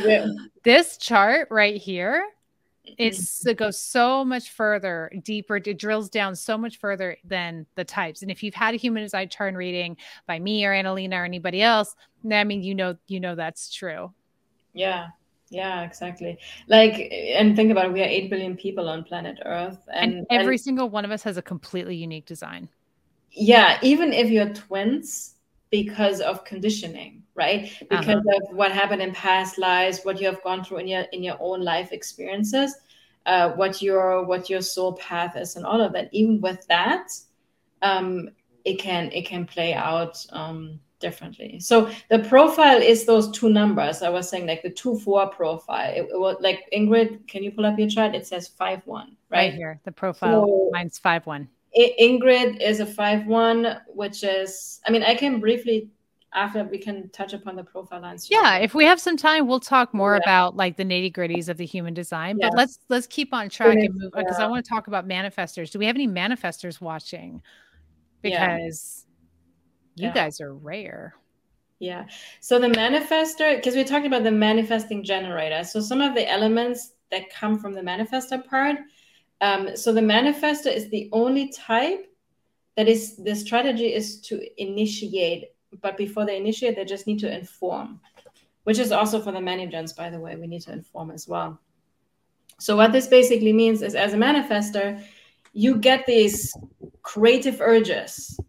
yeah. 0.04 0.28
this 0.64 0.98
chart 0.98 1.48
right 1.52 1.78
here 1.78 2.24
it's 2.98 3.40
mm-hmm. 3.40 3.50
it 3.50 3.58
goes 3.58 3.80
so 3.80 4.24
much 4.24 4.50
further 4.50 5.12
deeper 5.24 5.58
it 5.58 5.78
drills 5.78 6.10
down 6.10 6.36
so 6.36 6.58
much 6.58 6.78
further 6.78 7.18
than 7.24 7.66
the 7.76 7.84
types 7.84 8.22
and 8.22 8.32
if 8.32 8.44
you've 8.44 8.54
had 8.54 8.74
a 8.74 8.78
human 8.78 9.04
design 9.04 9.28
chart 9.30 9.56
reading 9.56 9.98
by 10.28 10.40
me 10.40 10.66
or 10.66 10.72
analena 10.72 11.22
or 11.22 11.26
anybody 11.26 11.62
else 11.62 11.96
i 12.32 12.44
mean 12.44 12.62
you 12.62 12.76
know 12.76 12.96
you 13.08 13.20
know 13.20 13.36
that's 13.36 13.74
true. 13.74 14.12
Yeah 14.74 15.08
yeah 15.50 15.84
exactly. 15.84 16.40
Like 16.68 17.12
and 17.12 17.56
think 17.56 17.72
about 17.72 17.86
it 17.86 17.94
we 17.94 18.02
are 18.02 18.06
8 18.06 18.30
billion 18.30 18.56
people 18.56 18.88
on 18.88 19.04
planet 19.04 19.38
earth 19.46 19.80
and, 19.94 20.14
and 20.14 20.28
every 20.30 20.56
and, 20.56 20.62
single 20.62 20.90
one 20.90 21.04
of 21.06 21.12
us 21.12 21.24
has 21.24 21.38
a 21.38 21.42
completely 21.42 21.96
unique 21.96 22.26
design. 22.26 22.70
Yeah 23.32 23.78
even 23.82 24.14
if 24.14 24.30
you're 24.30 24.54
twins 24.54 25.36
because 25.70 26.22
of 26.22 26.46
conditioning 26.46 27.21
right? 27.36 27.66
Uh-huh. 27.66 27.86
because 27.90 28.26
uh-huh. 28.28 28.50
of 28.50 28.56
what 28.56 28.72
happened 28.72 29.02
in 29.02 29.14
past 29.14 29.58
lives 29.58 30.02
what 30.04 30.20
you 30.20 30.26
have 30.28 30.44
gone 30.44 30.64
through 30.64 30.78
in 30.78 30.88
your 30.88 31.02
in 31.12 31.24
your 31.24 31.38
own 31.40 31.62
life 31.62 31.92
experiences 31.92 32.76
uh, 33.26 33.52
what 33.52 33.82
your 33.82 34.26
what 34.26 34.50
your 34.50 34.62
soul 34.62 34.94
path 34.94 35.36
is 35.38 35.56
and 35.56 35.66
all 35.66 35.82
of 35.82 35.94
that. 35.94 36.10
Even 36.12 36.42
with 36.42 36.66
that 36.68 37.10
um, 37.82 38.30
it 38.66 38.80
can 38.80 39.12
it 39.12 39.26
can 39.26 39.46
play 39.46 39.74
out 39.74 40.24
um, 40.32 40.80
differently. 41.00 41.60
So 41.60 41.92
the 42.10 42.20
profile 42.20 42.82
is 42.82 43.06
those 43.06 43.32
two 43.32 43.50
numbers. 43.50 44.02
I 44.02 44.10
was 44.10 44.30
saying 44.30 44.48
like 44.48 44.62
the 44.64 44.70
two 44.70 45.00
four 45.00 45.28
profile. 45.30 45.92
It, 45.94 46.10
it 46.12 46.20
was 46.20 46.38
like 46.40 46.70
ingrid 46.74 47.28
can 47.28 47.44
you 47.44 47.52
pull 47.52 47.66
up 47.66 47.78
your 47.78 47.90
chart? 47.90 48.16
It 48.16 48.28
says 48.28 48.48
five 48.48 48.82
one 48.86 49.16
right, 49.30 49.38
right 49.38 49.54
here. 49.54 49.80
The 49.84 49.92
profile 49.92 50.46
so, 50.46 50.70
mine's 50.72 51.00
five 51.00 51.26
one. 51.26 51.48
Ingrid 51.78 52.60
is 52.60 52.82
a 52.82 52.86
5 52.86 53.28
1, 53.28 53.78
which 53.88 54.26
is, 54.26 54.82
I 54.86 54.92
mean, 54.92 55.04
I 55.04 55.16
can 55.16 55.40
briefly, 55.40 55.88
after 56.34 56.64
we 56.64 56.78
can 56.78 57.10
touch 57.10 57.34
upon 57.34 57.56
the 57.56 57.64
profile 57.64 58.02
lines. 58.02 58.30
Yeah, 58.30 58.58
if 58.58 58.74
we 58.74 58.86
have 58.86 59.00
some 59.00 59.18
time, 59.18 59.48
we'll 59.48 59.60
talk 59.60 59.94
more 59.94 60.14
yeah. 60.14 60.22
about 60.24 60.56
like 60.56 60.78
the 60.78 60.84
nitty 60.84 61.14
gritties 61.14 61.50
of 61.50 61.58
the 61.58 61.66
human 61.66 61.94
design. 61.94 62.38
But 62.40 62.56
let's 62.56 62.80
let's 62.90 63.08
keep 63.08 63.34
on 63.34 63.50
track 63.50 63.78
and 63.78 63.94
move 63.96 64.12
because 64.16 64.38
yeah. 64.40 64.46
I 64.46 64.48
want 64.48 64.64
to 64.64 64.70
talk 64.70 64.88
about 64.88 65.08
manifestors. 65.08 65.72
Do 65.72 65.80
we 65.80 65.86
have 65.86 65.96
any 65.96 66.08
manifestors 66.08 66.80
watching? 66.80 67.42
Because 68.22 69.06
yeah. 69.96 70.08
you 70.08 70.14
guys 70.14 70.40
are 70.40 70.54
rare. 70.54 71.16
Yeah. 71.80 72.06
So 72.40 72.60
the 72.60 72.68
manifestor, 72.68 73.56
because 73.56 73.76
we 73.76 73.84
talked 73.84 74.06
about 74.06 74.24
the 74.24 74.32
manifesting 74.32 75.04
generator. 75.04 75.64
So 75.64 75.82
some 75.82 76.00
of 76.00 76.14
the 76.14 76.30
elements 76.30 76.94
that 77.10 77.34
come 77.34 77.58
from 77.60 77.74
the 77.74 77.82
manifestor 77.82 78.46
part 78.46 78.78
um, 79.42 79.76
so 79.76 79.92
the 79.92 80.02
manifestor 80.02 80.74
is 80.74 80.90
the 80.90 81.10
only 81.12 81.50
type 81.50 82.06
that 82.78 82.88
is 82.88 83.18
the 83.18 83.36
strategy 83.36 83.94
is 83.94 84.22
to 84.22 84.40
initiate, 84.62 85.46
but 85.82 85.98
before 85.98 86.26
they 86.26 86.38
initiate, 86.38 86.76
they 86.76 86.86
just 86.86 87.08
need 87.08 87.20
to 87.20 87.34
inform, 87.34 88.00
which 88.64 88.80
is 88.80 88.92
also 88.92 89.22
for 89.22 89.32
the 89.32 89.42
mani-gens, 89.42 89.94
by 89.94 90.10
the 90.10 90.20
way, 90.20 90.36
we 90.36 90.48
need 90.48 90.62
to 90.64 90.74
inform 90.74 91.12
as 91.12 91.28
well. 91.28 91.60
So 92.60 92.76
what 92.76 92.92
this 92.92 93.08
basically 93.08 93.54
means 93.54 93.82
is 93.82 93.96
as 93.96 94.14
a 94.14 94.18
manifestor, 94.18 95.04
you 95.54 95.78
get 95.78 96.06
these 96.06 96.54
creative 97.02 97.60
urges 97.62 98.40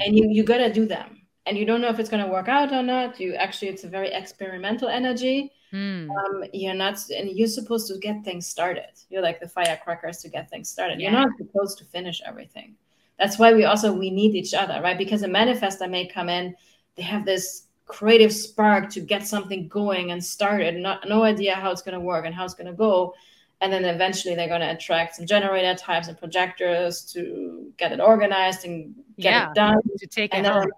and 0.00 0.16
you, 0.16 0.28
you 0.30 0.44
got 0.44 0.58
to 0.58 0.72
do 0.72 0.86
them 0.86 1.20
and 1.46 1.58
you 1.58 1.64
don't 1.64 1.80
know 1.80 1.88
if 1.88 1.98
it's 1.98 2.08
going 2.08 2.24
to 2.24 2.30
work 2.30 2.48
out 2.48 2.72
or 2.72 2.82
not 2.82 3.18
you 3.18 3.34
actually 3.34 3.68
it's 3.68 3.84
a 3.84 3.88
very 3.88 4.08
experimental 4.12 4.88
energy 4.88 5.50
mm. 5.72 6.08
um, 6.08 6.44
you're 6.52 6.74
not 6.74 6.98
and 7.10 7.30
you're 7.30 7.48
supposed 7.48 7.88
to 7.88 7.98
get 7.98 8.22
things 8.24 8.46
started 8.46 8.90
you're 9.08 9.22
like 9.22 9.40
the 9.40 9.48
firecrackers 9.48 10.18
to 10.18 10.28
get 10.28 10.48
things 10.48 10.68
started 10.68 11.00
yeah. 11.00 11.10
you're 11.10 11.20
not 11.20 11.30
supposed 11.38 11.76
to 11.78 11.84
finish 11.84 12.22
everything 12.24 12.74
that's 13.20 13.38
why 13.38 13.52
we 13.52 13.64
also 13.64 13.92
we 13.92 14.10
need 14.10 14.34
each 14.34 14.54
other 14.54 14.80
right? 14.82 14.98
Because 14.98 15.22
a 15.22 15.28
manifestor 15.28 15.88
may 15.88 16.08
come 16.08 16.28
in 16.28 16.56
they 16.96 17.02
have 17.02 17.24
this 17.24 17.68
creative 17.90 18.32
spark 18.32 18.88
to 18.88 19.00
get 19.00 19.26
something 19.26 19.66
going 19.66 20.12
and 20.12 20.24
started 20.24 20.76
not 20.76 21.08
no 21.08 21.24
idea 21.24 21.54
how 21.54 21.70
it's 21.70 21.82
going 21.82 21.94
to 21.94 22.00
work 22.00 22.24
and 22.24 22.34
how 22.34 22.44
it's 22.44 22.54
going 22.54 22.66
to 22.66 22.72
go. 22.72 23.12
And 23.60 23.72
then 23.72 23.84
eventually 23.84 24.34
they're 24.34 24.48
going 24.48 24.60
to 24.60 24.70
attract 24.70 25.16
some 25.16 25.26
generator 25.26 25.74
types 25.74 26.08
and 26.08 26.16
projectors 26.16 27.02
to 27.12 27.72
get 27.76 27.92
it 27.92 28.00
organized 28.00 28.64
and 28.64 28.94
get 29.18 29.32
yeah, 29.32 29.50
it 29.50 29.54
done. 29.54 29.80
to 29.98 30.06
take 30.06 30.34
and 30.34 30.46
it 30.46 30.50
then, 30.50 30.70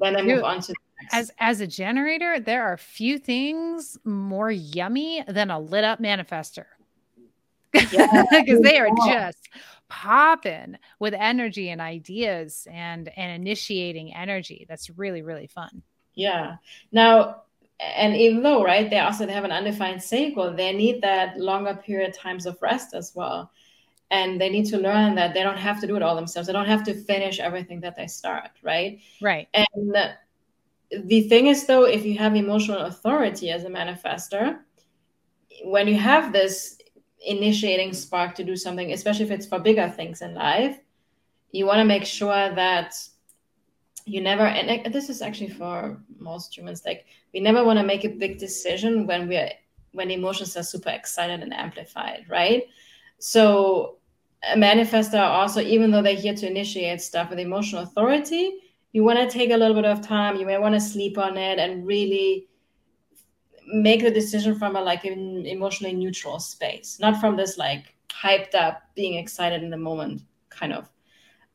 then 0.00 0.14
they 0.14 0.34
move 0.34 0.42
on 0.42 0.60
to 0.62 0.74
as 1.12 1.30
as 1.38 1.60
a 1.60 1.66
generator 1.66 2.40
there 2.40 2.64
are 2.64 2.76
few 2.76 3.18
things 3.18 3.96
more 4.04 4.50
yummy 4.50 5.22
than 5.28 5.50
a 5.50 5.58
lit 5.60 5.84
up 5.84 6.00
manifestor 6.00 6.64
because 7.72 7.92
yeah, 7.92 8.24
they 8.62 8.78
are 8.78 8.90
just 9.06 9.48
popping 9.88 10.76
with 10.98 11.14
energy 11.14 11.70
and 11.70 11.80
ideas 11.80 12.66
and 12.70 13.08
and 13.16 13.32
initiating 13.32 14.14
energy. 14.14 14.66
That's 14.68 14.90
really 14.90 15.22
really 15.22 15.46
fun. 15.46 15.82
Yeah. 16.14 16.56
Now 16.92 17.42
and 17.80 18.16
even 18.16 18.42
though 18.42 18.64
right 18.64 18.90
they 18.90 18.98
also 18.98 19.26
have 19.26 19.44
an 19.44 19.52
undefined 19.52 20.02
sacral 20.02 20.52
they 20.52 20.72
need 20.72 21.00
that 21.00 21.38
longer 21.38 21.74
period 21.74 22.12
times 22.12 22.46
of 22.46 22.60
rest 22.60 22.94
as 22.94 23.12
well. 23.14 23.50
And 24.10 24.40
they 24.40 24.48
need 24.48 24.64
to 24.66 24.78
learn 24.78 25.14
that 25.16 25.34
they 25.34 25.42
don't 25.42 25.58
have 25.58 25.82
to 25.82 25.86
do 25.86 25.94
it 25.94 26.02
all 26.02 26.16
themselves. 26.16 26.46
They 26.46 26.54
don't 26.54 26.66
have 26.66 26.82
to 26.84 26.94
finish 26.94 27.40
everything 27.40 27.80
that 27.80 27.96
they 27.96 28.06
start 28.06 28.50
right? 28.62 29.00
Right. 29.20 29.48
And 29.54 29.94
the 30.90 31.22
thing 31.22 31.48
is 31.48 31.66
though 31.66 31.84
if 31.84 32.04
you 32.04 32.18
have 32.18 32.34
emotional 32.34 32.80
authority 32.80 33.50
as 33.50 33.64
a 33.64 33.68
manifestor 33.68 34.58
when 35.64 35.88
you 35.88 35.96
have 35.96 36.32
this 36.32 36.78
initiating 37.28 37.92
spark 37.92 38.34
to 38.34 38.44
do 38.44 38.56
something 38.56 38.92
especially 38.92 39.24
if 39.24 39.30
it's 39.30 39.46
for 39.46 39.58
bigger 39.58 39.88
things 39.88 40.22
in 40.22 40.34
life 40.34 40.78
you 41.52 41.66
want 41.66 41.78
to 41.78 41.84
make 41.84 42.04
sure 42.04 42.54
that 42.54 42.94
you 44.08 44.20
never 44.22 44.46
and 44.46 44.92
this 44.92 45.10
is 45.10 45.20
actually 45.20 45.50
for 45.50 46.00
most 46.18 46.56
humans 46.56 46.82
like 46.86 47.04
we 47.34 47.40
never 47.40 47.62
want 47.62 47.78
to 47.78 47.84
make 47.84 48.04
a 48.04 48.08
big 48.08 48.38
decision 48.38 49.06
when 49.06 49.28
we're 49.28 49.50
when 49.92 50.10
emotions 50.10 50.56
are 50.56 50.62
super 50.62 50.90
excited 50.90 51.40
and 51.40 51.52
amplified 51.52 52.24
right? 52.28 52.64
So 53.18 53.98
a 54.50 54.56
manifestor 54.56 55.20
also 55.20 55.60
even 55.60 55.90
though 55.90 56.02
they're 56.02 56.14
here 56.14 56.34
to 56.34 56.48
initiate 56.48 57.00
stuff 57.00 57.30
with 57.30 57.38
emotional 57.38 57.82
authority 57.82 58.60
you 58.92 59.04
want 59.04 59.18
to 59.18 59.28
take 59.28 59.50
a 59.50 59.56
little 59.56 59.74
bit 59.74 59.84
of 59.84 60.00
time 60.00 60.36
you 60.36 60.46
may 60.46 60.58
want 60.58 60.74
to 60.74 60.80
sleep 60.80 61.18
on 61.18 61.36
it 61.36 61.58
and 61.58 61.86
really 61.86 62.46
make 63.72 64.02
the 64.02 64.10
decision 64.10 64.58
from 64.58 64.76
a 64.76 64.80
like 64.80 65.04
an 65.04 65.46
emotionally 65.46 65.94
neutral 65.94 66.38
space 66.38 66.98
not 67.00 67.20
from 67.20 67.36
this 67.36 67.58
like 67.58 67.94
hyped 68.10 68.54
up 68.54 68.82
being 68.94 69.14
excited 69.14 69.62
in 69.62 69.70
the 69.70 69.76
moment 69.76 70.22
kind 70.50 70.72
of 70.72 70.88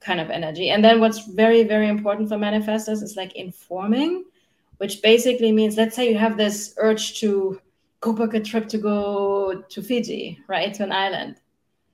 kind 0.04 0.20
of 0.20 0.30
energy. 0.30 0.70
And 0.70 0.84
then 0.84 1.00
what's 1.00 1.26
very, 1.26 1.64
very 1.64 1.88
important 1.88 2.30
for 2.30 2.36
manifestors 2.36 3.02
is 3.02 3.16
like 3.16 3.36
informing, 3.36 4.26
which 4.78 5.02
basically 5.02 5.52
means 5.52 5.78
let's 5.78 5.96
say 5.96 6.10
you 6.10 6.18
have 6.18 6.38
this 6.38 6.76
urge 6.78 7.20
to 7.22 7.60
go 8.02 8.14
book 8.14 8.34
a 8.34 8.40
trip 8.40 8.68
to 8.70 8.78
go 8.78 9.64
to 9.70 9.82
Fiji, 9.82 10.40
right? 10.48 10.74
To 10.74 10.84
an 10.84 10.92
island. 10.92 11.38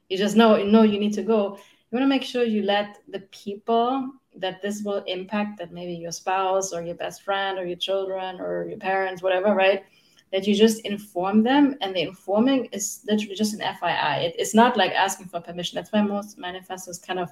You 0.09 0.17
just 0.17 0.35
know, 0.35 0.57
you 0.57 0.71
know 0.71 0.81
you 0.81 0.99
need 0.99 1.13
to 1.13 1.23
go. 1.23 1.57
You 1.57 1.95
want 1.95 2.03
to 2.03 2.07
make 2.07 2.23
sure 2.23 2.43
you 2.43 2.63
let 2.63 2.97
the 3.07 3.19
people 3.31 4.11
that 4.35 4.61
this 4.61 4.81
will 4.83 5.03
impact, 5.05 5.59
that 5.59 5.71
maybe 5.71 5.93
your 5.93 6.11
spouse 6.11 6.73
or 6.73 6.81
your 6.81 6.95
best 6.95 7.21
friend 7.23 7.59
or 7.59 7.65
your 7.65 7.77
children 7.77 8.39
or 8.39 8.67
your 8.67 8.77
parents, 8.77 9.21
whatever, 9.21 9.53
right? 9.53 9.83
That 10.31 10.45
you 10.45 10.53
just 10.53 10.85
inform 10.85 11.41
them, 11.41 11.75
and 11.81 11.95
the 11.95 12.01
informing 12.01 12.65
is 12.65 13.03
literally 13.07 13.35
just 13.35 13.55
an 13.55 13.61
FYI. 13.61 14.25
It, 14.25 14.35
it's 14.37 14.53
not 14.53 14.77
like 14.77 14.91
asking 14.91 15.27
for 15.27 15.41
permission. 15.41 15.75
That's 15.75 15.91
why 15.91 16.01
most 16.03 16.37
manifestors 16.37 17.03
kind 17.03 17.19
of 17.19 17.31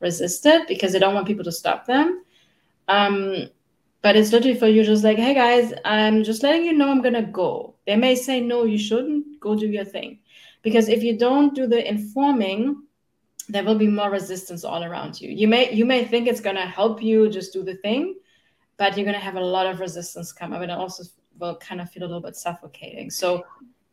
resist 0.00 0.46
it 0.46 0.68
because 0.68 0.92
they 0.92 0.98
don't 0.98 1.14
want 1.14 1.26
people 1.26 1.44
to 1.44 1.52
stop 1.52 1.86
them. 1.86 2.22
Um, 2.88 3.48
but 4.02 4.14
it's 4.14 4.30
literally 4.30 4.58
for 4.58 4.68
you 4.68 4.84
just 4.84 5.02
like, 5.02 5.18
hey 5.18 5.34
guys, 5.34 5.72
I'm 5.84 6.22
just 6.22 6.42
letting 6.42 6.64
you 6.64 6.72
know 6.72 6.90
I'm 6.90 7.02
gonna 7.02 7.22
go. 7.22 7.74
They 7.86 7.96
may 7.96 8.14
say 8.14 8.40
no, 8.40 8.64
you 8.64 8.78
shouldn't 8.78 9.40
go 9.40 9.56
do 9.56 9.66
your 9.66 9.84
thing, 9.84 10.20
because 10.62 10.88
if 10.88 11.02
you 11.02 11.18
don't 11.18 11.54
do 11.54 11.66
the 11.66 11.88
informing, 11.88 12.82
there 13.48 13.64
will 13.64 13.78
be 13.78 13.88
more 13.88 14.10
resistance 14.10 14.64
all 14.64 14.84
around 14.84 15.20
you. 15.20 15.30
You 15.30 15.48
may 15.48 15.72
you 15.72 15.84
may 15.84 16.04
think 16.04 16.28
it's 16.28 16.40
gonna 16.40 16.66
help 16.66 17.02
you 17.02 17.28
just 17.28 17.52
do 17.52 17.64
the 17.64 17.76
thing, 17.76 18.16
but 18.76 18.96
you're 18.96 19.06
gonna 19.06 19.18
have 19.18 19.36
a 19.36 19.40
lot 19.40 19.66
of 19.66 19.80
resistance 19.80 20.32
come 20.32 20.52
up, 20.52 20.62
and 20.62 20.70
also 20.70 21.02
will 21.38 21.56
kind 21.56 21.80
of 21.80 21.90
feel 21.90 22.02
a 22.02 22.06
little 22.06 22.20
bit 22.20 22.36
suffocating. 22.36 23.10
So 23.10 23.44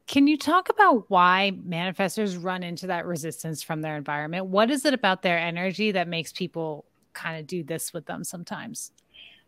can 0.08 0.28
you 0.28 0.38
talk 0.38 0.70
about 0.70 1.10
why 1.10 1.54
manifestors 1.66 2.42
run 2.42 2.62
into 2.64 2.88
that 2.88 3.06
resistance 3.06 3.64
from 3.64 3.82
their 3.82 3.96
environment? 3.96 4.48
What 4.48 4.70
is 4.70 4.86
it 4.86 4.94
about 4.94 5.22
their 5.22 5.38
energy 5.38 5.92
that 5.92 6.08
makes 6.08 6.32
people 6.32 6.86
kind 7.14 7.40
of 7.40 7.48
do 7.48 7.64
this 7.64 7.94
with 7.94 8.06
them 8.06 8.24
sometimes? 8.24 8.92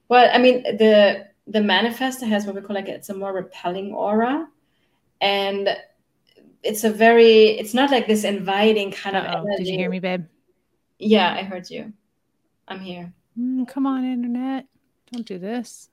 Well, 0.07 0.29
I 0.31 0.37
mean, 0.37 0.63
the 0.63 1.27
the 1.47 1.59
manifestor 1.59 2.27
has 2.27 2.45
what 2.45 2.55
we 2.55 2.61
call 2.61 2.75
like 2.75 2.87
it's 2.87 3.09
a 3.09 3.13
more 3.13 3.33
repelling 3.33 3.93
aura, 3.93 4.47
and 5.21 5.69
it's 6.63 6.83
a 6.83 6.89
very 6.89 7.59
it's 7.59 7.73
not 7.73 7.91
like 7.91 8.07
this 8.07 8.23
inviting 8.23 8.91
kind 8.91 9.15
Uh-oh. 9.15 9.25
of 9.25 9.45
energy. 9.45 9.63
Did 9.63 9.71
you 9.71 9.77
hear 9.77 9.89
me, 9.89 9.99
babe? 9.99 10.25
Yeah, 10.99 11.33
I 11.33 11.43
heard 11.43 11.69
you. 11.69 11.91
I'm 12.67 12.79
here. 12.79 13.13
Mm, 13.37 13.67
come 13.67 13.85
on, 13.85 14.05
internet. 14.05 14.65
Don't 15.11 15.25
do 15.25 15.37
this. 15.37 15.89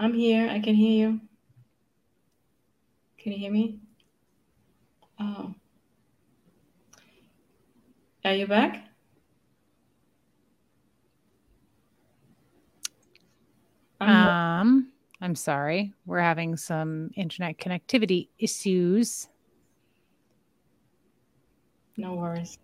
I'm 0.00 0.14
here. 0.14 0.48
I 0.48 0.60
can 0.60 0.74
hear 0.74 1.08
you. 1.08 1.20
Can 3.18 3.32
you 3.32 3.38
hear 3.38 3.52
me? 3.52 3.78
Oh. 5.20 5.54
Are 8.24 8.32
you 8.32 8.46
back? 8.46 8.86
um, 14.00 14.90
I'm 15.20 15.34
sorry. 15.34 15.92
We're 16.06 16.20
having 16.20 16.56
some 16.56 17.10
internet 17.14 17.58
connectivity 17.58 18.28
issues. 18.38 19.28
No 21.98 22.14
worries. 22.14 22.56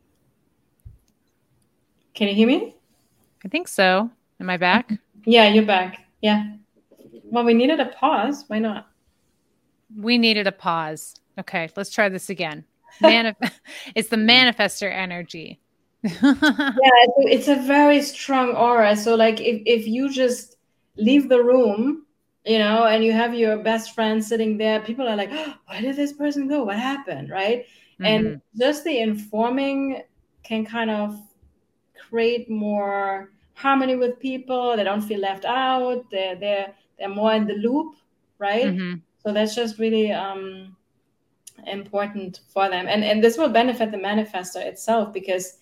Can 2.15 2.29
you 2.29 2.35
hear 2.35 2.49
me? 2.49 2.77
I 3.45 3.49
think 3.49 3.69
so. 3.69 4.11
Am 4.41 4.49
I 4.49 4.57
back? 4.57 4.91
Yeah, 5.27 5.49
you're 5.49 5.67
back. 5.67 6.07
Yeah. 6.23 6.55
Well, 7.37 7.45
we 7.45 7.53
needed 7.53 7.81
a 7.81 7.85
pause. 7.85 8.45
Why 8.47 8.61
not? 8.61 8.89
We 9.95 10.17
needed 10.17 10.47
a 10.47 10.53
pause. 10.53 11.17
Okay, 11.39 11.69
let's 11.77 11.91
try 11.91 12.09
this 12.09 12.31
again. 12.31 12.65
Manif- 13.03 13.53
it's 13.95 14.09
the 14.09 14.17
manifestor 14.17 14.91
energy. 14.91 15.61
yeah, 16.03 16.11
it's 16.23 17.49
a 17.49 17.57
very 17.57 18.01
strong 18.01 18.55
aura. 18.55 18.97
So, 18.97 19.15
like, 19.17 19.39
if, 19.43 19.61
if 19.67 19.87
you 19.87 20.11
just 20.11 20.57
leave 20.97 21.29
the 21.29 21.45
room, 21.45 22.07
you 22.47 22.59
know, 22.59 22.85
and 22.87 23.05
you 23.05 23.13
have 23.13 23.35
your 23.35 23.59
best 23.59 23.95
friend 23.95 24.25
sitting 24.25 24.57
there, 24.57 24.81
people 24.81 25.07
are 25.07 25.15
like, 25.15 25.29
oh, 25.31 25.57
why 25.67 25.83
did 25.83 25.95
this 25.95 26.15
person 26.15 26.49
go? 26.49 26.65
What 26.65 26.79
happened? 26.79 27.29
Right. 27.29 27.67
Mm-hmm. 28.01 28.05
And 28.07 28.41
just 28.59 28.83
the 28.85 28.99
informing 28.99 30.05
can 30.43 30.65
kind 30.65 30.91
of 30.91 31.21
create 32.09 32.49
more 32.49 33.31
harmony 33.53 33.97
with 33.97 34.19
people. 34.21 34.75
They 34.75 34.85
don't 34.85 35.03
feel 35.03 35.21
left 35.21 35.45
out. 35.45 36.07
They're, 36.11 36.37
they're, 36.37 36.75
they're 36.99 37.09
more 37.09 37.33
in 37.35 37.47
the 37.47 37.55
loop, 37.55 37.97
right? 38.39 38.67
Mm-hmm. 38.67 38.95
So 39.19 39.33
that's 39.33 39.55
just 39.55 39.79
really 39.79 40.13
um, 40.13 40.77
important 41.67 42.41
for 42.49 42.69
them, 42.69 42.87
and 42.89 43.05
and 43.05 43.23
this 43.23 43.37
will 43.37 43.49
benefit 43.49 43.91
the 43.91 43.99
manifestor 43.99 44.65
itself 44.65 45.13
because 45.13 45.59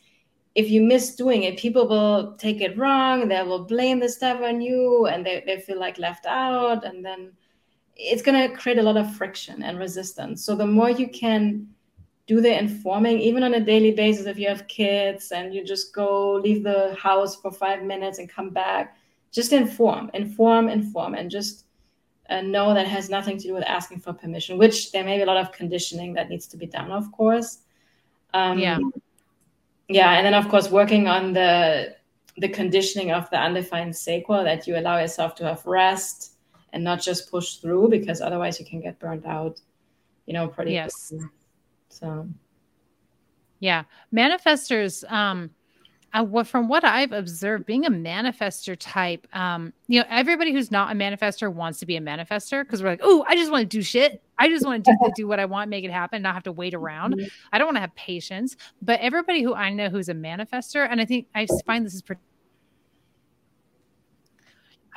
if 0.54 0.70
you 0.70 0.80
miss 0.80 1.16
doing 1.16 1.42
it, 1.42 1.58
people 1.58 1.88
will 1.88 2.36
take 2.36 2.60
it 2.60 2.78
wrong. 2.78 3.28
They 3.28 3.42
will 3.42 3.64
blame 3.64 3.98
the 3.98 4.08
stuff 4.08 4.40
on 4.40 4.60
you, 4.60 5.06
and 5.06 5.26
they, 5.26 5.42
they 5.44 5.60
feel 5.60 5.80
like 5.80 5.98
left 5.98 6.26
out, 6.26 6.84
and 6.84 7.04
then 7.04 7.32
it's 7.96 8.22
going 8.22 8.48
to 8.48 8.56
create 8.56 8.78
a 8.78 8.82
lot 8.82 8.96
of 8.96 9.14
friction 9.16 9.62
and 9.62 9.78
resistance. 9.78 10.44
So 10.44 10.54
the 10.54 10.66
more 10.66 10.90
you 10.90 11.08
can 11.08 11.68
do 12.26 12.40
the 12.40 12.56
informing, 12.56 13.18
even 13.18 13.42
on 13.42 13.54
a 13.54 13.60
daily 13.60 13.90
basis, 13.90 14.26
if 14.26 14.38
you 14.38 14.48
have 14.48 14.66
kids 14.66 15.32
and 15.32 15.54
you 15.54 15.64
just 15.64 15.94
go 15.94 16.34
leave 16.36 16.62
the 16.62 16.94
house 16.94 17.36
for 17.36 17.52
five 17.52 17.82
minutes 17.82 18.18
and 18.18 18.28
come 18.28 18.50
back, 18.50 18.96
just 19.34 19.52
inform, 19.52 20.10
inform, 20.14 20.68
inform, 20.68 21.14
and 21.14 21.28
just 21.28 21.66
uh, 22.30 22.40
know 22.40 22.72
that 22.72 22.86
has 22.86 23.10
nothing 23.10 23.36
to 23.36 23.48
do 23.48 23.52
with 23.52 23.64
asking 23.64 23.98
for 23.98 24.12
permission, 24.12 24.56
which 24.56 24.92
there 24.92 25.04
may 25.04 25.16
be 25.16 25.22
a 25.22 25.26
lot 25.26 25.36
of 25.36 25.50
conditioning 25.50 26.14
that 26.14 26.30
needs 26.30 26.46
to 26.46 26.56
be 26.56 26.66
done, 26.66 26.92
of 26.92 27.10
course. 27.10 27.58
Um, 28.32 28.58
yeah. 28.58 28.78
Yeah. 29.88 30.12
And 30.12 30.24
then, 30.24 30.34
of 30.34 30.48
course, 30.48 30.70
working 30.70 31.08
on 31.08 31.32
the 31.32 31.96
the 32.36 32.48
conditioning 32.48 33.12
of 33.12 33.30
the 33.30 33.36
undefined 33.36 33.94
sacral 33.94 34.42
that 34.42 34.66
you 34.66 34.76
allow 34.76 34.98
yourself 34.98 35.36
to 35.36 35.44
have 35.44 35.64
rest 35.66 36.36
and 36.72 36.82
not 36.82 37.00
just 37.00 37.30
push 37.30 37.56
through 37.56 37.88
because 37.88 38.20
otherwise 38.20 38.58
you 38.58 38.66
can 38.66 38.80
get 38.80 38.98
burned 38.98 39.24
out, 39.24 39.60
you 40.26 40.32
know, 40.32 40.48
pretty 40.48 40.72
yes. 40.72 41.12
So, 41.88 42.28
yeah, 43.60 43.84
manifestors. 44.12 45.08
Um, 45.12 45.50
uh, 46.14 46.22
what 46.22 46.46
from 46.46 46.68
what 46.68 46.84
I've 46.84 47.12
observed, 47.12 47.66
being 47.66 47.84
a 47.84 47.90
manifestor 47.90 48.76
type, 48.78 49.26
um, 49.34 49.72
you 49.88 50.00
know, 50.00 50.06
everybody 50.08 50.52
who's 50.52 50.70
not 50.70 50.92
a 50.92 50.94
manifestor 50.94 51.52
wants 51.52 51.80
to 51.80 51.86
be 51.86 51.96
a 51.96 52.00
manifestor 52.00 52.62
because 52.62 52.82
we're 52.82 52.90
like, 52.90 53.00
oh, 53.02 53.24
I 53.28 53.34
just 53.34 53.50
want 53.50 53.68
to 53.68 53.76
do 53.76 53.82
shit. 53.82 54.22
I 54.38 54.48
just 54.48 54.64
want 54.64 54.84
to 54.84 54.92
do, 54.92 55.12
do 55.16 55.26
what 55.26 55.40
I 55.40 55.44
want, 55.44 55.70
make 55.70 55.84
it 55.84 55.90
happen, 55.90 56.22
not 56.22 56.34
have 56.34 56.44
to 56.44 56.52
wait 56.52 56.72
around. 56.72 57.16
Mm-hmm. 57.16 57.26
I 57.52 57.58
don't 57.58 57.66
want 57.66 57.76
to 57.76 57.80
have 57.80 57.94
patience. 57.96 58.56
But 58.80 59.00
everybody 59.00 59.42
who 59.42 59.54
I 59.54 59.70
know 59.70 59.88
who's 59.88 60.08
a 60.08 60.14
manifestor, 60.14 60.86
and 60.88 61.00
I 61.00 61.04
think 61.04 61.26
I 61.34 61.46
find 61.66 61.84
this 61.84 61.94
is. 61.94 62.02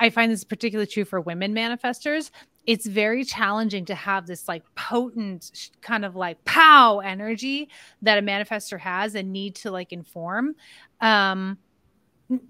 I 0.00 0.10
find 0.10 0.30
this 0.30 0.44
particularly 0.44 0.86
true 0.86 1.04
for 1.04 1.20
women 1.20 1.52
manifestors 1.52 2.30
it's 2.68 2.84
very 2.84 3.24
challenging 3.24 3.86
to 3.86 3.94
have 3.94 4.26
this 4.26 4.46
like 4.46 4.62
potent 4.74 5.70
kind 5.80 6.04
of 6.04 6.16
like 6.16 6.44
pow 6.44 6.98
energy 6.98 7.70
that 8.02 8.18
a 8.18 8.20
manifestor 8.20 8.78
has 8.78 9.14
and 9.14 9.32
need 9.32 9.54
to 9.54 9.70
like 9.70 9.90
inform 9.90 10.54
um 11.00 11.58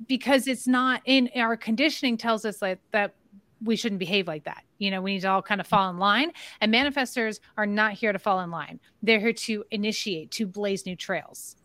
because 0.09 0.49
it's 0.49 0.67
not 0.67 1.03
in 1.05 1.31
our 1.37 1.57
conditioning 1.57 2.17
tells 2.17 2.45
us 2.45 2.61
like 2.61 2.81
that 2.91 3.15
we 3.63 3.77
shouldn't 3.77 3.99
behave 3.99 4.27
like 4.29 4.45
that. 4.45 4.65
You 4.79 4.91
know 4.91 5.01
we 5.01 5.15
need 5.15 5.21
to 5.21 5.29
all 5.29 5.43
kind 5.43 5.61
of 5.61 5.67
fall 5.67 5.91
in 5.91 5.99
line 5.99 6.33
and 6.61 6.73
manifestors 6.73 7.41
are 7.57 7.67
not 7.67 7.93
here 7.93 8.13
to 8.13 8.19
fall 8.19 8.41
in 8.41 8.51
line. 8.51 8.81
They're 9.03 9.21
here 9.21 9.33
to 9.33 9.65
initiate 9.71 10.31
to 10.33 10.47
blaze 10.47 10.87
new 10.87 10.97
trails. 10.97 11.57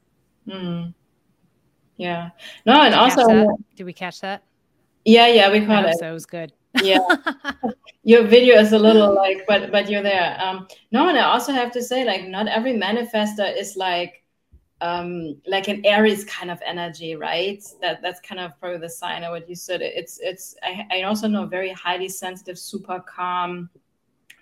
Mm. 0.47 0.93
yeah. 1.97 2.29
No 2.65 2.81
and 2.81 2.93
also 2.93 3.57
did 3.75 3.83
we 3.83 3.93
catch 3.93 4.21
that? 4.21 4.43
Yeah 5.05 5.27
yeah 5.27 5.51
we 5.51 5.65
caught 5.65 5.85
it. 5.85 5.97
so 5.99 6.09
it 6.09 6.13
was 6.13 6.25
good. 6.25 6.53
Yeah. 6.81 6.99
Your 8.03 8.23
video 8.23 8.59
is 8.59 8.73
a 8.73 8.79
little 8.79 9.13
like 9.15 9.45
but 9.47 9.71
but 9.71 9.89
you're 9.89 10.03
there. 10.03 10.37
Um 10.39 10.67
no 10.91 11.07
and 11.07 11.17
i 11.17 11.23
also 11.23 11.51
have 11.51 11.71
to 11.71 11.81
say 11.81 12.03
like 12.05 12.27
not 12.27 12.47
every 12.47 12.73
manifestor 12.73 13.55
is 13.57 13.75
like 13.75 14.22
um 14.83 15.37
like 15.47 15.69
an 15.69 15.81
aries 15.85 16.25
kind 16.25 16.51
of 16.51 16.61
energy 16.65 17.15
right? 17.15 17.63
That 17.81 18.01
that's 18.01 18.19
kind 18.19 18.41
of 18.41 18.59
probably 18.59 18.79
the 18.79 18.89
sign 18.89 19.23
of 19.23 19.31
what 19.31 19.49
you 19.49 19.55
said. 19.55 19.81
It's 19.81 20.19
it's 20.19 20.55
i, 20.61 20.85
I 20.91 21.01
also 21.03 21.27
know 21.27 21.45
very 21.45 21.71
highly 21.71 22.09
sensitive 22.09 22.59
super 22.59 22.99
calm 22.99 23.69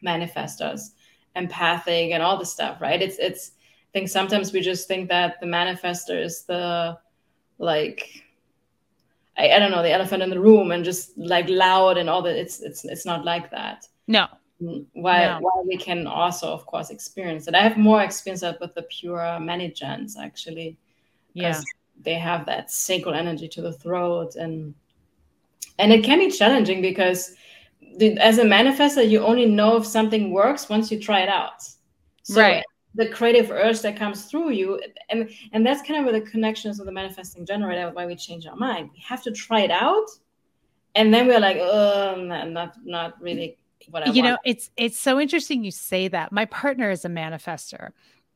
manifestors 0.04 0.92
empathic 1.36 2.12
and 2.12 2.24
all 2.24 2.38
the 2.38 2.46
stuff 2.46 2.82
right? 2.82 3.02
It's 3.02 3.20
it's 3.20 3.52
i 3.60 3.92
think 3.94 4.10
sometimes 4.10 4.52
we 4.52 4.62
just 4.62 4.88
think 4.88 5.10
that 5.10 5.40
the 5.42 5.46
manifestor 5.46 6.20
is 6.20 6.44
the 6.44 6.98
like 7.60 8.10
I, 9.38 9.52
I 9.52 9.60
don't 9.60 9.72
know 9.72 9.84
the 9.84 9.94
elephant 9.94 10.24
in 10.24 10.30
the 10.32 10.40
room 10.40 10.72
and 10.72 10.84
just 10.84 11.16
like 11.18 11.48
loud 11.50 11.98
and 11.98 12.10
all 12.10 12.22
that. 12.24 12.36
It's 12.36 12.62
it's 12.62 12.84
it's 12.84 13.06
not 13.06 13.24
like 13.26 13.52
that. 13.52 13.88
No 14.08 14.28
while, 14.94 15.40
no. 15.40 15.40
while 15.42 15.64
we 15.66 15.78
can 15.78 16.08
also 16.08 16.48
of 16.48 16.66
course 16.66 16.90
experience 16.90 17.48
it. 17.48 17.56
I 17.56 17.62
have 17.62 17.78
more 17.78 18.02
experience 18.02 18.44
with 18.60 18.74
the 18.76 18.84
pure 18.84 19.40
gens 19.74 20.18
actually 20.18 20.78
yeah. 21.34 21.60
they 22.02 22.16
have 22.16 22.46
that 22.46 22.72
sacral 22.72 23.16
energy 23.16 23.48
to 23.48 23.62
the 23.62 23.74
throat 23.74 24.36
and 24.36 24.74
and 25.80 25.92
it 25.92 26.04
can 26.04 26.20
be 26.20 26.30
challenging 26.30 26.82
because 26.82 27.36
the, 27.98 28.18
as 28.20 28.38
a 28.38 28.44
manifestor 28.44 29.08
you 29.08 29.22
only 29.22 29.46
know 29.46 29.78
if 29.78 29.86
something 29.86 30.32
works 30.32 30.70
once 30.70 30.92
you 30.92 31.00
try 31.00 31.22
it 31.22 31.30
out. 31.30 31.64
So 32.24 32.40
right. 32.40 32.64
the 32.96 33.10
creative 33.10 33.50
urge 33.50 33.82
that 33.82 33.98
comes 33.98 34.26
through 34.26 34.52
you 34.52 34.80
and 35.10 35.30
and 35.54 35.66
that's 35.66 35.82
kind 35.82 36.00
of 36.00 36.06
where 36.06 36.20
the 36.20 36.30
connections 36.30 36.80
of 36.80 36.86
the 36.86 36.92
manifesting 36.92 37.46
generator 37.46 37.90
why 37.94 38.06
we 38.06 38.16
change 38.16 38.46
our 38.46 38.56
mind. 38.56 38.92
We 38.94 39.02
have 39.08 39.24
to 39.24 39.32
try 39.32 39.62
it 39.62 39.72
out 39.72 40.08
and 40.96 41.14
then 41.14 41.28
we're 41.28 41.40
like 41.40 41.58
oh 41.58 42.16
not 42.18 42.76
not 42.84 43.22
really 43.22 43.58
what 43.90 44.08
I 44.08 44.12
you 44.12 44.24
want. 44.24 44.34
know 44.34 44.38
it's 44.46 44.70
it's 44.78 45.00
so 45.00 45.20
interesting 45.20 45.64
you 45.64 45.72
say 45.72 46.08
that 46.08 46.32
my 46.32 46.46
partner 46.46 46.92
is 46.92 47.06
a 47.06 47.10
manifestor 47.10 47.92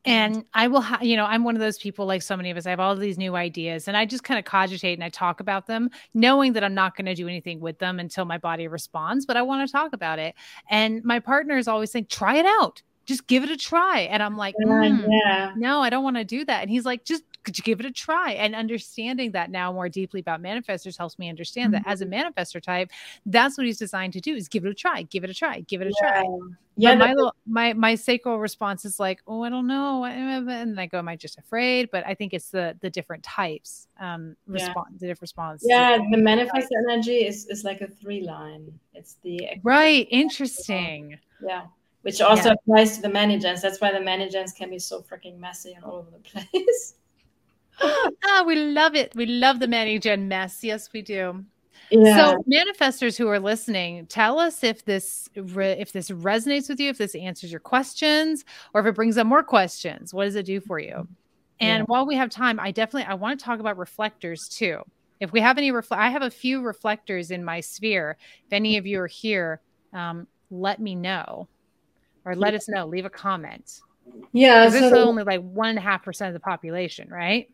and 0.05 0.45
I 0.53 0.67
will, 0.67 0.81
ha- 0.81 0.99
you 1.01 1.15
know, 1.15 1.25
I'm 1.25 1.43
one 1.43 1.55
of 1.55 1.61
those 1.61 1.79
people 1.79 2.05
like 2.05 2.21
so 2.21 2.37
many 2.37 2.51
of 2.51 2.57
us. 2.57 2.67
I 2.67 2.69
have 2.69 2.79
all 2.79 2.95
these 2.95 3.17
new 3.17 3.35
ideas 3.35 3.87
and 3.87 3.97
I 3.97 4.05
just 4.05 4.23
kind 4.23 4.37
of 4.37 4.45
cogitate 4.45 4.97
and 4.97 5.03
I 5.03 5.09
talk 5.09 5.39
about 5.39 5.65
them, 5.65 5.89
knowing 6.13 6.53
that 6.53 6.63
I'm 6.63 6.75
not 6.75 6.95
going 6.95 7.05
to 7.07 7.15
do 7.15 7.27
anything 7.27 7.59
with 7.59 7.79
them 7.79 7.99
until 7.99 8.23
my 8.23 8.37
body 8.37 8.67
responds, 8.67 9.25
but 9.25 9.35
I 9.35 9.41
want 9.41 9.67
to 9.67 9.71
talk 9.71 9.93
about 9.93 10.19
it. 10.19 10.35
And 10.69 11.03
my 11.03 11.19
partner 11.19 11.57
is 11.57 11.67
always 11.67 11.91
saying, 11.91 12.07
try 12.09 12.37
it 12.37 12.45
out 12.45 12.83
just 13.05 13.27
give 13.27 13.43
it 13.43 13.49
a 13.49 13.57
try. 13.57 13.99
And 13.99 14.21
I'm 14.21 14.35
like, 14.35 14.55
mm, 14.55 15.07
yeah. 15.07 15.53
no, 15.55 15.79
I 15.79 15.89
don't 15.89 16.03
want 16.03 16.17
to 16.17 16.23
do 16.23 16.43
that. 16.45 16.61
And 16.61 16.69
he's 16.69 16.85
like, 16.85 17.05
just 17.05 17.23
could 17.45 17.57
you 17.57 17.63
give 17.63 17.79
it 17.79 17.85
a 17.85 17.91
try? 17.91 18.31
And 18.31 18.55
understanding 18.55 19.31
that 19.31 19.49
now 19.49 19.71
more 19.71 19.87
deeply 19.87 20.19
about 20.19 20.41
manifestors 20.41 20.97
helps 20.97 21.17
me 21.17 21.29
understand 21.29 21.73
mm-hmm. 21.73 21.83
that 21.83 21.89
as 21.89 22.01
a 22.01 22.05
mm-hmm. 22.05 22.27
manifestor 22.27 22.61
type, 22.61 22.91
that's 23.25 23.57
what 23.57 23.65
he's 23.65 23.77
designed 23.77 24.13
to 24.13 24.19
do 24.19 24.35
is 24.35 24.49
give 24.49 24.65
it 24.65 24.69
a 24.69 24.73
try, 24.73 25.03
give 25.03 25.23
it 25.23 25.29
a 25.29 25.33
try, 25.33 25.61
give 25.61 25.81
it 25.81 25.87
a 25.87 25.93
yeah. 26.01 26.09
try. 26.09 26.23
Yeah, 26.77 26.95
my 26.95 27.13
little, 27.13 27.33
my 27.47 27.71
my 27.71 27.95
sacral 27.95 28.37
response 28.37 28.83
is 28.83 28.99
like, 28.99 29.21
oh, 29.27 29.43
I 29.43 29.49
don't 29.49 29.65
know, 29.65 30.03
and 30.03 30.77
I 30.77 30.87
go, 30.87 30.97
am 30.97 31.07
I 31.07 31.15
just 31.15 31.37
afraid? 31.37 31.89
But 31.89 32.05
I 32.05 32.15
think 32.15 32.33
it's 32.33 32.49
the 32.49 32.75
the 32.81 32.89
different 32.89 33.23
types, 33.23 33.87
um, 33.97 34.35
respond 34.45 34.87
yeah. 34.91 34.97
the 34.99 35.07
different 35.07 35.21
response. 35.21 35.63
Yeah, 35.65 35.97
the 36.11 36.17
manifest 36.17 36.67
energy 36.89 37.25
is 37.25 37.45
is 37.45 37.63
like 37.63 37.79
a 37.79 37.87
three 37.87 38.23
line. 38.23 38.77
It's 38.93 39.15
the 39.23 39.51
right, 39.63 40.05
interesting. 40.11 41.17
Yeah 41.41 41.67
which 42.05 42.21
also 42.21 42.49
yeah. 42.49 42.53
applies 42.53 42.97
to 42.97 43.01
the 43.01 43.09
mani-gens. 43.09 43.63
That's 43.63 43.81
why 43.81 43.91
the 43.91 43.99
mani-gens 43.99 44.51
can 44.51 44.69
be 44.69 44.77
so 44.77 45.01
freaking 45.01 45.39
messy 45.39 45.73
and 45.73 45.83
all 45.83 45.95
over 45.95 46.11
the 46.11 46.19
place. 46.29 46.93
ah, 47.81 48.43
we 48.45 48.55
love 48.55 48.95
it. 48.95 49.13
We 49.15 49.25
love 49.25 49.59
the 49.59 49.67
mani-gen 49.67 50.27
mess. 50.27 50.63
Yes, 50.63 50.89
we 50.93 51.01
do. 51.01 51.43
Yeah. 51.91 52.31
So, 52.31 52.43
manifestors 52.51 53.17
who 53.17 53.27
are 53.27 53.39
listening, 53.39 54.07
tell 54.07 54.39
us 54.39 54.63
if 54.63 54.85
this 54.85 55.29
re- 55.35 55.77
if 55.79 55.91
this 55.91 56.09
resonates 56.09 56.67
with 56.67 56.79
you, 56.79 56.89
if 56.89 56.97
this 56.97 57.15
answers 57.15 57.51
your 57.51 57.59
questions, 57.59 58.43
or 58.73 58.81
if 58.81 58.87
it 58.87 58.95
brings 58.95 59.17
up 59.17 59.27
more 59.27 59.43
questions. 59.43 60.13
What 60.13 60.25
does 60.25 60.35
it 60.35 60.45
do 60.45 60.59
for 60.59 60.79
you? 60.79 61.07
And 61.59 61.81
yeah. 61.81 61.85
while 61.85 62.05
we 62.05 62.15
have 62.15 62.29
time, 62.29 62.59
I 62.59 62.71
definitely 62.71 63.07
I 63.09 63.13
want 63.13 63.39
to 63.39 63.45
talk 63.45 63.59
about 63.59 63.77
reflectors 63.77 64.47
too. 64.49 64.81
If 65.19 65.31
we 65.31 65.39
have 65.39 65.57
any 65.57 65.71
reflect, 65.71 66.01
I 66.01 66.09
have 66.09 66.23
a 66.23 66.29
few 66.29 66.61
reflectors 66.61 67.31
in 67.31 67.43
my 67.43 67.61
sphere. 67.61 68.17
If 68.45 68.53
any 68.53 68.77
of 68.77 68.85
you 68.85 68.99
are 68.99 69.07
here, 69.07 69.61
um, 69.93 70.27
let 70.49 70.81
me 70.81 70.95
know 70.95 71.47
or 72.25 72.35
let 72.35 72.53
us 72.53 72.67
know. 72.67 72.85
Leave 72.85 73.05
a 73.05 73.09
comment. 73.09 73.81
Yeah, 74.33 74.65
so 74.65 74.71
this 74.71 74.83
is 74.83 74.93
only 74.93 75.23
like 75.23 75.41
one 75.41 75.69
and 75.69 75.77
a 75.77 75.81
half 75.81 76.03
percent 76.03 76.27
of 76.27 76.33
the 76.33 76.39
population, 76.43 77.09
right? 77.09 77.49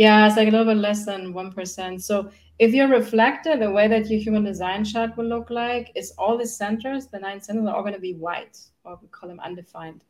Yeah, 0.00 0.26
it's 0.26 0.36
like 0.38 0.48
a 0.48 0.50
little 0.50 0.64
bit 0.72 0.78
less 0.80 1.04
than 1.04 1.34
one 1.34 1.52
percent. 1.52 2.02
So 2.02 2.30
if 2.58 2.72
you're 2.72 2.88
reflector, 2.88 3.58
the 3.58 3.70
way 3.70 3.86
that 3.88 4.08
your 4.08 4.18
human 4.18 4.44
design 4.44 4.82
chart 4.82 5.14
will 5.18 5.26
look 5.26 5.50
like 5.50 5.92
is 5.94 6.12
all 6.16 6.38
the 6.38 6.46
centers, 6.46 7.08
the 7.08 7.18
nine 7.18 7.40
centers 7.42 7.66
are 7.66 7.74
all 7.76 7.82
going 7.82 7.92
to 7.94 8.00
be 8.00 8.14
white, 8.14 8.58
or 8.84 8.98
we 9.02 9.08
call 9.08 9.28
them 9.28 9.40
undefined. 9.40 10.04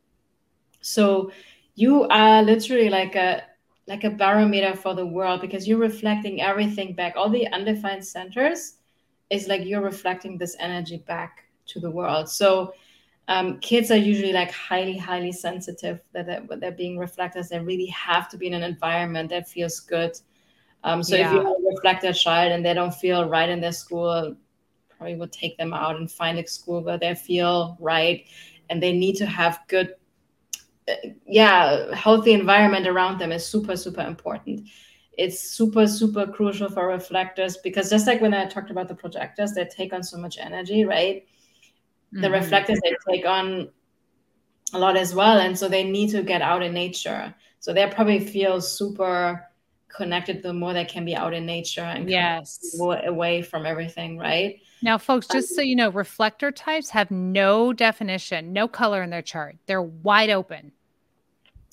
So 0.80 1.32
you 1.74 2.04
are 2.08 2.42
literally 2.42 2.88
like 2.88 3.16
a 3.16 3.42
like 3.88 4.04
a 4.04 4.10
barometer 4.10 4.76
for 4.76 4.94
the 4.94 5.06
world 5.06 5.40
because 5.40 5.66
you're 5.66 5.78
reflecting 5.90 6.40
everything 6.40 6.94
back. 6.94 7.14
All 7.16 7.28
the 7.28 7.48
undefined 7.48 8.04
centers 8.06 8.76
is 9.30 9.48
like 9.48 9.64
you're 9.64 9.82
reflecting 9.82 10.38
this 10.38 10.56
energy 10.60 10.98
back 10.98 11.46
to 11.66 11.80
the 11.80 11.90
world. 11.90 12.28
So 12.28 12.74
um, 13.28 13.60
kids 13.60 13.90
are 13.90 13.96
usually 13.96 14.32
like 14.32 14.50
highly 14.50 14.96
highly 14.96 15.32
sensitive. 15.32 16.00
That 16.12 16.26
they're, 16.26 16.58
they're, 16.58 16.72
being 16.72 16.98
reflectors 16.98 17.48
they 17.48 17.60
really 17.60 17.86
have 17.86 18.28
to 18.30 18.36
be 18.36 18.46
in 18.46 18.54
an 18.54 18.62
environment 18.62 19.30
that 19.30 19.48
feels 19.48 19.80
good. 19.80 20.18
Um, 20.82 21.02
so 21.02 21.16
yeah. 21.16 21.26
if 21.26 21.32
you 21.32 21.38
have 21.38 21.46
a 21.46 21.74
reflector 21.74 22.12
child 22.12 22.52
and 22.52 22.64
they 22.64 22.74
don't 22.74 22.94
feel 22.94 23.28
right 23.28 23.48
in 23.48 23.60
their 23.60 23.72
school 23.72 24.34
probably 25.00 25.16
would 25.16 25.32
take 25.32 25.56
them 25.56 25.72
out 25.72 25.96
and 25.96 26.10
find 26.10 26.38
a 26.38 26.46
school 26.46 26.82
where 26.82 26.98
they 26.98 27.14
feel 27.14 27.76
right 27.80 28.26
and 28.68 28.82
they 28.82 28.92
need 28.92 29.16
to 29.16 29.26
have 29.26 29.60
good 29.68 29.94
uh, 30.88 30.94
yeah 31.26 31.94
healthy 31.94 32.32
environment 32.32 32.86
around 32.86 33.18
them 33.18 33.32
is 33.32 33.44
super 33.46 33.76
super 33.76 34.02
important. 34.02 34.68
It's 35.16 35.40
super 35.40 35.86
super 35.86 36.26
crucial 36.26 36.68
for 36.68 36.86
reflectors 36.86 37.58
because 37.58 37.90
just 37.90 38.06
like 38.06 38.20
when 38.20 38.32
i 38.32 38.46
talked 38.46 38.70
about 38.70 38.88
the 38.88 38.94
projectors 38.94 39.52
they 39.52 39.66
take 39.66 39.92
on 39.92 40.02
so 40.02 40.16
much 40.16 40.38
energy 40.38 40.84
right 40.84 41.26
the 42.12 42.20
mm-hmm. 42.20 42.34
reflectors 42.34 42.78
they 42.82 42.94
take 43.08 43.26
on 43.26 43.68
a 44.72 44.78
lot 44.78 44.96
as 44.96 45.14
well 45.14 45.38
and 45.38 45.58
so 45.58 45.68
they 45.68 45.84
need 45.84 46.10
to 46.10 46.22
get 46.22 46.42
out 46.42 46.62
in 46.62 46.72
nature 46.72 47.34
so 47.58 47.72
they 47.72 47.86
probably 47.88 48.20
feel 48.20 48.60
super 48.60 49.46
connected 49.88 50.42
the 50.42 50.52
more 50.52 50.72
they 50.72 50.84
can 50.84 51.04
be 51.04 51.16
out 51.16 51.34
in 51.34 51.44
nature 51.44 51.80
and 51.80 52.08
yes 52.08 52.76
away 53.04 53.42
from 53.42 53.66
everything 53.66 54.16
right 54.16 54.60
now 54.82 54.96
folks 54.96 55.26
just 55.26 55.54
so 55.54 55.60
you 55.60 55.74
know 55.74 55.90
reflector 55.90 56.52
types 56.52 56.90
have 56.90 57.10
no 57.10 57.72
definition 57.72 58.52
no 58.52 58.68
color 58.68 59.02
in 59.02 59.10
their 59.10 59.22
chart 59.22 59.56
they're 59.66 59.82
wide 59.82 60.30
open 60.30 60.70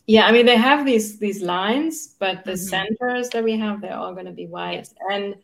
yeah 0.07 0.26
i 0.26 0.31
mean 0.31 0.47
they 0.47 0.57
have 0.57 0.84
these 0.85 1.19
these 1.19 1.43
lines 1.43 2.15
but 2.19 2.43
the 2.43 2.53
mm-hmm. 2.53 2.95
centers 2.97 3.30
that 3.30 3.43
we 3.43 3.55
have 3.57 3.80
they're 3.81 3.95
all 3.95 4.14
going 4.14 4.26
to 4.26 4.31
be 4.31 4.47
white 4.47 4.73
yes. 4.73 4.95
and 5.11 5.35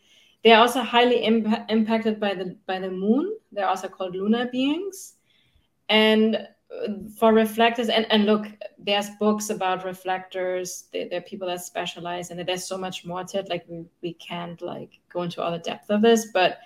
they're 0.43 0.59
also 0.59 0.81
highly 0.81 1.23
imp- 1.23 1.69
impacted 1.69 2.19
by 2.19 2.33
the 2.33 2.57
by 2.65 2.79
the 2.79 2.91
moon. 2.91 3.37
They're 3.51 3.67
also 3.67 3.87
called 3.87 4.15
lunar 4.15 4.47
beings. 4.51 5.15
And 5.89 6.35
uh, 6.35 6.93
for 7.19 7.33
reflectors, 7.33 7.89
and, 7.89 8.05
and 8.11 8.25
look, 8.25 8.47
there's 8.77 9.09
books 9.19 9.49
about 9.49 9.85
reflectors. 9.85 10.85
There, 10.91 11.07
there, 11.09 11.19
are 11.19 11.23
people 11.23 11.47
that 11.47 11.61
specialize 11.61 12.31
in 12.31 12.39
it. 12.39 12.47
There's 12.47 12.65
so 12.65 12.77
much 12.77 13.05
more 13.05 13.23
to 13.23 13.39
it. 13.39 13.49
Like 13.49 13.65
we, 13.67 13.85
we 14.01 14.13
can't 14.13 14.61
like 14.61 14.99
go 15.11 15.21
into 15.21 15.41
all 15.41 15.51
the 15.51 15.59
depth 15.59 15.89
of 15.89 16.01
this, 16.01 16.27
but 16.33 16.59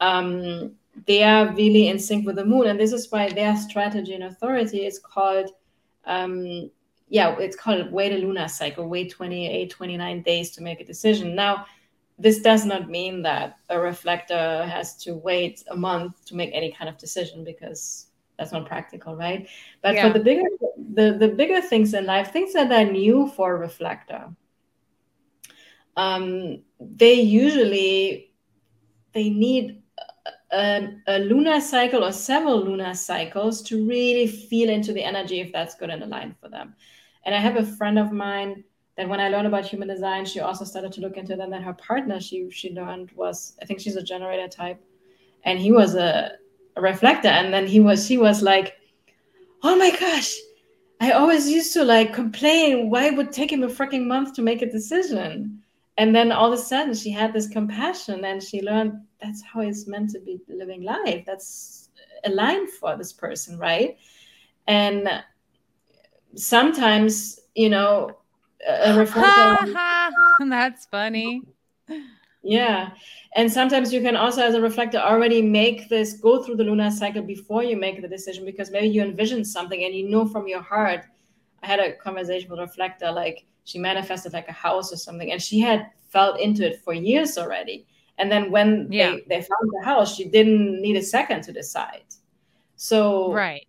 um, 0.00 0.72
they 1.06 1.22
are 1.22 1.52
really 1.54 1.88
in 1.88 1.98
sync 1.98 2.26
with 2.26 2.36
the 2.36 2.44
moon. 2.44 2.66
And 2.66 2.78
this 2.78 2.92
is 2.92 3.10
why 3.10 3.30
their 3.30 3.56
strategy 3.56 4.14
and 4.14 4.24
authority 4.24 4.84
is 4.84 4.98
called 4.98 5.50
um, 6.04 6.70
yeah, 7.08 7.36
it's 7.38 7.56
called 7.56 7.92
wait 7.92 8.12
a 8.12 8.16
lunar 8.16 8.48
cycle, 8.48 8.88
wait 8.88 9.12
28, 9.12 9.70
29 9.70 10.22
days 10.22 10.50
to 10.52 10.62
make 10.62 10.80
a 10.80 10.84
decision. 10.84 11.34
Now, 11.34 11.66
this 12.18 12.40
does 12.40 12.64
not 12.64 12.88
mean 12.88 13.22
that 13.22 13.58
a 13.68 13.78
reflector 13.78 14.64
has 14.66 14.96
to 15.04 15.14
wait 15.14 15.62
a 15.70 15.76
month 15.76 16.24
to 16.26 16.34
make 16.34 16.50
any 16.54 16.72
kind 16.72 16.88
of 16.88 16.96
decision 16.96 17.44
because 17.44 18.06
that's 18.38 18.52
not 18.52 18.66
practical, 18.66 19.16
right? 19.16 19.48
But 19.82 19.94
yeah. 19.94 20.06
for 20.06 20.18
the 20.18 20.24
bigger 20.24 20.48
the, 20.94 21.16
the 21.18 21.28
bigger 21.28 21.60
things 21.60 21.94
in 21.94 22.06
life, 22.06 22.32
things 22.32 22.52
that 22.52 22.72
are 22.72 22.90
new 22.90 23.28
for 23.28 23.54
a 23.54 23.58
reflector, 23.58 24.28
um, 25.96 26.62
they 26.80 27.14
usually 27.14 28.32
they 29.12 29.30
need 29.30 29.82
a, 30.52 30.88
a, 31.06 31.18
lunar 31.20 31.60
cycle 31.60 32.04
or 32.04 32.12
several 32.12 32.62
lunar 32.62 32.94
cycles 32.94 33.62
to 33.62 33.86
really 33.86 34.26
feel 34.26 34.68
into 34.68 34.92
the 34.92 35.02
energy 35.02 35.40
if 35.40 35.52
that's 35.52 35.74
good 35.74 35.90
and 35.90 36.02
aligned 36.02 36.36
for 36.40 36.48
them. 36.48 36.74
And 37.24 37.34
I 37.34 37.38
have 37.38 37.56
a 37.56 37.64
friend 37.64 37.98
of 37.98 38.12
mine 38.12 38.64
that 38.96 39.08
when 39.08 39.20
I 39.20 39.28
learned 39.28 39.46
about 39.46 39.66
human 39.66 39.88
design, 39.88 40.24
she 40.24 40.40
also 40.40 40.64
started 40.64 40.92
to 40.92 41.00
look 41.00 41.16
into 41.16 41.36
them. 41.36 41.50
That 41.50 41.62
her 41.62 41.74
partner 41.74 42.20
she 42.20 42.50
she 42.50 42.72
learned 42.72 43.10
was 43.12 43.56
I 43.60 43.64
think 43.66 43.80
she's 43.80 43.96
a 43.96 44.02
generator 44.02 44.48
type, 44.48 44.82
and 45.44 45.58
he 45.58 45.72
was 45.72 45.94
a, 45.94 46.32
a 46.76 46.80
reflector. 46.80 47.28
And 47.28 47.52
then 47.52 47.66
he 47.66 47.80
was 47.80 48.06
she 48.06 48.18
was 48.18 48.42
like, 48.42 48.76
oh 49.62 49.76
my 49.76 49.90
gosh, 49.90 50.34
I 51.00 51.12
always 51.12 51.48
used 51.48 51.72
to 51.74 51.84
like 51.84 52.14
complain 52.14 52.90
why 52.90 53.06
it 53.06 53.16
would 53.16 53.32
take 53.32 53.52
him 53.52 53.62
a 53.62 53.68
freaking 53.68 54.06
month 54.06 54.34
to 54.34 54.42
make 54.42 54.62
a 54.62 54.70
decision. 54.70 55.62
And 55.98 56.14
then 56.14 56.32
all 56.32 56.52
of 56.52 56.58
a 56.58 56.62
sudden 56.62 56.94
she 56.94 57.10
had 57.10 57.32
this 57.32 57.48
compassion 57.48 58.24
and 58.24 58.42
she 58.42 58.60
learned 58.60 59.00
that's 59.20 59.42
how 59.42 59.60
it's 59.60 59.86
meant 59.86 60.10
to 60.10 60.20
be 60.20 60.40
living 60.48 60.82
life. 60.82 61.24
That's 61.26 61.88
aligned 62.24 62.70
for 62.70 62.96
this 62.96 63.12
person, 63.12 63.58
right? 63.58 63.96
And 64.66 65.08
sometimes, 66.34 67.40
you 67.54 67.70
know, 67.70 68.18
a 68.66 68.98
reflector. 68.98 69.74
that's 70.48 70.86
funny. 70.86 71.42
Yeah. 72.42 72.90
And 73.34 73.52
sometimes 73.52 73.92
you 73.92 74.00
can 74.00 74.16
also, 74.16 74.42
as 74.42 74.54
a 74.54 74.60
reflector, 74.60 74.98
already 74.98 75.42
make 75.42 75.88
this 75.88 76.14
go 76.14 76.42
through 76.42 76.56
the 76.56 76.64
lunar 76.64 76.90
cycle 76.90 77.22
before 77.22 77.64
you 77.64 77.76
make 77.76 78.00
the 78.00 78.08
decision 78.08 78.44
because 78.44 78.70
maybe 78.70 78.88
you 78.88 79.02
envision 79.02 79.44
something 79.44 79.84
and 79.84 79.94
you 79.94 80.08
know 80.08 80.26
from 80.26 80.46
your 80.46 80.62
heart. 80.62 81.04
I 81.62 81.66
had 81.66 81.80
a 81.80 81.94
conversation 81.94 82.48
with 82.48 82.60
a 82.60 82.62
reflector, 82.62 83.10
like 83.10 83.46
she 83.64 83.78
manifested 83.78 84.32
like 84.32 84.48
a 84.48 84.52
house 84.52 84.92
or 84.92 84.96
something, 84.96 85.32
and 85.32 85.42
she 85.42 85.58
had 85.58 85.90
felt 86.08 86.38
into 86.38 86.64
it 86.64 86.80
for 86.84 86.94
years 86.94 87.36
already. 87.36 87.86
And 88.18 88.30
then 88.30 88.50
when 88.50 88.88
yeah. 88.90 89.10
they, 89.10 89.24
they 89.28 89.40
found 89.42 89.70
the 89.72 89.84
house, 89.84 90.14
she 90.14 90.26
didn't 90.26 90.80
need 90.80 90.96
a 90.96 91.02
second 91.02 91.42
to 91.42 91.52
decide. 91.52 92.04
So 92.76 93.32
right 93.32 93.65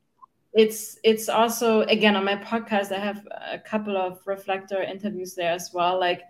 it's 0.57 0.97
it's 1.03 1.29
also 1.29 1.81
again 1.81 2.15
on 2.15 2.25
my 2.25 2.35
podcast 2.35 2.91
i 2.91 2.99
have 2.99 3.25
a 3.51 3.59
couple 3.59 3.95
of 3.95 4.19
reflector 4.25 4.81
interviews 4.81 5.35
there 5.35 5.51
as 5.51 5.71
well 5.73 5.99
like 5.99 6.23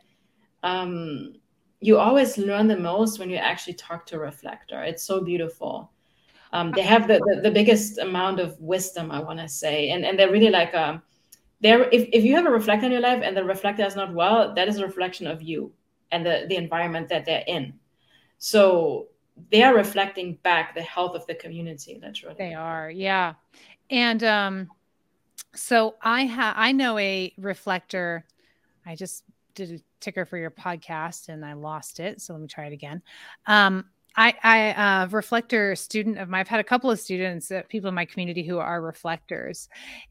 um 0.63 1.33
you 1.79 1.97
always 1.97 2.37
learn 2.37 2.67
the 2.67 2.77
most 2.77 3.19
when 3.19 3.29
you 3.29 3.35
actually 3.35 3.73
talk 3.73 4.05
to 4.07 4.15
a 4.15 4.19
reflector. 4.19 4.83
It's 4.83 5.03
so 5.03 5.21
beautiful. 5.21 5.91
Um, 6.53 6.71
they 6.71 6.81
have 6.81 7.07
the, 7.07 7.19
the, 7.19 7.41
the 7.41 7.51
biggest 7.51 7.97
amount 7.97 8.39
of 8.39 8.57
wisdom 8.61 9.11
i 9.11 9.19
want 9.19 9.37
to 9.37 9.49
say 9.49 9.89
and 9.89 10.05
and 10.05 10.17
they're 10.17 10.31
really 10.31 10.49
like 10.49 10.73
um 10.73 11.01
they're 11.59 11.89
if, 11.89 12.07
if 12.13 12.23
you 12.23 12.33
have 12.35 12.45
a 12.45 12.49
reflector 12.49 12.85
in 12.85 12.93
your 12.93 13.01
life 13.01 13.21
and 13.21 13.35
the 13.35 13.43
reflector 13.43 13.83
is 13.83 13.97
not 13.97 14.13
well 14.13 14.55
that 14.55 14.69
is 14.69 14.77
a 14.77 14.85
reflection 14.85 15.27
of 15.27 15.41
you 15.41 15.73
and 16.11 16.25
the 16.25 16.45
the 16.47 16.55
environment 16.55 17.09
that 17.09 17.25
they're 17.25 17.43
in. 17.47 17.73
So 18.37 19.07
they 19.51 19.61
are 19.61 19.75
reflecting 19.75 20.35
back 20.41 20.73
the 20.73 20.81
health 20.81 21.15
of 21.15 21.27
the 21.27 21.35
community 21.35 21.99
literally. 22.01 22.35
They 22.37 22.53
are 22.53 22.89
yeah 22.89 23.33
and 23.89 24.23
um, 24.23 24.69
so 25.55 25.95
I 26.01 26.25
have 26.25 26.55
I 26.57 26.71
know 26.71 26.97
a 26.97 27.33
reflector. 27.37 28.25
I 28.85 28.95
just 28.95 29.23
did 29.55 29.71
a 29.71 29.81
ticker 29.99 30.25
for 30.25 30.37
your 30.37 30.51
podcast 30.51 31.29
and 31.29 31.43
I 31.43 31.53
lost 31.53 31.99
it. 31.99 32.21
So 32.21 32.33
let 32.33 32.41
me 32.41 32.47
try 32.47 32.67
it 32.67 32.73
again. 32.73 33.01
Um, 33.47 33.85
I, 34.15 34.33
I 34.43 34.69
uh, 35.03 35.07
reflector 35.07 35.75
student 35.75 36.17
of 36.17 36.29
mine. 36.29 36.41
I've 36.41 36.47
had 36.47 36.59
a 36.59 36.63
couple 36.63 36.89
of 36.89 36.99
students, 36.99 37.51
uh, 37.51 37.61
people 37.69 37.89
in 37.89 37.95
my 37.95 38.05
community 38.05 38.43
who 38.43 38.57
are 38.57 38.81
reflectors, 38.81 39.69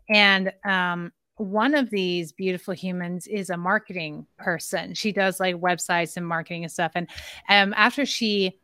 and 0.09 0.53
um, 0.65 1.13
one 1.37 1.75
of 1.75 1.91
these 1.91 2.33
beautiful 2.33 2.73
humans 2.73 3.27
is 3.27 3.51
a 3.51 3.57
marketing 3.57 4.27
person. 4.39 4.95
She 4.95 5.13
does 5.13 5.39
like 5.41 5.57
websites 5.57 6.17
and 6.17 6.27
marketing 6.27 6.63
and 6.65 6.73
stuff. 6.73 6.93
And 6.95 7.09
um, 7.49 7.75
after 7.77 8.07
she 8.07 8.59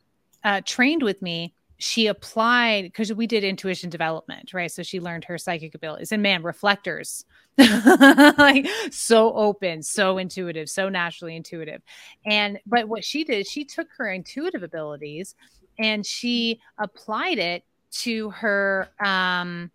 uh, 0.45 0.63
trained 0.65 1.03
with 1.03 1.21
me, 1.21 1.55
she 1.79 2.07
applied 2.07 2.85
because 2.85 3.13
we 3.13 3.27
did 3.27 3.45
intuition 3.45 3.91
development, 3.91 4.53
right? 4.55 4.71
So 4.71 4.83
she 4.83 5.01
learned 5.01 5.25
her 5.25 5.39
psychic 5.39 5.75
abilities. 5.75 6.13
And 6.13 6.23
man, 6.23 6.43
reflectors, 6.43 7.25
like 7.59 8.67
so 8.91 9.35
open, 9.35 9.83
so 9.83 10.19
intuitive, 10.19 10.69
so 10.69 10.89
naturally 10.89 11.37
intuitive. 11.37 11.83
And 12.25 12.59
but 12.67 12.89
what 12.89 13.05
she 13.05 13.25
did, 13.25 13.47
she 13.47 13.65
took 13.65 13.89
her 13.99 14.09
intuitive 14.09 14.63
abilities 14.63 15.35
and 15.79 16.07
she 16.07 16.61
applied 16.79 17.39
it 17.39 17.65
to 17.91 18.31
her 18.31 18.89
um 19.05 19.71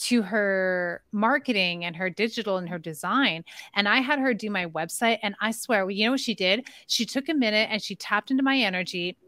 to 0.00 0.22
her 0.22 1.02
marketing 1.12 1.84
and 1.84 1.94
her 1.94 2.08
digital 2.08 2.56
and 2.56 2.68
her 2.68 2.78
design. 2.78 3.44
And 3.74 3.86
I 3.86 4.00
had 4.00 4.18
her 4.18 4.32
do 4.32 4.48
my 4.50 4.64
website. 4.66 5.18
And 5.22 5.34
I 5.42 5.50
swear, 5.50 5.88
you 5.90 6.06
know 6.06 6.12
what 6.12 6.20
she 6.20 6.34
did? 6.34 6.66
She 6.86 7.04
took 7.04 7.28
a 7.28 7.34
minute 7.34 7.68
and 7.70 7.82
she 7.82 7.96
tapped 7.96 8.30
into 8.30 8.42
my 8.42 8.56
energy 8.56 9.18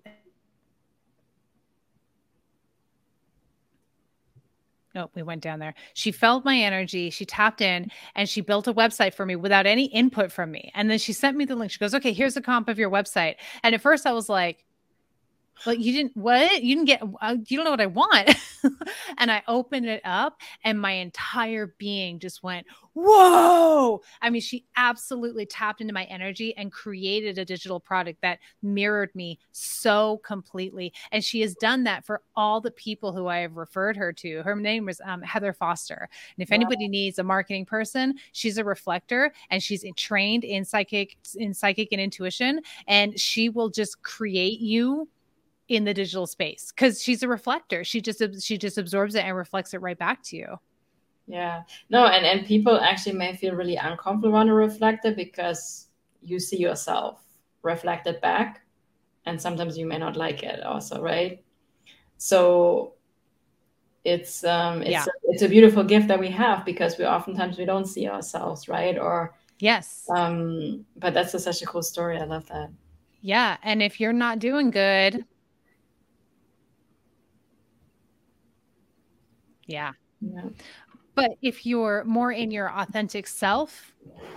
Nope, 4.94 5.12
we 5.14 5.22
went 5.22 5.42
down 5.42 5.58
there. 5.58 5.74
She 5.94 6.12
felt 6.12 6.44
my 6.44 6.58
energy. 6.58 7.10
She 7.10 7.24
tapped 7.24 7.60
in 7.60 7.90
and 8.14 8.28
she 8.28 8.40
built 8.40 8.66
a 8.66 8.74
website 8.74 9.14
for 9.14 9.24
me 9.24 9.36
without 9.36 9.66
any 9.66 9.86
input 9.86 10.30
from 10.30 10.50
me. 10.50 10.70
And 10.74 10.90
then 10.90 10.98
she 10.98 11.12
sent 11.12 11.36
me 11.36 11.44
the 11.44 11.56
link. 11.56 11.72
She 11.72 11.78
goes, 11.78 11.94
Okay, 11.94 12.12
here's 12.12 12.36
a 12.36 12.42
comp 12.42 12.68
of 12.68 12.78
your 12.78 12.90
website. 12.90 13.36
And 13.62 13.74
at 13.74 13.80
first 13.80 14.06
I 14.06 14.12
was 14.12 14.28
like, 14.28 14.64
like 15.66 15.78
you 15.78 15.92
didn't 15.92 16.16
what? 16.16 16.62
You 16.62 16.76
didn't 16.76 16.86
get 16.86 17.02
uh, 17.20 17.36
you 17.46 17.56
don't 17.56 17.64
know 17.64 17.70
what 17.70 17.80
i 17.80 17.86
want. 17.86 18.36
And 19.18 19.30
i 19.30 19.42
opened 19.46 19.86
it 19.86 20.00
up 20.04 20.40
and 20.64 20.80
my 20.80 20.92
entire 20.92 21.74
being 21.78 22.18
just 22.18 22.42
went 22.42 22.66
whoa! 22.94 24.00
I 24.20 24.30
mean 24.30 24.40
she 24.40 24.64
absolutely 24.76 25.46
tapped 25.46 25.80
into 25.80 25.92
my 25.92 26.04
energy 26.04 26.56
and 26.56 26.70
created 26.70 27.38
a 27.38 27.44
digital 27.44 27.80
product 27.80 28.20
that 28.22 28.38
mirrored 28.62 29.14
me 29.14 29.38
so 29.52 30.18
completely. 30.24 30.92
And 31.10 31.24
she 31.24 31.40
has 31.40 31.54
done 31.54 31.84
that 31.84 32.04
for 32.04 32.22
all 32.36 32.60
the 32.60 32.70
people 32.70 33.12
who 33.12 33.26
i 33.26 33.38
have 33.38 33.56
referred 33.56 33.96
her 33.96 34.12
to. 34.14 34.42
Her 34.42 34.56
name 34.56 34.86
was 34.86 35.00
um, 35.04 35.22
heather 35.22 35.52
foster. 35.52 36.08
And 36.36 36.42
if 36.42 36.50
wow. 36.50 36.56
anybody 36.56 36.88
needs 36.88 37.18
a 37.18 37.24
marketing 37.24 37.66
person 37.66 38.14
she's 38.32 38.58
a 38.58 38.64
reflector 38.64 39.32
and 39.50 39.62
she's 39.62 39.84
trained 39.96 40.44
in 40.44 40.64
psychic 40.64 41.16
in 41.36 41.54
psychic 41.54 41.88
and 41.92 42.00
intuition. 42.00 42.60
And 42.86 43.18
she 43.18 43.48
will 43.48 43.70
just 43.70 44.02
create 44.02 44.60
you 44.60 45.08
in 45.76 45.84
the 45.84 45.94
digital 45.94 46.26
space 46.26 46.72
because 46.74 47.02
she's 47.02 47.22
a 47.22 47.28
reflector. 47.28 47.84
She 47.84 48.00
just 48.00 48.22
she 48.42 48.58
just 48.58 48.78
absorbs 48.78 49.14
it 49.14 49.24
and 49.24 49.36
reflects 49.36 49.74
it 49.74 49.80
right 49.80 49.98
back 49.98 50.22
to 50.24 50.36
you. 50.36 50.58
Yeah. 51.26 51.62
No, 51.90 52.06
and 52.06 52.26
and 52.26 52.46
people 52.46 52.78
actually 52.80 53.16
may 53.16 53.36
feel 53.36 53.54
really 53.54 53.76
uncomfortable 53.76 54.36
on 54.36 54.48
a 54.48 54.54
reflector 54.54 55.12
because 55.14 55.88
you 56.22 56.38
see 56.38 56.58
yourself 56.58 57.22
reflected 57.62 58.20
back, 58.20 58.62
and 59.26 59.40
sometimes 59.40 59.78
you 59.78 59.86
may 59.86 59.98
not 59.98 60.16
like 60.16 60.42
it 60.42 60.62
also, 60.62 61.00
right? 61.00 61.42
So 62.18 62.94
it's 64.04 64.42
um 64.44 64.82
it's 64.82 64.90
yeah. 64.90 65.04
a, 65.04 65.30
it's 65.30 65.42
a 65.42 65.48
beautiful 65.48 65.84
gift 65.84 66.08
that 66.08 66.18
we 66.18 66.28
have 66.28 66.64
because 66.64 66.98
we 66.98 67.04
oftentimes 67.04 67.58
we 67.58 67.64
don't 67.64 67.86
see 67.86 68.08
ourselves, 68.08 68.68
right? 68.68 68.98
Or 68.98 69.34
yes. 69.58 70.06
Um, 70.10 70.84
but 70.96 71.14
that's 71.14 71.34
a, 71.34 71.38
such 71.38 71.62
a 71.62 71.66
cool 71.66 71.82
story. 71.82 72.18
I 72.18 72.24
love 72.24 72.46
that. 72.48 72.70
Yeah, 73.20 73.56
and 73.62 73.82
if 73.82 74.00
you're 74.00 74.12
not 74.12 74.40
doing 74.40 74.70
good, 74.70 75.24
Yeah. 79.66 79.92
Yeah. 80.20 80.48
But 81.14 81.32
if 81.42 81.66
you're 81.66 82.04
more 82.04 82.32
in 82.32 82.50
your 82.50 82.70
authentic 82.70 83.26
self 83.26 83.92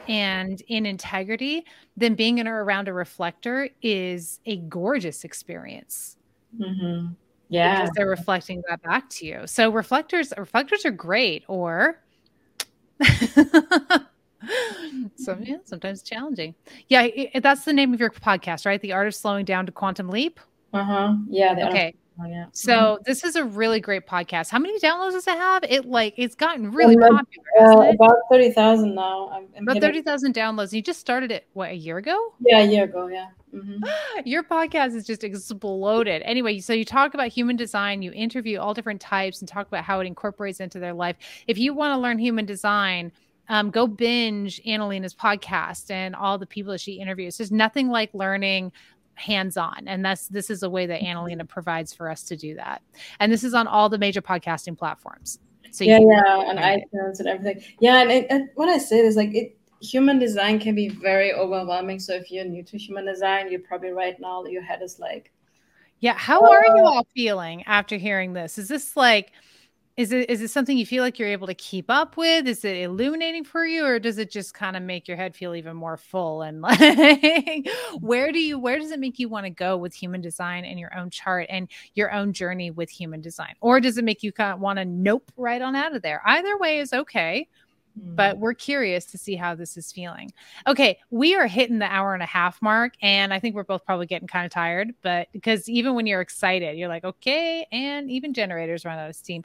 and 0.07 0.61
in 0.67 0.85
integrity, 0.85 1.65
then 1.95 2.15
being 2.15 2.39
in 2.39 2.47
or 2.47 2.63
around 2.63 2.87
a 2.87 2.93
reflector 2.93 3.69
is 3.81 4.39
a 4.45 4.57
gorgeous 4.57 5.23
experience. 5.23 6.17
Mm-hmm. 6.59 7.13
Yeah. 7.49 7.81
Because 7.81 7.91
they're 7.95 8.09
reflecting 8.09 8.61
that 8.67 8.81
back 8.81 9.09
to 9.11 9.25
you. 9.25 9.41
So 9.45 9.69
reflectors, 9.69 10.33
reflectors 10.37 10.85
are 10.85 10.91
great, 10.91 11.43
or 11.47 12.01
so 15.15 15.37
yeah, 15.41 15.57
sometimes 15.63 16.01
challenging. 16.01 16.55
Yeah, 16.87 17.03
it, 17.03 17.43
that's 17.43 17.65
the 17.65 17.73
name 17.73 17.93
of 17.93 17.99
your 17.99 18.09
podcast, 18.09 18.65
right? 18.65 18.81
The 18.81 18.93
art 18.93 19.07
of 19.07 19.15
slowing 19.15 19.45
down 19.45 19.65
to 19.65 19.71
quantum 19.71 20.09
leap. 20.09 20.39
Uh 20.73 20.83
huh. 20.83 21.15
Yeah. 21.29 21.67
Okay. 21.69 21.95
Oh, 22.19 22.25
yeah. 22.25 22.45
So 22.53 22.71
mm-hmm. 22.71 23.03
this 23.05 23.23
is 23.23 23.35
a 23.35 23.43
really 23.43 23.79
great 23.81 24.07
podcast. 24.07 24.49
How 24.49 24.59
many 24.59 24.79
downloads 24.79 25.11
does 25.11 25.27
it 25.27 25.37
have? 25.37 25.63
It 25.63 25.85
like 25.85 26.13
it's 26.17 26.35
gotten 26.35 26.71
really 26.71 26.95
popular. 26.95 27.19
Uh, 27.59 27.91
about 27.91 28.15
thirty 28.31 28.51
thousand 28.51 28.95
now. 28.95 29.29
I'm, 29.33 29.47
I'm 29.57 29.63
about 29.63 29.81
thirty 29.81 30.01
thousand 30.01 30.33
downloads. 30.33 30.71
You 30.71 30.81
just 30.81 30.99
started 30.99 31.31
it 31.31 31.47
what 31.53 31.71
a 31.71 31.75
year 31.75 31.97
ago? 31.97 32.33
Yeah, 32.39 32.59
a 32.59 32.65
year 32.65 32.85
ago. 32.85 33.07
Yeah. 33.07 33.27
Mm-hmm. 33.53 33.83
Your 34.25 34.43
podcast 34.43 34.95
is 34.95 35.05
just 35.05 35.23
exploded. 35.23 36.21
Anyway, 36.23 36.59
so 36.59 36.71
you 36.71 36.85
talk 36.85 37.13
about 37.13 37.27
human 37.27 37.57
design. 37.57 38.01
You 38.01 38.11
interview 38.13 38.59
all 38.59 38.73
different 38.73 39.01
types 39.01 39.41
and 39.41 39.47
talk 39.47 39.67
about 39.67 39.83
how 39.83 39.99
it 39.99 40.07
incorporates 40.07 40.61
into 40.61 40.79
their 40.79 40.93
life. 40.93 41.17
If 41.47 41.57
you 41.57 41.73
want 41.73 41.93
to 41.93 41.97
learn 41.97 42.17
human 42.17 42.45
design, 42.45 43.11
um, 43.47 43.69
go 43.69 43.87
binge 43.87 44.61
Analena's 44.63 45.13
podcast 45.13 45.91
and 45.91 46.15
all 46.15 46.37
the 46.37 46.45
people 46.45 46.71
that 46.71 46.81
she 46.81 46.93
interviews. 46.93 47.37
There's 47.37 47.51
nothing 47.51 47.89
like 47.89 48.13
learning 48.13 48.71
hands-on. 49.15 49.87
And 49.87 50.05
that's 50.05 50.27
this 50.27 50.49
is 50.49 50.63
a 50.63 50.69
way 50.69 50.85
that 50.85 51.01
mm-hmm. 51.01 51.17
analena 51.17 51.47
provides 51.47 51.93
for 51.93 52.09
us 52.09 52.23
to 52.23 52.35
do 52.35 52.55
that. 52.55 52.81
And 53.19 53.31
this 53.31 53.43
is 53.43 53.53
on 53.53 53.67
all 53.67 53.89
the 53.89 53.97
major 53.97 54.21
podcasting 54.21 54.77
platforms. 54.77 55.39
So 55.71 55.83
yeah 55.83 55.99
yeah 55.99 56.49
and 56.49 56.59
itunes 56.59 57.19
and 57.19 57.27
everything. 57.27 57.61
Yeah 57.81 58.01
and, 58.01 58.11
it, 58.11 58.27
and 58.29 58.49
what 58.55 58.69
i 58.69 58.77
say 58.77 58.99
is 58.99 59.15
like 59.17 59.33
it 59.33 59.57
human 59.81 60.19
design 60.19 60.59
can 60.59 60.73
be 60.73 60.87
very 60.87 61.33
overwhelming. 61.33 61.99
So 61.99 62.13
if 62.13 62.31
you're 62.31 62.45
new 62.45 62.63
to 62.63 62.77
human 62.77 63.05
design 63.05 63.51
you're 63.51 63.59
probably 63.61 63.91
right 63.91 64.19
now 64.19 64.45
your 64.45 64.61
head 64.61 64.81
is 64.81 64.99
like 64.99 65.31
yeah 65.99 66.13
how 66.13 66.41
oh, 66.41 66.51
are 66.51 66.65
you 66.65 66.83
uh 66.83 66.89
all 66.89 67.07
feeling 67.13 67.63
after 67.63 67.97
hearing 67.97 68.33
this? 68.33 68.57
Is 68.57 68.67
this 68.67 68.95
like 68.95 69.31
is 69.97 70.11
it 70.11 70.29
is 70.29 70.41
it 70.41 70.49
something 70.49 70.77
you 70.77 70.85
feel 70.85 71.01
like 71.03 71.17
you're 71.17 71.29
able 71.29 71.47
to 71.47 71.53
keep 71.53 71.89
up 71.89 72.17
with? 72.17 72.47
Is 72.47 72.65
it 72.65 72.75
illuminating 72.75 73.45
for 73.45 73.65
you, 73.65 73.85
or 73.85 73.97
does 73.97 74.17
it 74.17 74.29
just 74.29 74.53
kind 74.53 74.75
of 74.75 74.83
make 74.83 75.07
your 75.07 75.15
head 75.15 75.35
feel 75.35 75.55
even 75.55 75.77
more 75.77 75.95
full? 75.95 76.41
And 76.41 76.61
like, 76.63 77.67
where 78.01 78.33
do 78.33 78.39
you 78.39 78.59
where 78.59 78.77
does 78.77 78.91
it 78.91 78.99
make 78.99 79.19
you 79.19 79.29
want 79.29 79.45
to 79.45 79.49
go 79.49 79.77
with 79.77 79.93
human 79.93 80.19
design 80.19 80.65
and 80.65 80.77
your 80.77 80.93
own 80.97 81.09
chart 81.09 81.47
and 81.49 81.69
your 81.93 82.11
own 82.11 82.33
journey 82.33 82.71
with 82.71 82.89
human 82.89 83.21
design, 83.21 83.55
or 83.61 83.79
does 83.79 83.97
it 83.97 84.03
make 84.03 84.21
you 84.21 84.33
kind 84.33 84.53
of 84.53 84.59
want 84.59 84.79
to 84.79 84.85
nope 84.85 85.31
right 85.37 85.61
on 85.61 85.75
out 85.75 85.95
of 85.95 86.01
there? 86.01 86.21
Either 86.25 86.57
way 86.57 86.79
is 86.79 86.91
okay 86.91 87.47
but 87.95 88.35
mm. 88.35 88.39
we're 88.39 88.53
curious 88.53 89.05
to 89.05 89.17
see 89.17 89.35
how 89.35 89.55
this 89.55 89.77
is 89.77 89.91
feeling. 89.91 90.31
Okay, 90.67 90.99
we 91.09 91.35
are 91.35 91.47
hitting 91.47 91.79
the 91.79 91.91
hour 91.91 92.13
and 92.13 92.23
a 92.23 92.27
half 92.27 92.61
mark, 92.61 92.93
and 93.01 93.33
I 93.33 93.39
think 93.39 93.55
we're 93.55 93.63
both 93.63 93.85
probably 93.85 94.05
getting 94.05 94.27
kind 94.27 94.45
of 94.45 94.51
tired, 94.51 94.93
but 95.01 95.27
because 95.31 95.69
even 95.69 95.95
when 95.95 96.05
you're 96.05 96.21
excited, 96.21 96.77
you're 96.77 96.89
like, 96.89 97.03
okay, 97.03 97.65
and 97.71 98.11
even 98.11 98.33
generators 98.33 98.85
run 98.85 98.99
out 98.99 99.09
of 99.09 99.15
steam. 99.15 99.43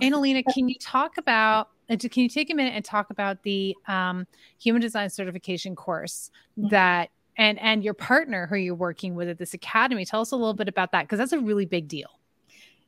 Analena, 0.00 0.44
can 0.54 0.68
you 0.68 0.76
talk 0.80 1.18
about? 1.18 1.68
Uh, 1.88 1.96
can 1.96 2.22
you 2.22 2.28
take 2.28 2.50
a 2.50 2.54
minute 2.54 2.74
and 2.74 2.84
talk 2.84 3.10
about 3.10 3.42
the 3.42 3.76
um, 3.86 4.26
human 4.58 4.80
design 4.80 5.10
certification 5.10 5.76
course 5.76 6.30
mm-hmm. 6.58 6.68
that 6.68 7.10
and 7.36 7.58
and 7.60 7.82
your 7.84 7.94
partner 7.94 8.46
who 8.46 8.56
you're 8.56 8.74
working 8.74 9.14
with 9.14 9.28
at 9.28 9.38
this 9.38 9.54
academy? 9.54 10.04
Tell 10.04 10.20
us 10.20 10.32
a 10.32 10.36
little 10.36 10.54
bit 10.54 10.68
about 10.68 10.92
that 10.92 11.02
because 11.02 11.18
that's 11.18 11.32
a 11.32 11.40
really 11.40 11.66
big 11.66 11.88
deal. 11.88 12.08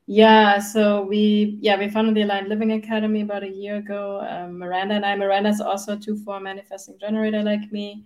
Yeah, 0.06 0.58
so 0.58 1.02
we 1.02 1.58
yeah 1.62 1.78
we 1.78 1.88
founded 1.88 2.14
the 2.14 2.22
Aligned 2.22 2.48
Living 2.48 2.72
Academy 2.72 3.22
about 3.22 3.42
a 3.42 3.48
year 3.48 3.76
ago. 3.76 4.20
Um, 4.28 4.58
Miranda 4.58 4.94
and 4.96 5.06
I. 5.06 5.16
Miranda's 5.16 5.60
also 5.62 5.94
a 5.94 5.98
two 5.98 6.16
four 6.16 6.40
manifesting 6.40 6.98
generator 6.98 7.42
like 7.42 7.72
me, 7.72 8.04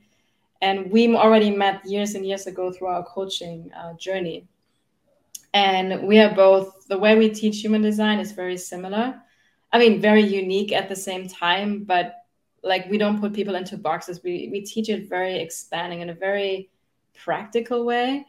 and 0.63 0.91
we 0.93 1.15
already 1.17 1.51
met 1.51 1.85
years 1.85 2.15
and 2.15 2.25
years 2.25 2.47
ago 2.47 2.71
through 2.73 2.89
our 2.89 3.05
coaching 3.05 3.73
uh, 3.77 3.95
journey. 3.95 4.47
And 5.55 6.07
we 6.07 6.19
are 6.21 6.35
both 6.35 6.87
the 6.89 6.99
way 6.99 7.17
we 7.17 7.31
teach 7.31 7.61
human 7.61 7.83
design 7.83 8.21
is 8.21 8.33
very 8.33 8.57
similar. 8.57 9.21
I 9.73 9.79
mean, 9.79 10.01
very 10.01 10.23
unique 10.23 10.73
at 10.73 10.89
the 10.89 10.97
same 10.97 11.29
time, 11.29 11.85
but 11.85 12.15
like 12.63 12.87
we 12.91 12.99
don't 12.99 13.21
put 13.21 13.35
people 13.35 13.55
into 13.57 13.77
boxes. 13.77 14.23
We 14.23 14.49
we 14.53 14.61
teach 14.61 14.89
it 14.89 15.09
very 15.09 15.39
expanding 15.41 16.01
in 16.01 16.11
a 16.11 16.15
very 16.15 16.71
practical 17.15 17.85
way 17.85 18.27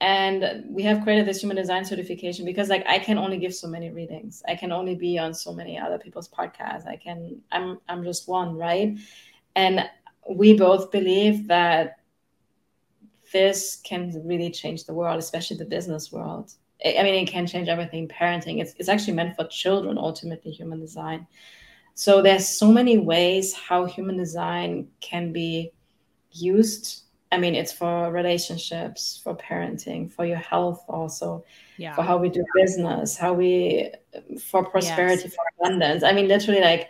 and 0.00 0.64
we 0.66 0.82
have 0.82 1.02
created 1.02 1.26
this 1.26 1.42
human 1.42 1.56
design 1.56 1.84
certification 1.84 2.44
because 2.44 2.68
like 2.68 2.84
i 2.86 2.98
can 2.98 3.18
only 3.18 3.36
give 3.36 3.54
so 3.54 3.68
many 3.68 3.90
readings. 3.90 4.42
I 4.48 4.54
can 4.54 4.72
only 4.72 4.94
be 4.94 5.18
on 5.18 5.34
so 5.34 5.52
many 5.52 5.78
other 5.78 5.98
people's 5.98 6.28
podcasts. 6.28 6.86
I 6.86 6.96
can 6.96 7.40
i'm 7.52 7.78
i'm 7.88 8.02
just 8.02 8.28
one 8.28 8.56
right? 8.56 8.96
And 9.56 9.88
we 10.28 10.54
both 10.56 10.90
believe 10.90 11.48
that 11.48 11.98
this 13.32 13.80
can 13.84 14.12
really 14.24 14.50
change 14.50 14.84
the 14.84 14.94
world 14.94 15.18
especially 15.18 15.56
the 15.56 15.64
business 15.64 16.10
world. 16.10 16.52
I 16.84 17.02
mean 17.02 17.14
it 17.14 17.28
can 17.28 17.46
change 17.46 17.68
everything 17.68 18.08
parenting. 18.08 18.60
It's, 18.60 18.74
it's 18.78 18.88
actually 18.88 19.14
meant 19.14 19.36
for 19.36 19.44
children 19.48 19.98
ultimately 19.98 20.50
human 20.50 20.80
design. 20.80 21.26
So 21.94 22.22
there's 22.22 22.48
so 22.48 22.72
many 22.72 22.96
ways 22.96 23.52
how 23.52 23.84
human 23.84 24.16
design 24.16 24.88
can 25.02 25.32
be 25.32 25.72
used 26.32 27.02
I 27.32 27.38
mean, 27.38 27.54
it's 27.54 27.72
for 27.72 28.10
relationships, 28.10 29.20
for 29.22 29.36
parenting, 29.36 30.10
for 30.10 30.24
your 30.24 30.38
health, 30.38 30.84
also, 30.88 31.44
yeah. 31.78 31.94
for 31.94 32.02
how 32.02 32.16
we 32.16 32.28
do 32.28 32.44
business, 32.56 33.16
how 33.16 33.32
we, 33.32 33.92
for 34.40 34.64
prosperity, 34.64 35.24
yes. 35.24 35.34
for 35.34 35.44
abundance. 35.58 36.02
I 36.02 36.12
mean, 36.12 36.26
literally, 36.26 36.60
like, 36.60 36.88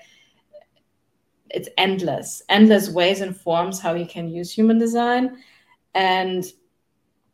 it's 1.51 1.69
endless, 1.77 2.43
endless 2.49 2.89
ways 2.89 3.21
and 3.21 3.37
forms 3.37 3.81
how 3.81 3.95
you 3.95 4.07
can 4.07 4.31
use 4.31 4.51
human 4.51 4.79
design. 4.79 5.43
And 5.95 6.45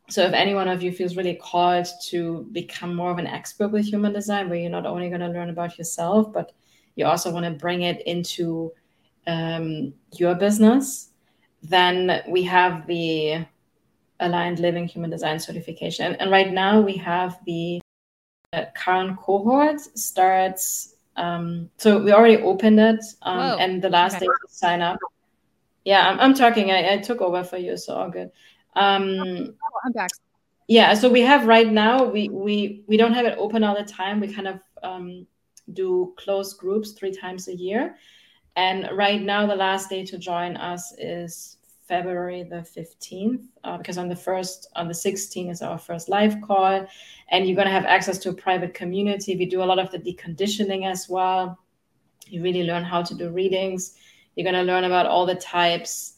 so, 0.09 0.23
if 0.23 0.33
any 0.33 0.53
one 0.53 0.67
of 0.67 0.83
you 0.83 0.91
feels 0.91 1.15
really 1.15 1.35
called 1.35 1.87
to 2.07 2.47
become 2.51 2.93
more 2.93 3.11
of 3.11 3.19
an 3.19 3.27
expert 3.27 3.69
with 3.69 3.85
human 3.85 4.11
design, 4.11 4.49
where 4.49 4.59
you're 4.59 4.69
not 4.69 4.85
only 4.85 5.07
going 5.07 5.21
to 5.21 5.27
learn 5.27 5.49
about 5.49 5.77
yourself, 5.77 6.33
but 6.33 6.51
you 6.95 7.05
also 7.05 7.31
want 7.31 7.45
to 7.45 7.51
bring 7.51 7.83
it 7.83 8.01
into 8.01 8.73
um, 9.27 9.93
your 10.17 10.35
business 10.35 11.11
then 11.69 12.23
we 12.27 12.43
have 12.43 12.87
the 12.87 13.45
aligned 14.19 14.59
living 14.59 14.87
human 14.87 15.09
design 15.09 15.39
certification. 15.39 16.15
And, 16.15 16.31
right 16.31 16.51
now 16.51 16.81
we 16.81 16.97
have 16.97 17.39
the 17.45 17.79
uh, 18.53 18.65
current 18.75 19.17
cohort 19.17 19.79
starts 19.81 20.95
um, 21.17 21.71
so 21.77 22.01
we 22.01 22.11
already 22.11 22.37
opened 22.37 22.79
it 22.79 23.03
um, 23.23 23.59
and 23.59 23.81
the 23.81 23.89
last 23.89 24.17
okay. 24.17 24.25
day 24.25 24.31
to 24.47 24.53
sign 24.53 24.81
up. 24.81 24.99
Yeah 25.83 26.07
i'm, 26.07 26.19
I'm 26.19 26.33
talking 26.33 26.69
I, 26.71 26.93
I, 26.93 26.97
took 26.97 27.21
over 27.21 27.43
for 27.43 27.57
you 27.57 27.75
so 27.75 27.95
all 27.95 28.09
good. 28.09 28.29
Um, 28.75 29.17
oh, 29.19 29.79
i'm 29.85 29.91
back. 29.93 30.11
yeah 30.67 30.93
so 30.93 31.09
we 31.09 31.21
have 31.21 31.47
right 31.47 31.71
now 31.71 32.03
we 32.03 32.29
we 32.29 32.83
we 32.87 32.97
don't 32.97 33.13
have 33.13 33.25
it 33.25 33.37
open 33.37 33.63
all 33.63 33.75
the 33.75 33.83
time. 33.83 34.19
We 34.19 34.31
kind 34.31 34.47
of 34.47 34.59
um, 34.83 35.25
do 35.73 36.13
closed 36.17 36.57
groups 36.57 36.91
three 36.91 37.11
times 37.11 37.47
a 37.47 37.55
year. 37.55 37.95
And 38.55 38.89
right 38.91 39.21
now, 39.21 39.45
the 39.45 39.55
last 39.55 39.89
day 39.89 40.03
to 40.05 40.17
join 40.17 40.57
us 40.57 40.91
is 40.97 41.56
February 41.87 42.43
the 42.43 42.57
15th, 42.57 43.43
uh, 43.63 43.77
because 43.77 43.97
on 43.97 44.09
the 44.09 44.15
first, 44.15 44.67
on 44.75 44.87
the 44.87 44.93
16th 44.93 45.51
is 45.51 45.61
our 45.61 45.77
first 45.77 46.09
live 46.09 46.41
call. 46.41 46.85
And 47.31 47.47
you're 47.47 47.55
going 47.55 47.67
to 47.67 47.73
have 47.73 47.85
access 47.85 48.17
to 48.19 48.29
a 48.29 48.33
private 48.33 48.73
community. 48.73 49.35
We 49.35 49.45
do 49.45 49.63
a 49.63 49.65
lot 49.65 49.79
of 49.79 49.91
the 49.91 49.99
deconditioning 49.99 50.89
as 50.89 51.07
well. 51.09 51.57
You 52.27 52.41
really 52.43 52.63
learn 52.63 52.83
how 52.83 53.03
to 53.03 53.15
do 53.15 53.29
readings. 53.29 53.95
You're 54.35 54.51
going 54.51 54.65
to 54.65 54.71
learn 54.71 54.83
about 54.83 55.05
all 55.05 55.25
the 55.25 55.35
types. 55.35 56.15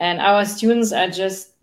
And 0.00 0.20
our 0.20 0.44
students 0.44 0.92
are 0.92 1.08
just 1.08 1.54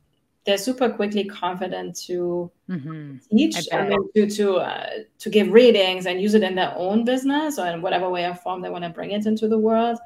they're 0.45 0.57
super 0.57 0.89
quickly 0.89 1.23
confident 1.23 1.95
to 1.95 2.51
mm-hmm. 2.69 3.15
teach 3.31 3.67
I 3.73 3.87
mean, 3.87 3.97
to 4.15 4.29
to 4.29 4.55
uh, 4.57 4.89
to 5.17 5.29
give 5.29 5.51
readings 5.51 6.05
and 6.05 6.21
use 6.21 6.35
it 6.35 6.43
in 6.43 6.53
their 6.53 6.73
own 6.75 7.03
business 7.03 7.57
or 7.57 7.65
in 7.67 7.81
whatever 7.81 8.09
way 8.09 8.25
or 8.25 8.35
form 8.35 8.61
they 8.61 8.69
want 8.69 8.83
to 8.83 8.91
bring 8.91 9.11
it 9.11 9.25
into 9.25 9.47
the 9.47 9.57
world. 9.57 9.97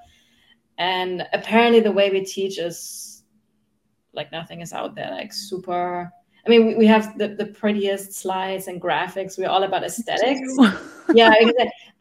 And 0.77 1.27
apparently, 1.33 1.81
the 1.81 1.91
way 1.91 2.09
we 2.09 2.23
teach 2.23 2.57
is 2.57 3.08
like 4.19 4.31
nothing 4.31 4.61
is 4.61 4.73
out 4.73 4.95
there, 4.95 5.11
like 5.11 5.31
super. 5.33 6.11
I 6.45 6.49
mean, 6.49 6.67
we, 6.67 6.75
we 6.75 6.87
have 6.87 7.17
the, 7.17 7.27
the 7.29 7.47
prettiest 7.47 8.13
slides 8.13 8.67
and 8.67 8.81
graphics. 8.81 9.37
We're 9.37 9.49
all 9.55 9.63
about 9.63 9.83
aesthetics. 9.83 10.51
yeah, 11.13 11.33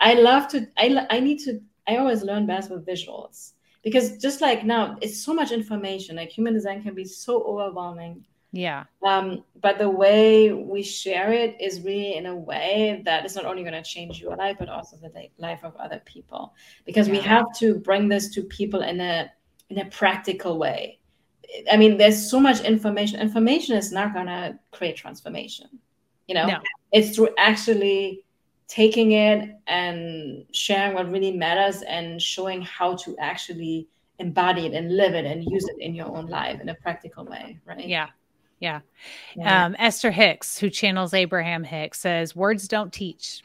I 0.00 0.14
love 0.14 0.48
to. 0.48 0.66
I 0.76 1.06
I 1.10 1.20
need 1.20 1.38
to. 1.46 1.60
I 1.86 1.96
always 1.96 2.22
learn 2.22 2.46
best 2.46 2.70
with 2.70 2.86
visuals 2.86 3.52
because 3.82 4.18
just 4.18 4.40
like 4.40 4.64
now, 4.64 4.96
it's 5.00 5.18
so 5.18 5.32
much 5.32 5.52
information. 5.52 6.16
Like 6.16 6.30
human 6.30 6.54
design 6.54 6.82
can 6.82 6.94
be 6.94 7.04
so 7.04 7.42
overwhelming. 7.42 8.24
Yeah. 8.52 8.84
Um, 9.06 9.44
but 9.60 9.78
the 9.78 9.90
way 9.90 10.52
we 10.52 10.82
share 10.82 11.32
it 11.32 11.56
is 11.60 11.82
really 11.82 12.16
in 12.16 12.26
a 12.26 12.34
way 12.34 13.02
that 13.04 13.26
is 13.26 13.36
not 13.36 13.44
only 13.44 13.62
going 13.62 13.74
to 13.74 13.82
change 13.82 14.20
your 14.20 14.36
life, 14.36 14.56
but 14.58 14.68
also 14.68 14.96
the 14.96 15.28
life 15.36 15.62
of 15.64 15.76
other 15.76 16.00
people. 16.06 16.54
Because 16.86 17.08
yeah. 17.08 17.14
we 17.14 17.20
have 17.20 17.46
to 17.58 17.74
bring 17.74 18.08
this 18.08 18.30
to 18.34 18.42
people 18.42 18.82
in 18.82 19.00
a 19.00 19.30
in 19.70 19.78
a 19.78 19.84
practical 19.86 20.58
way. 20.58 20.97
I 21.70 21.76
mean, 21.76 21.96
there's 21.96 22.30
so 22.30 22.40
much 22.40 22.60
information. 22.60 23.20
Information 23.20 23.76
is 23.76 23.92
not 23.92 24.14
going 24.14 24.26
to 24.26 24.58
create 24.70 24.96
transformation. 24.96 25.68
You 26.26 26.34
know, 26.34 26.46
no. 26.46 26.58
it's 26.92 27.16
through 27.16 27.30
actually 27.38 28.24
taking 28.68 29.12
it 29.12 29.56
and 29.66 30.44
sharing 30.52 30.94
what 30.94 31.10
really 31.10 31.32
matters 31.32 31.82
and 31.82 32.20
showing 32.20 32.60
how 32.62 32.96
to 32.96 33.16
actually 33.18 33.88
embody 34.18 34.66
it 34.66 34.74
and 34.74 34.94
live 34.96 35.14
it 35.14 35.24
and 35.24 35.44
use 35.44 35.64
it 35.64 35.76
in 35.80 35.94
your 35.94 36.06
own 36.06 36.26
life 36.26 36.60
in 36.60 36.68
a 36.68 36.74
practical 36.74 37.24
way, 37.24 37.58
right? 37.64 37.88
Yeah. 37.88 38.08
Yeah. 38.60 38.80
yeah. 39.36 39.66
Um, 39.66 39.76
Esther 39.78 40.10
Hicks, 40.10 40.58
who 40.58 40.68
channels 40.68 41.14
Abraham 41.14 41.64
Hicks, 41.64 42.00
says 42.00 42.34
words 42.34 42.66
don't 42.68 42.92
teach. 42.92 43.42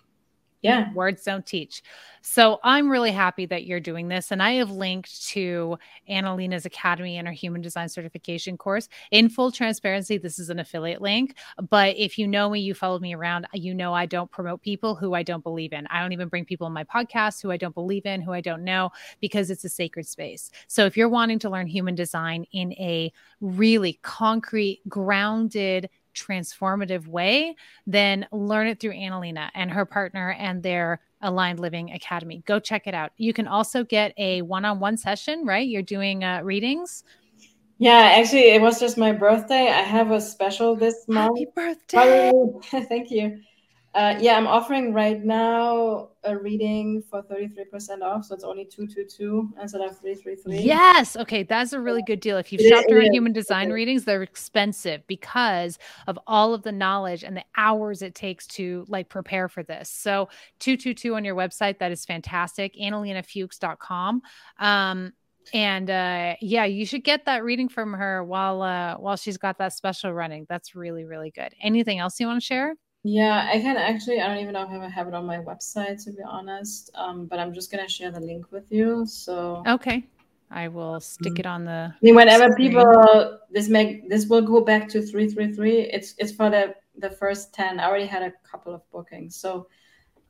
Yeah. 0.63 0.93
Words 0.93 1.23
don't 1.23 1.45
teach. 1.45 1.83
So 2.21 2.59
I'm 2.63 2.89
really 2.89 3.11
happy 3.11 3.45
that 3.47 3.65
you're 3.65 3.81
doing 3.81 4.07
this. 4.07 4.31
And 4.31 4.41
I 4.41 4.53
have 4.53 4.71
linked 4.71 5.27
to 5.27 5.77
Analena's 6.09 6.65
Academy 6.65 7.17
and 7.17 7.27
her 7.27 7.33
human 7.33 7.61
design 7.61 7.89
certification 7.89 8.57
course. 8.57 8.87
In 9.11 9.27
full 9.27 9.51
transparency, 9.51 10.17
this 10.17 10.39
is 10.39 10.49
an 10.49 10.59
affiliate 10.59 11.01
link. 11.01 11.35
But 11.69 11.97
if 11.97 12.17
you 12.17 12.27
know 12.27 12.49
me, 12.49 12.61
you 12.61 12.73
followed 12.73 13.01
me 13.01 13.13
around, 13.13 13.45
you 13.53 13.73
know 13.73 13.93
I 13.93 14.05
don't 14.05 14.31
promote 14.31 14.61
people 14.61 14.95
who 14.95 15.13
I 15.13 15.21
don't 15.21 15.43
believe 15.43 15.73
in. 15.73 15.85
I 15.87 16.01
don't 16.01 16.13
even 16.13 16.29
bring 16.29 16.45
people 16.45 16.65
in 16.65 16.73
my 16.73 16.85
podcast 16.85 17.41
who 17.41 17.51
I 17.51 17.57
don't 17.57 17.75
believe 17.75 18.05
in, 18.05 18.21
who 18.21 18.31
I 18.31 18.39
don't 18.39 18.63
know, 18.63 18.91
because 19.19 19.49
it's 19.49 19.65
a 19.65 19.69
sacred 19.69 20.07
space. 20.07 20.49
So 20.67 20.85
if 20.85 20.95
you're 20.95 21.09
wanting 21.09 21.39
to 21.39 21.49
learn 21.49 21.67
human 21.67 21.95
design 21.95 22.45
in 22.53 22.71
a 22.73 23.11
really 23.41 23.99
concrete, 24.01 24.81
grounded, 24.87 25.89
transformative 26.13 27.07
way, 27.07 27.55
then 27.87 28.27
learn 28.31 28.67
it 28.67 28.79
through 28.79 28.93
Analena 28.93 29.49
and 29.53 29.71
her 29.71 29.85
partner 29.85 30.31
and 30.31 30.61
their 30.61 31.01
Aligned 31.21 31.59
Living 31.59 31.91
Academy. 31.91 32.43
Go 32.45 32.59
check 32.59 32.87
it 32.87 32.93
out. 32.93 33.11
You 33.17 33.33
can 33.33 33.47
also 33.47 33.83
get 33.83 34.13
a 34.17 34.41
one 34.41 34.65
on 34.65 34.79
one 34.79 34.97
session, 34.97 35.45
right? 35.45 35.67
You're 35.67 35.81
doing 35.81 36.23
uh, 36.23 36.41
readings. 36.43 37.03
Yeah, 37.79 38.13
actually, 38.17 38.49
it 38.51 38.61
was 38.61 38.79
just 38.79 38.97
my 38.97 39.11
birthday. 39.11 39.67
I 39.67 39.81
have 39.81 40.11
a 40.11 40.21
special 40.21 40.75
this 40.75 41.05
month. 41.07 41.37
Happy 41.37 41.47
birthday! 41.55 42.31
Thank 42.87 43.11
you. 43.11 43.41
Uh, 43.93 44.17
yeah, 44.19 44.35
I'm 44.37 44.47
offering 44.47 44.91
right 44.91 45.23
now 45.23 46.09
a 46.23 46.35
reading 46.35 47.03
for 47.09 47.21
33% 47.21 48.01
off. 48.01 48.25
So 48.25 48.33
it's 48.33 48.43
only 48.43 48.65
222 48.65 49.53
instead 49.61 49.81
of 49.81 49.99
333. 49.99 50.61
Yes. 50.61 51.15
Okay. 51.15 51.43
That's 51.43 51.73
a 51.73 51.79
really 51.79 52.01
good 52.01 52.19
deal. 52.19 52.37
If 52.37 52.51
you've 52.51 52.61
it 52.61 52.69
shopped 52.69 52.89
is, 52.89 52.97
around 52.97 53.13
human 53.13 53.33
design 53.33 53.69
readings, 53.71 54.03
they're 54.05 54.23
expensive 54.23 55.05
because 55.05 55.77
of 56.07 56.17
all 56.25 56.55
of 56.55 56.63
the 56.63 56.71
knowledge 56.71 57.23
and 57.23 57.37
the 57.37 57.43
hours 57.55 58.01
it 58.01 58.15
takes 58.15 58.47
to 58.47 58.83
like 58.87 59.09
prepare 59.09 59.47
for 59.47 59.61
this. 59.61 59.89
So 59.91 60.29
222 60.59 61.15
on 61.15 61.23
your 61.23 61.35
website. 61.35 61.77
That 61.77 61.91
is 61.91 62.03
fantastic. 62.03 62.75
AnalenaFuchs.com. 62.75 64.21
Um, 64.59 65.13
and 65.53 65.89
uh 65.89 66.35
yeah 66.39 66.63
you 66.63 66.85
should 66.85 67.03
get 67.03 67.25
that 67.25 67.43
reading 67.43 67.67
from 67.67 67.91
her 67.91 68.23
while 68.23 68.61
uh 68.61 68.95
while 68.95 69.17
she's 69.17 69.35
got 69.35 69.57
that 69.57 69.73
special 69.73 70.13
running 70.13 70.45
that's 70.47 70.73
really 70.73 71.03
really 71.03 71.31
good 71.31 71.53
anything 71.61 71.99
else 71.99 72.17
you 72.17 72.25
want 72.25 72.39
to 72.39 72.45
share 72.45 72.75
yeah, 73.03 73.49
I 73.51 73.59
can 73.59 73.75
actually. 73.75 74.21
I 74.21 74.27
don't 74.27 74.37
even 74.37 74.53
know 74.53 74.63
if 74.63 74.81
I 74.81 74.89
have 74.89 75.09
it 75.09 75.13
on 75.13 75.25
my 75.25 75.37
website 75.37 76.03
to 76.05 76.11
be 76.11 76.23
honest. 76.25 76.89
Um, 76.95 77.25
but 77.25 77.37
I'm 77.37 77.53
just 77.53 77.69
gonna 77.69 77.87
share 77.87 78.11
the 78.11 78.21
link 78.21 78.51
with 78.51 78.71
you. 78.71 79.05
So 79.05 79.61
okay, 79.67 80.07
I 80.49 80.69
will 80.69 81.01
stick 81.01 81.37
it 81.37 81.45
on 81.45 81.65
the. 81.65 81.93
I 81.93 81.97
mean, 82.01 82.15
whenever 82.15 82.49
screen. 82.51 82.69
people 82.69 83.39
this 83.51 83.67
make 83.67 84.09
this 84.09 84.27
will 84.27 84.41
go 84.41 84.61
back 84.61 84.87
to 84.89 85.01
three 85.01 85.27
three 85.27 85.51
three. 85.51 85.81
It's 85.81 86.15
it's 86.17 86.31
for 86.31 86.49
the 86.49 86.75
the 86.97 87.09
first 87.09 87.53
ten. 87.53 87.79
I 87.79 87.87
already 87.87 88.05
had 88.05 88.23
a 88.23 88.31
couple 88.49 88.73
of 88.73 88.89
bookings, 88.89 89.35
so 89.35 89.67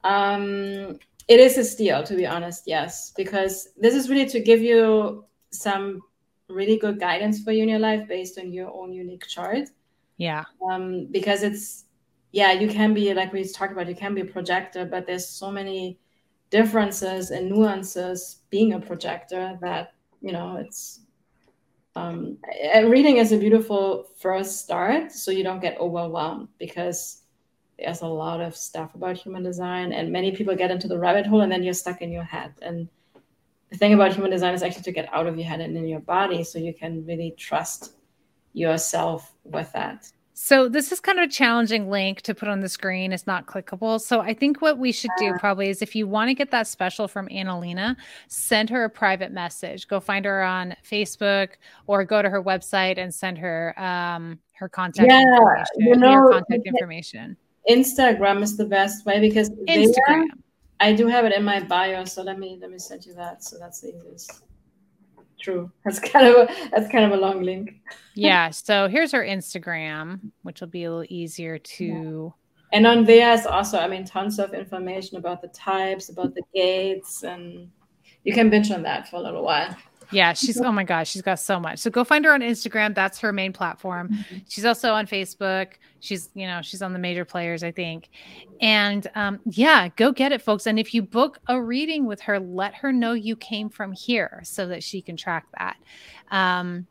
um, 0.04 0.98
it 1.28 1.40
is 1.40 1.60
a 1.60 1.64
steal 1.64 2.02
to 2.04 2.16
be 2.16 2.26
honest. 2.26 2.64
Yes, 2.66 3.14
because 3.16 3.70
this 3.78 3.94
is 3.94 4.10
really 4.10 4.26
to 4.30 4.40
give 4.40 4.62
you 4.64 5.26
some 5.52 6.02
really 6.50 6.78
good 6.78 7.00
guidance 7.00 7.44
for 7.44 7.52
you 7.52 7.62
in 7.62 7.70
your 7.70 7.80
life 7.80 8.08
based 8.08 8.40
on 8.40 8.52
your 8.52 8.74
own 8.74 8.94
unique 8.94 9.28
chart. 9.28 9.70
Yeah. 10.18 10.44
Um, 10.68 11.08
because 11.12 11.44
it's 11.44 11.86
yeah, 12.34 12.52
you 12.52 12.68
can 12.68 12.94
be 12.94 13.14
like 13.14 13.32
we 13.32 13.48
talked 13.48 13.72
about, 13.72 13.88
you 13.88 13.96
can 13.96 14.14
be 14.14 14.22
a 14.22 14.26
projector, 14.26 14.86
but 14.86 15.08
there's 15.08 15.28
so 15.28 15.50
many 15.50 15.98
differences 16.50 17.32
and 17.32 17.50
nuances 17.50 18.42
being 18.50 18.74
a 18.74 18.80
projector 18.80 19.58
that 19.62 19.94
you 20.22 20.32
know 20.32 20.58
it's 20.58 21.00
um, 21.96 22.38
reading 22.86 23.18
is 23.18 23.32
a 23.32 23.38
beautiful 23.38 24.08
first 24.20 24.64
start 24.64 25.12
so 25.12 25.32
you 25.32 25.44
don't 25.44 25.62
get 25.62 25.80
overwhelmed 25.80 26.48
because 26.60 27.24
there's 27.80 28.02
a 28.02 28.08
lot 28.08 28.40
of 28.40 28.56
stuff 28.56 28.94
about 28.96 29.18
human 29.18 29.44
design 29.44 29.94
and 29.94 30.12
many 30.12 30.32
people 30.32 30.56
get 30.56 30.72
into 30.72 30.88
the 30.88 30.98
rabbit 30.98 31.26
hole 31.26 31.42
and 31.42 31.52
then 31.52 31.64
you're 31.64 31.74
stuck 31.74 32.02
in 32.02 32.12
your 32.12 32.24
head. 32.24 32.54
And 32.62 32.88
the 33.70 33.78
thing 33.78 33.94
about 33.94 34.14
human 34.14 34.32
design 34.32 34.54
is 34.54 34.64
actually 34.64 34.84
to 34.84 34.92
get 34.92 35.12
out 35.12 35.28
of 35.28 35.38
your 35.38 35.48
head 35.48 35.60
and 35.60 35.76
in 35.76 35.88
your 35.88 36.00
body 36.00 36.44
so 36.44 36.60
you 36.60 36.74
can 36.74 37.06
really 37.06 37.34
trust 37.38 37.94
yourself 38.54 39.34
with 39.44 39.72
that 39.74 40.08
so 40.34 40.68
this 40.68 40.92
is 40.92 41.00
kind 41.00 41.20
of 41.20 41.30
a 41.30 41.32
challenging 41.32 41.90
link 41.90 42.22
to 42.22 42.34
put 42.34 42.48
on 42.48 42.60
the 42.60 42.70
screen. 42.70 43.14
It's 43.14 43.28
not 43.28 43.46
clickable. 43.46 44.02
So 44.02 44.20
I 44.20 44.34
think 44.34 44.62
what 44.62 44.80
we 44.80 44.92
should 44.92 45.12
do 45.18 45.34
probably 45.40 45.70
is 45.70 45.82
if 45.82 45.96
you 45.96 46.08
want 46.08 46.30
to 46.30 46.34
get 46.34 46.50
that 46.52 46.68
special 46.68 47.08
from 47.08 47.28
Analena, 47.30 47.96
send 48.28 48.70
her 48.72 48.84
a 48.84 48.90
private 48.90 49.32
message. 49.32 49.88
Go 49.88 50.00
find 50.00 50.26
her 50.26 50.44
on 50.44 50.76
Facebook 50.84 51.50
or 51.86 52.04
go 52.04 52.22
to 52.22 52.30
her 52.30 52.42
website 52.42 52.98
and 52.98 53.14
send 53.14 53.38
her 53.38 53.80
um, 53.80 54.40
her 54.54 54.68
contact 54.68 55.10
yeah, 55.10 55.22
information. 55.22 55.66
You 55.78 55.96
know, 55.96 56.30
contact 56.32 56.66
information. 56.66 57.38
Instagram 57.70 58.42
is 58.42 58.58
the 58.58 58.66
best 58.66 59.06
way 59.06 59.20
because 59.20 59.50
Instagram. 59.52 59.94
There, 60.08 60.26
I 60.80 60.94
do 60.94 61.08
have 61.08 61.26
it 61.26 61.34
in 61.34 61.44
my 61.44 61.62
bio. 61.62 62.06
So 62.06 62.24
let 62.24 62.40
me 62.40 62.58
let 62.60 62.72
me 62.72 62.80
send 62.80 63.06
you 63.06 63.14
that. 63.14 63.44
So 63.44 63.58
that's 63.60 63.82
the 63.82 63.96
easiest 63.96 64.42
true. 65.44 65.72
That's 65.86 66.00
kind 66.12 66.26
of 66.28 66.36
a, 66.36 66.70
that's 66.72 66.92
kind 66.92 67.06
of 67.06 67.12
a 67.12 67.22
long 67.22 67.44
link. 67.44 67.82
yeah. 68.16 68.50
So 68.52 68.88
here's 68.88 69.12
her 69.12 69.24
Instagram, 69.24 70.32
which 70.42 70.62
will 70.62 70.70
be 70.70 70.86
a 70.86 70.90
little 70.90 71.06
easier 71.10 71.60
to. 71.60 71.86
Yeah. 71.86 72.78
And 72.78 72.88
on 72.88 73.04
there 73.04 73.34
is 73.34 73.46
also, 73.46 73.78
I 73.78 73.88
mean, 73.88 74.04
tons 74.04 74.40
of 74.40 74.56
information 74.56 75.18
about 75.18 75.44
the 75.44 75.50
types, 75.50 76.10
about 76.10 76.34
the 76.34 76.42
gates, 76.56 77.24
and 77.24 77.70
you 78.24 78.34
can 78.34 78.50
binge 78.50 78.72
on 78.72 78.82
that 78.84 79.08
for 79.10 79.18
a 79.18 79.20
little 79.20 79.44
while. 79.44 79.76
Yeah, 80.12 80.34
she's 80.34 80.60
oh 80.60 80.72
my 80.72 80.84
gosh, 80.84 81.10
she's 81.10 81.22
got 81.22 81.40
so 81.40 81.60
much. 81.60 81.80
So 81.80 81.90
go 81.90 82.04
find 82.04 82.26
her 82.26 82.34
on 82.34 82.42
Instagram. 82.42 82.96
That's 82.96 83.20
her 83.20 83.32
main 83.32 83.54
platform. 83.54 84.10
Mm-hmm. 84.10 84.38
She's 84.48 84.66
also 84.66 84.94
on 84.94 85.08
Facebook. 85.08 85.74
She's 86.00 86.30
you 86.34 86.48
know 86.48 86.62
she's 86.62 86.82
on 86.82 86.94
the 86.94 87.00
major 87.00 87.26
players, 87.26 87.64
I 87.64 87.72
think. 87.72 88.10
And 88.62 89.08
um, 89.16 89.40
yeah, 89.46 89.90
go 89.96 90.12
get 90.12 90.32
it, 90.32 90.42
folks. 90.42 90.68
And 90.68 90.80
if 90.80 90.94
you 90.94 91.02
book 91.02 91.40
a 91.48 91.62
reading 91.62 92.06
with 92.06 92.22
her, 92.22 92.40
let 92.40 92.76
her 92.76 92.92
know 92.92 93.14
you 93.14 93.36
came 93.36 93.70
from 93.70 93.92
here 93.92 94.42
so 94.44 94.68
that 94.68 94.84
she 94.84 95.02
can 95.02 95.18
track 95.18 95.48
that. 95.58 95.78
Um, 96.32 96.88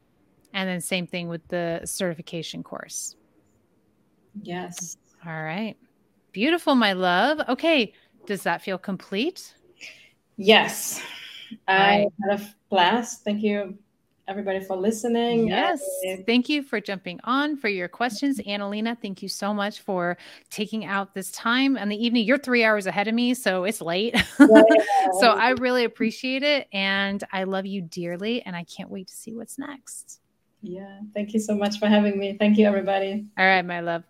and 0.55 0.68
then 0.68 0.80
same 0.80 1.06
thing 1.06 1.28
with 1.28 1.47
the 1.48 1.80
certification 1.84 2.62
course. 2.62 3.16
Yes. 4.43 4.97
All 5.26 5.43
right. 5.43 5.76
Beautiful, 6.32 6.74
my 6.74 6.93
love. 6.93 7.40
Okay. 7.48 7.93
Does 8.26 8.43
that 8.44 8.62
feel 8.62 8.78
complete? 8.78 9.55
Yes. 10.36 11.02
I 11.68 12.06
had 12.28 12.40
a 12.40 12.44
class. 12.73 13.19
Thank 13.19 13.43
you, 13.43 13.77
everybody, 14.28 14.61
for 14.61 14.77
listening. 14.77 15.49
Yes. 15.49 15.82
And- 16.05 16.24
thank 16.24 16.49
you 16.49 16.62
for 16.62 16.81
jumping 16.81 17.20
on 17.24 17.59
for 17.59 17.69
your 17.69 17.86
questions. 17.86 18.39
Mm-hmm. 18.39 18.62
Analena, 18.62 18.97
thank 18.99 19.23
you 19.23 19.28
so 19.28 19.53
much 19.53 19.82
for 19.82 20.16
taking 20.49 20.86
out 20.86 21.12
this 21.12 21.31
time 21.32 21.77
in 21.77 21.90
the 21.90 22.03
evening. 22.03 22.24
You're 22.24 22.39
three 22.39 22.65
hours 22.65 22.86
ahead 22.86 23.09
of 23.09 23.15
me, 23.15 23.35
so 23.35 23.65
it's 23.65 23.81
late. 23.81 24.16
So 25.20 25.31
I 25.31 25.51
really 25.51 25.85
appreciate 25.85 26.43
it. 26.43 26.69
And 26.73 27.23
I 27.32 27.44
love 27.44 27.66
you 27.66 27.82
dearly. 27.82 28.40
And 28.43 28.57
I 28.57 28.65
can't 28.65 28.89
wait 28.89 29.09
to 29.09 29.15
see 29.15 29.35
what's 29.35 29.59
next. 29.59 30.20
Yeah. 30.62 31.01
Thank 31.12 31.35
you 31.35 31.40
so 31.40 31.55
much 31.55 31.78
for 31.78 31.86
having 31.86 32.19
me. 32.19 32.36
Thank 32.39 32.57
you, 32.57 32.66
everybody. 32.66 33.27
All 33.36 33.44
right, 33.44 33.62
my 33.62 33.81
love. 33.81 34.05